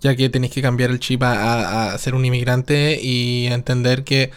Ya 0.00 0.16
que 0.16 0.30
tenés 0.30 0.50
que 0.50 0.62
cambiar 0.62 0.90
el 0.90 0.98
chip 0.98 1.22
a, 1.22 1.96
ser 1.98 2.14
un 2.14 2.24
inmigrante 2.24 2.98
y 3.02 3.48
entender 3.48 4.02
que 4.02 4.30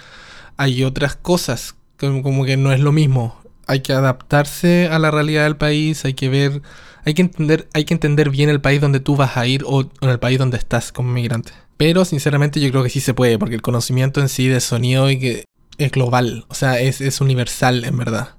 hay 0.58 0.84
otras 0.84 1.16
cosas, 1.16 1.76
como, 1.98 2.44
que 2.46 2.58
no 2.58 2.74
es 2.74 2.82
lo 2.82 2.92
mismo. 2.92 3.42
Hay 3.66 3.80
que 3.80 3.94
adaptarse 3.94 4.90
a 4.90 5.00
la 5.00 5.10
realidad 5.10 5.46
del 5.46 5.56
país, 5.56 6.04
hay 6.04 6.16
que 6.16 6.28
ver, 6.28 6.62
hay 7.06 7.14
que 7.14 7.22
entender, 7.22 7.70
hay 7.74 7.86
que 7.86 7.94
entender 7.94 8.30
bien 8.30 8.50
el 8.50 8.60
país 8.60 8.82
donde 8.82 9.00
tú 9.00 9.16
vas 9.16 9.38
a 9.38 9.48
ir 9.48 9.64
o 9.66 9.90
en 10.02 10.10
el 10.10 10.20
país 10.20 10.38
donde 10.38 10.58
estás 10.58 10.92
como 10.92 11.12
inmigrante. 11.12 11.54
Pero 11.84 12.06
sinceramente 12.06 12.62
yo 12.62 12.72
creo 12.72 12.82
que 12.82 12.90
sí 12.90 13.02
se 13.02 13.14
puede, 13.14 13.38
porque 13.38 13.56
el 13.56 13.62
conocimiento 13.62 14.22
en 14.22 14.30
sí 14.30 14.48
de 14.48 14.62
sonido 14.62 15.10
es 15.10 15.92
global, 15.92 16.46
o 16.48 16.54
sea, 16.54 16.80
es, 16.80 17.20
universal 17.20 17.84
en 17.84 17.98
verdad. 17.98 18.36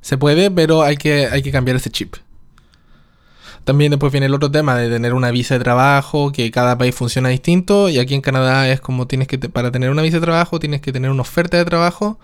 Se 0.00 0.16
puede, 0.16 0.50
pero 0.50 0.80
hay 0.80 0.96
que, 0.96 1.26
hay 1.26 1.42
que 1.42 1.52
cambiar 1.52 1.76
ese 1.76 1.90
chip. 1.90 2.16
También 3.64 3.90
después 3.90 4.12
viene 4.12 4.28
el 4.28 4.34
otro 4.34 4.50
tema 4.50 4.76
de 4.76 4.88
tener 4.88 5.12
una 5.12 5.30
visa 5.30 5.58
de 5.58 5.62
trabajo, 5.62 6.32
que 6.32 6.50
cada 6.50 6.78
país 6.78 6.94
funciona 6.94 7.28
distinto, 7.28 7.90
y 7.90 7.98
aquí 7.98 8.14
en 8.14 8.22
Canadá 8.22 8.66
es 8.70 8.80
como 8.80 9.06
tienes 9.06 9.28
que, 9.28 9.38
para 9.40 9.70
tener 9.70 9.90
una 9.90 10.00
visa 10.00 10.16
de 10.16 10.22
trabajo, 10.22 10.58
tienes 10.58 10.80
que 10.80 10.90
tener 10.90 11.10
una 11.10 11.20
oferta 11.20 11.58
de 11.58 11.66
trabajo, 11.66 12.18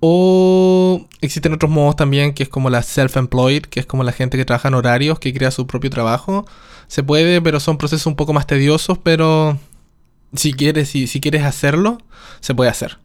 o 0.00 1.06
existen 1.22 1.54
otros 1.54 1.70
modos 1.70 1.96
también, 1.96 2.34
que 2.34 2.42
es 2.42 2.50
como 2.50 2.68
la 2.68 2.82
self-employed, 2.82 3.62
que 3.62 3.80
es 3.80 3.86
como 3.86 4.04
la 4.04 4.12
gente 4.12 4.36
que 4.36 4.44
trabaja 4.44 4.68
en 4.68 4.74
horarios, 4.74 5.18
que 5.18 5.32
crea 5.32 5.50
su 5.50 5.66
propio 5.66 5.88
trabajo. 5.88 6.44
Se 6.88 7.02
puede, 7.02 7.40
pero 7.40 7.58
son 7.58 7.78
procesos 7.78 8.06
un 8.06 8.16
poco 8.16 8.34
más 8.34 8.46
tediosos, 8.46 8.98
pero 8.98 9.58
si 10.34 10.52
quieres, 10.52 10.88
si, 10.88 11.06
si 11.06 11.20
quieres 11.20 11.44
hacerlo, 11.44 11.98
se 12.40 12.54
puede 12.54 12.70
hacer. 12.70 12.98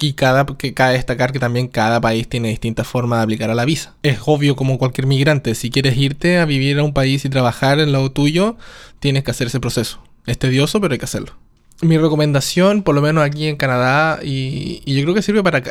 Y 0.00 0.14
cada, 0.14 0.46
que 0.46 0.74
cabe 0.74 0.94
destacar 0.94 1.32
que 1.32 1.38
también 1.38 1.68
cada 1.68 2.00
país 2.00 2.28
tiene 2.28 2.48
distintas 2.48 2.88
formas 2.88 3.20
de 3.20 3.22
aplicar 3.22 3.50
a 3.50 3.54
la 3.54 3.64
visa. 3.64 3.94
Es 4.02 4.18
obvio 4.26 4.56
como 4.56 4.76
cualquier 4.76 5.06
migrante, 5.06 5.54
si 5.54 5.70
quieres 5.70 5.96
irte 5.96 6.38
a 6.38 6.44
vivir 6.44 6.78
a 6.78 6.82
un 6.82 6.92
país 6.92 7.24
y 7.24 7.28
trabajar 7.28 7.78
en 7.78 7.92
lo 7.92 8.10
tuyo, 8.10 8.56
tienes 8.98 9.22
que 9.22 9.30
hacer 9.30 9.46
ese 9.46 9.60
proceso. 9.60 10.02
Es 10.26 10.38
tedioso, 10.38 10.80
pero 10.80 10.92
hay 10.92 10.98
que 10.98 11.04
hacerlo. 11.04 11.34
Mi 11.82 11.98
recomendación, 11.98 12.82
por 12.82 12.94
lo 12.96 13.02
menos 13.02 13.24
aquí 13.24 13.46
en 13.46 13.56
Canadá, 13.56 14.18
y, 14.22 14.82
y 14.84 14.94
yo 14.94 15.02
creo 15.02 15.14
que 15.14 15.22
sirve 15.22 15.42
para, 15.42 15.62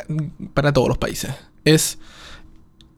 para 0.54 0.72
todos 0.72 0.88
los 0.88 0.98
países, 0.98 1.32
es 1.66 2.00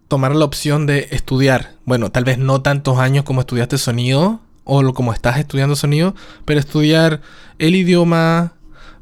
tomar 0.07 0.35
la 0.35 0.45
opción 0.45 0.85
de 0.85 1.07
estudiar. 1.11 1.73
Bueno, 1.85 2.11
tal 2.11 2.23
vez 2.23 2.37
no 2.37 2.61
tantos 2.61 2.99
años 2.99 3.23
como 3.23 3.41
estudiaste 3.41 3.79
sonido, 3.79 4.41
o 4.63 4.93
como 4.93 5.13
estás 5.13 5.37
estudiando 5.37 5.75
sonido, 5.75 6.15
pero 6.45 6.59
estudiar 6.59 7.21
el 7.59 7.75
idioma, 7.75 8.53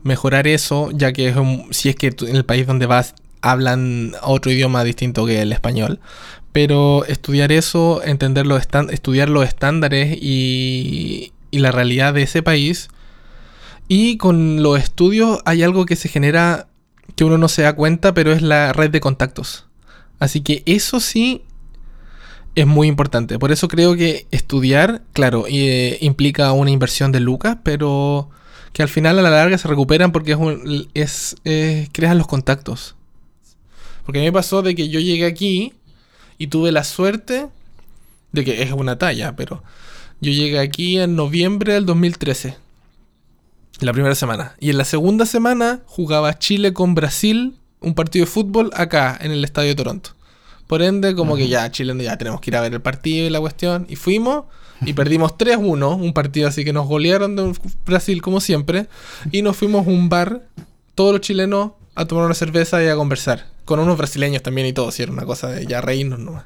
mejorar 0.04 0.48
eso, 0.48 0.90
ya 0.92 1.14
que 1.14 1.34
si 1.72 1.90
es 1.90 1.96
que 1.96 2.14
en 2.22 2.36
el 2.36 2.46
país 2.46 2.68
donde 2.68 2.86
vas 2.86 3.16
hablan 3.42 4.14
otro 4.22 4.52
idioma 4.52 4.84
distinto 4.84 5.26
que 5.26 5.42
el 5.42 5.52
español. 5.52 6.00
Pero 6.52 7.06
estudiar 7.06 7.52
eso, 7.52 8.02
entender 8.04 8.46
los 8.46 8.62
estudiar 8.90 9.30
los 9.30 9.48
estándares 9.48 10.18
y, 10.22 11.32
y 11.50 11.60
la 11.60 11.72
realidad 11.72 12.14
de 12.14 12.24
ese 12.24 12.44
país. 12.44 12.90
Y 13.88 14.18
con 14.18 14.62
los 14.62 14.80
estudios 14.80 15.40
hay 15.46 15.64
algo 15.64 15.86
que 15.86 15.96
se 15.96 16.10
genera 16.10 16.68
que 17.16 17.24
uno 17.24 17.38
no 17.38 17.48
se 17.48 17.64
da 17.64 17.74
cuenta, 17.74 18.14
pero 18.14 18.32
es 18.32 18.42
la 18.42 18.74
red 18.74 18.90
de 18.90 19.02
contactos. 19.02 19.66
Así 20.20 20.42
que 20.42 20.64
eso 20.66 21.00
sí 21.00 21.44
es 22.56 22.68
muy 22.68 22.88
importante. 22.88 23.40
Por 23.40 23.52
eso 23.52 23.68
creo 23.68 23.96
que 23.96 24.28
estudiar, 24.32 25.02
claro, 25.14 25.46
eh, 25.48 25.98
implica 26.02 26.52
una 26.52 26.72
inversión 26.72 27.12
de 27.12 27.20
lucas, 27.20 27.58
pero 27.64 28.30
que 28.74 28.84
al 28.84 28.90
final 28.90 29.20
a 29.20 29.22
la 29.22 29.30
larga 29.30 29.58
se 29.58 29.68
recuperan 29.68 30.12
porque 30.12 30.38
es, 30.94 31.36
es 31.44 31.90
creas 31.92 32.16
los 32.16 32.28
contactos. 32.28 32.96
Porque 34.06 34.20
a 34.20 34.22
mí 34.22 34.28
me 34.28 34.34
pasó 34.34 34.62
de 34.62 34.76
que 34.76 34.90
yo 34.90 35.00
llegué 35.00 35.26
aquí 35.26 35.74
y 36.38 36.48
tuve 36.48 36.72
la 36.72 36.84
suerte 36.84 37.48
de 38.32 38.46
que 38.46 38.64
es 38.64 38.72
una 38.72 38.98
talla, 38.98 39.36
pero 39.36 39.64
yo 40.20 40.32
llegué 40.32 40.60
aquí 40.60 41.00
en 41.00 41.16
noviembre 41.16 41.74
del 41.74 41.86
2013. 41.86 42.56
La 43.80 43.94
primera 43.94 44.16
semana. 44.16 44.56
Y 44.60 44.70
en 44.70 44.78
la 44.78 44.86
segunda 44.86 45.26
semana 45.26 45.82
jugaba 45.86 46.38
Chile 46.38 46.74
con 46.74 46.94
Brasil, 46.94 47.56
un 47.80 47.96
partido 47.96 48.26
de 48.26 48.32
fútbol 48.32 48.70
acá 48.76 49.18
en 49.20 49.32
el 49.32 49.44
Estadio 49.44 49.70
de 49.70 49.76
Toronto. 49.76 50.12
Por 50.72 50.82
ende, 50.82 51.16
como 51.16 51.36
que 51.36 51.50
ya, 51.50 51.70
Chile, 51.70 51.94
ya 52.02 52.18
tenemos 52.18 52.40
que 52.40 52.50
ir 52.50 52.56
a 52.56 52.62
ver 52.62 52.72
el 52.72 52.82
partido 52.82 53.28
y 53.28 53.30
la 53.30 53.42
cuestión. 53.42 53.86
Y 53.90 53.98
fuimos 53.98 54.46
y 54.80 54.94
perdimos 54.94 55.38
3-1, 55.38 56.00
un 56.00 56.14
partido 56.14 56.48
así 56.48 56.64
que 56.64 56.72
nos 56.72 56.88
golearon 56.88 57.36
de 57.36 57.54
Brasil 57.86 58.22
como 58.22 58.40
siempre. 58.40 58.88
Y 59.34 59.42
nos 59.42 59.58
fuimos 59.58 59.86
a 59.86 59.90
un 59.90 60.08
bar, 60.08 60.44
todos 60.96 61.12
los 61.12 61.20
chilenos, 61.20 61.72
a 61.94 62.06
tomar 62.06 62.24
una 62.24 62.36
cerveza 62.36 62.82
y 62.82 62.88
a 62.88 62.96
conversar. 62.96 63.48
Con 63.66 63.82
unos 63.82 63.98
brasileños 63.98 64.44
también 64.44 64.66
y 64.66 64.72
todo, 64.72 64.92
si 64.92 65.04
era 65.04 65.12
una 65.12 65.26
cosa 65.26 65.50
de 65.50 65.66
ya 65.66 65.82
reírnos 65.82 66.20
nomás. 66.20 66.46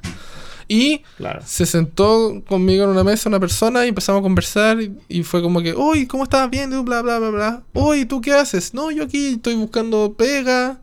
Y 0.66 1.02
se 1.44 1.64
sentó 1.64 2.42
conmigo 2.48 2.82
en 2.82 2.90
una 2.90 3.04
mesa 3.04 3.28
una 3.28 3.38
persona 3.38 3.84
y 3.84 3.90
empezamos 3.90 4.18
a 4.18 4.22
conversar 4.24 4.78
y, 5.08 5.22
fue 5.22 5.40
como 5.40 5.62
que, 5.62 5.72
uy, 5.72 6.08
¿cómo 6.08 6.24
estás 6.24 6.50
viendo? 6.50 6.82
Bla, 6.82 7.00
bla, 7.00 7.20
bla, 7.20 7.30
bla. 7.30 7.62
Uy, 7.74 8.06
¿tú 8.06 8.20
qué 8.20 8.32
haces? 8.32 8.74
No, 8.74 8.90
yo 8.90 9.04
aquí 9.04 9.34
estoy 9.34 9.54
buscando 9.54 10.14
pega. 10.18 10.80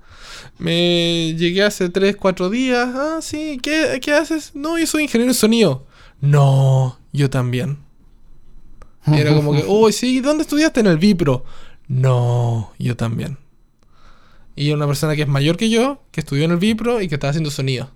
Me 0.57 1.33
llegué 1.35 1.63
hace 1.63 1.89
3, 1.89 2.15
4 2.15 2.49
días. 2.49 2.89
Ah, 2.93 3.19
sí, 3.21 3.59
¿Qué, 3.61 3.99
¿qué 4.01 4.13
haces? 4.13 4.51
No, 4.55 4.77
yo 4.77 4.87
soy 4.87 5.03
ingeniero 5.03 5.33
de 5.33 5.37
sonido. 5.37 5.85
No, 6.21 6.99
yo 7.11 7.29
también. 7.29 7.79
Era 9.05 9.33
como 9.35 9.53
que, 9.53 9.63
uy, 9.67 9.91
sí, 9.91 10.21
¿dónde 10.21 10.43
estudiaste? 10.43 10.79
En 10.79 10.87
el 10.87 10.97
Vipro. 10.97 11.43
No, 11.87 12.71
yo 12.79 12.95
también. 12.95 13.37
Y 14.55 14.71
una 14.71 14.87
persona 14.87 15.15
que 15.15 15.23
es 15.23 15.27
mayor 15.27 15.57
que 15.57 15.69
yo, 15.69 16.03
que 16.11 16.21
estudió 16.21 16.45
en 16.45 16.51
el 16.51 16.57
Vipro 16.57 17.01
y 17.01 17.07
que 17.07 17.15
estaba 17.15 17.31
haciendo 17.31 17.51
sonido. 17.51 17.91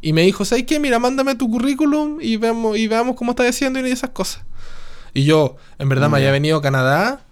Y 0.00 0.12
me 0.12 0.22
dijo, 0.22 0.44
¿sabes 0.44 0.64
qué? 0.64 0.78
Mira, 0.78 0.98
mándame 0.98 1.34
tu 1.34 1.50
currículum 1.50 2.18
y 2.20 2.36
veamos, 2.36 2.78
y 2.78 2.86
veamos 2.86 3.16
cómo 3.16 3.32
estás 3.32 3.48
haciendo 3.48 3.84
y 3.84 3.90
esas 3.90 4.10
cosas. 4.10 4.44
Y 5.12 5.24
yo, 5.24 5.56
en 5.78 5.88
verdad, 5.88 6.08
me 6.08 6.18
había 6.18 6.30
venido 6.30 6.58
a 6.58 6.62
Canadá 6.62 7.26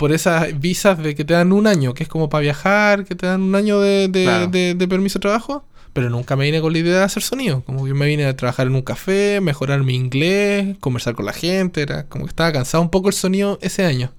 por 0.00 0.12
esas 0.12 0.58
visas 0.58 0.96
de 0.96 1.14
que 1.14 1.26
te 1.26 1.34
dan 1.34 1.52
un 1.52 1.66
año, 1.66 1.92
que 1.92 2.04
es 2.04 2.08
como 2.08 2.30
para 2.30 2.40
viajar, 2.40 3.04
que 3.04 3.14
te 3.14 3.26
dan 3.26 3.42
un 3.42 3.54
año 3.54 3.80
de, 3.80 4.08
de, 4.08 4.88
permiso 4.88 5.18
de 5.18 5.24
trabajo, 5.24 5.66
pero 5.92 6.08
nunca 6.08 6.36
me 6.36 6.46
vine 6.46 6.62
con 6.62 6.72
la 6.72 6.78
idea 6.78 6.96
de 7.00 7.04
hacer 7.04 7.22
sonido. 7.22 7.62
Como 7.66 7.84
que 7.84 7.92
me 7.92 8.06
vine 8.06 8.24
a 8.24 8.34
trabajar 8.34 8.68
en 8.68 8.76
un 8.76 8.80
café, 8.80 9.42
mejorar 9.42 9.82
mi 9.82 9.94
inglés, 9.94 10.74
conversar 10.80 11.14
con 11.14 11.26
la 11.26 11.34
gente, 11.34 11.82
era 11.82 12.04
como 12.04 12.24
que 12.24 12.30
estaba 12.30 12.50
cansado 12.50 12.82
un 12.82 12.88
poco 12.88 13.08
el 13.08 13.12
sonido 13.12 13.58
ese 13.60 13.84
año. 13.84 14.10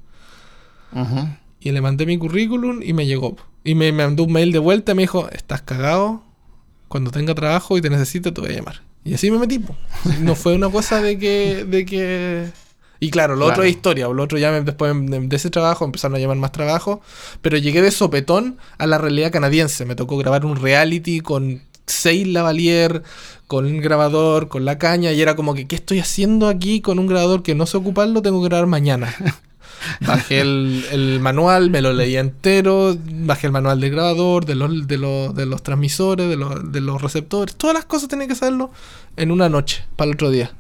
Y 1.60 1.72
le 1.72 1.82
mandé 1.82 2.06
mi 2.06 2.16
currículum 2.20 2.84
y 2.84 2.94
me 2.94 3.08
llegó. 3.08 3.36
Y 3.64 3.74
me, 3.74 3.92
mandó 3.92 4.26
un 4.26 4.34
mail 4.34 4.52
de 4.52 4.60
vuelta 4.60 4.92
y 4.92 4.96
me 4.96 5.02
dijo, 5.02 5.30
estás 5.32 5.64
cagado, 5.64 6.22
cuando 6.90 7.10
tenga 7.10 7.34
trabajo 7.34 7.76
y 7.76 7.82
te 7.82 7.90
necesite 7.90 8.32
te 8.32 8.40
voy 8.40 8.52
a 8.52 8.54
llamar. 8.58 8.84
Y 9.04 9.16
así 9.16 9.32
me 9.32 9.40
metí. 9.40 9.60
No 10.20 10.36
fue 10.36 10.54
una 10.54 10.70
cosa 10.70 11.02
de 11.02 11.18
que, 11.18 11.66
de 11.66 11.86
que 11.88 12.52
y 13.04 13.10
claro, 13.10 13.36
lo 13.36 13.48
otro 13.48 13.64
es 13.64 13.72
historia. 13.72 14.08
Lo 14.08 14.22
otro 14.22 14.38
ya 14.38 14.52
después 14.62 14.94
de 14.96 15.36
ese 15.36 15.50
trabajo 15.50 15.84
empezaron 15.84 16.16
a 16.16 16.20
llamar 16.20 16.38
más 16.38 16.52
trabajo. 16.52 17.02
Pero 17.42 17.58
llegué 17.58 17.82
de 17.82 17.90
sopetón 17.90 18.60
a 18.78 18.86
la 18.86 19.00
realidad 19.00 19.32
canadiense. 19.32 19.86
Me 19.86 19.96
tocó 19.96 20.18
grabar 20.18 20.46
un 20.46 20.56
reality 20.56 21.20
con 21.20 21.64
seis 21.88 22.28
lavalier, 22.28 23.02
con 23.48 23.66
un 23.66 23.82
grabador, 23.82 24.50
con 24.50 24.66
la 24.66 24.78
caña. 24.78 25.12
Y 25.14 25.20
era 25.20 25.36
como 25.36 25.56
que, 25.56 25.66
¿qué 25.66 25.76
estoy 25.76 25.98
haciendo 25.98 26.48
aquí 26.48 26.80
con 26.80 27.00
un 27.00 27.08
grabador 27.08 27.42
que 27.42 27.56
no 27.56 27.66
sé 27.66 27.76
ocuparlo? 27.78 28.22
Tengo 28.22 28.40
que 28.40 28.50
grabar 28.50 28.68
mañana. 28.68 29.12
Bajé 30.02 30.42
el, 30.42 30.86
el 30.92 31.20
manual, 31.22 31.72
me 31.72 31.82
lo 31.82 31.94
leí 31.94 32.18
entero, 32.18 32.96
bajé 33.04 33.48
el 33.48 33.54
manual 33.54 33.80
del 33.80 33.90
grabador, 33.90 34.46
de 34.46 34.54
los, 34.54 34.88
de 34.88 35.00
los, 35.00 35.34
de 35.34 35.48
los 35.48 35.64
transmisores, 35.64 36.30
de 36.30 36.36
los, 36.36 36.72
de 36.72 36.82
los 36.82 37.02
receptores, 37.02 37.56
todas 37.56 37.74
las 37.74 37.86
cosas 37.86 38.08
tenía 38.08 38.28
que 38.28 38.34
hacerlo 38.34 38.70
en 39.18 39.32
una 39.32 39.50
noche, 39.50 39.84
para 39.96 40.10
el 40.10 40.14
otro 40.14 40.30
día, 40.30 40.52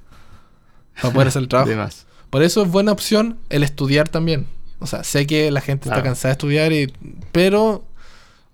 para 1.00 1.14
poder 1.14 1.28
hacer 1.28 1.44
el 1.44 1.50
trabajo. 1.50 1.70
De 1.70 1.76
más. 1.76 2.08
Por 2.32 2.42
eso 2.42 2.64
es 2.64 2.72
buena 2.72 2.92
opción 2.92 3.38
el 3.50 3.62
estudiar 3.64 4.10
también. 4.10 4.48
O 4.80 4.88
sea, 4.88 5.04
sé 5.04 5.28
que 5.28 5.52
la 5.52 5.62
gente 5.62 5.90
está 5.90 6.00
cansada 6.04 6.30
de 6.30 6.34
estudiar, 6.34 6.72
y, 6.74 6.92
pero 7.32 7.84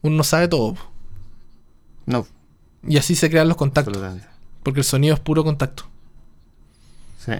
uno 0.01 0.17
no 0.17 0.23
sabe 0.25 0.49
todo. 0.49 0.75
No, 2.05 2.27
Y 2.85 2.97
así 2.97 3.15
se 3.15 3.29
crean 3.29 3.47
los 3.47 3.55
contactos, 3.57 3.97
porque 4.63 4.81
el 4.81 4.85
sonido 4.85 5.13
es 5.13 5.21
puro 5.21 5.45
contacto. 5.45 5.83
Sí. 7.25 7.33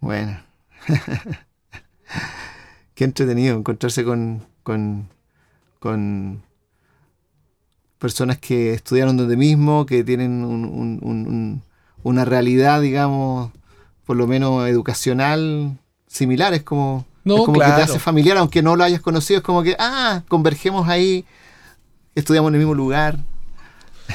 Bueno. 0.00 0.38
Qué 2.94 3.04
entretenido 3.04 3.56
encontrarse 3.56 4.04
con, 4.04 4.44
con, 4.62 5.08
con 5.78 6.42
personas 7.98 8.38
que 8.38 8.72
estudiaron 8.74 9.16
donde 9.16 9.36
mismo, 9.36 9.86
que 9.86 10.02
tienen 10.04 10.44
un- 10.44 10.64
un- 10.64 10.98
un- 11.02 11.26
un- 11.26 11.62
una 12.02 12.24
realidad, 12.24 12.80
digamos, 12.80 13.52
por 14.08 14.16
lo 14.16 14.26
menos 14.26 14.66
educacional 14.66 15.76
similar. 16.06 16.54
Es 16.54 16.62
como, 16.62 17.04
No, 17.24 17.36
es 17.36 17.40
como 17.42 17.60
que 17.60 17.66
te 17.66 17.82
hace 17.82 17.98
familiar, 17.98 18.38
aunque 18.38 18.62
no 18.62 18.74
lo 18.74 18.82
hayas 18.82 19.02
conocido. 19.02 19.36
Es 19.36 19.44
como 19.44 19.62
que, 19.62 19.76
ah, 19.78 20.22
convergemos 20.28 20.88
ahí, 20.88 21.26
estudiamos 22.14 22.48
en 22.48 22.54
el 22.54 22.60
mismo 22.60 22.74
lugar. 22.74 23.18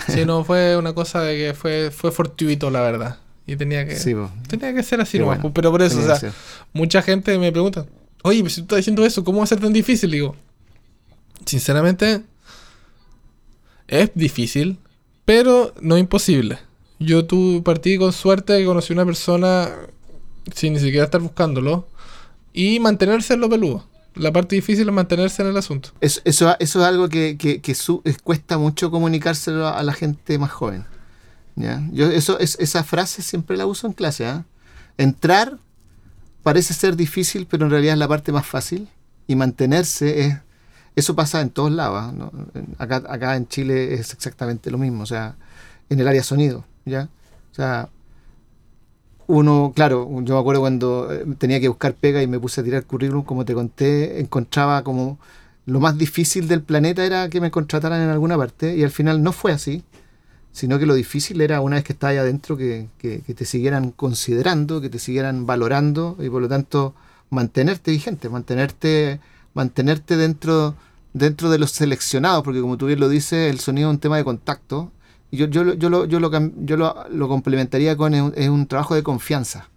Sí, 0.07 0.25
no, 0.25 0.43
fue 0.43 0.75
una 0.77 0.93
cosa 0.93 1.21
de 1.21 1.37
que 1.37 1.53
fue, 1.53 1.91
fue 1.91 2.11
fortuito, 2.11 2.71
la 2.71 2.81
verdad. 2.81 3.19
Y 3.45 3.55
tenía 3.55 3.85
que, 3.85 3.95
Sí, 3.95 4.15
tenía 4.47 4.73
que 4.73 4.81
ser 4.81 4.99
así 4.99 5.19
nomás. 5.19 5.37
bueno. 5.37 5.53
Pero 5.53 5.69
por 5.69 5.83
eso, 5.83 5.99
o 5.99 6.15
sea, 6.17 6.33
mucha 6.73 7.03
gente 7.03 7.37
me 7.37 7.51
pregunta, 7.51 7.85
oye, 8.23 8.39
pero 8.39 8.49
si 8.49 8.61
tú 8.61 8.63
estás 8.63 8.77
diciendo 8.77 9.05
eso, 9.05 9.23
¿cómo 9.23 9.37
va 9.37 9.43
a 9.43 9.47
ser 9.47 9.59
tan 9.59 9.73
difícil? 9.73 10.09
Digo, 10.09 10.35
sinceramente, 11.45 12.23
es 13.87 14.09
difícil, 14.15 14.79
pero 15.23 15.71
no 15.81 15.99
imposible. 15.99 16.57
Yo 17.05 17.25
tu 17.25 17.61
partí 17.63 17.97
con 17.97 18.13
suerte 18.13 18.57
que 18.59 18.65
conocí 18.65 18.93
una 18.93 19.05
persona 19.05 19.69
sin 20.55 20.73
ni 20.73 20.79
siquiera 20.79 21.05
estar 21.05 21.21
buscándolo 21.21 21.87
y 22.53 22.79
mantenerse 22.79 23.33
en 23.33 23.39
lo 23.41 23.49
peludo. 23.49 23.85
La 24.15 24.31
parte 24.31 24.55
difícil 24.55 24.87
es 24.87 24.93
mantenerse 24.93 25.41
en 25.41 25.47
el 25.49 25.57
asunto. 25.57 25.89
Eso, 25.99 26.21
eso, 26.23 26.55
eso 26.59 26.79
es 26.81 26.85
algo 26.85 27.09
que, 27.09 27.35
que- 27.37 27.61
que 27.61 27.73
su- 27.73 28.01
es- 28.05 28.19
cuesta 28.21 28.57
mucho 28.59 28.91
comunicárselo 28.91 29.67
a 29.67 29.81
la 29.81 29.93
gente 29.93 30.37
más 30.37 30.51
joven. 30.51 30.85
¿ya? 31.55 31.81
Yo 31.91 32.05
eso, 32.11 32.37
es, 32.39 32.55
esa 32.59 32.83
frase 32.83 33.21
siempre 33.23 33.57
la 33.57 33.65
uso 33.65 33.87
en 33.87 33.93
clase. 33.93 34.27
¿ah? 34.27 34.45
Entrar 34.97 35.57
parece 36.43 36.73
ser 36.75 36.95
difícil, 36.95 37.47
pero 37.49 37.65
en 37.65 37.71
realidad 37.71 37.93
es 37.93 37.99
la 37.99 38.07
parte 38.07 38.31
más 38.31 38.45
fácil. 38.45 38.87
Y 39.27 39.35
mantenerse 39.35 40.25
es... 40.25 40.35
Eso 40.95 41.15
pasa 41.15 41.41
en 41.41 41.49
todos 41.49 41.71
lados. 41.71 41.97
¿ah? 41.99 42.11
¿no? 42.15 42.31
Acá, 42.77 42.97
acá 43.09 43.35
en 43.35 43.47
Chile 43.47 43.95
es 43.95 44.13
exactamente 44.13 44.69
lo 44.69 44.77
mismo. 44.77 45.01
O 45.01 45.07
sea, 45.07 45.35
en 45.89 45.99
el 45.99 46.07
área 46.07 46.21
sonido. 46.21 46.65
¿Ya? 46.85 47.09
O 47.51 47.55
sea, 47.55 47.89
uno, 49.27 49.71
claro, 49.75 50.09
yo 50.23 50.33
me 50.35 50.39
acuerdo 50.39 50.61
cuando 50.61 51.11
eh, 51.11 51.25
tenía 51.37 51.59
que 51.59 51.69
buscar 51.69 51.93
pega 51.95 52.21
y 52.21 52.27
me 52.27 52.39
puse 52.39 52.61
a 52.61 52.63
tirar 52.63 52.83
currículum, 52.85 53.23
como 53.23 53.45
te 53.45 53.53
conté, 53.53 54.19
encontraba 54.19 54.83
como 54.83 55.17
lo 55.65 55.79
más 55.79 55.97
difícil 55.97 56.47
del 56.49 56.61
planeta 56.61 57.05
era 57.05 57.29
que 57.29 57.39
me 57.39 57.49
contrataran 57.49 58.01
en 58.01 58.09
alguna 58.09 58.37
parte 58.37 58.75
y 58.75 58.83
al 58.83 58.91
final 58.91 59.23
no 59.23 59.31
fue 59.31 59.53
así, 59.53 59.83
sino 60.53 60.79
que 60.79 60.85
lo 60.87 60.95
difícil 60.95 61.41
era 61.41 61.61
una 61.61 61.77
vez 61.77 61.85
que 61.85 61.93
estabas 61.93 62.13
ahí 62.13 62.19
adentro 62.19 62.57
que, 62.57 62.87
que- 62.99 63.21
que 63.21 63.33
te 63.35 63.45
siguieran 63.45 63.91
considerando, 63.91 64.81
que 64.81 64.89
te 64.89 64.99
siguieran 64.99 65.45
valorando 65.47 66.17
y 66.19 66.29
por 66.29 66.41
lo 66.41 66.49
tanto 66.49 66.95
mantenerte 67.31 67.91
vigente, 67.91 68.29
mantenerte, 68.29 69.19
mantenerte 69.55 70.17
dentro, 70.17 70.75
dentro 71.13 71.49
de 71.51 71.59
los 71.59 71.71
seleccionados, 71.71 72.43
porque 72.43 72.61
como 72.61 72.77
tú 72.77 72.87
bien 72.87 72.99
lo 73.01 73.09
dices, 73.09 73.51
el 73.51 73.59
sonido 73.59 73.89
es 73.89 73.95
un 73.95 73.99
tema 74.01 74.17
de 74.17 74.23
contacto. 74.25 74.91
Yo, 75.35 75.47
yo, 75.47 75.63
lo- 75.63 75.73
yo, 75.73 75.89
lo, 75.89 76.05
yo, 76.05 76.19
lo, 76.19 76.31
yo 76.63 76.77
lo, 76.77 77.05
lo 77.09 77.27
complementaría 77.27 77.95
con 77.97 78.13
es 78.13 78.21
un, 78.21 78.33
es 78.35 78.49
un 78.49 78.67
trabajo 78.67 78.95
de 78.95 79.03
confianza. 79.03 79.69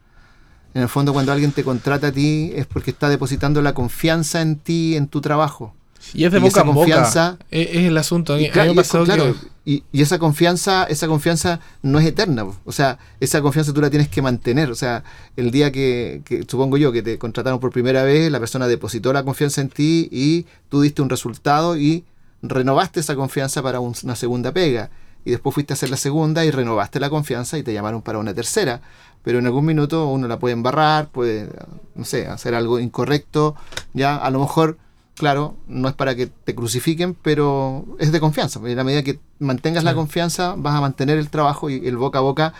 En 0.74 0.83
el 0.83 0.89
fondo, 0.89 1.12
cuando 1.15 1.33
alguien 1.33 1.53
te 1.53 1.65
contrata 1.65 2.09
a 2.09 2.12
ti 2.12 2.53
es 2.55 2.66
porque 2.66 2.91
está 2.91 3.09
depositando 3.09 3.62
la 3.62 3.73
confianza 3.73 4.43
en 4.43 4.57
ti, 4.57 4.95
en 4.97 5.09
tu 5.09 5.20
trabajo. 5.23 5.74
Y 6.12 6.24
es 6.24 6.31
de 6.33 6.39
Y 6.39 6.41
boca 6.43 6.51
esa 6.51 6.61
en 6.61 6.66
boca. 6.66 6.81
confianza- 6.81 7.39
Es, 7.51 7.69
es 7.70 7.85
el 7.87 7.97
asunto. 7.97 8.39
Y, 8.39 8.51
claro, 8.51 8.74
y 8.74 8.78
es- 8.78 8.89
claro, 8.91 9.33
que... 9.33 9.35
y- 9.65 9.83
y 9.91 10.03
esa 10.03 10.19
confianza, 10.19 10.85
esa 10.85 11.09
confianza 11.09 11.61
no 11.83 11.99
es 11.99 12.07
eterna. 12.07 12.45
O 12.66 12.73
sea, 12.73 12.99
esa 13.19 13.41
confianza 13.41 13.73
tú 13.73 13.81
la 13.81 13.89
tienes 13.91 14.09
que 14.09 14.20
mantener. 14.20 14.70
O 14.70 14.74
sea, 14.74 15.03
el 15.37 15.51
día 15.51 15.73
que, 15.73 16.20
que 16.27 16.45
supongo 16.47 16.77
yo 16.77 16.93
que 16.93 17.03
te 17.03 17.19
contrataron 17.19 17.59
por 17.59 17.73
primera 17.73 18.03
vez, 18.05 18.31
la 18.31 18.39
persona 18.39 18.69
depositó 18.69 19.12
la 19.15 19.24
confianza 19.24 19.62
en 19.62 19.70
ti 19.70 20.09
y 20.12 20.45
tú 20.69 20.83
diste 20.83 21.01
un 21.01 21.09
resultado 21.09 21.77
y 21.78 22.05
renovaste 22.43 23.01
esa 23.01 23.16
confianza 23.16 23.62
para 23.62 23.81
un- 23.81 23.95
una 24.05 24.15
segunda 24.15 24.53
pega. 24.53 24.91
Y 25.27 25.32
después 25.32 25.53
fuiste 25.53 25.73
a 25.73 25.74
hacer 25.74 25.90
la 25.90 25.98
segunda 25.98 26.47
y 26.47 26.51
renovaste 26.51 27.01
la 27.01 27.11
confianza 27.11 27.59
y 27.59 27.62
te 27.62 27.74
llamaron 27.74 28.01
para 28.01 28.19
una 28.19 28.32
tercera. 28.32 28.81
Pero 29.23 29.40
en 29.40 29.47
algún 29.47 29.66
minuto 29.66 30.07
uno 30.07 30.28
la 30.28 30.39
puede 30.39 30.55
embarrar, 30.55 31.09
puede, 31.09 31.51
no 31.94 32.05
sé, 32.05 32.28
hacer 32.28 32.55
algo 32.55 32.78
incorrecto. 32.78 33.57
Ya, 33.93 34.16
a 34.16 34.31
lo 34.31 34.39
mejor 34.39 34.78
claro, 35.16 35.57
no 35.66 35.89
es 35.89 35.94
para 35.94 36.15
que 36.15 36.27
te 36.27 36.55
crucifiquen, 36.55 37.15
pero 37.15 37.85
es 37.98 38.12
de 38.12 38.20
confianza. 38.20 38.61
En 38.65 38.77
la 38.77 38.85
medida 38.85 39.03
que 39.03 39.19
mantengas 39.39 39.82
la 39.82 39.94
confianza, 39.94 40.55
vas 40.57 40.74
a 40.74 40.81
mantener 40.81 41.19
el 41.19 41.31
trabajo 41.31 41.69
y 41.70 41.86
el 41.86 41.97
boca 41.97 42.19
a 42.19 42.23
boca 42.23 42.55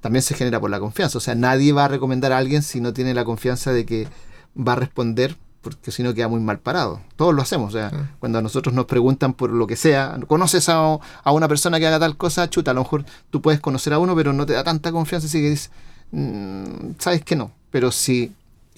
también 0.00 0.22
se 0.22 0.34
genera 0.34 0.60
por 0.60 0.70
la 0.70 0.80
confianza. 0.80 1.18
O 1.18 1.20
sea, 1.20 1.34
nadie 1.34 1.72
va 1.72 1.84
a 1.84 1.88
recomendar 1.88 2.32
a 2.32 2.38
alguien 2.38 2.62
si 2.62 2.80
no 2.80 2.92
tiene 2.92 3.12
la 3.12 3.24
confianza 3.24 3.72
de 3.72 3.84
que 3.84 4.08
va 4.56 4.72
a 4.72 4.76
responder, 4.76 5.36
porque 5.74 5.90
si 5.90 6.02
no 6.02 6.14
queda 6.14 6.28
muy 6.28 6.40
mal 6.40 6.58
parado. 6.60 7.00
Todos 7.16 7.34
lo 7.34 7.42
hacemos. 7.42 7.74
O 7.74 7.76
sea, 7.76 7.90
Sí. 7.90 7.96
cuando 8.20 8.38
a 8.38 8.42
nosotros 8.42 8.74
nos 8.74 8.86
preguntan 8.86 9.34
por 9.34 9.50
lo 9.50 9.66
que 9.66 9.76
sea, 9.76 10.18
¿conoces 10.28 10.68
a, 10.68 10.98
a 11.24 11.32
una 11.32 11.48
persona 11.48 11.78
que 11.80 11.86
haga 11.86 11.98
tal 11.98 12.16
cosa? 12.16 12.48
Chuta, 12.48 12.70
a 12.70 12.74
lo 12.74 12.82
mejor 12.82 13.04
tú 13.30 13.42
puedes 13.42 13.60
conocer 13.60 13.92
a 13.92 13.98
uno, 13.98 14.14
pero 14.14 14.32
no 14.32 14.46
te 14.46 14.52
da 14.52 14.62
tanta 14.64 14.92
confianza, 14.92 15.26
así 15.26 15.40
que 15.40 15.50
dices, 15.50 15.70
"Mm, 16.12 16.92
sabes 16.98 17.22
que 17.24 17.34
no. 17.36 17.50
Pero 17.70 17.90
si 17.90 18.32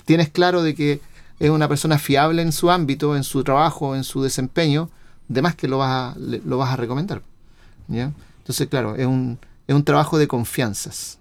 tienes 0.05 0.29
claro 0.31 0.63
de 0.63 0.75
que 0.75 1.01
es 1.39 1.51
una 1.51 1.69
persona 1.69 1.99
fiable 1.99 2.43
en 2.43 2.53
su 2.53 2.71
ámbito, 2.71 3.15
en 3.17 3.23
su 3.25 3.45
trabajo, 3.45 3.95
en 3.95 4.05
su 4.05 4.23
desempeño, 4.23 4.89
de 5.29 5.43
más 5.43 5.55
que 5.55 5.69
lo 5.69 5.79
vas 5.79 6.17
a, 6.17 6.19
lo 6.19 6.57
vas 6.59 6.73
a 6.73 6.77
recomendar. 6.77 7.23
¿ya? 7.89 8.11
Entonces, 8.39 8.67
claro, 8.69 8.97
es 8.97 9.07
un, 9.07 9.39
es 9.67 9.75
un 9.77 9.85
trabajo 9.85 10.17
de 10.19 10.27
confianzas, 10.27 11.19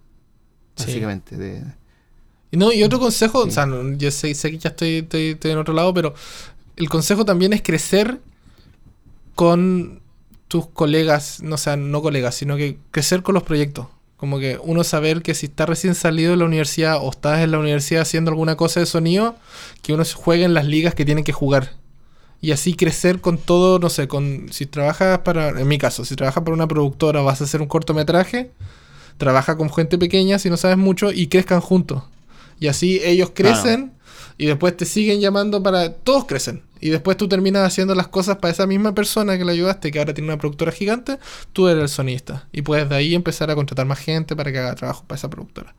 Sí. 0.75 0.85
básicamente. 0.85 1.35
De, 1.37 1.63
No, 2.51 2.71
y 2.71 2.83
otro 2.83 2.99
consejo, 2.99 3.43
Sí. 3.43 3.49
o 3.49 3.51
sea, 3.51 3.65
no, 3.65 3.97
yo 3.97 4.09
sé, 4.11 4.33
sé 4.33 4.51
que 4.51 4.57
ya 4.57 4.69
estoy, 4.69 4.97
estoy, 4.97 5.29
estoy 5.31 5.51
en 5.51 5.57
otro 5.57 5.73
lado, 5.73 5.93
pero 5.93 6.13
el 6.77 6.89
consejo 6.89 7.25
también 7.25 7.53
es 7.53 7.61
crecer 7.61 8.19
con 9.35 10.01
tus 10.47 10.67
colegas, 10.67 11.41
no 11.43 11.55
o 11.55 11.57
sea, 11.57 11.75
no 11.75 12.01
colegas, 12.01 12.35
sino 12.35 12.55
que 12.55 12.77
crecer 12.91 13.21
con 13.21 13.33
los 13.35 13.43
proyectos. 13.43 13.87
Como 14.15 14.39
que 14.39 14.57
uno 14.63 14.83
saber 14.83 15.21
que 15.21 15.35
si 15.35 15.45
está 15.47 15.65
recién 15.67 15.93
salido 15.93 16.31
de 16.31 16.37
la 16.37 16.45
universidad 16.45 16.97
o 17.01 17.09
estás 17.11 17.41
en 17.41 17.51
la 17.51 17.59
universidad 17.59 18.01
haciendo 18.01 18.31
alguna 18.31 18.55
cosa 18.55 18.79
de 18.79 18.85
sonido, 18.87 19.35
que 19.83 19.93
uno 19.93 20.03
juegue 20.15 20.43
en 20.43 20.53
las 20.53 20.65
ligas 20.65 20.95
que 20.95 21.05
tienen 21.05 21.23
que 21.23 21.33
jugar. 21.33 21.73
Y 22.41 22.51
así 22.51 22.75
crecer 22.75 23.19
con 23.19 23.37
todo, 23.37 23.77
no 23.79 23.89
sé, 23.89 24.07
con 24.07 24.47
si 24.51 24.65
trabajas 24.65 25.19
para, 25.19 25.49
en 25.49 25.67
mi 25.67 25.77
caso, 25.77 26.05
si 26.05 26.15
trabajas 26.15 26.43
para 26.43 26.55
una 26.55 26.67
productora 26.67 27.21
o 27.21 27.25
vas 27.25 27.41
a 27.41 27.43
hacer 27.43 27.61
un 27.61 27.67
cortometraje, 27.67 28.51
trabaja 29.17 29.55
con 29.57 29.71
gente 29.71 29.97
pequeña 29.97 30.39
si 30.39 30.49
no 30.49 30.57
sabes 30.57 30.77
mucho 30.77 31.11
y 31.11 31.27
crezcan 31.27 31.61
juntos. 31.61 32.03
Y 32.59 32.67
así 32.67 32.99
ellos 33.03 33.31
crecen 33.33 33.93
y 34.37 34.45
después 34.45 34.77
te 34.77 34.85
siguen 34.85 35.19
llamando 35.19 35.63
para... 35.63 35.93
Todos 35.93 36.25
crecen. 36.25 36.61
Y 36.79 36.89
después 36.89 37.17
tú 37.17 37.27
terminas 37.27 37.65
haciendo 37.65 37.95
las 37.95 38.07
cosas 38.07 38.37
para 38.37 38.51
esa 38.51 38.67
misma 38.67 38.93
persona 38.93 39.35
que 39.37 39.43
le 39.43 39.51
ayudaste, 39.51 39.91
que 39.91 39.97
ahora 39.97 40.13
tiene 40.13 40.29
una 40.29 40.37
productora 40.37 40.71
gigante, 40.71 41.17
tú 41.53 41.67
eres 41.67 41.81
el 41.81 41.89
sonista. 41.89 42.47
Y 42.51 42.61
puedes 42.61 42.87
de 42.87 42.95
ahí 42.95 43.15
empezar 43.15 43.49
a 43.49 43.55
contratar 43.55 43.87
más 43.87 43.97
gente 43.97 44.35
para 44.35 44.51
que 44.51 44.59
haga 44.59 44.75
trabajo 44.75 45.03
para 45.07 45.17
esa 45.17 45.29
productora. 45.29 45.73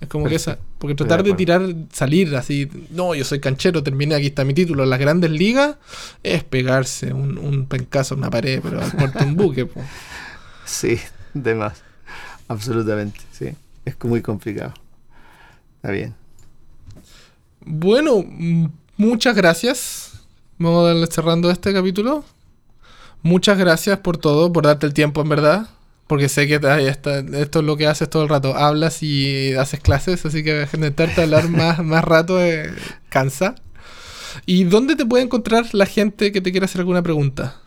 Es 0.00 0.08
como 0.08 0.28
que 0.28 0.34
esa... 0.34 0.58
Porque 0.78 0.96
tratar 0.96 1.22
de 1.22 1.34
tirar, 1.34 1.62
salir 1.92 2.34
así, 2.34 2.68
no, 2.90 3.14
yo 3.14 3.24
soy 3.24 3.38
canchero, 3.38 3.82
terminé, 3.82 4.16
aquí 4.16 4.26
está 4.26 4.44
mi 4.44 4.54
título. 4.54 4.84
Las 4.86 4.98
grandes 4.98 5.30
ligas 5.30 5.76
es 6.24 6.42
pegarse 6.42 7.12
un, 7.12 7.38
un 7.38 7.66
pencazo 7.66 8.14
en 8.14 8.20
una 8.20 8.30
pared, 8.30 8.60
pero 8.60 8.82
al 8.82 8.90
puerto 8.90 9.22
un 9.24 9.36
buque. 9.36 9.66
po. 9.66 9.80
sí, 10.64 10.98
de 11.32 11.54
más. 11.54 11.82
Absolutamente, 12.48 13.20
sí. 13.30 13.50
Es 13.84 13.94
muy 14.02 14.20
complicado. 14.20 14.74
Está 15.76 15.92
bien. 15.92 16.19
Bueno, 17.64 18.24
muchas 18.96 19.36
gracias. 19.36 20.12
Vamos 20.58 20.84
a 20.84 20.88
darle 20.88 21.06
cerrando 21.06 21.50
este 21.50 21.72
capítulo. 21.72 22.24
Muchas 23.22 23.58
gracias 23.58 23.98
por 24.00 24.16
todo, 24.18 24.52
por 24.52 24.64
darte 24.66 24.86
el 24.86 24.94
tiempo, 24.94 25.20
en 25.22 25.28
verdad. 25.28 25.68
Porque 26.06 26.28
sé 26.28 26.48
que 26.48 26.60
ay, 26.66 26.86
esto 26.86 27.10
es 27.18 27.64
lo 27.64 27.76
que 27.76 27.86
haces 27.86 28.10
todo 28.10 28.22
el 28.24 28.28
rato. 28.28 28.56
Hablas 28.56 29.02
y 29.02 29.54
haces 29.54 29.80
clases, 29.80 30.24
así 30.26 30.42
que 30.42 30.66
intentarte 30.74 31.22
hablar 31.22 31.48
más, 31.50 31.80
más 31.84 32.04
rato 32.04 32.42
eh, 32.42 32.70
cansa. 33.08 33.54
¿Y 34.46 34.64
dónde 34.64 34.96
te 34.96 35.06
puede 35.06 35.24
encontrar 35.24 35.66
la 35.74 35.86
gente 35.86 36.32
que 36.32 36.40
te 36.40 36.50
quiera 36.52 36.66
hacer 36.66 36.80
alguna 36.80 37.02
pregunta? 37.02 37.60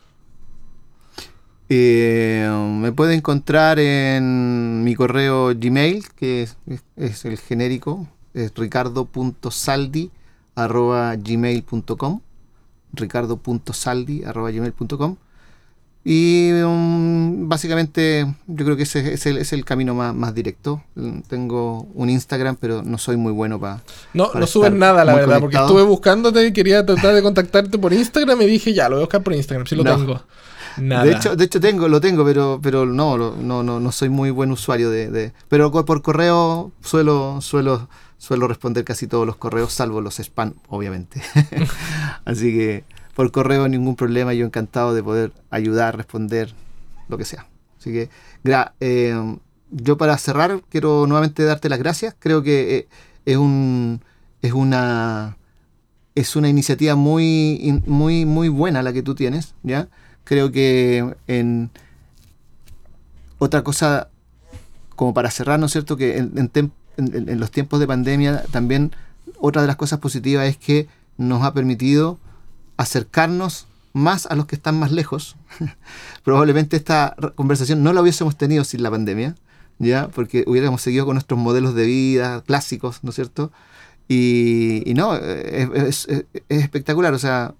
Eh, 1.68 2.46
me 2.80 2.92
puede 2.92 3.14
encontrar 3.14 3.78
en 3.78 4.84
mi 4.84 4.94
correo 4.94 5.52
Gmail, 5.56 6.04
que 6.14 6.42
es, 6.42 6.56
es- 6.66 6.84
es 6.96 7.24
el 7.24 7.38
genérico, 7.38 8.06
es 8.34 8.52
ricardo.saldi 8.54 10.10
arroba 10.56 11.14
gmail.com, 11.16 12.20
ricardo.saldi 12.92 14.24
arroba 14.24 14.50
gmail.com. 14.50 15.16
Y 16.06 16.52
um, 16.62 17.48
básicamente 17.48 18.26
yo 18.46 18.64
creo 18.66 18.76
que 18.76 18.82
ese, 18.82 19.14
es 19.14 19.24
el, 19.24 19.38
es 19.38 19.54
el 19.54 19.64
camino 19.64 19.94
más, 19.94 20.14
más, 20.14 20.34
directo. 20.34 20.82
Tengo 21.28 21.88
un 21.94 22.10
Instagram, 22.10 22.56
pero 22.60 22.82
no 22.82 22.98
soy 22.98 23.16
muy 23.16 23.32
bueno 23.32 23.58
para... 23.58 23.82
No, 24.12 24.30
no 24.34 24.46
subes 24.46 24.70
nada, 24.70 25.02
la 25.06 25.14
verdad, 25.14 25.40
porque 25.40 25.56
estuve 25.56 25.82
buscándote 25.82 26.46
y 26.46 26.52
quería 26.52 26.84
tratar 26.84 27.14
de 27.14 27.22
contactarte 27.22 27.78
por 27.78 27.94
Instagram 27.94 28.42
y 28.42 28.46
dije, 28.46 28.74
ya, 28.74 28.90
lo 28.90 28.96
voy 28.96 29.04
a 29.04 29.06
buscar 29.06 29.22
por 29.22 29.32
Instagram, 29.32 29.66
si 29.66 29.76
lo 29.76 29.82
tengo. 29.82 30.20
Nada. 30.76 31.04
De 31.04 31.12
hecho, 31.12 31.36
de 31.36 31.44
hecho 31.44 31.60
tengo, 31.60 31.88
lo 31.88 32.00
tengo, 32.00 32.24
pero, 32.24 32.60
pero 32.62 32.84
no, 32.84 33.16
no, 33.16 33.62
no, 33.62 33.80
no 33.80 33.92
soy 33.92 34.10
muy 34.10 34.30
buen 34.30 34.50
usuario 34.50 34.90
de, 34.90 35.08
de, 35.08 35.32
Pero 35.48 35.70
por 35.70 36.02
correo 36.02 36.72
suelo, 36.82 37.40
suelo, 37.40 37.88
suelo 38.24 38.48
responder 38.48 38.84
casi 38.84 39.06
todos 39.06 39.26
los 39.26 39.36
correos, 39.36 39.70
salvo 39.70 40.00
los 40.00 40.18
spam, 40.18 40.54
obviamente. 40.68 41.20
Así 42.24 42.54
que 42.54 42.84
por 43.14 43.30
correo 43.30 43.68
ningún 43.68 43.96
problema, 43.96 44.32
yo 44.32 44.46
encantado 44.46 44.94
de 44.94 45.02
poder 45.02 45.32
ayudar, 45.50 45.94
responder, 45.94 46.54
lo 47.08 47.18
que 47.18 47.26
sea. 47.26 47.46
Así 47.78 47.92
que, 47.92 48.08
eh, 48.80 49.36
yo 49.70 49.98
para 49.98 50.16
cerrar 50.16 50.62
quiero 50.70 51.06
nuevamente 51.06 51.44
darte 51.44 51.68
las 51.68 51.78
gracias. 51.78 52.16
Creo 52.18 52.42
que 52.42 52.76
eh, 52.78 52.88
es 53.26 53.36
un 53.36 54.00
es 54.40 54.54
una 54.54 55.36
es 56.14 56.34
una 56.34 56.48
iniciativa 56.48 56.94
muy 56.94 57.82
muy 57.84 58.24
muy 58.24 58.48
buena 58.48 58.82
la 58.82 58.94
que 58.94 59.02
tú 59.02 59.14
tienes, 59.14 59.54
¿ya? 59.62 59.88
Creo 60.24 60.50
que 60.50 61.14
en 61.26 61.70
otra 63.36 63.62
cosa 63.62 64.08
como 64.96 65.12
para 65.12 65.30
cerrar, 65.30 65.60
¿no 65.60 65.66
es 65.66 65.72
cierto? 65.72 65.98
Que 65.98 66.16
en 66.16 66.48
los 66.96 67.50
tiempos 67.50 67.80
de 67.80 67.86
pandemia 67.86 68.44
también 68.50 68.92
otra 69.38 69.62
de 69.62 69.68
las 69.68 69.76
cosas 69.76 69.98
positivas 69.98 70.46
es 70.46 70.56
que 70.56 70.88
nos 71.16 71.42
ha 71.42 71.54
permitido 71.54 72.18
acercarnos 72.76 73.66
más 73.92 74.26
a 74.26 74.34
los 74.34 74.46
que 74.46 74.56
están 74.56 74.78
más 74.78 74.92
lejos. 74.92 75.36
Probablemente 76.24 76.76
esta 76.76 77.14
conversación 77.36 77.82
no 77.82 77.92
la 77.92 78.02
hubiésemos 78.02 78.36
tenido 78.36 78.64
sin 78.64 78.82
la 78.82 78.90
pandemia, 78.90 79.36
¿ya? 79.78 80.08
Porque 80.08 80.44
hubiéramos 80.46 80.82
seguido 80.82 81.06
con 81.06 81.14
nuestros 81.14 81.38
modelos 81.38 81.74
de 81.74 81.86
vida 81.86 82.42
clásicos, 82.42 83.02
¿no 83.02 83.10
es 83.10 83.16
cierto? 83.16 83.52
Y, 84.08 84.92
no, 84.96 85.16
es, 85.16 86.08
espectacular, 86.48 87.14
o 87.14 87.18
sea, 87.18 87.54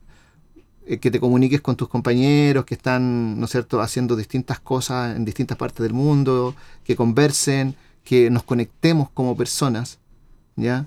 eh, 0.87 0.99
que 0.99 1.11
te 1.11 1.21
comuniques 1.21 1.63
con 1.63 1.77
tus 1.77 1.89
compañeros 1.89 2.67
que 2.67 2.75
están, 2.75 3.39
¿no 3.39 3.47
es 3.47 3.53
cierto?, 3.53 3.81
haciendo 3.81 4.17
distintas 4.17 4.61
cosas 4.61 5.17
en 5.17 5.25
distintas 5.25 5.57
partes 5.57 5.83
del 5.83 5.95
mundo, 5.95 6.55
que 6.85 6.97
conversen, 6.97 7.77
que 8.05 8.31
nos 8.31 8.43
conectemos 8.43 9.11
como 9.11 9.37
personas, 9.37 9.99
¿ya? 10.57 10.87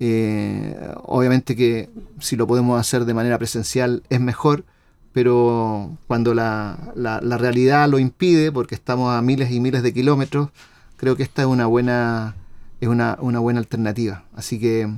Eh, 0.00 0.78
obviamente 1.02 1.56
que 1.56 1.90
si 2.20 2.36
lo 2.36 2.46
podemos 2.46 2.78
hacer 2.78 3.04
de 3.04 3.14
manera 3.14 3.38
presencial 3.38 4.02
es 4.10 4.20
mejor, 4.20 4.64
pero 5.12 5.96
cuando 6.06 6.34
la, 6.34 6.92
la, 6.94 7.38
realidad 7.38 7.88
lo 7.88 7.98
impide, 7.98 8.52
porque 8.52 8.76
estamos 8.76 9.12
a 9.12 9.22
miles 9.22 9.50
y 9.50 9.58
miles 9.58 9.82
de 9.82 9.92
kilómetros, 9.92 10.50
creo 10.96 11.16
que 11.16 11.24
esta 11.24 11.42
es 11.42 11.48
una 11.48 11.66
buena, 11.66 12.36
es 12.80 12.88
una, 12.88 13.16
una 13.20 13.40
buena 13.40 13.58
alternativa. 13.58 14.24
Así 14.36 14.60
que 14.60 14.88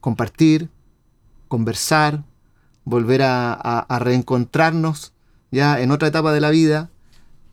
compartir, 0.00 0.68
conversar, 1.48 2.22
volver 2.84 3.22
a, 3.22 3.52
a, 3.54 3.98
reencontrarnos 3.98 5.12
ya 5.50 5.80
en 5.80 5.90
otra 5.90 6.08
etapa 6.08 6.32
de 6.32 6.40
la 6.40 6.50
vida, 6.50 6.90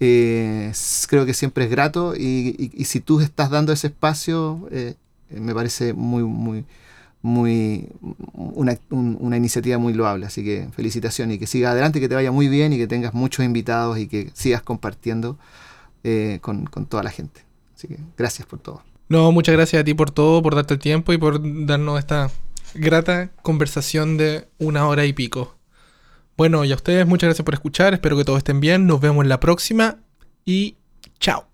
eh, 0.04 0.74
creo 1.08 1.28
que 1.28 1.36
siempre 1.36 1.66
es 1.66 1.70
grato 1.70 2.16
y, 2.16 2.72
si 2.86 3.02
tú 3.02 3.20
estás 3.20 3.52
dando 3.52 3.72
ese 3.72 3.88
espacio, 3.88 4.68
eh, 4.72 4.96
me 5.30 5.54
parece 5.54 5.94
muy, 5.94 6.24
muy, 6.24 6.66
muy 7.22 7.88
una, 8.34 8.80
una, 8.90 9.38
iniciativa 9.38 9.78
muy 9.78 9.94
loable. 9.94 10.26
Así 10.26 10.44
que 10.44 10.68
felicitaciones 10.72 11.36
y 11.36 11.40
que 11.40 11.46
siga 11.46 11.70
adelante, 11.70 12.00
que 12.00 12.10
te 12.10 12.16
vaya 12.16 12.32
muy 12.32 12.48
bien 12.48 12.74
y 12.74 12.78
que 12.78 12.88
tengas 12.88 13.14
muchos 13.14 13.46
invitados 13.46 14.00
y 14.00 14.08
que 14.08 14.32
sigas 14.34 14.64
compartiendo 14.64 15.38
eh, 16.04 16.40
con, 16.42 16.66
con, 16.66 16.88
toda 16.88 17.04
la 17.04 17.12
gente. 17.12 17.42
Así 17.76 17.88
que 17.88 18.00
gracias 18.18 18.48
por 18.48 18.58
todo. 18.58 18.82
No, 19.08 19.32
muchas 19.32 19.54
gracias 19.54 19.82
a 19.82 19.84
ti 19.84 19.94
por 19.94 20.10
todo, 20.10 20.42
por 20.42 20.56
darte 20.56 20.74
el 20.74 20.80
tiempo 20.80 21.14
y 21.14 21.20
por 21.20 21.40
darnos 21.68 22.00
esta 22.00 22.32
grata 22.74 23.30
conversación 23.44 24.18
de 24.18 24.48
una 24.58 24.88
hora 24.88 25.06
y 25.06 25.14
pico. 25.14 25.61
Bueno, 26.42 26.66
y 26.66 26.72
a 26.72 26.76
ustedes 26.76 27.06
muchas 27.06 27.28
gracias 27.28 27.46
por 27.46 27.54
escuchar, 27.54 27.94
espero 27.94 28.18
que 28.18 28.26
todos 28.26 28.40
estén 28.40 28.62
bien, 28.62 28.88
nos 28.88 29.00
vemos 29.00 29.22
en 29.22 29.30
la 29.30 29.40
próxima 29.40 30.00
y 30.44 30.76
chao. 31.20 31.51